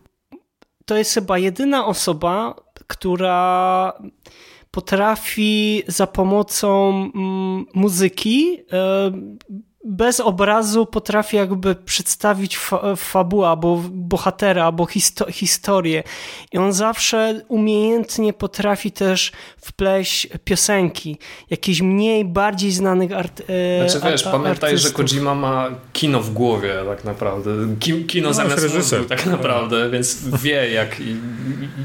to 0.86 0.98
jest 0.98 1.14
chyba 1.14 1.38
jedyna 1.38 1.86
osoba, 1.86 2.56
która 2.88 3.94
potrafi 4.72 5.84
za 5.88 6.08
pomocą 6.08 6.90
mm, 7.16 7.66
muzyki 7.74 8.58
y, 8.60 8.66
bez 9.86 10.20
obrazu 10.20 10.86
potrafi 10.86 11.38
jakby 11.38 11.76
przedstawić 11.76 12.58
fa 12.58 12.96
fabułę, 12.96 13.48
albo 13.48 13.82
bohatera, 13.92 14.66
albo 14.66 14.86
histo 14.86 15.32
historię. 15.32 16.04
I 16.52 16.58
on 16.58 16.74
zawsze 16.74 17.42
umiejętnie 17.48 18.34
potrafi 18.34 18.92
też 18.92 19.32
wpleść 19.62 20.28
piosenki, 20.44 21.18
jakieś 21.50 21.82
mniej, 21.82 22.26
bardziej 22.26 22.72
znanych 22.72 23.12
art 23.12 23.42
e, 23.50 23.90
Znaczy 23.90 24.12
wiesz, 24.12 24.24
pamiętaj, 24.24 24.52
artystów. 24.72 24.80
że 24.80 24.92
Kojima 24.92 25.36
ma 25.36 25.70
kino 25.94 26.22
w 26.22 26.34
głowie 26.34 26.74
tak 26.88 27.04
naprawdę. 27.04 27.52
Ki 27.80 28.06
kino 28.06 28.28
no, 28.28 28.34
zamiast 28.34 28.76
mózgu 28.76 29.06
tak 29.10 29.26
naprawdę, 29.26 29.90
więc 29.90 30.28
wie 30.44 30.72
jak, 30.72 31.02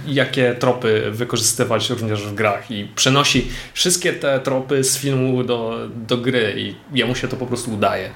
jakie 0.07 0.55
tropy 0.55 1.11
wykorzystywać 1.11 1.91
również 1.91 2.23
w 2.23 2.35
grach 2.35 2.71
i 2.71 2.89
przenosi 2.95 3.49
wszystkie 3.75 4.13
te 4.13 4.41
tropy 4.41 4.85
z 4.85 4.99
filmu 4.99 5.45
do, 5.45 5.79
do 6.09 6.17
gry 6.17 6.55
i 6.57 6.99
jemu 6.99 7.15
się 7.15 7.29
to 7.29 7.37
po 7.37 7.47
prostu 7.47 7.75
uda 7.75 7.90
wydaje. 7.91 8.11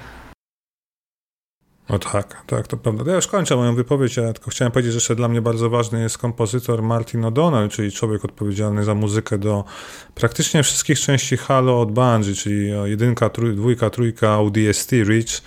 No 1.89 1.99
tak, 1.99 2.43
tak, 2.47 2.67
to 2.67 2.77
prawda. 2.77 3.11
Ja 3.11 3.17
już 3.17 3.27
kończę 3.27 3.57
moją 3.57 3.75
wypowiedź, 3.75 4.17
ja 4.17 4.33
tylko 4.33 4.51
chciałem 4.51 4.73
powiedzieć, 4.73 4.93
że 4.93 4.97
jeszcze 4.97 5.17
dla 5.17 5.29
mnie 5.29 5.43
bardzo 5.43 5.71
ważny 5.71 6.03
jest 6.03 6.19
kompozytor 6.19 6.83
Martin 6.83 7.23
O'Donnell, 7.23 7.69
czyli 7.69 7.93
człowiek 7.93 8.25
odpowiedzialny 8.25 8.85
za 8.85 8.95
muzykę 8.95 9.39
do 9.39 9.65
praktycznie 10.15 10.63
wszystkich 10.63 11.01
części 11.01 11.37
Halo 11.37 11.81
od 11.81 11.93
Bungie, 11.93 12.35
czyli 12.35 12.71
jedynka, 12.85 13.31
trój, 13.31 13.57
dwójka, 13.57 13.91
trójka, 13.91 14.41
ODST, 14.41 14.93
Reach, 14.93 15.43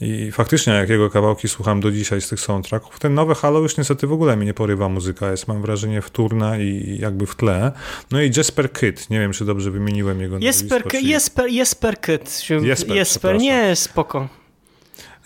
i 0.00 0.32
faktycznie, 0.32 0.72
jak 0.72 0.88
jego 0.88 1.10
kawałki 1.10 1.48
słucham 1.48 1.80
do 1.80 1.90
dzisiaj 1.90 2.20
z 2.20 2.28
tych 2.28 2.40
soundtracków, 2.40 2.98
ten 2.98 3.14
nowy 3.14 3.34
Halo 3.34 3.58
już 3.58 3.76
niestety 3.76 4.06
w 4.06 4.12
ogóle 4.12 4.36
mi 4.36 4.46
nie 4.46 4.54
porywa 4.54 4.88
muzyka, 4.88 5.30
jest 5.30 5.48
mam 5.48 5.62
wrażenie 5.62 6.02
wtórna 6.02 6.58
i 6.58 6.98
jakby 7.00 7.26
w 7.26 7.36
tle. 7.36 7.72
No 8.10 8.22
i 8.22 8.30
Jasper 8.36 8.72
Kid, 8.72 9.10
nie 9.10 9.20
wiem 9.20 9.32
czy 9.32 9.44
dobrze 9.44 9.70
wymieniłem 9.70 10.20
jego 10.20 10.38
Jesper, 10.38 10.84
nazwisko. 10.84 11.08
Jesper, 11.08 11.50
Jesper 11.50 12.00
Kid. 12.00 12.48
Jesper, 12.62 12.96
Jesper 12.96 13.38
nie, 13.38 13.76
spoko. 13.76 14.39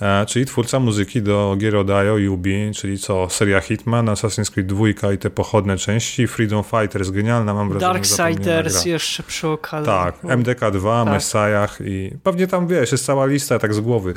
E, 0.01 0.27
czyli 0.27 0.47
twórca 0.47 0.81
muzyki 0.81 1.23
do 1.23 1.57
gier 1.59 1.77
od 1.77 1.89
Yubi, 2.17 2.71
czyli 2.75 2.99
co, 2.99 3.31
seria 3.31 3.61
Hitman, 3.61 4.07
Assassin's 4.07 4.51
Creed 4.51 4.67
2 4.67 5.13
i 5.13 5.19
te 5.19 5.31
pochodne 5.31 5.77
części, 5.77 6.27
Freedom 6.27 6.65
Fighters, 6.65 7.11
genialna, 7.11 7.55
mam 7.55 7.69
wrażenie, 7.69 7.93
Darksiders 7.93 8.85
jeszcze 8.85 9.23
przy 9.23 9.49
okazji. 9.49 9.87
Tak, 9.87 10.23
MDK2, 10.23 11.05
tak. 11.05 11.15
Messiah 11.15 11.79
i 11.81 12.11
pewnie 12.23 12.47
tam, 12.47 12.67
wiesz, 12.67 12.93
jest 12.93 13.07
cała 13.07 13.27
lista 13.27 13.59
tak 13.59 13.75
z 13.75 13.81
głowy. 13.81 14.15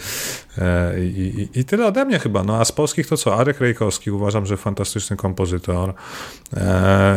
E, 0.57 0.99
i, 0.99 1.49
i, 1.53 1.59
I, 1.59 1.65
tyle 1.65 1.87
ode 1.87 2.05
mnie 2.05 2.19
chyba, 2.19 2.43
no 2.43 2.57
a 2.57 2.65
z 2.65 2.71
polskich 2.71 3.07
to 3.07 3.17
co, 3.17 3.35
Arek 3.35 3.59
Rejkowski, 3.59 4.11
uważam, 4.11 4.45
że 4.45 4.57
fantastyczny 4.57 5.17
kompozytor. 5.17 5.93
E, 6.57 7.15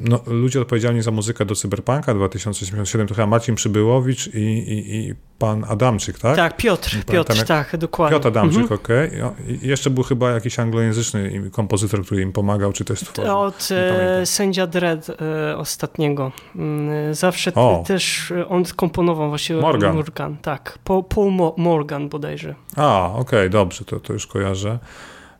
no, 0.00 0.20
ludzie 0.26 0.60
odpowiedzialni 0.60 1.02
za 1.02 1.10
muzykę 1.10 1.44
do 1.44 1.54
Cyberpunka 1.54 2.14
2077 2.14 3.06
to 3.06 3.14
chyba 3.14 3.26
Marcin 3.26 3.54
Przybyłowicz 3.54 4.26
i, 4.26 4.38
i, 4.38 4.96
i 4.96 5.14
pan 5.38 5.64
Adamczyk, 5.68 6.18
tak? 6.18 6.36
Tak, 6.36 6.56
Piotr, 6.56 7.04
Piotr, 7.04 7.36
jak... 7.36 7.46
tak, 7.64 7.76
dokładnie. 7.76 8.18
Piotr 8.18 8.28
Adamczyk, 8.28 8.62
mhm. 8.62 8.80
okej. 8.80 9.22
Okay. 9.22 9.58
Jeszcze 9.62 9.90
był 9.90 10.04
chyba 10.04 10.30
jakiś 10.30 10.58
anglojęzyczny 10.58 11.50
kompozytor, 11.52 12.04
który 12.04 12.22
im 12.22 12.32
pomagał, 12.32 12.72
czy 12.72 12.84
też 12.84 13.00
stworzył. 13.00 13.38
Od 13.38 13.68
e, 13.70 14.26
sędzia 14.26 14.66
Dredd 14.66 15.10
e, 15.10 15.56
ostatniego. 15.56 16.32
Mm, 16.56 17.14
zawsze 17.14 17.54
o. 17.54 17.84
też 17.86 18.32
on 18.48 18.64
komponował 18.76 19.28
właśnie 19.28 19.56
Morgan. 19.56 19.94
Morgan 19.94 20.36
tak. 20.36 20.78
Paul, 20.84 21.04
Paul 21.04 21.32
Morgan 21.56 22.08
bodajże. 22.08 22.54
A, 22.76 23.06
okej, 23.06 23.20
okay, 23.20 23.48
dobrze, 23.48 23.84
to, 23.84 24.00
to 24.00 24.12
już 24.12 24.26
kojarzę. 24.26 24.78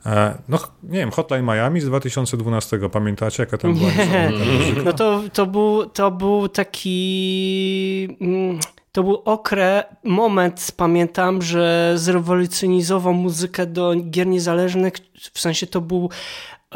E, 0.06 0.38
no, 0.48 0.58
nie 0.82 0.98
wiem, 0.98 1.10
Hotline 1.10 1.44
Miami 1.44 1.80
z 1.80 1.86
2012, 1.86 2.78
pamiętacie, 2.92 3.42
jaka 3.42 3.58
tam 3.58 3.74
była? 3.74 3.90
Nie, 3.90 4.32
no 4.84 4.92
to, 4.92 5.22
to, 5.32 5.46
był, 5.46 5.86
to 5.86 6.10
był 6.10 6.48
taki... 6.48 8.18
To 8.96 9.02
był 9.02 9.22
okres, 9.24 9.84
moment, 10.04 10.72
pamiętam, 10.76 11.42
że 11.42 11.92
zrewolucjonizował 11.96 13.14
muzykę 13.14 13.66
do 13.66 13.94
gier 14.10 14.26
niezależnych, 14.26 14.92
w 15.32 15.40
sensie 15.40 15.66
to 15.66 15.80
był 15.80 16.10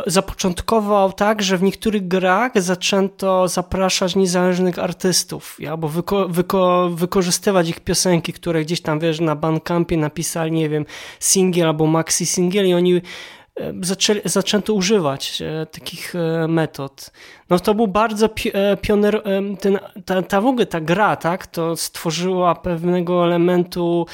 zapoczątkował 0.07 1.13
tak, 1.13 1.43
że 1.43 1.59
w 1.59 1.63
niektórych 1.63 2.09
grach 2.09 2.53
zaczęto 2.63 3.49
zapraszać 3.49 4.17
niezależnych 4.17 4.79
artystów, 4.79 5.59
albo 5.71 5.89
wyko 5.89 6.29
wyko 6.29 6.91
wykorzystywać 6.95 7.69
ich 7.69 7.81
piosenki, 7.81 8.33
które 8.33 8.65
gdzieś 8.65 8.81
tam, 8.81 9.01
wiesz, 9.01 9.21
na 9.21 9.37
Bandcampie 9.37 9.97
napisali, 9.97 10.53
nie 10.53 10.69
wiem, 10.69 10.87
singiel 11.21 11.67
albo 11.67 11.87
maxi 11.87 12.27
singiel 12.27 12.67
i 12.67 12.75
oni 12.75 12.97
e, 12.97 13.01
zaczęli, 13.81 14.21
zaczęto 14.25 14.75
używać 14.75 15.43
e, 15.43 15.67
takich 15.67 16.15
e, 16.15 16.49
metod. 16.49 17.11
No 17.51 17.59
to 17.59 17.75
był 17.75 17.87
bardzo 17.89 18.29
pioner, 18.83 19.23
ten, 19.61 19.79
ta, 20.05 20.23
ta 20.23 20.41
w 20.41 20.47
ogóle 20.47 20.67
ta 20.67 20.81
gra, 20.81 21.17
tak, 21.17 21.47
to 21.47 21.77
stworzyła 21.77 22.55
pewnego 22.55 23.25
elementu 23.25 24.07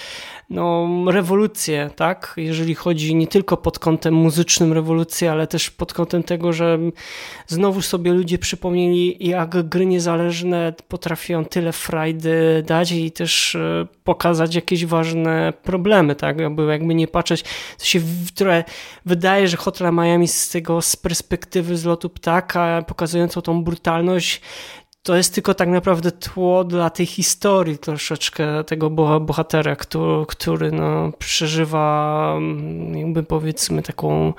no, 0.50 0.88
rewolucję, 1.06 1.90
tak? 1.96 2.34
Jeżeli 2.36 2.74
chodzi 2.74 3.14
nie 3.14 3.26
tylko 3.26 3.56
pod 3.56 3.78
kątem 3.78 4.14
muzycznym 4.14 4.72
rewolucję, 4.72 5.32
ale 5.32 5.46
też 5.46 5.70
pod 5.70 5.92
kątem 5.92 6.22
tego, 6.22 6.52
że 6.52 6.78
znowu 7.46 7.82
sobie 7.82 8.12
ludzie 8.12 8.38
przypomnieli, 8.38 9.28
jak 9.28 9.68
gry 9.68 9.86
niezależne 9.86 10.74
potrafią 10.88 11.44
tyle 11.44 11.72
frajdy 11.72 12.62
dać 12.66 12.92
i 12.92 13.12
też 13.12 13.54
e, 13.54 13.86
pokazać 14.04 14.54
jakieś 14.54 14.86
ważne 14.86 15.52
problemy, 15.62 16.14
tak? 16.14 16.40
Jakby, 16.40 16.66
jakby 16.66 16.94
nie 16.94 17.08
patrzeć, 17.08 17.42
to 17.78 17.84
się 17.84 18.00
trochę 18.34 18.64
wydaje, 19.06 19.48
że 19.48 19.56
Hotel 19.56 19.92
Miami 19.92 20.28
z 20.28 20.48
tego, 20.48 20.82
z 20.82 20.96
perspektywy 20.96 21.76
z 21.76 21.84
lotu 21.84 22.10
ptaka, 22.10 22.82
pokazującą 23.26 23.42
tą 23.42 23.64
brutalność, 23.64 24.40
to 25.02 25.16
jest 25.16 25.34
tylko 25.34 25.54
tak 25.54 25.68
naprawdę 25.68 26.12
tło 26.12 26.64
dla 26.64 26.90
tej 26.90 27.06
historii 27.06 27.78
troszeczkę 27.78 28.64
tego 28.64 28.90
bohatera, 29.20 29.76
który, 29.76 30.26
który 30.26 30.72
no, 30.72 31.12
przeżywa 31.18 32.34
mm, 32.36 32.98
jakby 32.98 33.22
powiedzmy 33.22 33.82
taką 33.82 34.32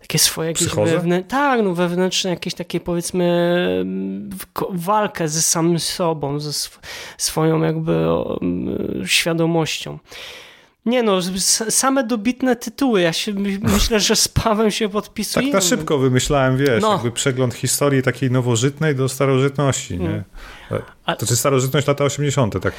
takie 0.00 0.18
swoje 0.18 0.48
jakieś 0.48 0.68
wewnętrzne, 0.68 1.22
tak, 1.22 1.62
no 1.62 1.74
wewnętrzne 1.74 2.30
jakieś 2.30 2.54
takie 2.54 2.80
powiedzmy 2.80 3.26
mm, 3.80 4.30
walkę 4.70 5.28
ze 5.28 5.42
samym 5.42 5.78
sobą, 5.78 6.40
ze 6.40 6.50
sw 6.50 6.80
swoją 7.18 7.62
jakby 7.62 7.92
mm, 8.42 9.02
świadomością. 9.06 9.98
Nie 10.86 11.02
no, 11.02 11.18
same 11.70 12.04
dobitne 12.04 12.56
tytuły. 12.56 13.00
Ja 13.00 13.12
się 13.12 13.32
myślę, 13.62 14.00
że 14.00 14.16
z 14.16 14.28
Pawem 14.28 14.70
się 14.70 14.88
podpisuję. 14.88 15.46
Tak 15.46 15.54
na 15.54 15.68
szybko 15.68 15.98
wymyślałem, 15.98 16.56
wiesz, 16.56 16.82
no. 16.82 16.92
jakby 16.92 17.12
przegląd 17.12 17.54
historii 17.54 18.02
takiej 18.02 18.30
nowożytnej 18.30 18.96
do 18.96 19.08
starożytności, 19.08 19.98
nie? 19.98 20.24
Mm. 20.76 21.02
A... 21.06 21.16
To 21.16 21.26
czy 21.26 21.36
starożytność 21.36 21.86
lata 21.86 22.04
80., 22.04 22.60
tak 22.62 22.74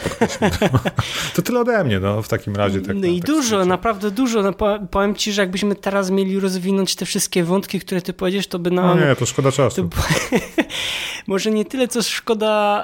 To 1.36 1.41
tyle 1.41 1.60
ode 1.60 1.84
mnie, 1.84 1.99
no, 1.99 2.22
w 2.22 2.28
takim 2.28 2.56
razie. 2.56 2.82
Tak, 2.82 2.95
no 2.95 3.07
i 3.07 3.20
tak 3.20 3.28
dużo, 3.28 3.65
naprawdę 3.65 4.11
dużo. 4.11 4.41
No, 4.41 4.53
powiem 4.91 5.15
ci, 5.15 5.34
że 5.34 5.41
jakbyśmy 5.41 5.76
teraz 5.76 6.10
mieli 6.10 6.40
rozwinąć 6.40 6.95
te 6.95 7.06
wszystkie 7.06 7.44
wątki, 7.44 7.80
które 7.80 8.02
ty 8.02 8.14
powiedziesz, 8.14 8.48
to 8.48 8.60
by 8.60 8.72
nam... 8.72 8.99
No 8.99 9.07
nie, 9.07 9.15
to 9.15 9.26
szkoda 9.26 9.52
czasu. 9.52 9.90
To... 9.90 9.98
Może 11.28 11.52
nie 11.52 11.65
tyle, 11.65 11.88
co 11.88 12.03
szkoda 12.03 12.84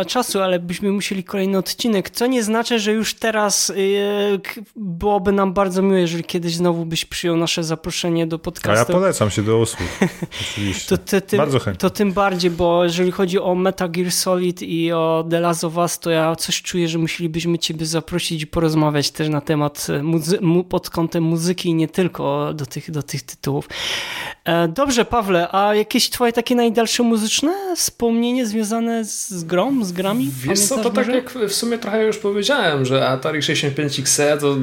e, 0.00 0.04
czasu, 0.04 0.40
ale 0.40 0.58
byśmy 0.58 0.92
musieli 0.92 1.24
kolejny 1.24 1.58
odcinek, 1.58 2.10
co 2.10 2.26
nie 2.26 2.42
znaczy, 2.42 2.78
że 2.78 2.92
już 2.92 3.14
teraz 3.14 3.70
e, 3.70 3.74
byłoby 4.76 5.32
nam 5.32 5.52
bardzo 5.52 5.82
miło, 5.82 5.96
jeżeli 5.96 6.24
kiedyś 6.24 6.54
znowu 6.54 6.86
byś 6.86 7.04
przyjął 7.04 7.36
nasze 7.36 7.64
zaproszenie 7.64 8.26
do 8.26 8.38
podcastu. 8.38 8.92
A 8.92 8.94
ja 8.94 9.00
polecam 9.00 9.30
się 9.30 9.42
do 9.42 9.58
usług, 9.58 9.88
oczywiście. 10.40 10.86
To, 11.06 11.20
tym, 11.20 11.38
bardzo 11.38 11.58
chętnie. 11.58 11.80
To 11.80 11.90
tym 11.90 12.12
bardziej, 12.12 12.50
bo 12.50 12.84
jeżeli 12.84 13.12
chodzi 13.12 13.38
o 13.38 13.54
Metal 13.54 13.90
Gear 13.90 14.12
Solid 14.12 14.45
i 14.48 14.76
i 14.86 14.92
o 14.92 15.26
The 15.30 15.40
Last 15.40 15.64
of 15.64 15.76
Us, 15.76 15.98
to 15.98 16.10
ja 16.10 16.36
coś 16.36 16.62
czuję, 16.62 16.88
że 16.88 16.98
musielibyśmy 16.98 17.58
Ciebie 17.58 17.86
zaprosić 17.86 18.42
i 18.42 18.46
porozmawiać 18.46 19.10
też 19.10 19.28
na 19.28 19.40
temat 19.40 19.86
e, 19.90 20.00
muzy- 20.02 20.64
pod 20.64 20.90
kątem 20.90 21.24
muzyki 21.24 21.68
i 21.68 21.74
nie 21.74 21.88
tylko 21.88 22.54
do 22.54 22.66
tych, 22.66 22.90
do 22.90 23.02
tych 23.02 23.22
tytułów. 23.22 23.68
E, 24.44 24.68
dobrze, 24.68 25.04
Pawle, 25.04 25.48
a 25.52 25.74
jakieś 25.74 26.10
Twoje 26.10 26.32
takie 26.32 26.54
najdalsze 26.54 27.02
muzyczne 27.02 27.52
wspomnienie 27.76 28.46
związane 28.46 29.04
z 29.04 29.44
grą, 29.44 29.84
z 29.84 29.92
grami? 29.92 30.30
Wiesz 30.42 30.60
co, 30.60 30.78
to 30.78 30.90
tak 30.90 31.08
jak 31.08 31.30
w 31.48 31.52
sumie 31.52 31.78
trochę 31.78 32.04
już 32.06 32.18
powiedziałem, 32.18 32.84
że 32.84 33.08
Atari 33.08 33.42
65 33.42 34.00
XE 34.00 34.36
to 34.40 34.56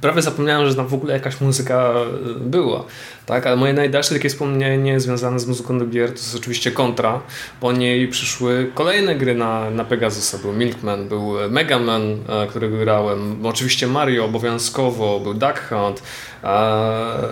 prawie 0.00 0.22
zapomniałem, 0.22 0.68
że 0.68 0.74
tam 0.74 0.86
w 0.86 0.94
ogóle 0.94 1.12
jakaś 1.12 1.40
muzyka 1.40 1.94
e, 1.94 2.40
była. 2.40 2.84
Tak, 3.26 3.46
ale 3.46 3.56
moje 3.56 3.72
najdalsze 3.72 4.14
takie 4.14 4.28
wspomnienie 4.28 5.00
związane 5.00 5.40
z 5.40 5.46
muzyką 5.46 5.78
do 5.78 5.86
gier 5.86 6.08
to 6.08 6.14
jest 6.14 6.34
oczywiście 6.34 6.70
Contra. 6.70 7.20
Po 7.60 7.72
niej 7.72 8.08
przyszły 8.08 8.70
kolejne 8.74 9.14
gry 9.14 9.34
na, 9.34 9.70
na 9.70 9.84
Pegasusa. 9.84 10.38
Był 10.38 10.52
Milkman, 10.52 11.08
był 11.08 11.34
Mega 11.50 11.78
Man, 11.78 12.02
e, 12.02 12.46
którego 12.46 12.78
grałem. 12.78 13.46
Oczywiście 13.46 13.86
Mario 13.86 14.24
obowiązkowo, 14.24 15.20
był 15.20 15.34
Duck 15.34 15.68
Hunt. 15.68 16.02
E, 16.44 17.28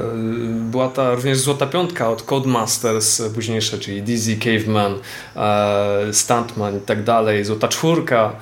była 0.71 0.89
ta 0.89 1.15
również 1.15 1.39
Złota 1.39 1.67
Piątka 1.67 2.09
od 2.11 2.23
Codemasters 2.23 3.23
późniejsze, 3.35 3.79
czyli 3.79 4.03
Dizzy, 4.03 4.37
Caveman, 4.37 4.95
e, 5.37 6.13
Stuntman 6.13 6.77
i 6.77 6.81
tak 6.81 7.05
dalej. 7.05 7.45
Złota 7.45 7.69
Czwórka. 7.69 8.33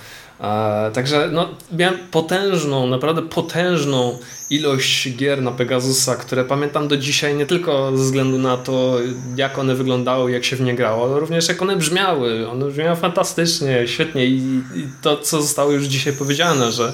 Także 0.93 1.29
no, 1.33 1.49
miałem 1.73 1.99
potężną, 2.11 2.87
naprawdę 2.87 3.23
potężną 3.23 4.19
ilość 4.51 5.17
gier 5.17 5.43
na 5.43 5.51
Pegasusa, 5.51 6.17
które 6.17 6.45
pamiętam 6.45 6.89
do 6.89 6.97
dzisiaj 6.97 7.35
nie 7.35 7.47
tylko 7.47 7.97
ze 7.97 8.05
względu 8.05 8.39
na 8.39 8.57
to, 8.57 8.99
jak 9.37 9.59
one 9.59 9.75
wyglądały, 9.75 10.33
jak 10.33 10.45
się 10.45 10.57
w 10.57 10.61
nie 10.61 10.75
grało, 10.75 11.05
ale 11.05 11.21
również 11.21 11.49
jak 11.49 11.63
one 11.63 11.77
brzmiały. 11.77 12.49
One 12.49 12.67
brzmiały 12.67 12.97
fantastycznie, 12.97 13.89
świetnie 13.89 14.27
i, 14.27 14.37
i 14.75 14.87
to, 15.03 15.17
co 15.17 15.43
zostało 15.43 15.73
już 15.73 15.85
dzisiaj 15.85 16.13
powiedziane, 16.13 16.73
że 16.73 16.93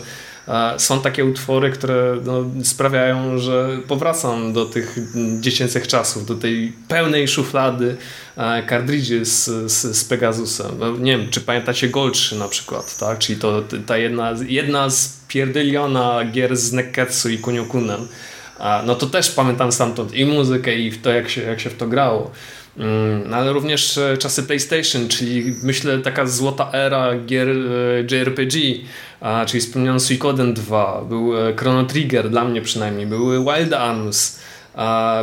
są 0.78 1.00
takie 1.00 1.24
utwory, 1.24 1.70
które 1.70 2.16
no, 2.24 2.44
sprawiają, 2.64 3.38
że 3.38 3.78
powracam 3.88 4.52
do 4.52 4.66
tych 4.66 4.98
dziecięcych 5.40 5.88
czasów, 5.88 6.26
do 6.26 6.34
tej 6.34 6.72
pełnej 6.88 7.28
szuflady 7.28 7.96
kartridży 8.66 9.24
z, 9.24 9.44
z, 9.72 9.96
z 9.96 10.04
Pegasusem. 10.04 10.66
No, 10.78 10.96
nie 10.96 11.18
wiem, 11.18 11.30
czy 11.30 11.40
pamiętacie 11.40 11.88
Goltrzy 11.88 12.38
na 12.38 12.48
przykład, 12.48 12.98
tak? 12.98 13.18
czyli 13.18 13.38
to 13.38 13.62
ta 13.86 13.98
jedna, 13.98 14.34
jedna 14.46 14.90
z 14.90 15.16
pierdyliona 15.28 16.24
gier 16.32 16.56
z 16.56 16.72
Neketsu 16.72 17.28
i 17.28 17.38
Kuniokunem. 17.38 18.08
No 18.86 18.94
to 18.94 19.06
też 19.06 19.30
pamiętam 19.30 19.72
stamtąd 19.72 20.14
i 20.14 20.26
muzykę 20.26 20.74
i 20.74 20.92
to, 20.92 21.10
jak 21.10 21.28
się, 21.28 21.42
jak 21.42 21.60
się 21.60 21.70
w 21.70 21.76
to 21.76 21.86
grało. 21.86 22.30
Mm, 22.78 23.34
ale 23.34 23.52
również 23.52 23.98
e, 23.98 24.16
czasy 24.18 24.42
PlayStation, 24.42 25.08
czyli 25.08 25.54
myślę 25.62 25.98
taka 25.98 26.26
złota 26.26 26.70
era 26.72 27.18
gier 27.26 27.48
e, 27.48 27.54
JRPG, 28.00 28.58
czyli 29.46 29.60
wspomniany 29.60 30.00
Suikoden 30.00 30.54
2, 30.54 31.04
był 31.08 31.48
e, 31.48 31.56
Chrono 31.56 31.84
Trigger 31.84 32.30
dla 32.30 32.44
mnie 32.44 32.62
przynajmniej, 32.62 33.06
były 33.06 33.44
Wild 33.44 33.72
Arms, 33.72 34.40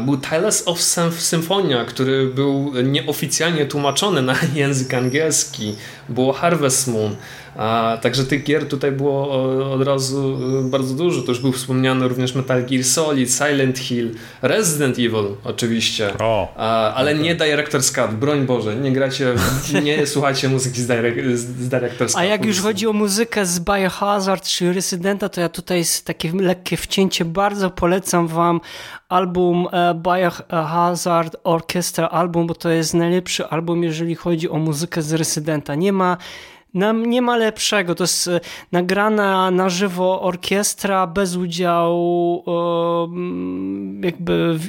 Był 0.02 0.18
Tales 0.18 0.68
of 0.68 0.82
Symphonia, 1.18 1.86
który 1.86 2.28
był 2.28 2.74
nieoficjalnie 2.84 3.66
tłumaczony 3.66 4.22
na 4.22 4.36
język 4.56 4.94
angielski. 4.94 5.76
Było 6.10 6.34
Harvest 6.34 6.88
Moon. 6.88 7.16
A, 7.56 7.98
także 8.02 8.24
tych 8.24 8.44
gier 8.44 8.68
tutaj 8.68 8.92
było 8.92 9.32
od 9.74 9.84
razu 9.88 10.38
y, 10.66 10.70
bardzo 10.70 10.94
dużo. 10.94 11.22
To 11.22 11.32
już 11.32 11.40
był 11.40 11.52
wspomniany 11.52 12.08
również 12.08 12.36
Metal 12.36 12.66
Gear 12.66 12.84
Solid, 12.84 13.32
Silent 13.32 13.80
Hill, 13.80 14.12
Resident 14.42 15.00
Evil 15.00 15.26
oczywiście, 15.44 16.14
o, 16.20 16.54
A, 16.58 16.94
ale 16.94 17.12
okay. 17.12 17.24
nie 17.24 17.36
Director's 17.36 17.96
Cut, 17.96 18.16
broń 18.16 18.46
Boże, 18.46 18.76
nie 18.76 18.92
gracie, 18.92 19.34
nie 19.84 20.08
słuchajcie 20.08 20.50
muzyki 20.50 20.82
z, 20.82 20.88
direct, 20.88 21.40
z 21.40 21.70
Director's 21.70 22.08
Cut. 22.08 22.16
A 22.16 22.26
jak 22.26 22.46
już 22.46 22.62
chodzi 22.62 22.88
o 22.88 22.94
muzykę 22.94 23.46
z 23.46 23.60
Biohazard 23.60 24.44
czy 24.44 24.74
Residenta, 24.74 25.30
to 25.30 25.42
ja 25.42 25.50
tutaj 25.50 25.78
jest 25.78 26.06
takie 26.06 26.32
lekkie 26.32 26.78
wcięcie, 26.78 27.26
bardzo 27.26 27.70
polecam 27.70 28.28
wam 28.28 28.62
album 29.10 29.68
e, 29.72 29.94
Biohazard 29.96 31.36
Orchestra 31.44 32.08
album, 32.08 32.48
bo 32.48 32.56
to 32.56 32.70
jest 32.70 32.94
najlepszy 32.94 33.46
album, 33.46 33.84
jeżeli 33.84 34.16
chodzi 34.16 34.50
o 34.50 34.58
muzykę 34.58 35.02
z 35.02 35.14
Residenta. 35.14 35.76
Nie 35.76 35.94
ma 35.94 36.18
nam 36.74 37.06
nie 37.06 37.22
ma 37.22 37.38
lepszego. 37.38 37.96
To 37.96 38.04
jest 38.04 38.28
e, 38.28 38.40
nagrana 38.72 39.52
na 39.52 39.70
żywo 39.70 40.22
orkiestra 40.22 41.08
bez 41.08 41.36
udziału 41.36 42.44
jakby 44.02 44.60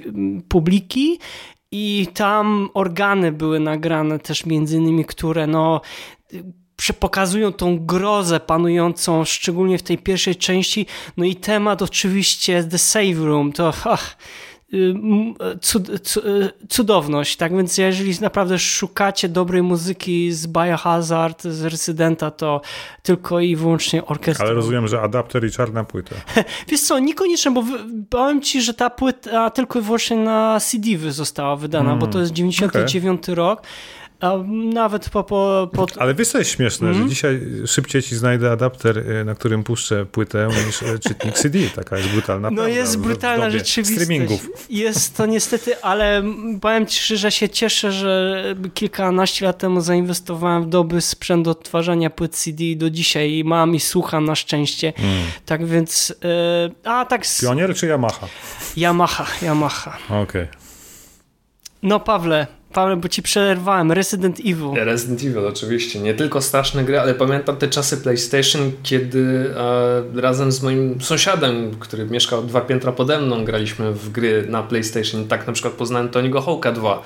publiki 0.49 1.19
i 1.73 2.07
tam 2.15 2.69
organy 2.75 3.33
były 3.33 3.61
nagrane 3.61 4.19
też 4.19 4.47
między 4.47 4.77
innymi, 4.77 5.05
które 5.05 5.47
no 5.47 5.81
pokazują 7.01 7.53
tą 7.53 7.87
grozę 7.87 8.41
panującą, 8.41 9.25
szczególnie 9.25 9.79
w 9.79 9.83
tej 9.83 9.99
pierwszej 9.99 10.37
części. 10.37 10.87
No 11.17 11.25
i 11.25 11.37
temat 11.37 11.83
oczywiście 11.83 12.65
The 12.65 12.79
Save 12.79 13.19
Room, 13.19 13.53
to 13.53 13.73
ach, 13.85 14.17
Y, 14.75 15.59
cud, 15.61 15.89
y, 15.89 16.51
cudowność, 16.69 17.37
tak 17.37 17.57
więc 17.57 17.79
jeżeli 17.79 18.21
naprawdę 18.21 18.59
szukacie 18.59 19.29
dobrej 19.29 19.63
muzyki 19.63 20.33
z 20.33 20.47
Biohazard, 20.47 21.43
z 21.43 21.65
Residenta, 21.65 22.31
to 22.31 22.61
tylko 23.03 23.41
i 23.41 23.57
wyłącznie 23.57 24.07
orkiestra. 24.07 24.47
Ale 24.47 24.55
rozumiem, 24.55 24.89
że 24.89 25.01
adapter 25.01 25.47
i 25.47 25.51
czarna 25.51 25.85
płyta. 25.85 26.15
Wiesz 26.69 26.81
co, 26.81 26.99
niekoniecznie, 26.99 27.51
bo 27.51 27.65
powiem 28.11 28.43
ci, 28.43 28.63
że 28.63 28.75
ta 28.75 28.91
płyta 28.91 29.51
tylko 29.51 29.79
i 29.79 29.83
wyłącznie 29.83 30.17
na 30.17 30.61
CD 30.61 31.13
została 31.13 31.57
wydana, 31.57 31.91
mm, 31.91 31.99
bo 31.99 32.07
to 32.07 32.21
jest 32.21 32.33
99 32.33 33.25
okay. 33.25 33.35
rok. 33.35 33.63
A 34.21 34.33
nawet 34.73 35.11
po, 35.11 35.25
po, 35.25 35.71
po... 35.73 35.87
Ale 35.99 36.15
wiesz 36.15 36.29
co 36.29 36.39
jest 36.39 36.51
śmieszne, 36.51 36.87
mm? 36.87 36.95
że 36.95 37.03
mhm. 37.03 37.11
dzisiaj 37.11 37.41
szybciej 37.67 38.03
ci 38.03 38.17
znajdę 38.17 38.51
adapter, 38.51 38.99
y, 38.99 39.25
na 39.25 39.35
którym 39.35 39.65
puszczę 39.65 40.07
płytę 40.07 40.49
niż 40.67 40.83
y, 40.83 40.99
czytnik 40.99 41.35
CD. 41.35 41.59
Taka 41.75 41.99
jest 41.99 42.09
brutalna 42.09 42.51
No 42.51 42.57
prawda, 42.57 42.75
jest 42.75 42.99
brutalna 42.99 43.51
rzeczywistość. 43.51 44.03
Streamingów. 44.03 44.49
Jest 44.71 45.17
to 45.17 45.27
niestety, 45.27 45.83
ale 45.83 46.23
powiem 46.61 46.87
ci, 46.87 47.17
że 47.17 47.31
się 47.31 47.49
cieszę, 47.49 47.93
że 47.93 48.45
kilkanaście 48.75 49.47
lat 49.47 49.59
temu 49.59 49.81
zainwestowałem 49.81 50.63
w 50.63 50.69
doby 50.69 51.01
sprzęt 51.01 51.45
do 51.45 51.51
odtwarzania 51.51 52.11
płyt 52.11 52.37
CD 52.37 52.65
i 52.65 52.77
do 52.77 52.91
dzisiaj 52.91 53.43
mam 53.45 53.75
i 53.75 53.81
słucham 53.81 54.25
na 54.25 54.35
szczęście. 54.35 54.93
Mm. 54.97 55.25
Tak 55.47 55.67
więc... 55.67 56.15
Yy, 56.75 56.91
a 56.91 57.05
tak... 57.05 57.25
Pionier 57.41 57.75
czy 57.75 57.87
Yamaha? 57.87 58.29
Yamaha, 58.77 59.27
Yamaha. 59.43 59.99
Okej. 60.09 60.23
Okay. 60.23 60.49
No 61.83 62.01
Pawle, 62.01 62.47
Paweł, 62.75 62.97
bo 62.97 63.09
ci 63.09 63.23
przerwałem. 63.23 63.93
Resident 63.93 64.41
Evil. 64.41 64.85
Resident 64.85 65.21
Evil, 65.21 65.47
oczywiście. 65.47 66.01
Nie 66.01 66.15
tylko 66.15 66.43
straszne 66.43 66.85
gry, 66.85 67.01
ale 67.01 67.15
pamiętam 67.15 67.57
te 67.57 67.69
czasy 67.69 67.97
PlayStation, 67.97 68.73
kiedy 68.83 69.51
e, 70.17 70.21
razem 70.21 70.53
z 70.53 70.63
moim 70.63 71.01
sąsiadem, 71.01 71.71
który 71.81 72.07
mieszkał 72.07 72.43
dwa 72.43 72.61
piętra 72.61 72.93
pode 72.93 73.21
mną, 73.21 73.45
graliśmy 73.45 73.93
w 73.93 74.11
gry 74.11 74.47
na 74.49 74.63
PlayStation. 74.63 75.29
Tak 75.29 75.47
na 75.47 75.53
przykład 75.53 75.75
poznałem 75.75 76.09
Tony'ego 76.09 76.45
Hawka 76.45 76.73
2 76.73 77.03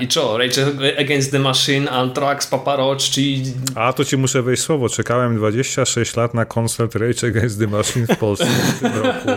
i 0.00 0.08
co? 0.08 0.38
Rage 0.38 0.66
Against 0.98 1.30
the 1.30 1.38
Machine, 1.38 1.90
Anthrax, 1.90 2.46
Papa 2.46 2.76
Roach, 2.76 2.98
czyli... 2.98 3.42
A, 3.74 3.92
to 3.92 4.04
ci 4.04 4.16
muszę 4.16 4.42
wejść 4.42 4.62
słowo. 4.62 4.88
Czekałem 4.88 5.36
26 5.36 6.16
lat 6.16 6.34
na 6.34 6.44
koncert 6.44 6.94
Rage 6.94 7.26
Against 7.26 7.58
the 7.58 7.66
Machine 7.66 8.06
w 8.06 8.16
Polsce 8.16 8.46
w 8.46 8.80
tym 8.80 8.92
roku. 8.94 9.28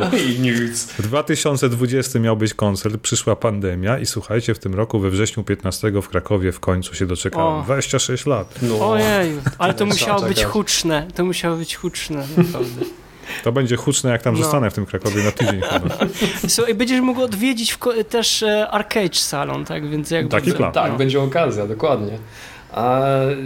W 0.97 1.01
2020 1.01 2.19
miał 2.19 2.38
być 2.38 2.53
koncert, 2.53 2.97
przyszła 2.97 3.35
pandemia 3.35 3.99
i 3.99 4.05
słuchajcie, 4.05 4.53
w 4.53 4.59
tym 4.59 4.76
roku 4.76 4.99
we 4.99 5.09
wrześniu 5.09 5.43
15 5.43 5.91
w 6.01 6.09
Krakowie 6.09 6.51
w 6.51 6.59
końcu 6.59 6.95
się 6.95 7.05
doczekałem. 7.05 7.59
O. 7.59 7.63
26 7.63 8.26
lat. 8.26 8.55
No. 8.61 8.89
Ojej, 8.91 9.34
ale 9.57 9.73
to 9.73 9.85
musiało 9.85 10.22
być 10.22 10.43
huczne. 10.43 11.07
To 11.15 11.26
musiało 11.26 11.57
być 11.57 11.76
huczne, 11.76 12.27
naprawdę. 12.38 13.01
To 13.43 13.51
będzie 13.51 13.75
huczne, 13.75 14.11
jak 14.11 14.21
tam 14.21 14.35
no. 14.35 14.43
zostanę 14.43 14.71
w 14.71 14.73
tym 14.73 14.85
Krakowie 14.85 15.23
na 15.23 15.31
tydzień 15.31 15.61
chyba. 15.61 15.97
Słuchaj, 16.47 16.75
będziesz 16.75 17.01
mógł 17.01 17.21
odwiedzić 17.21 17.77
też 18.09 18.43
e, 18.43 18.67
Arcade 18.67 19.15
Salon, 19.15 19.65
tak? 19.65 19.89
Więc 19.89 20.11
jak 20.11 20.27
Taki 20.27 20.51
plan. 20.51 20.71
Tak, 20.71 20.91
no. 20.91 20.97
będzie 20.97 21.21
okazja, 21.21 21.67
dokładnie. 21.67 22.17
A 22.71 23.01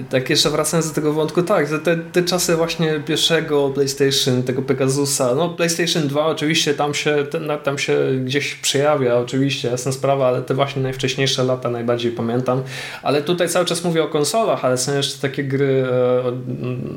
tak 0.10 0.30
jeszcze 0.30 0.50
wracając 0.50 0.90
do 0.90 0.96
tego 0.96 1.14
wątku, 1.14 1.42
tak, 1.42 1.68
te, 1.84 1.98
te 1.98 2.24
czasy 2.24 2.56
właśnie 2.56 3.00
pierwszego 3.06 3.70
PlayStation, 3.70 4.44
tego 4.44 4.62
Pegasusa, 4.62 5.36
no 5.36 5.50
PlayStation 5.50 6.08
2 6.08 6.26
oczywiście 6.26 6.74
tam 6.74 6.94
się, 6.94 7.26
tam 7.64 7.78
się 7.78 7.98
gdzieś 8.26 8.56
przejawia, 8.56 9.16
oczywiście, 9.16 9.68
jasna 9.68 9.92
sprawa, 9.92 10.28
ale 10.28 10.42
te 10.42 10.54
właśnie 10.54 10.82
najwcześniejsze 10.82 11.44
lata 11.44 11.70
najbardziej 11.70 12.12
pamiętam, 12.12 12.64
ale 13.04 13.22
tutaj 13.22 13.50
cały 13.50 13.66
czas 13.66 13.84
mówię 13.84 14.04
o 14.04 14.08
konsolach, 14.08 14.66
ale 14.66 14.78
są 14.78 14.96
jeszcze 14.96 15.22
takie 15.22 15.44
gry, 15.44 15.86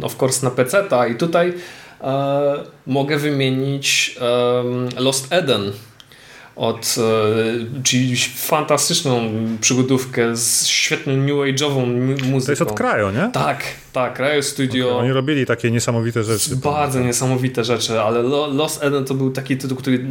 e, 0.02 0.06
of 0.06 0.22
course 0.22 0.46
na 0.46 0.50
PC-ta 0.50 1.06
i 1.06 1.14
tutaj 1.14 1.52
mogę 2.86 3.18
wymienić 3.18 4.18
Lost 4.98 5.32
Eden 5.32 5.72
od, 6.58 6.96
e, 6.98 7.82
czyli 7.82 8.16
fantastyczną 8.36 9.30
przygodówkę 9.60 10.36
z 10.36 10.66
świetną 10.66 11.16
new 11.16 11.34
age'ową 11.34 11.86
muzyką. 12.24 12.46
To 12.46 12.52
jest 12.52 12.62
od 12.62 12.72
Krajo, 12.72 13.10
nie? 13.10 13.30
Tak, 13.32 13.62
tak, 13.92 14.14
Krajo 14.14 14.42
Studio. 14.42 14.88
Okay. 14.88 14.98
Oni 14.98 15.12
robili 15.12 15.46
takie 15.46 15.70
niesamowite 15.70 16.24
rzeczy. 16.24 16.56
Bardzo 16.56 17.00
niesamowite 17.00 17.64
rzeczy, 17.64 18.00
ale 18.00 18.22
Lost 18.52 18.82
Eden 18.82 19.04
to 19.04 19.14
był 19.14 19.30
taki 19.30 19.56
tytuł, 19.56 19.76
który 19.76 20.04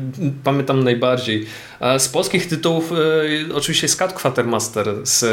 pamiętam 0.44 0.84
najbardziej. 0.84 1.46
E, 1.80 2.00
z 2.00 2.10
polskich 2.10 2.48
tytułów 2.48 2.92
e, 2.92 3.56
oczywiście 3.56 3.88
Skat 3.88 4.14
Quatermaster, 4.14 4.88
z 5.04 5.26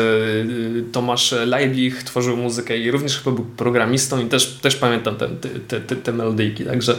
Tomasz 0.93 1.35
Leiblich 1.47 2.03
tworzył 2.03 2.37
muzykę 2.37 2.79
i 2.79 2.91
również 2.91 3.19
chyba 3.19 3.37
był 3.37 3.45
programistą 3.45 4.21
i 4.21 4.27
też, 4.27 4.47
też 4.47 4.77
pamiętam 4.77 5.17
te, 5.17 5.29
te, 5.69 5.81
te, 5.81 5.97
te 5.97 6.13
melodyjki, 6.13 6.65
także 6.65 6.97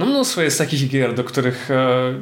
no 0.00 0.06
mnóstwo 0.06 0.42
jest 0.42 0.58
takich 0.58 0.88
gier, 0.88 1.14
do 1.14 1.24
których... 1.24 1.70
E... 1.70 2.14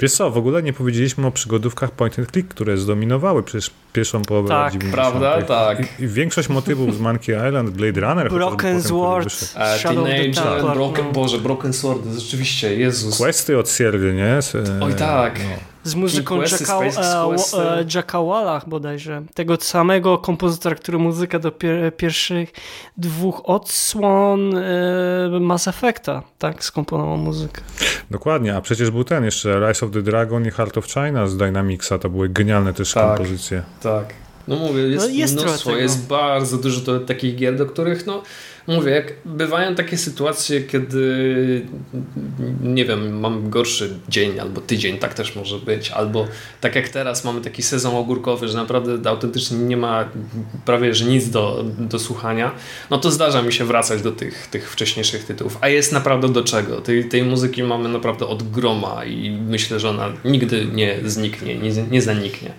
Wiesz 0.00 0.12
co, 0.12 0.30
w 0.30 0.36
ogóle 0.36 0.62
nie 0.62 0.72
powiedzieliśmy 0.72 1.26
o 1.26 1.30
przygodówkach 1.30 1.90
point 1.90 2.18
and 2.18 2.32
click, 2.32 2.48
które 2.48 2.78
zdominowały 2.78 3.42
przecież 3.42 3.70
pierwszą 3.96 4.22
połowę 4.22 4.48
tak, 4.48 4.56
lat 4.58 4.72
90. 4.72 4.94
prawda? 4.94 5.42
Tak. 5.42 5.80
I, 5.80 6.02
I, 6.02 6.08
większość 6.08 6.48
motywów 6.48 6.94
z 6.94 7.00
Monkey 7.00 7.48
Island, 7.48 7.70
Blade 7.70 8.00
Runner... 8.00 8.30
Broken 8.30 8.82
Sword, 8.82 9.54
e, 9.56 9.78
Teenager, 9.78 10.74
Broken, 10.74 11.04
no. 11.06 11.12
Boże, 11.12 11.38
Broken 11.38 11.72
Sword, 11.72 12.00
rzeczywiście, 12.18 12.76
Jezus. 12.76 13.18
Questy 13.18 13.58
od 13.58 13.70
Sierwy, 13.70 14.14
nie? 14.14 14.38
Oj 14.80 14.94
tak. 14.94 15.38
No 15.38 15.76
z 15.86 15.94
muzyką 15.94 16.40
Jacka, 16.40 16.80
e, 16.80 17.84
Jacka 17.94 18.22
Wallach 18.22 18.68
bodajże. 18.68 19.22
Tego 19.34 19.56
samego 19.56 20.18
kompozytora, 20.18 20.76
który 20.76 20.98
muzykę 20.98 21.38
do 21.38 21.52
pier 21.52 21.96
pierwszych 21.96 22.52
dwóch 22.96 23.42
odsłon 23.44 24.56
e, 24.56 25.40
Mass 25.40 25.68
Effecta, 25.68 26.22
tak, 26.38 26.64
skomponował 26.64 27.16
muzykę. 27.16 27.62
Dokładnie, 28.10 28.56
a 28.56 28.60
przecież 28.60 28.90
był 28.90 29.04
ten 29.04 29.24
jeszcze 29.24 29.68
Rise 29.68 29.86
of 29.86 29.92
the 29.92 30.02
Dragon 30.02 30.46
i 30.46 30.50
Heart 30.50 30.78
of 30.78 30.86
China 30.86 31.26
z 31.26 31.36
Dynamicsa, 31.36 31.98
to 31.98 32.10
były 32.10 32.28
genialne 32.28 32.72
też 32.72 32.92
tak, 32.92 33.06
kompozycje. 33.06 33.62
Tak, 33.86 34.14
no 34.48 34.56
mówię, 34.56 34.82
jest, 34.82 35.08
no 35.08 35.14
jest 35.14 35.34
mnóstwo, 35.34 35.76
jest 35.76 36.06
bardzo 36.06 36.56
dużo 36.56 36.80
to, 36.80 37.00
takich 37.00 37.36
gier, 37.36 37.56
do 37.56 37.66
których 37.66 38.06
no 38.06 38.22
Mówię, 38.66 38.90
jak 38.90 39.12
bywają 39.24 39.74
takie 39.74 39.96
sytuacje, 39.96 40.60
kiedy 40.60 41.66
nie 42.62 42.84
wiem, 42.84 43.20
mam 43.20 43.50
gorszy 43.50 43.90
dzień 44.08 44.40
albo 44.40 44.60
tydzień, 44.60 44.98
tak 44.98 45.14
też 45.14 45.36
może 45.36 45.58
być, 45.58 45.90
albo 45.90 46.28
tak 46.60 46.74
jak 46.74 46.88
teraz 46.88 47.24
mamy 47.24 47.40
taki 47.40 47.62
sezon 47.62 47.94
ogórkowy, 47.94 48.48
że 48.48 48.56
naprawdę 48.56 49.10
autentycznie 49.10 49.58
nie 49.58 49.76
ma 49.76 50.08
prawie 50.64 50.94
że 50.94 51.04
nic 51.04 51.30
do, 51.30 51.64
do 51.78 51.98
słuchania, 51.98 52.50
no 52.90 52.98
to 52.98 53.10
zdarza 53.10 53.42
mi 53.42 53.52
się 53.52 53.64
wracać 53.64 54.02
do 54.02 54.12
tych, 54.12 54.46
tych 54.46 54.70
wcześniejszych 54.70 55.24
tytułów, 55.24 55.58
a 55.60 55.68
jest 55.68 55.92
naprawdę 55.92 56.28
do 56.28 56.44
czego. 56.44 56.80
Tej, 56.80 57.08
tej 57.08 57.22
muzyki 57.22 57.62
mamy 57.62 57.88
naprawdę 57.88 58.26
od 58.26 58.50
groma 58.50 59.04
i 59.04 59.30
myślę, 59.30 59.80
że 59.80 59.90
ona 59.90 60.12
nigdy 60.24 60.66
nie 60.72 60.98
zniknie, 61.04 61.58
nie, 61.58 61.70
nie 61.90 62.02
zaniknie 62.02 62.52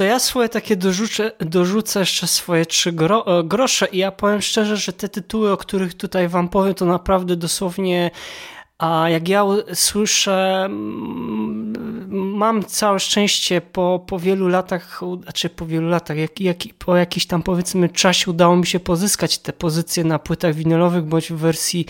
to 0.00 0.04
ja 0.04 0.18
swoje 0.18 0.48
takie 0.48 0.76
dorzucę, 0.76 1.32
dorzucę 1.40 2.00
jeszcze 2.00 2.26
swoje 2.26 2.66
trzy 2.66 2.92
gro, 2.92 3.38
e, 3.38 3.44
grosze 3.44 3.86
i 3.86 3.98
ja 3.98 4.12
powiem 4.12 4.42
szczerze, 4.42 4.76
że 4.76 4.92
te 4.92 5.08
tytuły, 5.08 5.52
o 5.52 5.56
których 5.56 5.94
tutaj 5.94 6.28
wam 6.28 6.48
powiem, 6.48 6.74
to 6.74 6.84
naprawdę 6.84 7.36
dosłownie 7.36 8.10
a 8.78 9.08
jak 9.08 9.28
ja 9.28 9.44
słyszę 9.74 10.68
mam 12.10 12.64
całe 12.64 13.00
szczęście 13.00 13.60
po, 13.60 14.04
po 14.06 14.18
wielu 14.18 14.48
latach, 14.48 15.00
znaczy 15.22 15.48
po 15.48 15.66
wielu 15.66 15.88
latach, 15.88 16.16
jak, 16.16 16.40
jak, 16.40 16.56
po 16.78 16.96
jakimś 16.96 17.26
tam 17.26 17.42
powiedzmy 17.42 17.88
czasie 17.88 18.30
udało 18.30 18.56
mi 18.56 18.66
się 18.66 18.80
pozyskać 18.80 19.38
te 19.38 19.52
pozycje 19.52 20.04
na 20.04 20.18
płytach 20.18 20.54
winylowych 20.54 21.04
bądź 21.04 21.32
w 21.32 21.36
wersji 21.36 21.86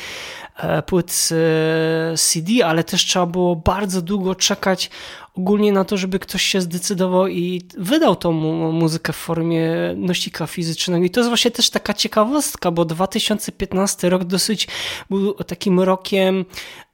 płyt 0.87 1.29
e, 1.33 2.17
CD, 2.17 2.67
ale 2.67 2.85
też 2.85 3.05
trzeba 3.05 3.27
było 3.27 3.57
bardzo 3.57 4.03
długo 4.03 4.35
czekać 4.35 4.91
ogólnie 5.35 5.73
na 5.73 5.85
to, 5.85 5.97
żeby 5.97 6.19
ktoś 6.19 6.43
się 6.43 6.61
zdecydował 6.61 7.29
i 7.29 7.63
wydał 7.79 8.17
tą 8.17 8.33
muzykę 8.73 9.13
w 9.13 9.17
formie 9.17 9.71
nośnika 9.97 10.47
fizycznego. 10.47 11.05
I 11.05 11.11
to 11.11 11.21
jest 11.21 11.29
właśnie 11.31 11.51
też 11.51 11.71
taka 11.71 11.95
ciekawostka, 11.95 12.71
bo 12.71 12.85
2015 12.85 14.11
rok 14.11 14.25
dosyć 14.25 14.69
był 15.11 15.35
takim 15.35 15.81
rokiem 15.81 16.45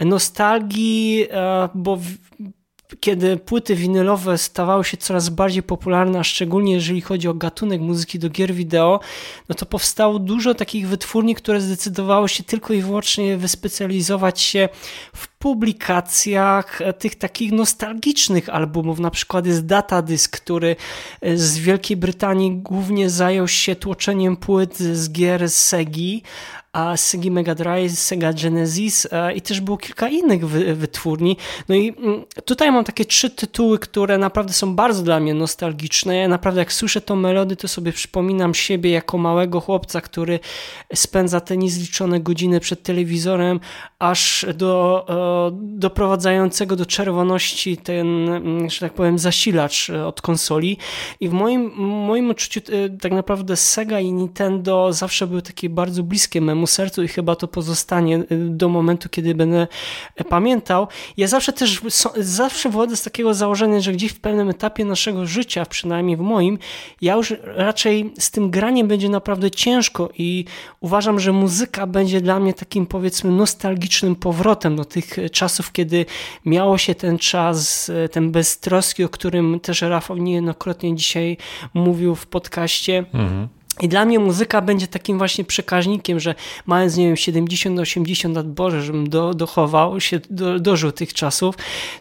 nostalgii, 0.00 1.26
e, 1.30 1.68
bo 1.74 1.98
kiedy 3.00 3.36
płyty 3.36 3.74
winylowe 3.74 4.38
stawały 4.38 4.84
się 4.84 4.96
coraz 4.96 5.28
bardziej 5.28 5.62
popularne, 5.62 6.18
a 6.18 6.24
szczególnie 6.24 6.72
jeżeli 6.72 7.00
chodzi 7.00 7.28
o 7.28 7.34
gatunek 7.34 7.80
muzyki 7.80 8.18
do 8.18 8.30
gier 8.30 8.54
wideo, 8.54 9.00
no 9.48 9.54
to 9.54 9.66
powstało 9.66 10.18
dużo 10.18 10.54
takich 10.54 10.88
wytwórni, 10.88 11.34
które 11.34 11.60
zdecydowały 11.60 12.28
się 12.28 12.44
tylko 12.44 12.74
i 12.74 12.82
wyłącznie 12.82 13.36
wyspecjalizować 13.36 14.40
się 14.40 14.68
w 15.14 15.28
publikacjach 15.28 16.80
tych 16.98 17.14
takich 17.14 17.52
nostalgicznych 17.52 18.48
albumów. 18.48 18.98
Na 18.98 19.10
przykład 19.10 19.46
jest 19.46 19.66
Datadisk, 19.66 20.40
który 20.40 20.76
z 21.34 21.58
Wielkiej 21.58 21.96
Brytanii 21.96 22.52
głównie 22.56 23.10
zajął 23.10 23.48
się 23.48 23.76
tłoczeniem 23.76 24.36
płyt 24.36 24.78
z 24.78 25.12
gier 25.12 25.50
Segi, 25.50 26.22
a 26.76 26.96
Sega 26.96 27.30
Mega 27.30 27.54
Drive, 27.54 27.98
Sega 27.98 28.32
Genesis 28.32 29.08
e, 29.12 29.32
i 29.32 29.40
też 29.40 29.60
było 29.60 29.76
kilka 29.76 30.08
innych 30.08 30.46
wytwórni. 30.76 31.36
No 31.68 31.74
i 31.74 31.94
mm, 31.98 32.24
tutaj 32.44 32.72
mam 32.72 32.84
takie 32.84 33.04
trzy 33.04 33.30
tytuły, 33.30 33.78
które 33.78 34.18
naprawdę 34.18 34.52
są 34.52 34.74
bardzo 34.74 35.02
dla 35.02 35.20
mnie 35.20 35.34
nostalgiczne. 35.34 36.16
Ja 36.16 36.28
naprawdę 36.28 36.60
jak 36.60 36.72
słyszę 36.72 37.00
tą 37.00 37.16
melodię, 37.16 37.56
to 37.56 37.68
sobie 37.68 37.92
przypominam 37.92 38.54
siebie 38.54 38.90
jako 38.90 39.18
małego 39.18 39.60
chłopca, 39.60 40.00
który 40.00 40.40
spędza 40.94 41.40
te 41.40 41.56
niezliczone 41.56 42.20
godziny 42.20 42.60
przed 42.60 42.82
telewizorem, 42.82 43.60
aż 43.98 44.46
do 44.54 45.06
e, 45.08 45.58
doprowadzającego 45.78 46.76
do 46.76 46.86
czerwoności 46.86 47.76
ten, 47.76 48.28
mm, 48.28 48.70
że 48.70 48.80
tak 48.80 48.92
powiem, 48.92 49.18
zasilacz 49.18 49.90
e, 49.90 50.06
od 50.06 50.20
konsoli. 50.22 50.78
I 51.20 51.28
w 51.28 51.32
moim, 51.32 51.72
moim 51.76 52.30
odczuciu 52.30 52.60
tak 53.00 53.12
naprawdę 53.12 53.56
Sega 53.56 54.00
i 54.00 54.12
Nintendo 54.12 54.92
zawsze 54.92 55.26
były 55.26 55.42
takie 55.42 55.68
bardzo 55.70 56.02
bliskie 56.02 56.40
memu 56.40 56.65
sercu 56.66 57.02
i 57.02 57.08
chyba 57.08 57.36
to 57.36 57.48
pozostanie 57.48 58.18
y, 58.18 58.26
do 58.30 58.68
momentu, 58.68 59.08
kiedy 59.08 59.34
będę 59.34 59.66
e, 60.16 60.24
pamiętał. 60.24 60.88
Ja 61.16 61.26
zawsze 61.26 61.52
też, 61.52 61.80
zawsze 62.16 62.68
wychodzę 62.70 62.96
z 62.96 63.02
takiego 63.02 63.34
założenia, 63.34 63.80
że 63.80 63.92
gdzieś 63.92 64.12
w 64.12 64.20
pewnym 64.20 64.48
etapie 64.48 64.84
naszego 64.84 65.26
życia, 65.26 65.66
przynajmniej 65.66 66.16
w 66.16 66.20
moim, 66.20 66.58
ja 67.00 67.14
już 67.14 67.34
raczej 67.44 68.12
z 68.18 68.30
tym 68.30 68.50
graniem 68.50 68.88
będzie 68.88 69.08
naprawdę 69.08 69.50
ciężko 69.50 70.10
i 70.18 70.44
uważam, 70.80 71.20
że 71.20 71.32
muzyka 71.32 71.86
będzie 71.86 72.20
dla 72.20 72.40
mnie 72.40 72.54
takim 72.54 72.86
powiedzmy 72.86 73.30
nostalgicznym 73.30 74.16
powrotem 74.16 74.76
do 74.76 74.84
tych 74.84 75.18
e, 75.18 75.30
czasów, 75.30 75.72
kiedy 75.72 76.06
miało 76.44 76.78
się 76.78 76.94
ten 76.94 77.18
czas, 77.18 77.90
e, 77.90 78.08
ten 78.08 78.32
beztroski, 78.32 79.04
o 79.04 79.08
którym 79.08 79.60
też 79.60 79.82
Rafał 79.82 80.16
niejednokrotnie 80.16 80.96
dzisiaj 80.96 81.36
mówił 81.74 82.14
w 82.14 82.26
podcaście. 82.26 83.04
Mhm 83.14 83.55
i 83.80 83.88
dla 83.88 84.04
mnie 84.04 84.18
muzyka 84.18 84.60
będzie 84.60 84.86
takim 84.86 85.18
właśnie 85.18 85.44
przekaźnikiem, 85.44 86.20
że 86.20 86.34
mając, 86.66 86.96
nie 86.96 87.06
wiem, 87.06 87.14
70-80 87.14 88.34
lat, 88.34 88.52
Boże, 88.52 88.82
żebym 88.82 89.08
do, 89.08 89.34
dochował 89.34 90.00
się, 90.00 90.20
do, 90.30 90.60
dożył 90.60 90.92
tych 90.92 91.14
czasów, 91.14 91.54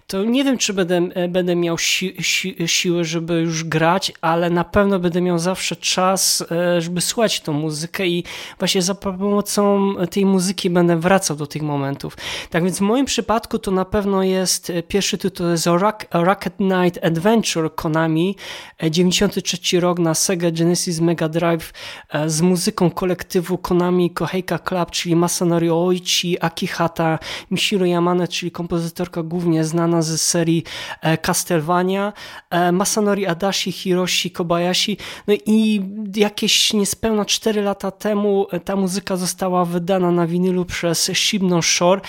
to 0.08 0.24
nie 0.24 0.44
wiem, 0.44 0.58
czy 0.58 0.74
będę, 0.74 0.98
e, 0.98 1.28
będę 1.28 1.56
miał 1.56 1.78
si, 1.78 2.16
si, 2.22 2.56
siły, 2.66 3.04
żeby 3.04 3.34
już 3.42 3.64
grać, 3.64 4.12
ale 4.22 4.50
na 4.50 4.64
pewno 4.64 5.00
będę 5.00 5.22
miał 5.22 5.40
zawsze 5.40 5.76
czas, 5.76 6.44
e, 6.52 6.82
żeby 6.82 7.02
słuchać 7.02 7.42
tą 7.42 7.54
muzykę 7.54 8.08
i 8.08 8.24
właśnie 8.60 8.82
za 8.82 8.96
pomocą 8.96 9.96
tej 10.12 10.26
muzyki 10.26 10.70
będę 10.70 11.00
wracał 11.00 11.38
do 11.38 11.48
tych 11.48 11.62
momentów. 11.62 12.18
Tak 12.50 12.64
więc 12.64 12.78
w 12.78 12.82
moim 12.82 13.06
przypadku 13.06 13.60
to 13.60 13.72
na 13.72 13.86
pewno 13.86 14.24
jest, 14.24 14.70
e, 14.70 14.84
pierwszy 14.84 15.18
tytuł 15.18 15.36
to 15.46 15.52
jest 15.52 15.68
Rocket 16.12 16.54
Knight 16.56 17.06
Adventure 17.06 17.76
Konami, 17.76 18.36
93 18.90 19.80
rok 19.80 20.00
na 20.00 20.14
Sega 20.14 20.52
Genesis 20.52 21.00
Mega 21.00 21.30
Drive 21.30 21.65
E, 22.10 22.30
z 22.30 22.42
muzyką 22.42 22.92
kolektywu 22.92 23.58
Konami 23.58 24.12
Koheika 24.12 24.60
Club, 24.60 24.92
czyli 24.92 25.16
Masanori 25.16 25.70
Oichi, 25.70 26.44
Akihata, 26.44 27.20
Mishiro 27.52 27.86
Yamane, 27.86 28.28
czyli 28.28 28.52
kompozytorka 28.52 29.24
głównie 29.24 29.64
znana 29.64 30.02
z 30.02 30.22
serii 30.22 30.64
e, 31.02 31.18
Castlevania, 31.18 32.14
e, 32.50 32.72
Masanori 32.72 33.26
Adachi, 33.26 33.72
Hiroshi 33.72 34.32
Kobayashi. 34.32 34.98
No 35.28 35.34
i 35.46 35.82
jakieś 36.16 36.74
niespełna 36.74 37.26
4 37.26 37.62
lata 37.62 37.92
temu 37.92 38.48
ta 38.66 38.76
muzyka 38.76 39.16
została 39.16 39.66
wydana 39.66 40.12
na 40.12 40.28
winylu 40.28 40.66
przez 40.66 41.12
Shibno 41.14 41.62
Shore. 41.62 42.02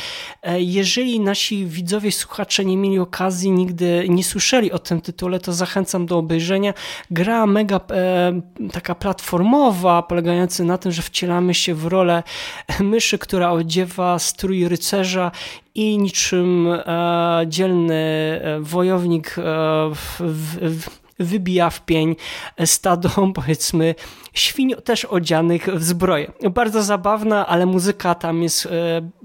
Jeżeli 0.56 1.20
nasi 1.20 1.66
widzowie, 1.66 2.12
słuchacze 2.12 2.64
nie 2.64 2.76
mieli 2.76 2.98
okazji, 2.98 3.50
nigdy 3.50 4.06
nie 4.08 4.24
słyszeli 4.24 4.72
o 4.72 4.78
tym 4.78 5.00
tytule, 5.00 5.38
to 5.38 5.52
zachęcam 5.52 6.06
do 6.06 6.18
obejrzenia. 6.18 6.74
Gra 7.10 7.46
mega 7.46 7.80
taka 8.72 8.94
platforma 8.94 9.45
mowa 9.47 10.02
polegający 10.02 10.64
na 10.64 10.78
tym, 10.78 10.93
że 10.93 11.02
wcielamy 11.02 11.55
się 11.55 11.74
w 11.74 11.86
rolę 11.86 12.23
myszy, 12.81 13.18
która 13.18 13.51
odziewa 13.51 14.18
strój 14.18 14.68
rycerza 14.68 15.31
i 15.74 15.98
niczym 15.98 16.68
e, 16.73 17.44
dzielny 17.47 17.94
e, 17.94 18.60
wojownik 18.60 19.36
e, 19.39 19.43
w, 19.94 20.20
w, 20.20 21.05
wybija 21.18 21.70
w 21.70 21.84
pień 21.84 22.16
stado, 22.64 23.10
powiedzmy, 23.34 23.94
świń 24.32 24.74
też 24.84 25.05
odzianych 25.05 25.68
w 25.74 25.82
zbroję. 25.82 26.32
Bardzo 26.51 26.82
zabawna, 26.82 27.47
ale 27.47 27.66
muzyka 27.66 28.14
tam 28.14 28.43
jest 28.43 28.66
e, 28.66 28.70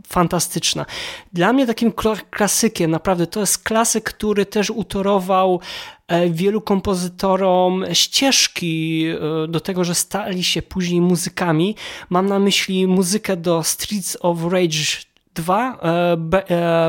fantastyczna. 0.08 0.86
Dla 1.34 1.54
mnie 1.54 1.68
takim 1.68 1.94
klasykiem, 2.30 2.92
naprawdę, 2.92 3.28
to 3.28 3.40
jest 3.40 3.64
klasyk, 3.64 4.04
który 4.04 4.46
też 4.46 4.70
utorował 4.70 5.60
e, 6.08 6.30
wielu 6.30 6.62
kompozytorom 6.62 7.86
ścieżki 7.94 9.06
e, 9.44 9.48
do 9.48 9.60
tego, 9.60 9.84
że 9.84 9.96
stali 9.96 10.44
się 10.44 10.62
później 10.62 11.02
muzykami. 11.02 11.76
Mam 12.10 12.26
na 12.26 12.40
myśli 12.40 12.88
muzykę 12.88 13.38
do 13.38 13.64
Streets 13.64 14.18
of 14.22 14.38
Rage 14.52 15.11
2, 15.36 15.78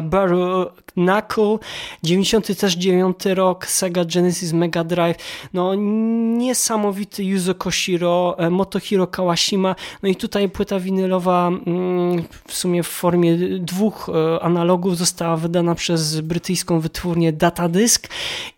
Barrow 0.02 0.72
Knuckle, 0.94 1.58
99 2.02 3.26
rok, 3.34 3.66
Sega 3.66 4.04
Genesis 4.04 4.52
Mega 4.52 4.84
Drive, 4.84 5.16
no 5.52 5.74
niesamowity 5.74 7.24
Yuzo 7.24 7.54
Koshiro, 7.54 8.36
e, 8.38 8.50
Motohiro 8.50 9.06
Kawashima, 9.06 9.74
no 10.02 10.08
i 10.08 10.16
tutaj 10.16 10.48
płyta 10.48 10.80
winylowa 10.80 11.48
mm, 11.48 12.22
w 12.48 12.54
sumie 12.54 12.82
w 12.82 12.88
formie 12.88 13.36
dwóch 13.58 14.08
e, 14.08 14.42
analogów 14.42 14.96
została 14.96 15.36
wydana 15.36 15.74
przez 15.74 16.20
brytyjską 16.20 16.80
wytwórnię 16.80 17.32
Datadisk. 17.32 18.08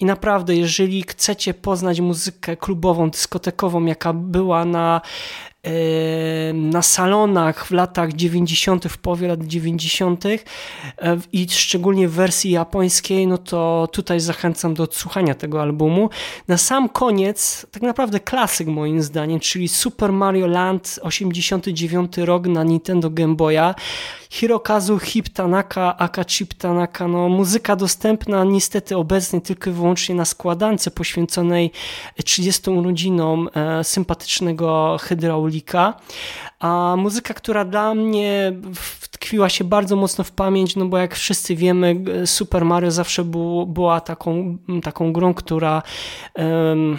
I 0.01 0.05
naprawdę 0.05 0.57
jeżeli 0.57 1.03
chcecie 1.03 1.55
poznać 1.55 2.01
muzykę 2.01 2.57
klubową, 2.57 3.11
dyskotekową, 3.11 3.85
jaka 3.85 4.13
była 4.13 4.65
na 4.65 5.01
na 6.55 6.83
salonach 6.83 7.67
w 7.67 7.71
latach 7.71 8.13
90., 8.13 8.85
w 8.85 8.99
połowie 8.99 9.29
lat 9.29 9.45
90. 9.47 10.25
E, 10.27 10.37
i 11.33 11.47
szczególnie 11.51 12.09
w 12.09 12.13
wersji 12.13 12.51
japońskiej, 12.51 13.27
no 13.27 13.39
to 13.39 13.89
tutaj 13.93 14.21
zachęcam 14.21 14.75
do 14.75 14.83
odsłuchania 14.83 15.35
tego 15.35 15.63
albumu. 15.63 16.11
Na 16.49 16.59
sam 16.59 16.89
koniec, 16.89 17.67
tak 17.71 17.83
naprawdę 17.83 18.21
klasyk 18.21 18.69
moim 18.69 19.03
zdaniem, 19.03 19.41
czyli 19.41 19.69
Super 19.69 20.13
Mario 20.13 20.47
Land 20.47 20.99
89 21.03 22.17
rok 22.19 22.47
na 22.47 22.65
Nintendo 22.65 23.11
Game 23.11 23.35
Boya. 23.35 23.75
Hirokazu 24.35 24.99
Hip 24.99 25.29
Tanaka, 25.29 25.97
aka 25.99 26.25
Chip 26.25 26.55
Tanaka, 26.55 27.09
no 27.09 27.29
muzyka 27.29 27.77
dostępna 27.77 28.45
niestety 28.45 28.97
obecnie 28.97 29.41
tylko 29.41 29.71
i 29.71 29.73
wyłącznie 29.73 30.15
na 30.15 30.25
składance 30.25 30.91
poświęconej 30.91 31.71
30 32.25 32.71
urodzinom 32.71 33.49
e, 33.55 33.85
sympatycznego 33.85 34.97
a 36.61 36.95
muzyka, 36.99 37.35
która 37.35 37.65
dla 37.65 37.95
mnie 37.95 38.53
wtkwiła 38.75 39.49
się 39.49 39.65
bardzo 39.65 39.97
mocno 39.97 40.25
w 40.25 40.31
pamięć, 40.31 40.77
no 40.77 40.87
bo 40.87 40.99
jak 40.99 41.15
wszyscy 41.15 41.57
wiemy, 41.57 41.97
Super 42.27 42.65
Mario 42.65 42.91
zawsze 42.91 43.25
było, 43.25 43.67
była 43.67 44.01
taką, 44.01 44.59
taką 44.83 45.13
grą, 45.13 45.35
która 45.35 45.83
um, 46.35 46.99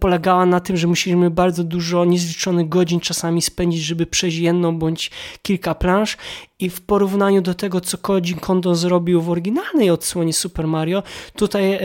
polegała 0.00 0.46
na 0.46 0.60
tym, 0.60 0.76
że 0.76 0.86
musieliśmy 0.86 1.30
bardzo 1.30 1.64
dużo 1.64 2.04
niezliczonych 2.04 2.68
godzin 2.68 3.00
czasami 3.00 3.42
spędzić, 3.42 3.82
żeby 3.82 4.06
przejść 4.06 4.36
jedną 4.36 4.78
bądź 4.78 5.10
kilka 5.42 5.74
plansz. 5.74 6.16
I 6.58 6.70
w 6.70 6.80
porównaniu 6.80 7.42
do 7.42 7.54
tego, 7.54 7.80
co 7.80 7.98
Koji 7.98 8.34
Kondo 8.34 8.74
zrobił 8.74 9.22
w 9.22 9.30
oryginalnej 9.30 9.90
odsłonie 9.90 10.32
Super 10.32 10.66
Mario, 10.66 11.02
tutaj 11.36 11.72
e, 11.72 11.80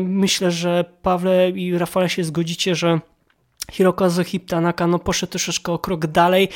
myślę, 0.00 0.50
że 0.50 0.84
Pawle 1.02 1.50
i 1.50 1.78
Rafale 1.78 2.08
się 2.08 2.24
zgodzicie, 2.24 2.74
że 2.74 3.00
Hirokazu 3.72 4.24
Hiptanaka 4.24 4.86
no, 4.86 4.98
poszedł 4.98 5.30
troszeczkę 5.30 5.72
o 5.72 5.78
krok 5.78 6.06
dalej 6.06 6.48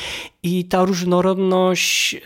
i 0.42 0.64
ta 0.64 0.84
różnorodność 0.84 2.14
e, 2.14 2.18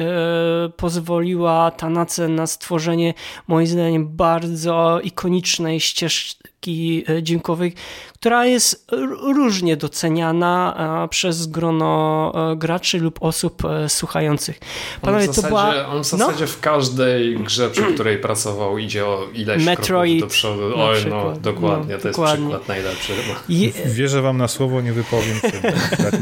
pozwoliła 0.76 1.70
Tanace 1.70 2.28
na 2.28 2.46
stworzenie 2.46 3.14
moim 3.48 3.66
zdaniem 3.66 4.16
bardzo 4.16 5.00
ikonicznej 5.02 5.80
ścieżki 5.80 6.47
e, 6.66 7.22
dźwiękowej, 7.22 7.72
która 8.14 8.46
jest 8.46 8.86
różnie 9.34 9.76
doceniana 9.76 10.74
e, 11.04 11.08
przez 11.08 11.46
grono 11.46 12.32
e, 12.52 12.56
graczy 12.56 12.98
lub 12.98 13.22
osób 13.22 13.62
słuchających. 13.88 14.60
Panowie, 15.00 15.26
on 15.26 15.32
w 15.32 15.36
zasadzie, 15.36 15.42
to 15.42 15.48
była... 15.48 15.86
on 15.86 16.02
w, 16.02 16.06
zasadzie 16.06 16.44
no? 16.44 16.46
w 16.46 16.60
każdej 16.60 17.38
grze, 17.38 17.70
przy 17.70 17.82
której 17.94 18.18
pracował, 18.18 18.78
idzie 18.78 19.06
o 19.06 19.26
ileś 19.34 19.64
Metroid, 19.64 20.18
kroków 20.18 20.30
do 20.30 20.34
przodu. 20.34 20.62
Oj, 20.76 20.96
no, 21.10 21.32
dokładnie, 21.32 21.94
no, 21.94 22.00
to 22.00 22.08
jest 22.08 22.18
dokładnie. 22.18 22.46
przykład 22.46 22.68
najlepszy. 22.68 23.12
Je... 23.48 23.70
Wierzę 23.86 24.22
wam 24.22 24.36
na 24.36 24.48
słowo, 24.48 24.80
nie 24.80 24.92
wypowiem 24.92 25.40
się, 25.40 25.60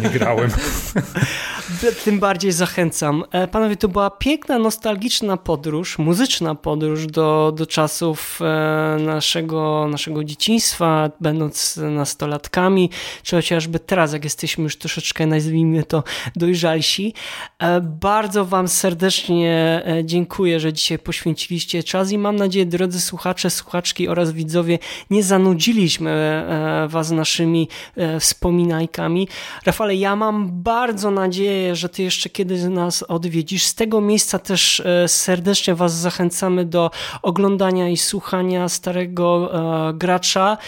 nie 0.03 0.11
grałem. 0.11 0.51
Tym 2.05 2.21
bardziej 2.21 2.53
zachęcam. 2.53 3.25
Panowie, 3.53 3.77
to 3.77 3.89
była 3.89 4.11
piękna, 4.11 4.59
nostalgiczna 4.59 5.37
podróż, 5.37 5.99
muzyczna 5.99 6.55
podróż 6.55 7.07
do, 7.07 7.53
do 7.57 7.67
czasów 7.67 8.41
naszego, 8.99 9.89
naszego 9.91 10.23
dzieciństwa, 10.27 11.11
będąc 11.21 11.77
nastolatkami, 11.77 12.91
czy 13.23 13.37
chociażby 13.37 13.79
teraz, 13.79 14.13
jak 14.13 14.25
jesteśmy 14.25 14.65
już 14.65 14.77
troszeczkę, 14.77 15.27
nazwijmy 15.27 15.85
to, 15.85 16.03
dojrzalsi. 16.37 17.15
E, 17.59 17.81
bardzo 17.81 18.45
Wam 18.45 18.69
serdecznie 18.69 19.83
e, 19.87 20.05
dziękuję, 20.05 20.61
że 20.61 20.73
dzisiaj 20.73 20.99
poświęciliście 20.99 21.83
czas 21.83 22.13
i 22.13 22.19
mam 22.19 22.37
nadzieję, 22.37 22.67
drodzy 22.67 23.01
słuchacze, 23.01 23.51
słuchaczki 23.51 24.09
oraz 24.09 24.33
widzowie, 24.33 24.79
nie 25.11 25.23
zanudziliśmy 25.23 26.11
e, 26.11 26.89
Was 26.89 27.11
naszymi 27.11 27.69
wspominajkami. 28.21 29.29
Rafale, 29.67 29.95
ja 29.95 30.17
mam 30.17 30.63
bardzo 30.63 31.11
nadzieję, 31.11 31.77
że 31.77 31.89
Ty 31.89 32.03
jeszcze 32.03 32.29
kiedy 32.29 32.71
nas 32.71 33.03
odwiedzisz. 33.03 33.65
Z 33.65 33.75
tego 33.75 34.01
miejsca 34.01 34.39
też 34.39 34.83
serdecznie 35.07 35.75
Was 35.75 35.95
zachęcamy 35.95 36.65
do 36.65 36.91
oglądania 37.23 37.89
i 37.89 37.97
słuchania 37.97 38.69
starego 38.69 39.51
gracza. 40.17 40.59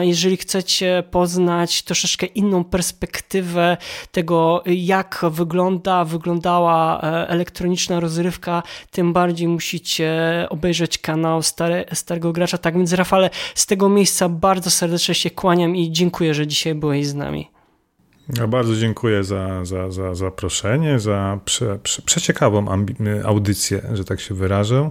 Jeżeli 0.00 0.36
chcecie 0.36 1.02
poznać 1.10 1.82
troszeczkę 1.82 2.26
inną 2.26 2.64
perspektywę 2.64 3.76
tego, 4.12 4.62
jak 4.66 5.24
wygląda, 5.30 6.04
wyglądała 6.04 7.00
e, 7.02 7.28
elektroniczna 7.28 8.00
rozrywka, 8.00 8.62
tym 8.90 9.12
bardziej 9.12 9.48
musicie 9.48 10.10
obejrzeć 10.50 10.98
kanał 10.98 11.42
stare, 11.42 11.84
Starego 11.92 12.32
Gracza. 12.32 12.58
Tak 12.58 12.76
więc 12.76 12.92
Rafale, 12.92 13.30
z 13.54 13.66
tego 13.66 13.88
miejsca 13.88 14.28
bardzo 14.28 14.70
serdecznie 14.70 15.14
się 15.14 15.30
kłaniam 15.30 15.76
i 15.76 15.92
dziękuję, 15.92 16.34
że 16.34 16.46
dzisiaj 16.46 16.74
byłeś 16.74 17.06
z 17.06 17.14
nami. 17.14 17.59
Ja 18.38 18.46
bardzo 18.46 18.76
dziękuję 18.76 19.24
za, 19.24 19.64
za, 19.64 19.90
za 19.90 20.14
zaproszenie, 20.14 20.98
za 20.98 21.38
prze, 21.44 21.78
prze, 21.82 22.02
przeciekawą 22.02 22.66
audycję, 23.24 23.82
że 23.92 24.04
tak 24.04 24.20
się 24.20 24.34
wyrażę. 24.34 24.90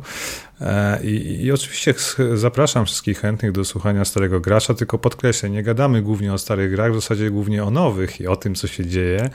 E, 0.61 1.03
I, 1.03 1.43
I, 1.43 1.51
oczywiście 1.51 1.93
zapraszam 2.33 2.85
wszystkich 2.85 3.19
chętnych 3.19 3.51
do 3.51 3.65
słuchania 3.65 4.05
Starego 4.05 4.39
Gracza, 4.39 4.73
tylko 4.73 4.97
podkreślę, 4.97 5.49
nie 5.49 5.63
gadamy 5.63 6.01
głównie 6.01 6.33
o 6.33 6.37
starych 6.37 6.71
grach, 6.71 6.91
w 6.91 6.95
zasadzie 6.95 7.31
głównie 7.31 7.63
o 7.63 7.71
nowych 7.71 8.21
i 8.21 8.27
o 8.27 8.35
tym, 8.35 8.55
co 8.55 8.67
się 8.67 8.85
dzieje, 8.85 9.29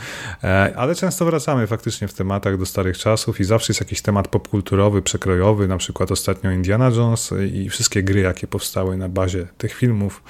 e, 0.44 0.72
ale 0.76 0.94
często 0.94 1.24
wracamy 1.24 1.66
faktycznie 1.66 2.08
w 2.08 2.14
tematach 2.14 2.58
do 2.58 2.66
starych 2.66 2.98
czasów 2.98 3.40
i 3.40 3.44
zawsze 3.44 3.70
jest 3.70 3.80
jakiś 3.80 4.02
temat 4.02 4.28
popkulturowy, 4.28 5.02
przekrojowy, 5.02 5.68
na 5.68 5.76
przykład 5.76 6.10
ostatnio 6.10 6.50
Indiana 6.50 6.90
Jones 6.96 7.34
i 7.52 7.68
wszystkie 7.68 8.02
gry, 8.02 8.20
jakie 8.20 8.46
powstały 8.46 8.96
na 8.96 9.08
bazie 9.08 9.46
tych 9.58 9.74
filmów. 9.74 10.22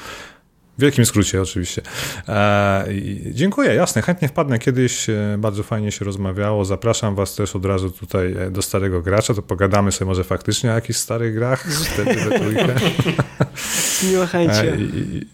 W 0.78 0.80
wielkim 0.80 1.06
skrócie 1.06 1.42
oczywiście. 1.42 1.82
E, 2.28 2.84
dziękuję, 3.30 3.74
jasne, 3.74 4.02
chętnie 4.02 4.28
wpadnę 4.28 4.58
kiedyś, 4.58 5.10
e, 5.10 5.36
bardzo 5.38 5.62
fajnie 5.62 5.92
się 5.92 6.04
rozmawiało. 6.04 6.64
Zapraszam 6.64 7.14
was 7.14 7.34
też 7.34 7.56
od 7.56 7.64
razu 7.64 7.90
tutaj 7.90 8.34
e, 8.38 8.50
do 8.50 8.62
starego 8.62 9.02
gracza, 9.02 9.34
to 9.34 9.42
pogadamy 9.42 9.92
sobie 9.92 10.08
może 10.08 10.24
faktycznie 10.24 10.70
o 10.70 10.74
jakichś 10.74 10.98
starych 10.98 11.34
grach, 11.34 11.64
wtedy 11.64 12.14
we 12.14 12.38
trójkę. 12.38 12.74
Miło 14.10 14.26
chęci. 14.26 14.66
E, 14.66 14.76
i 14.76 15.26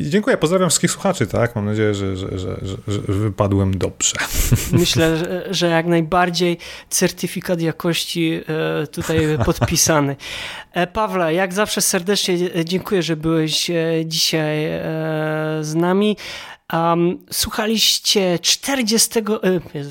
dziękuję, 0.00 0.36
pozdrawiam 0.36 0.68
wszystkich 0.68 0.90
słuchaczy, 0.90 1.26
tak? 1.26 1.56
Mam 1.56 1.64
nadzieję, 1.64 1.94
że, 1.94 2.16
że, 2.16 2.38
że, 2.38 2.56
że 2.86 2.98
wypadłem 2.98 3.78
dobrze. 3.78 4.16
Myślę, 4.72 5.16
że, 5.16 5.46
że 5.50 5.68
jak 5.68 5.86
najbardziej 5.86 6.58
certyfikat 6.90 7.60
jakości 7.60 8.40
e, 8.82 8.86
tutaj 8.86 9.18
podpisany. 9.44 10.16
E, 10.72 10.86
Pawle, 10.86 11.34
jak 11.34 11.52
zawsze 11.54 11.80
serdecznie 11.80 12.64
dziękuję, 12.64 13.02
że 13.02 13.16
byłeś 13.16 13.70
e, 13.70 13.74
dzisiaj 14.06 14.66
z 15.60 15.74
nami. 15.74 16.16
Um, 16.72 17.18
słuchaliście 17.30 18.38
40, 18.38 19.10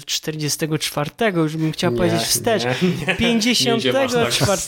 44, 0.05 1.11
już 1.35 1.57
bym 1.57 1.71
chciał 1.71 1.91
nie, 1.91 1.97
powiedzieć 1.97 2.21
wstecz, 2.21 2.63
nie, 2.63 2.89
nie. 3.07 3.15
54, 3.15 4.61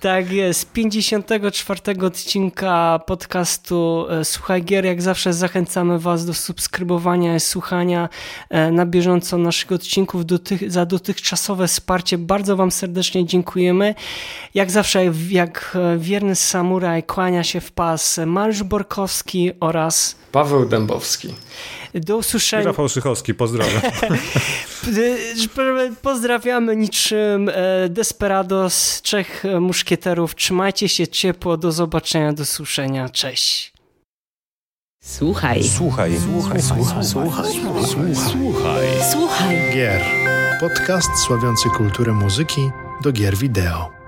tak 0.00 0.32
jest, 0.32 0.72
54 0.72 1.80
odcinka 2.06 3.00
podcastu 3.06 4.06
e, 4.10 4.24
Słuchaj 4.24 4.62
Gier. 4.62 4.84
Jak 4.84 5.02
zawsze 5.02 5.32
zachęcamy 5.32 5.98
Was 5.98 6.26
do 6.26 6.34
subskrybowania 6.34 7.36
i 7.36 7.40
słuchania 7.40 8.08
e, 8.50 8.70
na 8.70 8.86
bieżąco 8.86 9.38
naszych 9.38 9.72
odcinków 9.72 10.26
dotych, 10.26 10.70
za 10.70 10.86
dotychczasowe 10.86 11.68
wsparcie. 11.68 12.18
Bardzo 12.18 12.56
Wam 12.56 12.70
serdecznie 12.70 13.26
dziękujemy. 13.26 13.94
Jak 14.54 14.70
zawsze, 14.70 15.04
jak 15.30 15.78
wierny 15.98 16.34
samuraj 16.34 17.02
kłania 17.02 17.44
się 17.44 17.60
w 17.60 17.72
pas 17.72 18.20
Mariusz 18.26 18.62
Borkowski 18.62 19.50
oraz 19.60 20.23
Paweł 20.34 20.66
Dębowski. 20.66 21.34
Do 21.94 22.16
usłyszenia. 22.16 22.64
Rafał 22.64 22.88
Szychowski, 22.88 23.34
pozdrawiam. 23.34 23.82
Pozdrawiamy 26.02 26.76
niczym 26.76 27.48
e, 27.48 27.88
Desperados, 27.88 29.02
trzech 29.02 29.44
muszkieterów. 29.60 30.34
Trzymajcie 30.34 30.88
się 30.88 31.08
ciepło, 31.08 31.56
do 31.56 31.72
zobaczenia, 31.72 32.32
do 32.32 32.44
słyszenia. 32.44 33.08
Cześć. 33.08 33.72
Słuchaj. 35.04 35.64
Słuchaj. 35.64 36.12
Słuchaj. 36.20 36.62
Słuchaj. 36.62 37.04
Słuchaj. 37.04 37.52
Słuchaj. 38.14 38.86
Słuchaj. 39.12 39.56
Gier. 39.74 40.02
Podcast 40.60 41.08
sławiący 41.26 41.68
kulturę 41.68 42.12
muzyki 42.12 42.70
do 43.02 43.12
gier 43.12 43.36
wideo. 43.36 44.03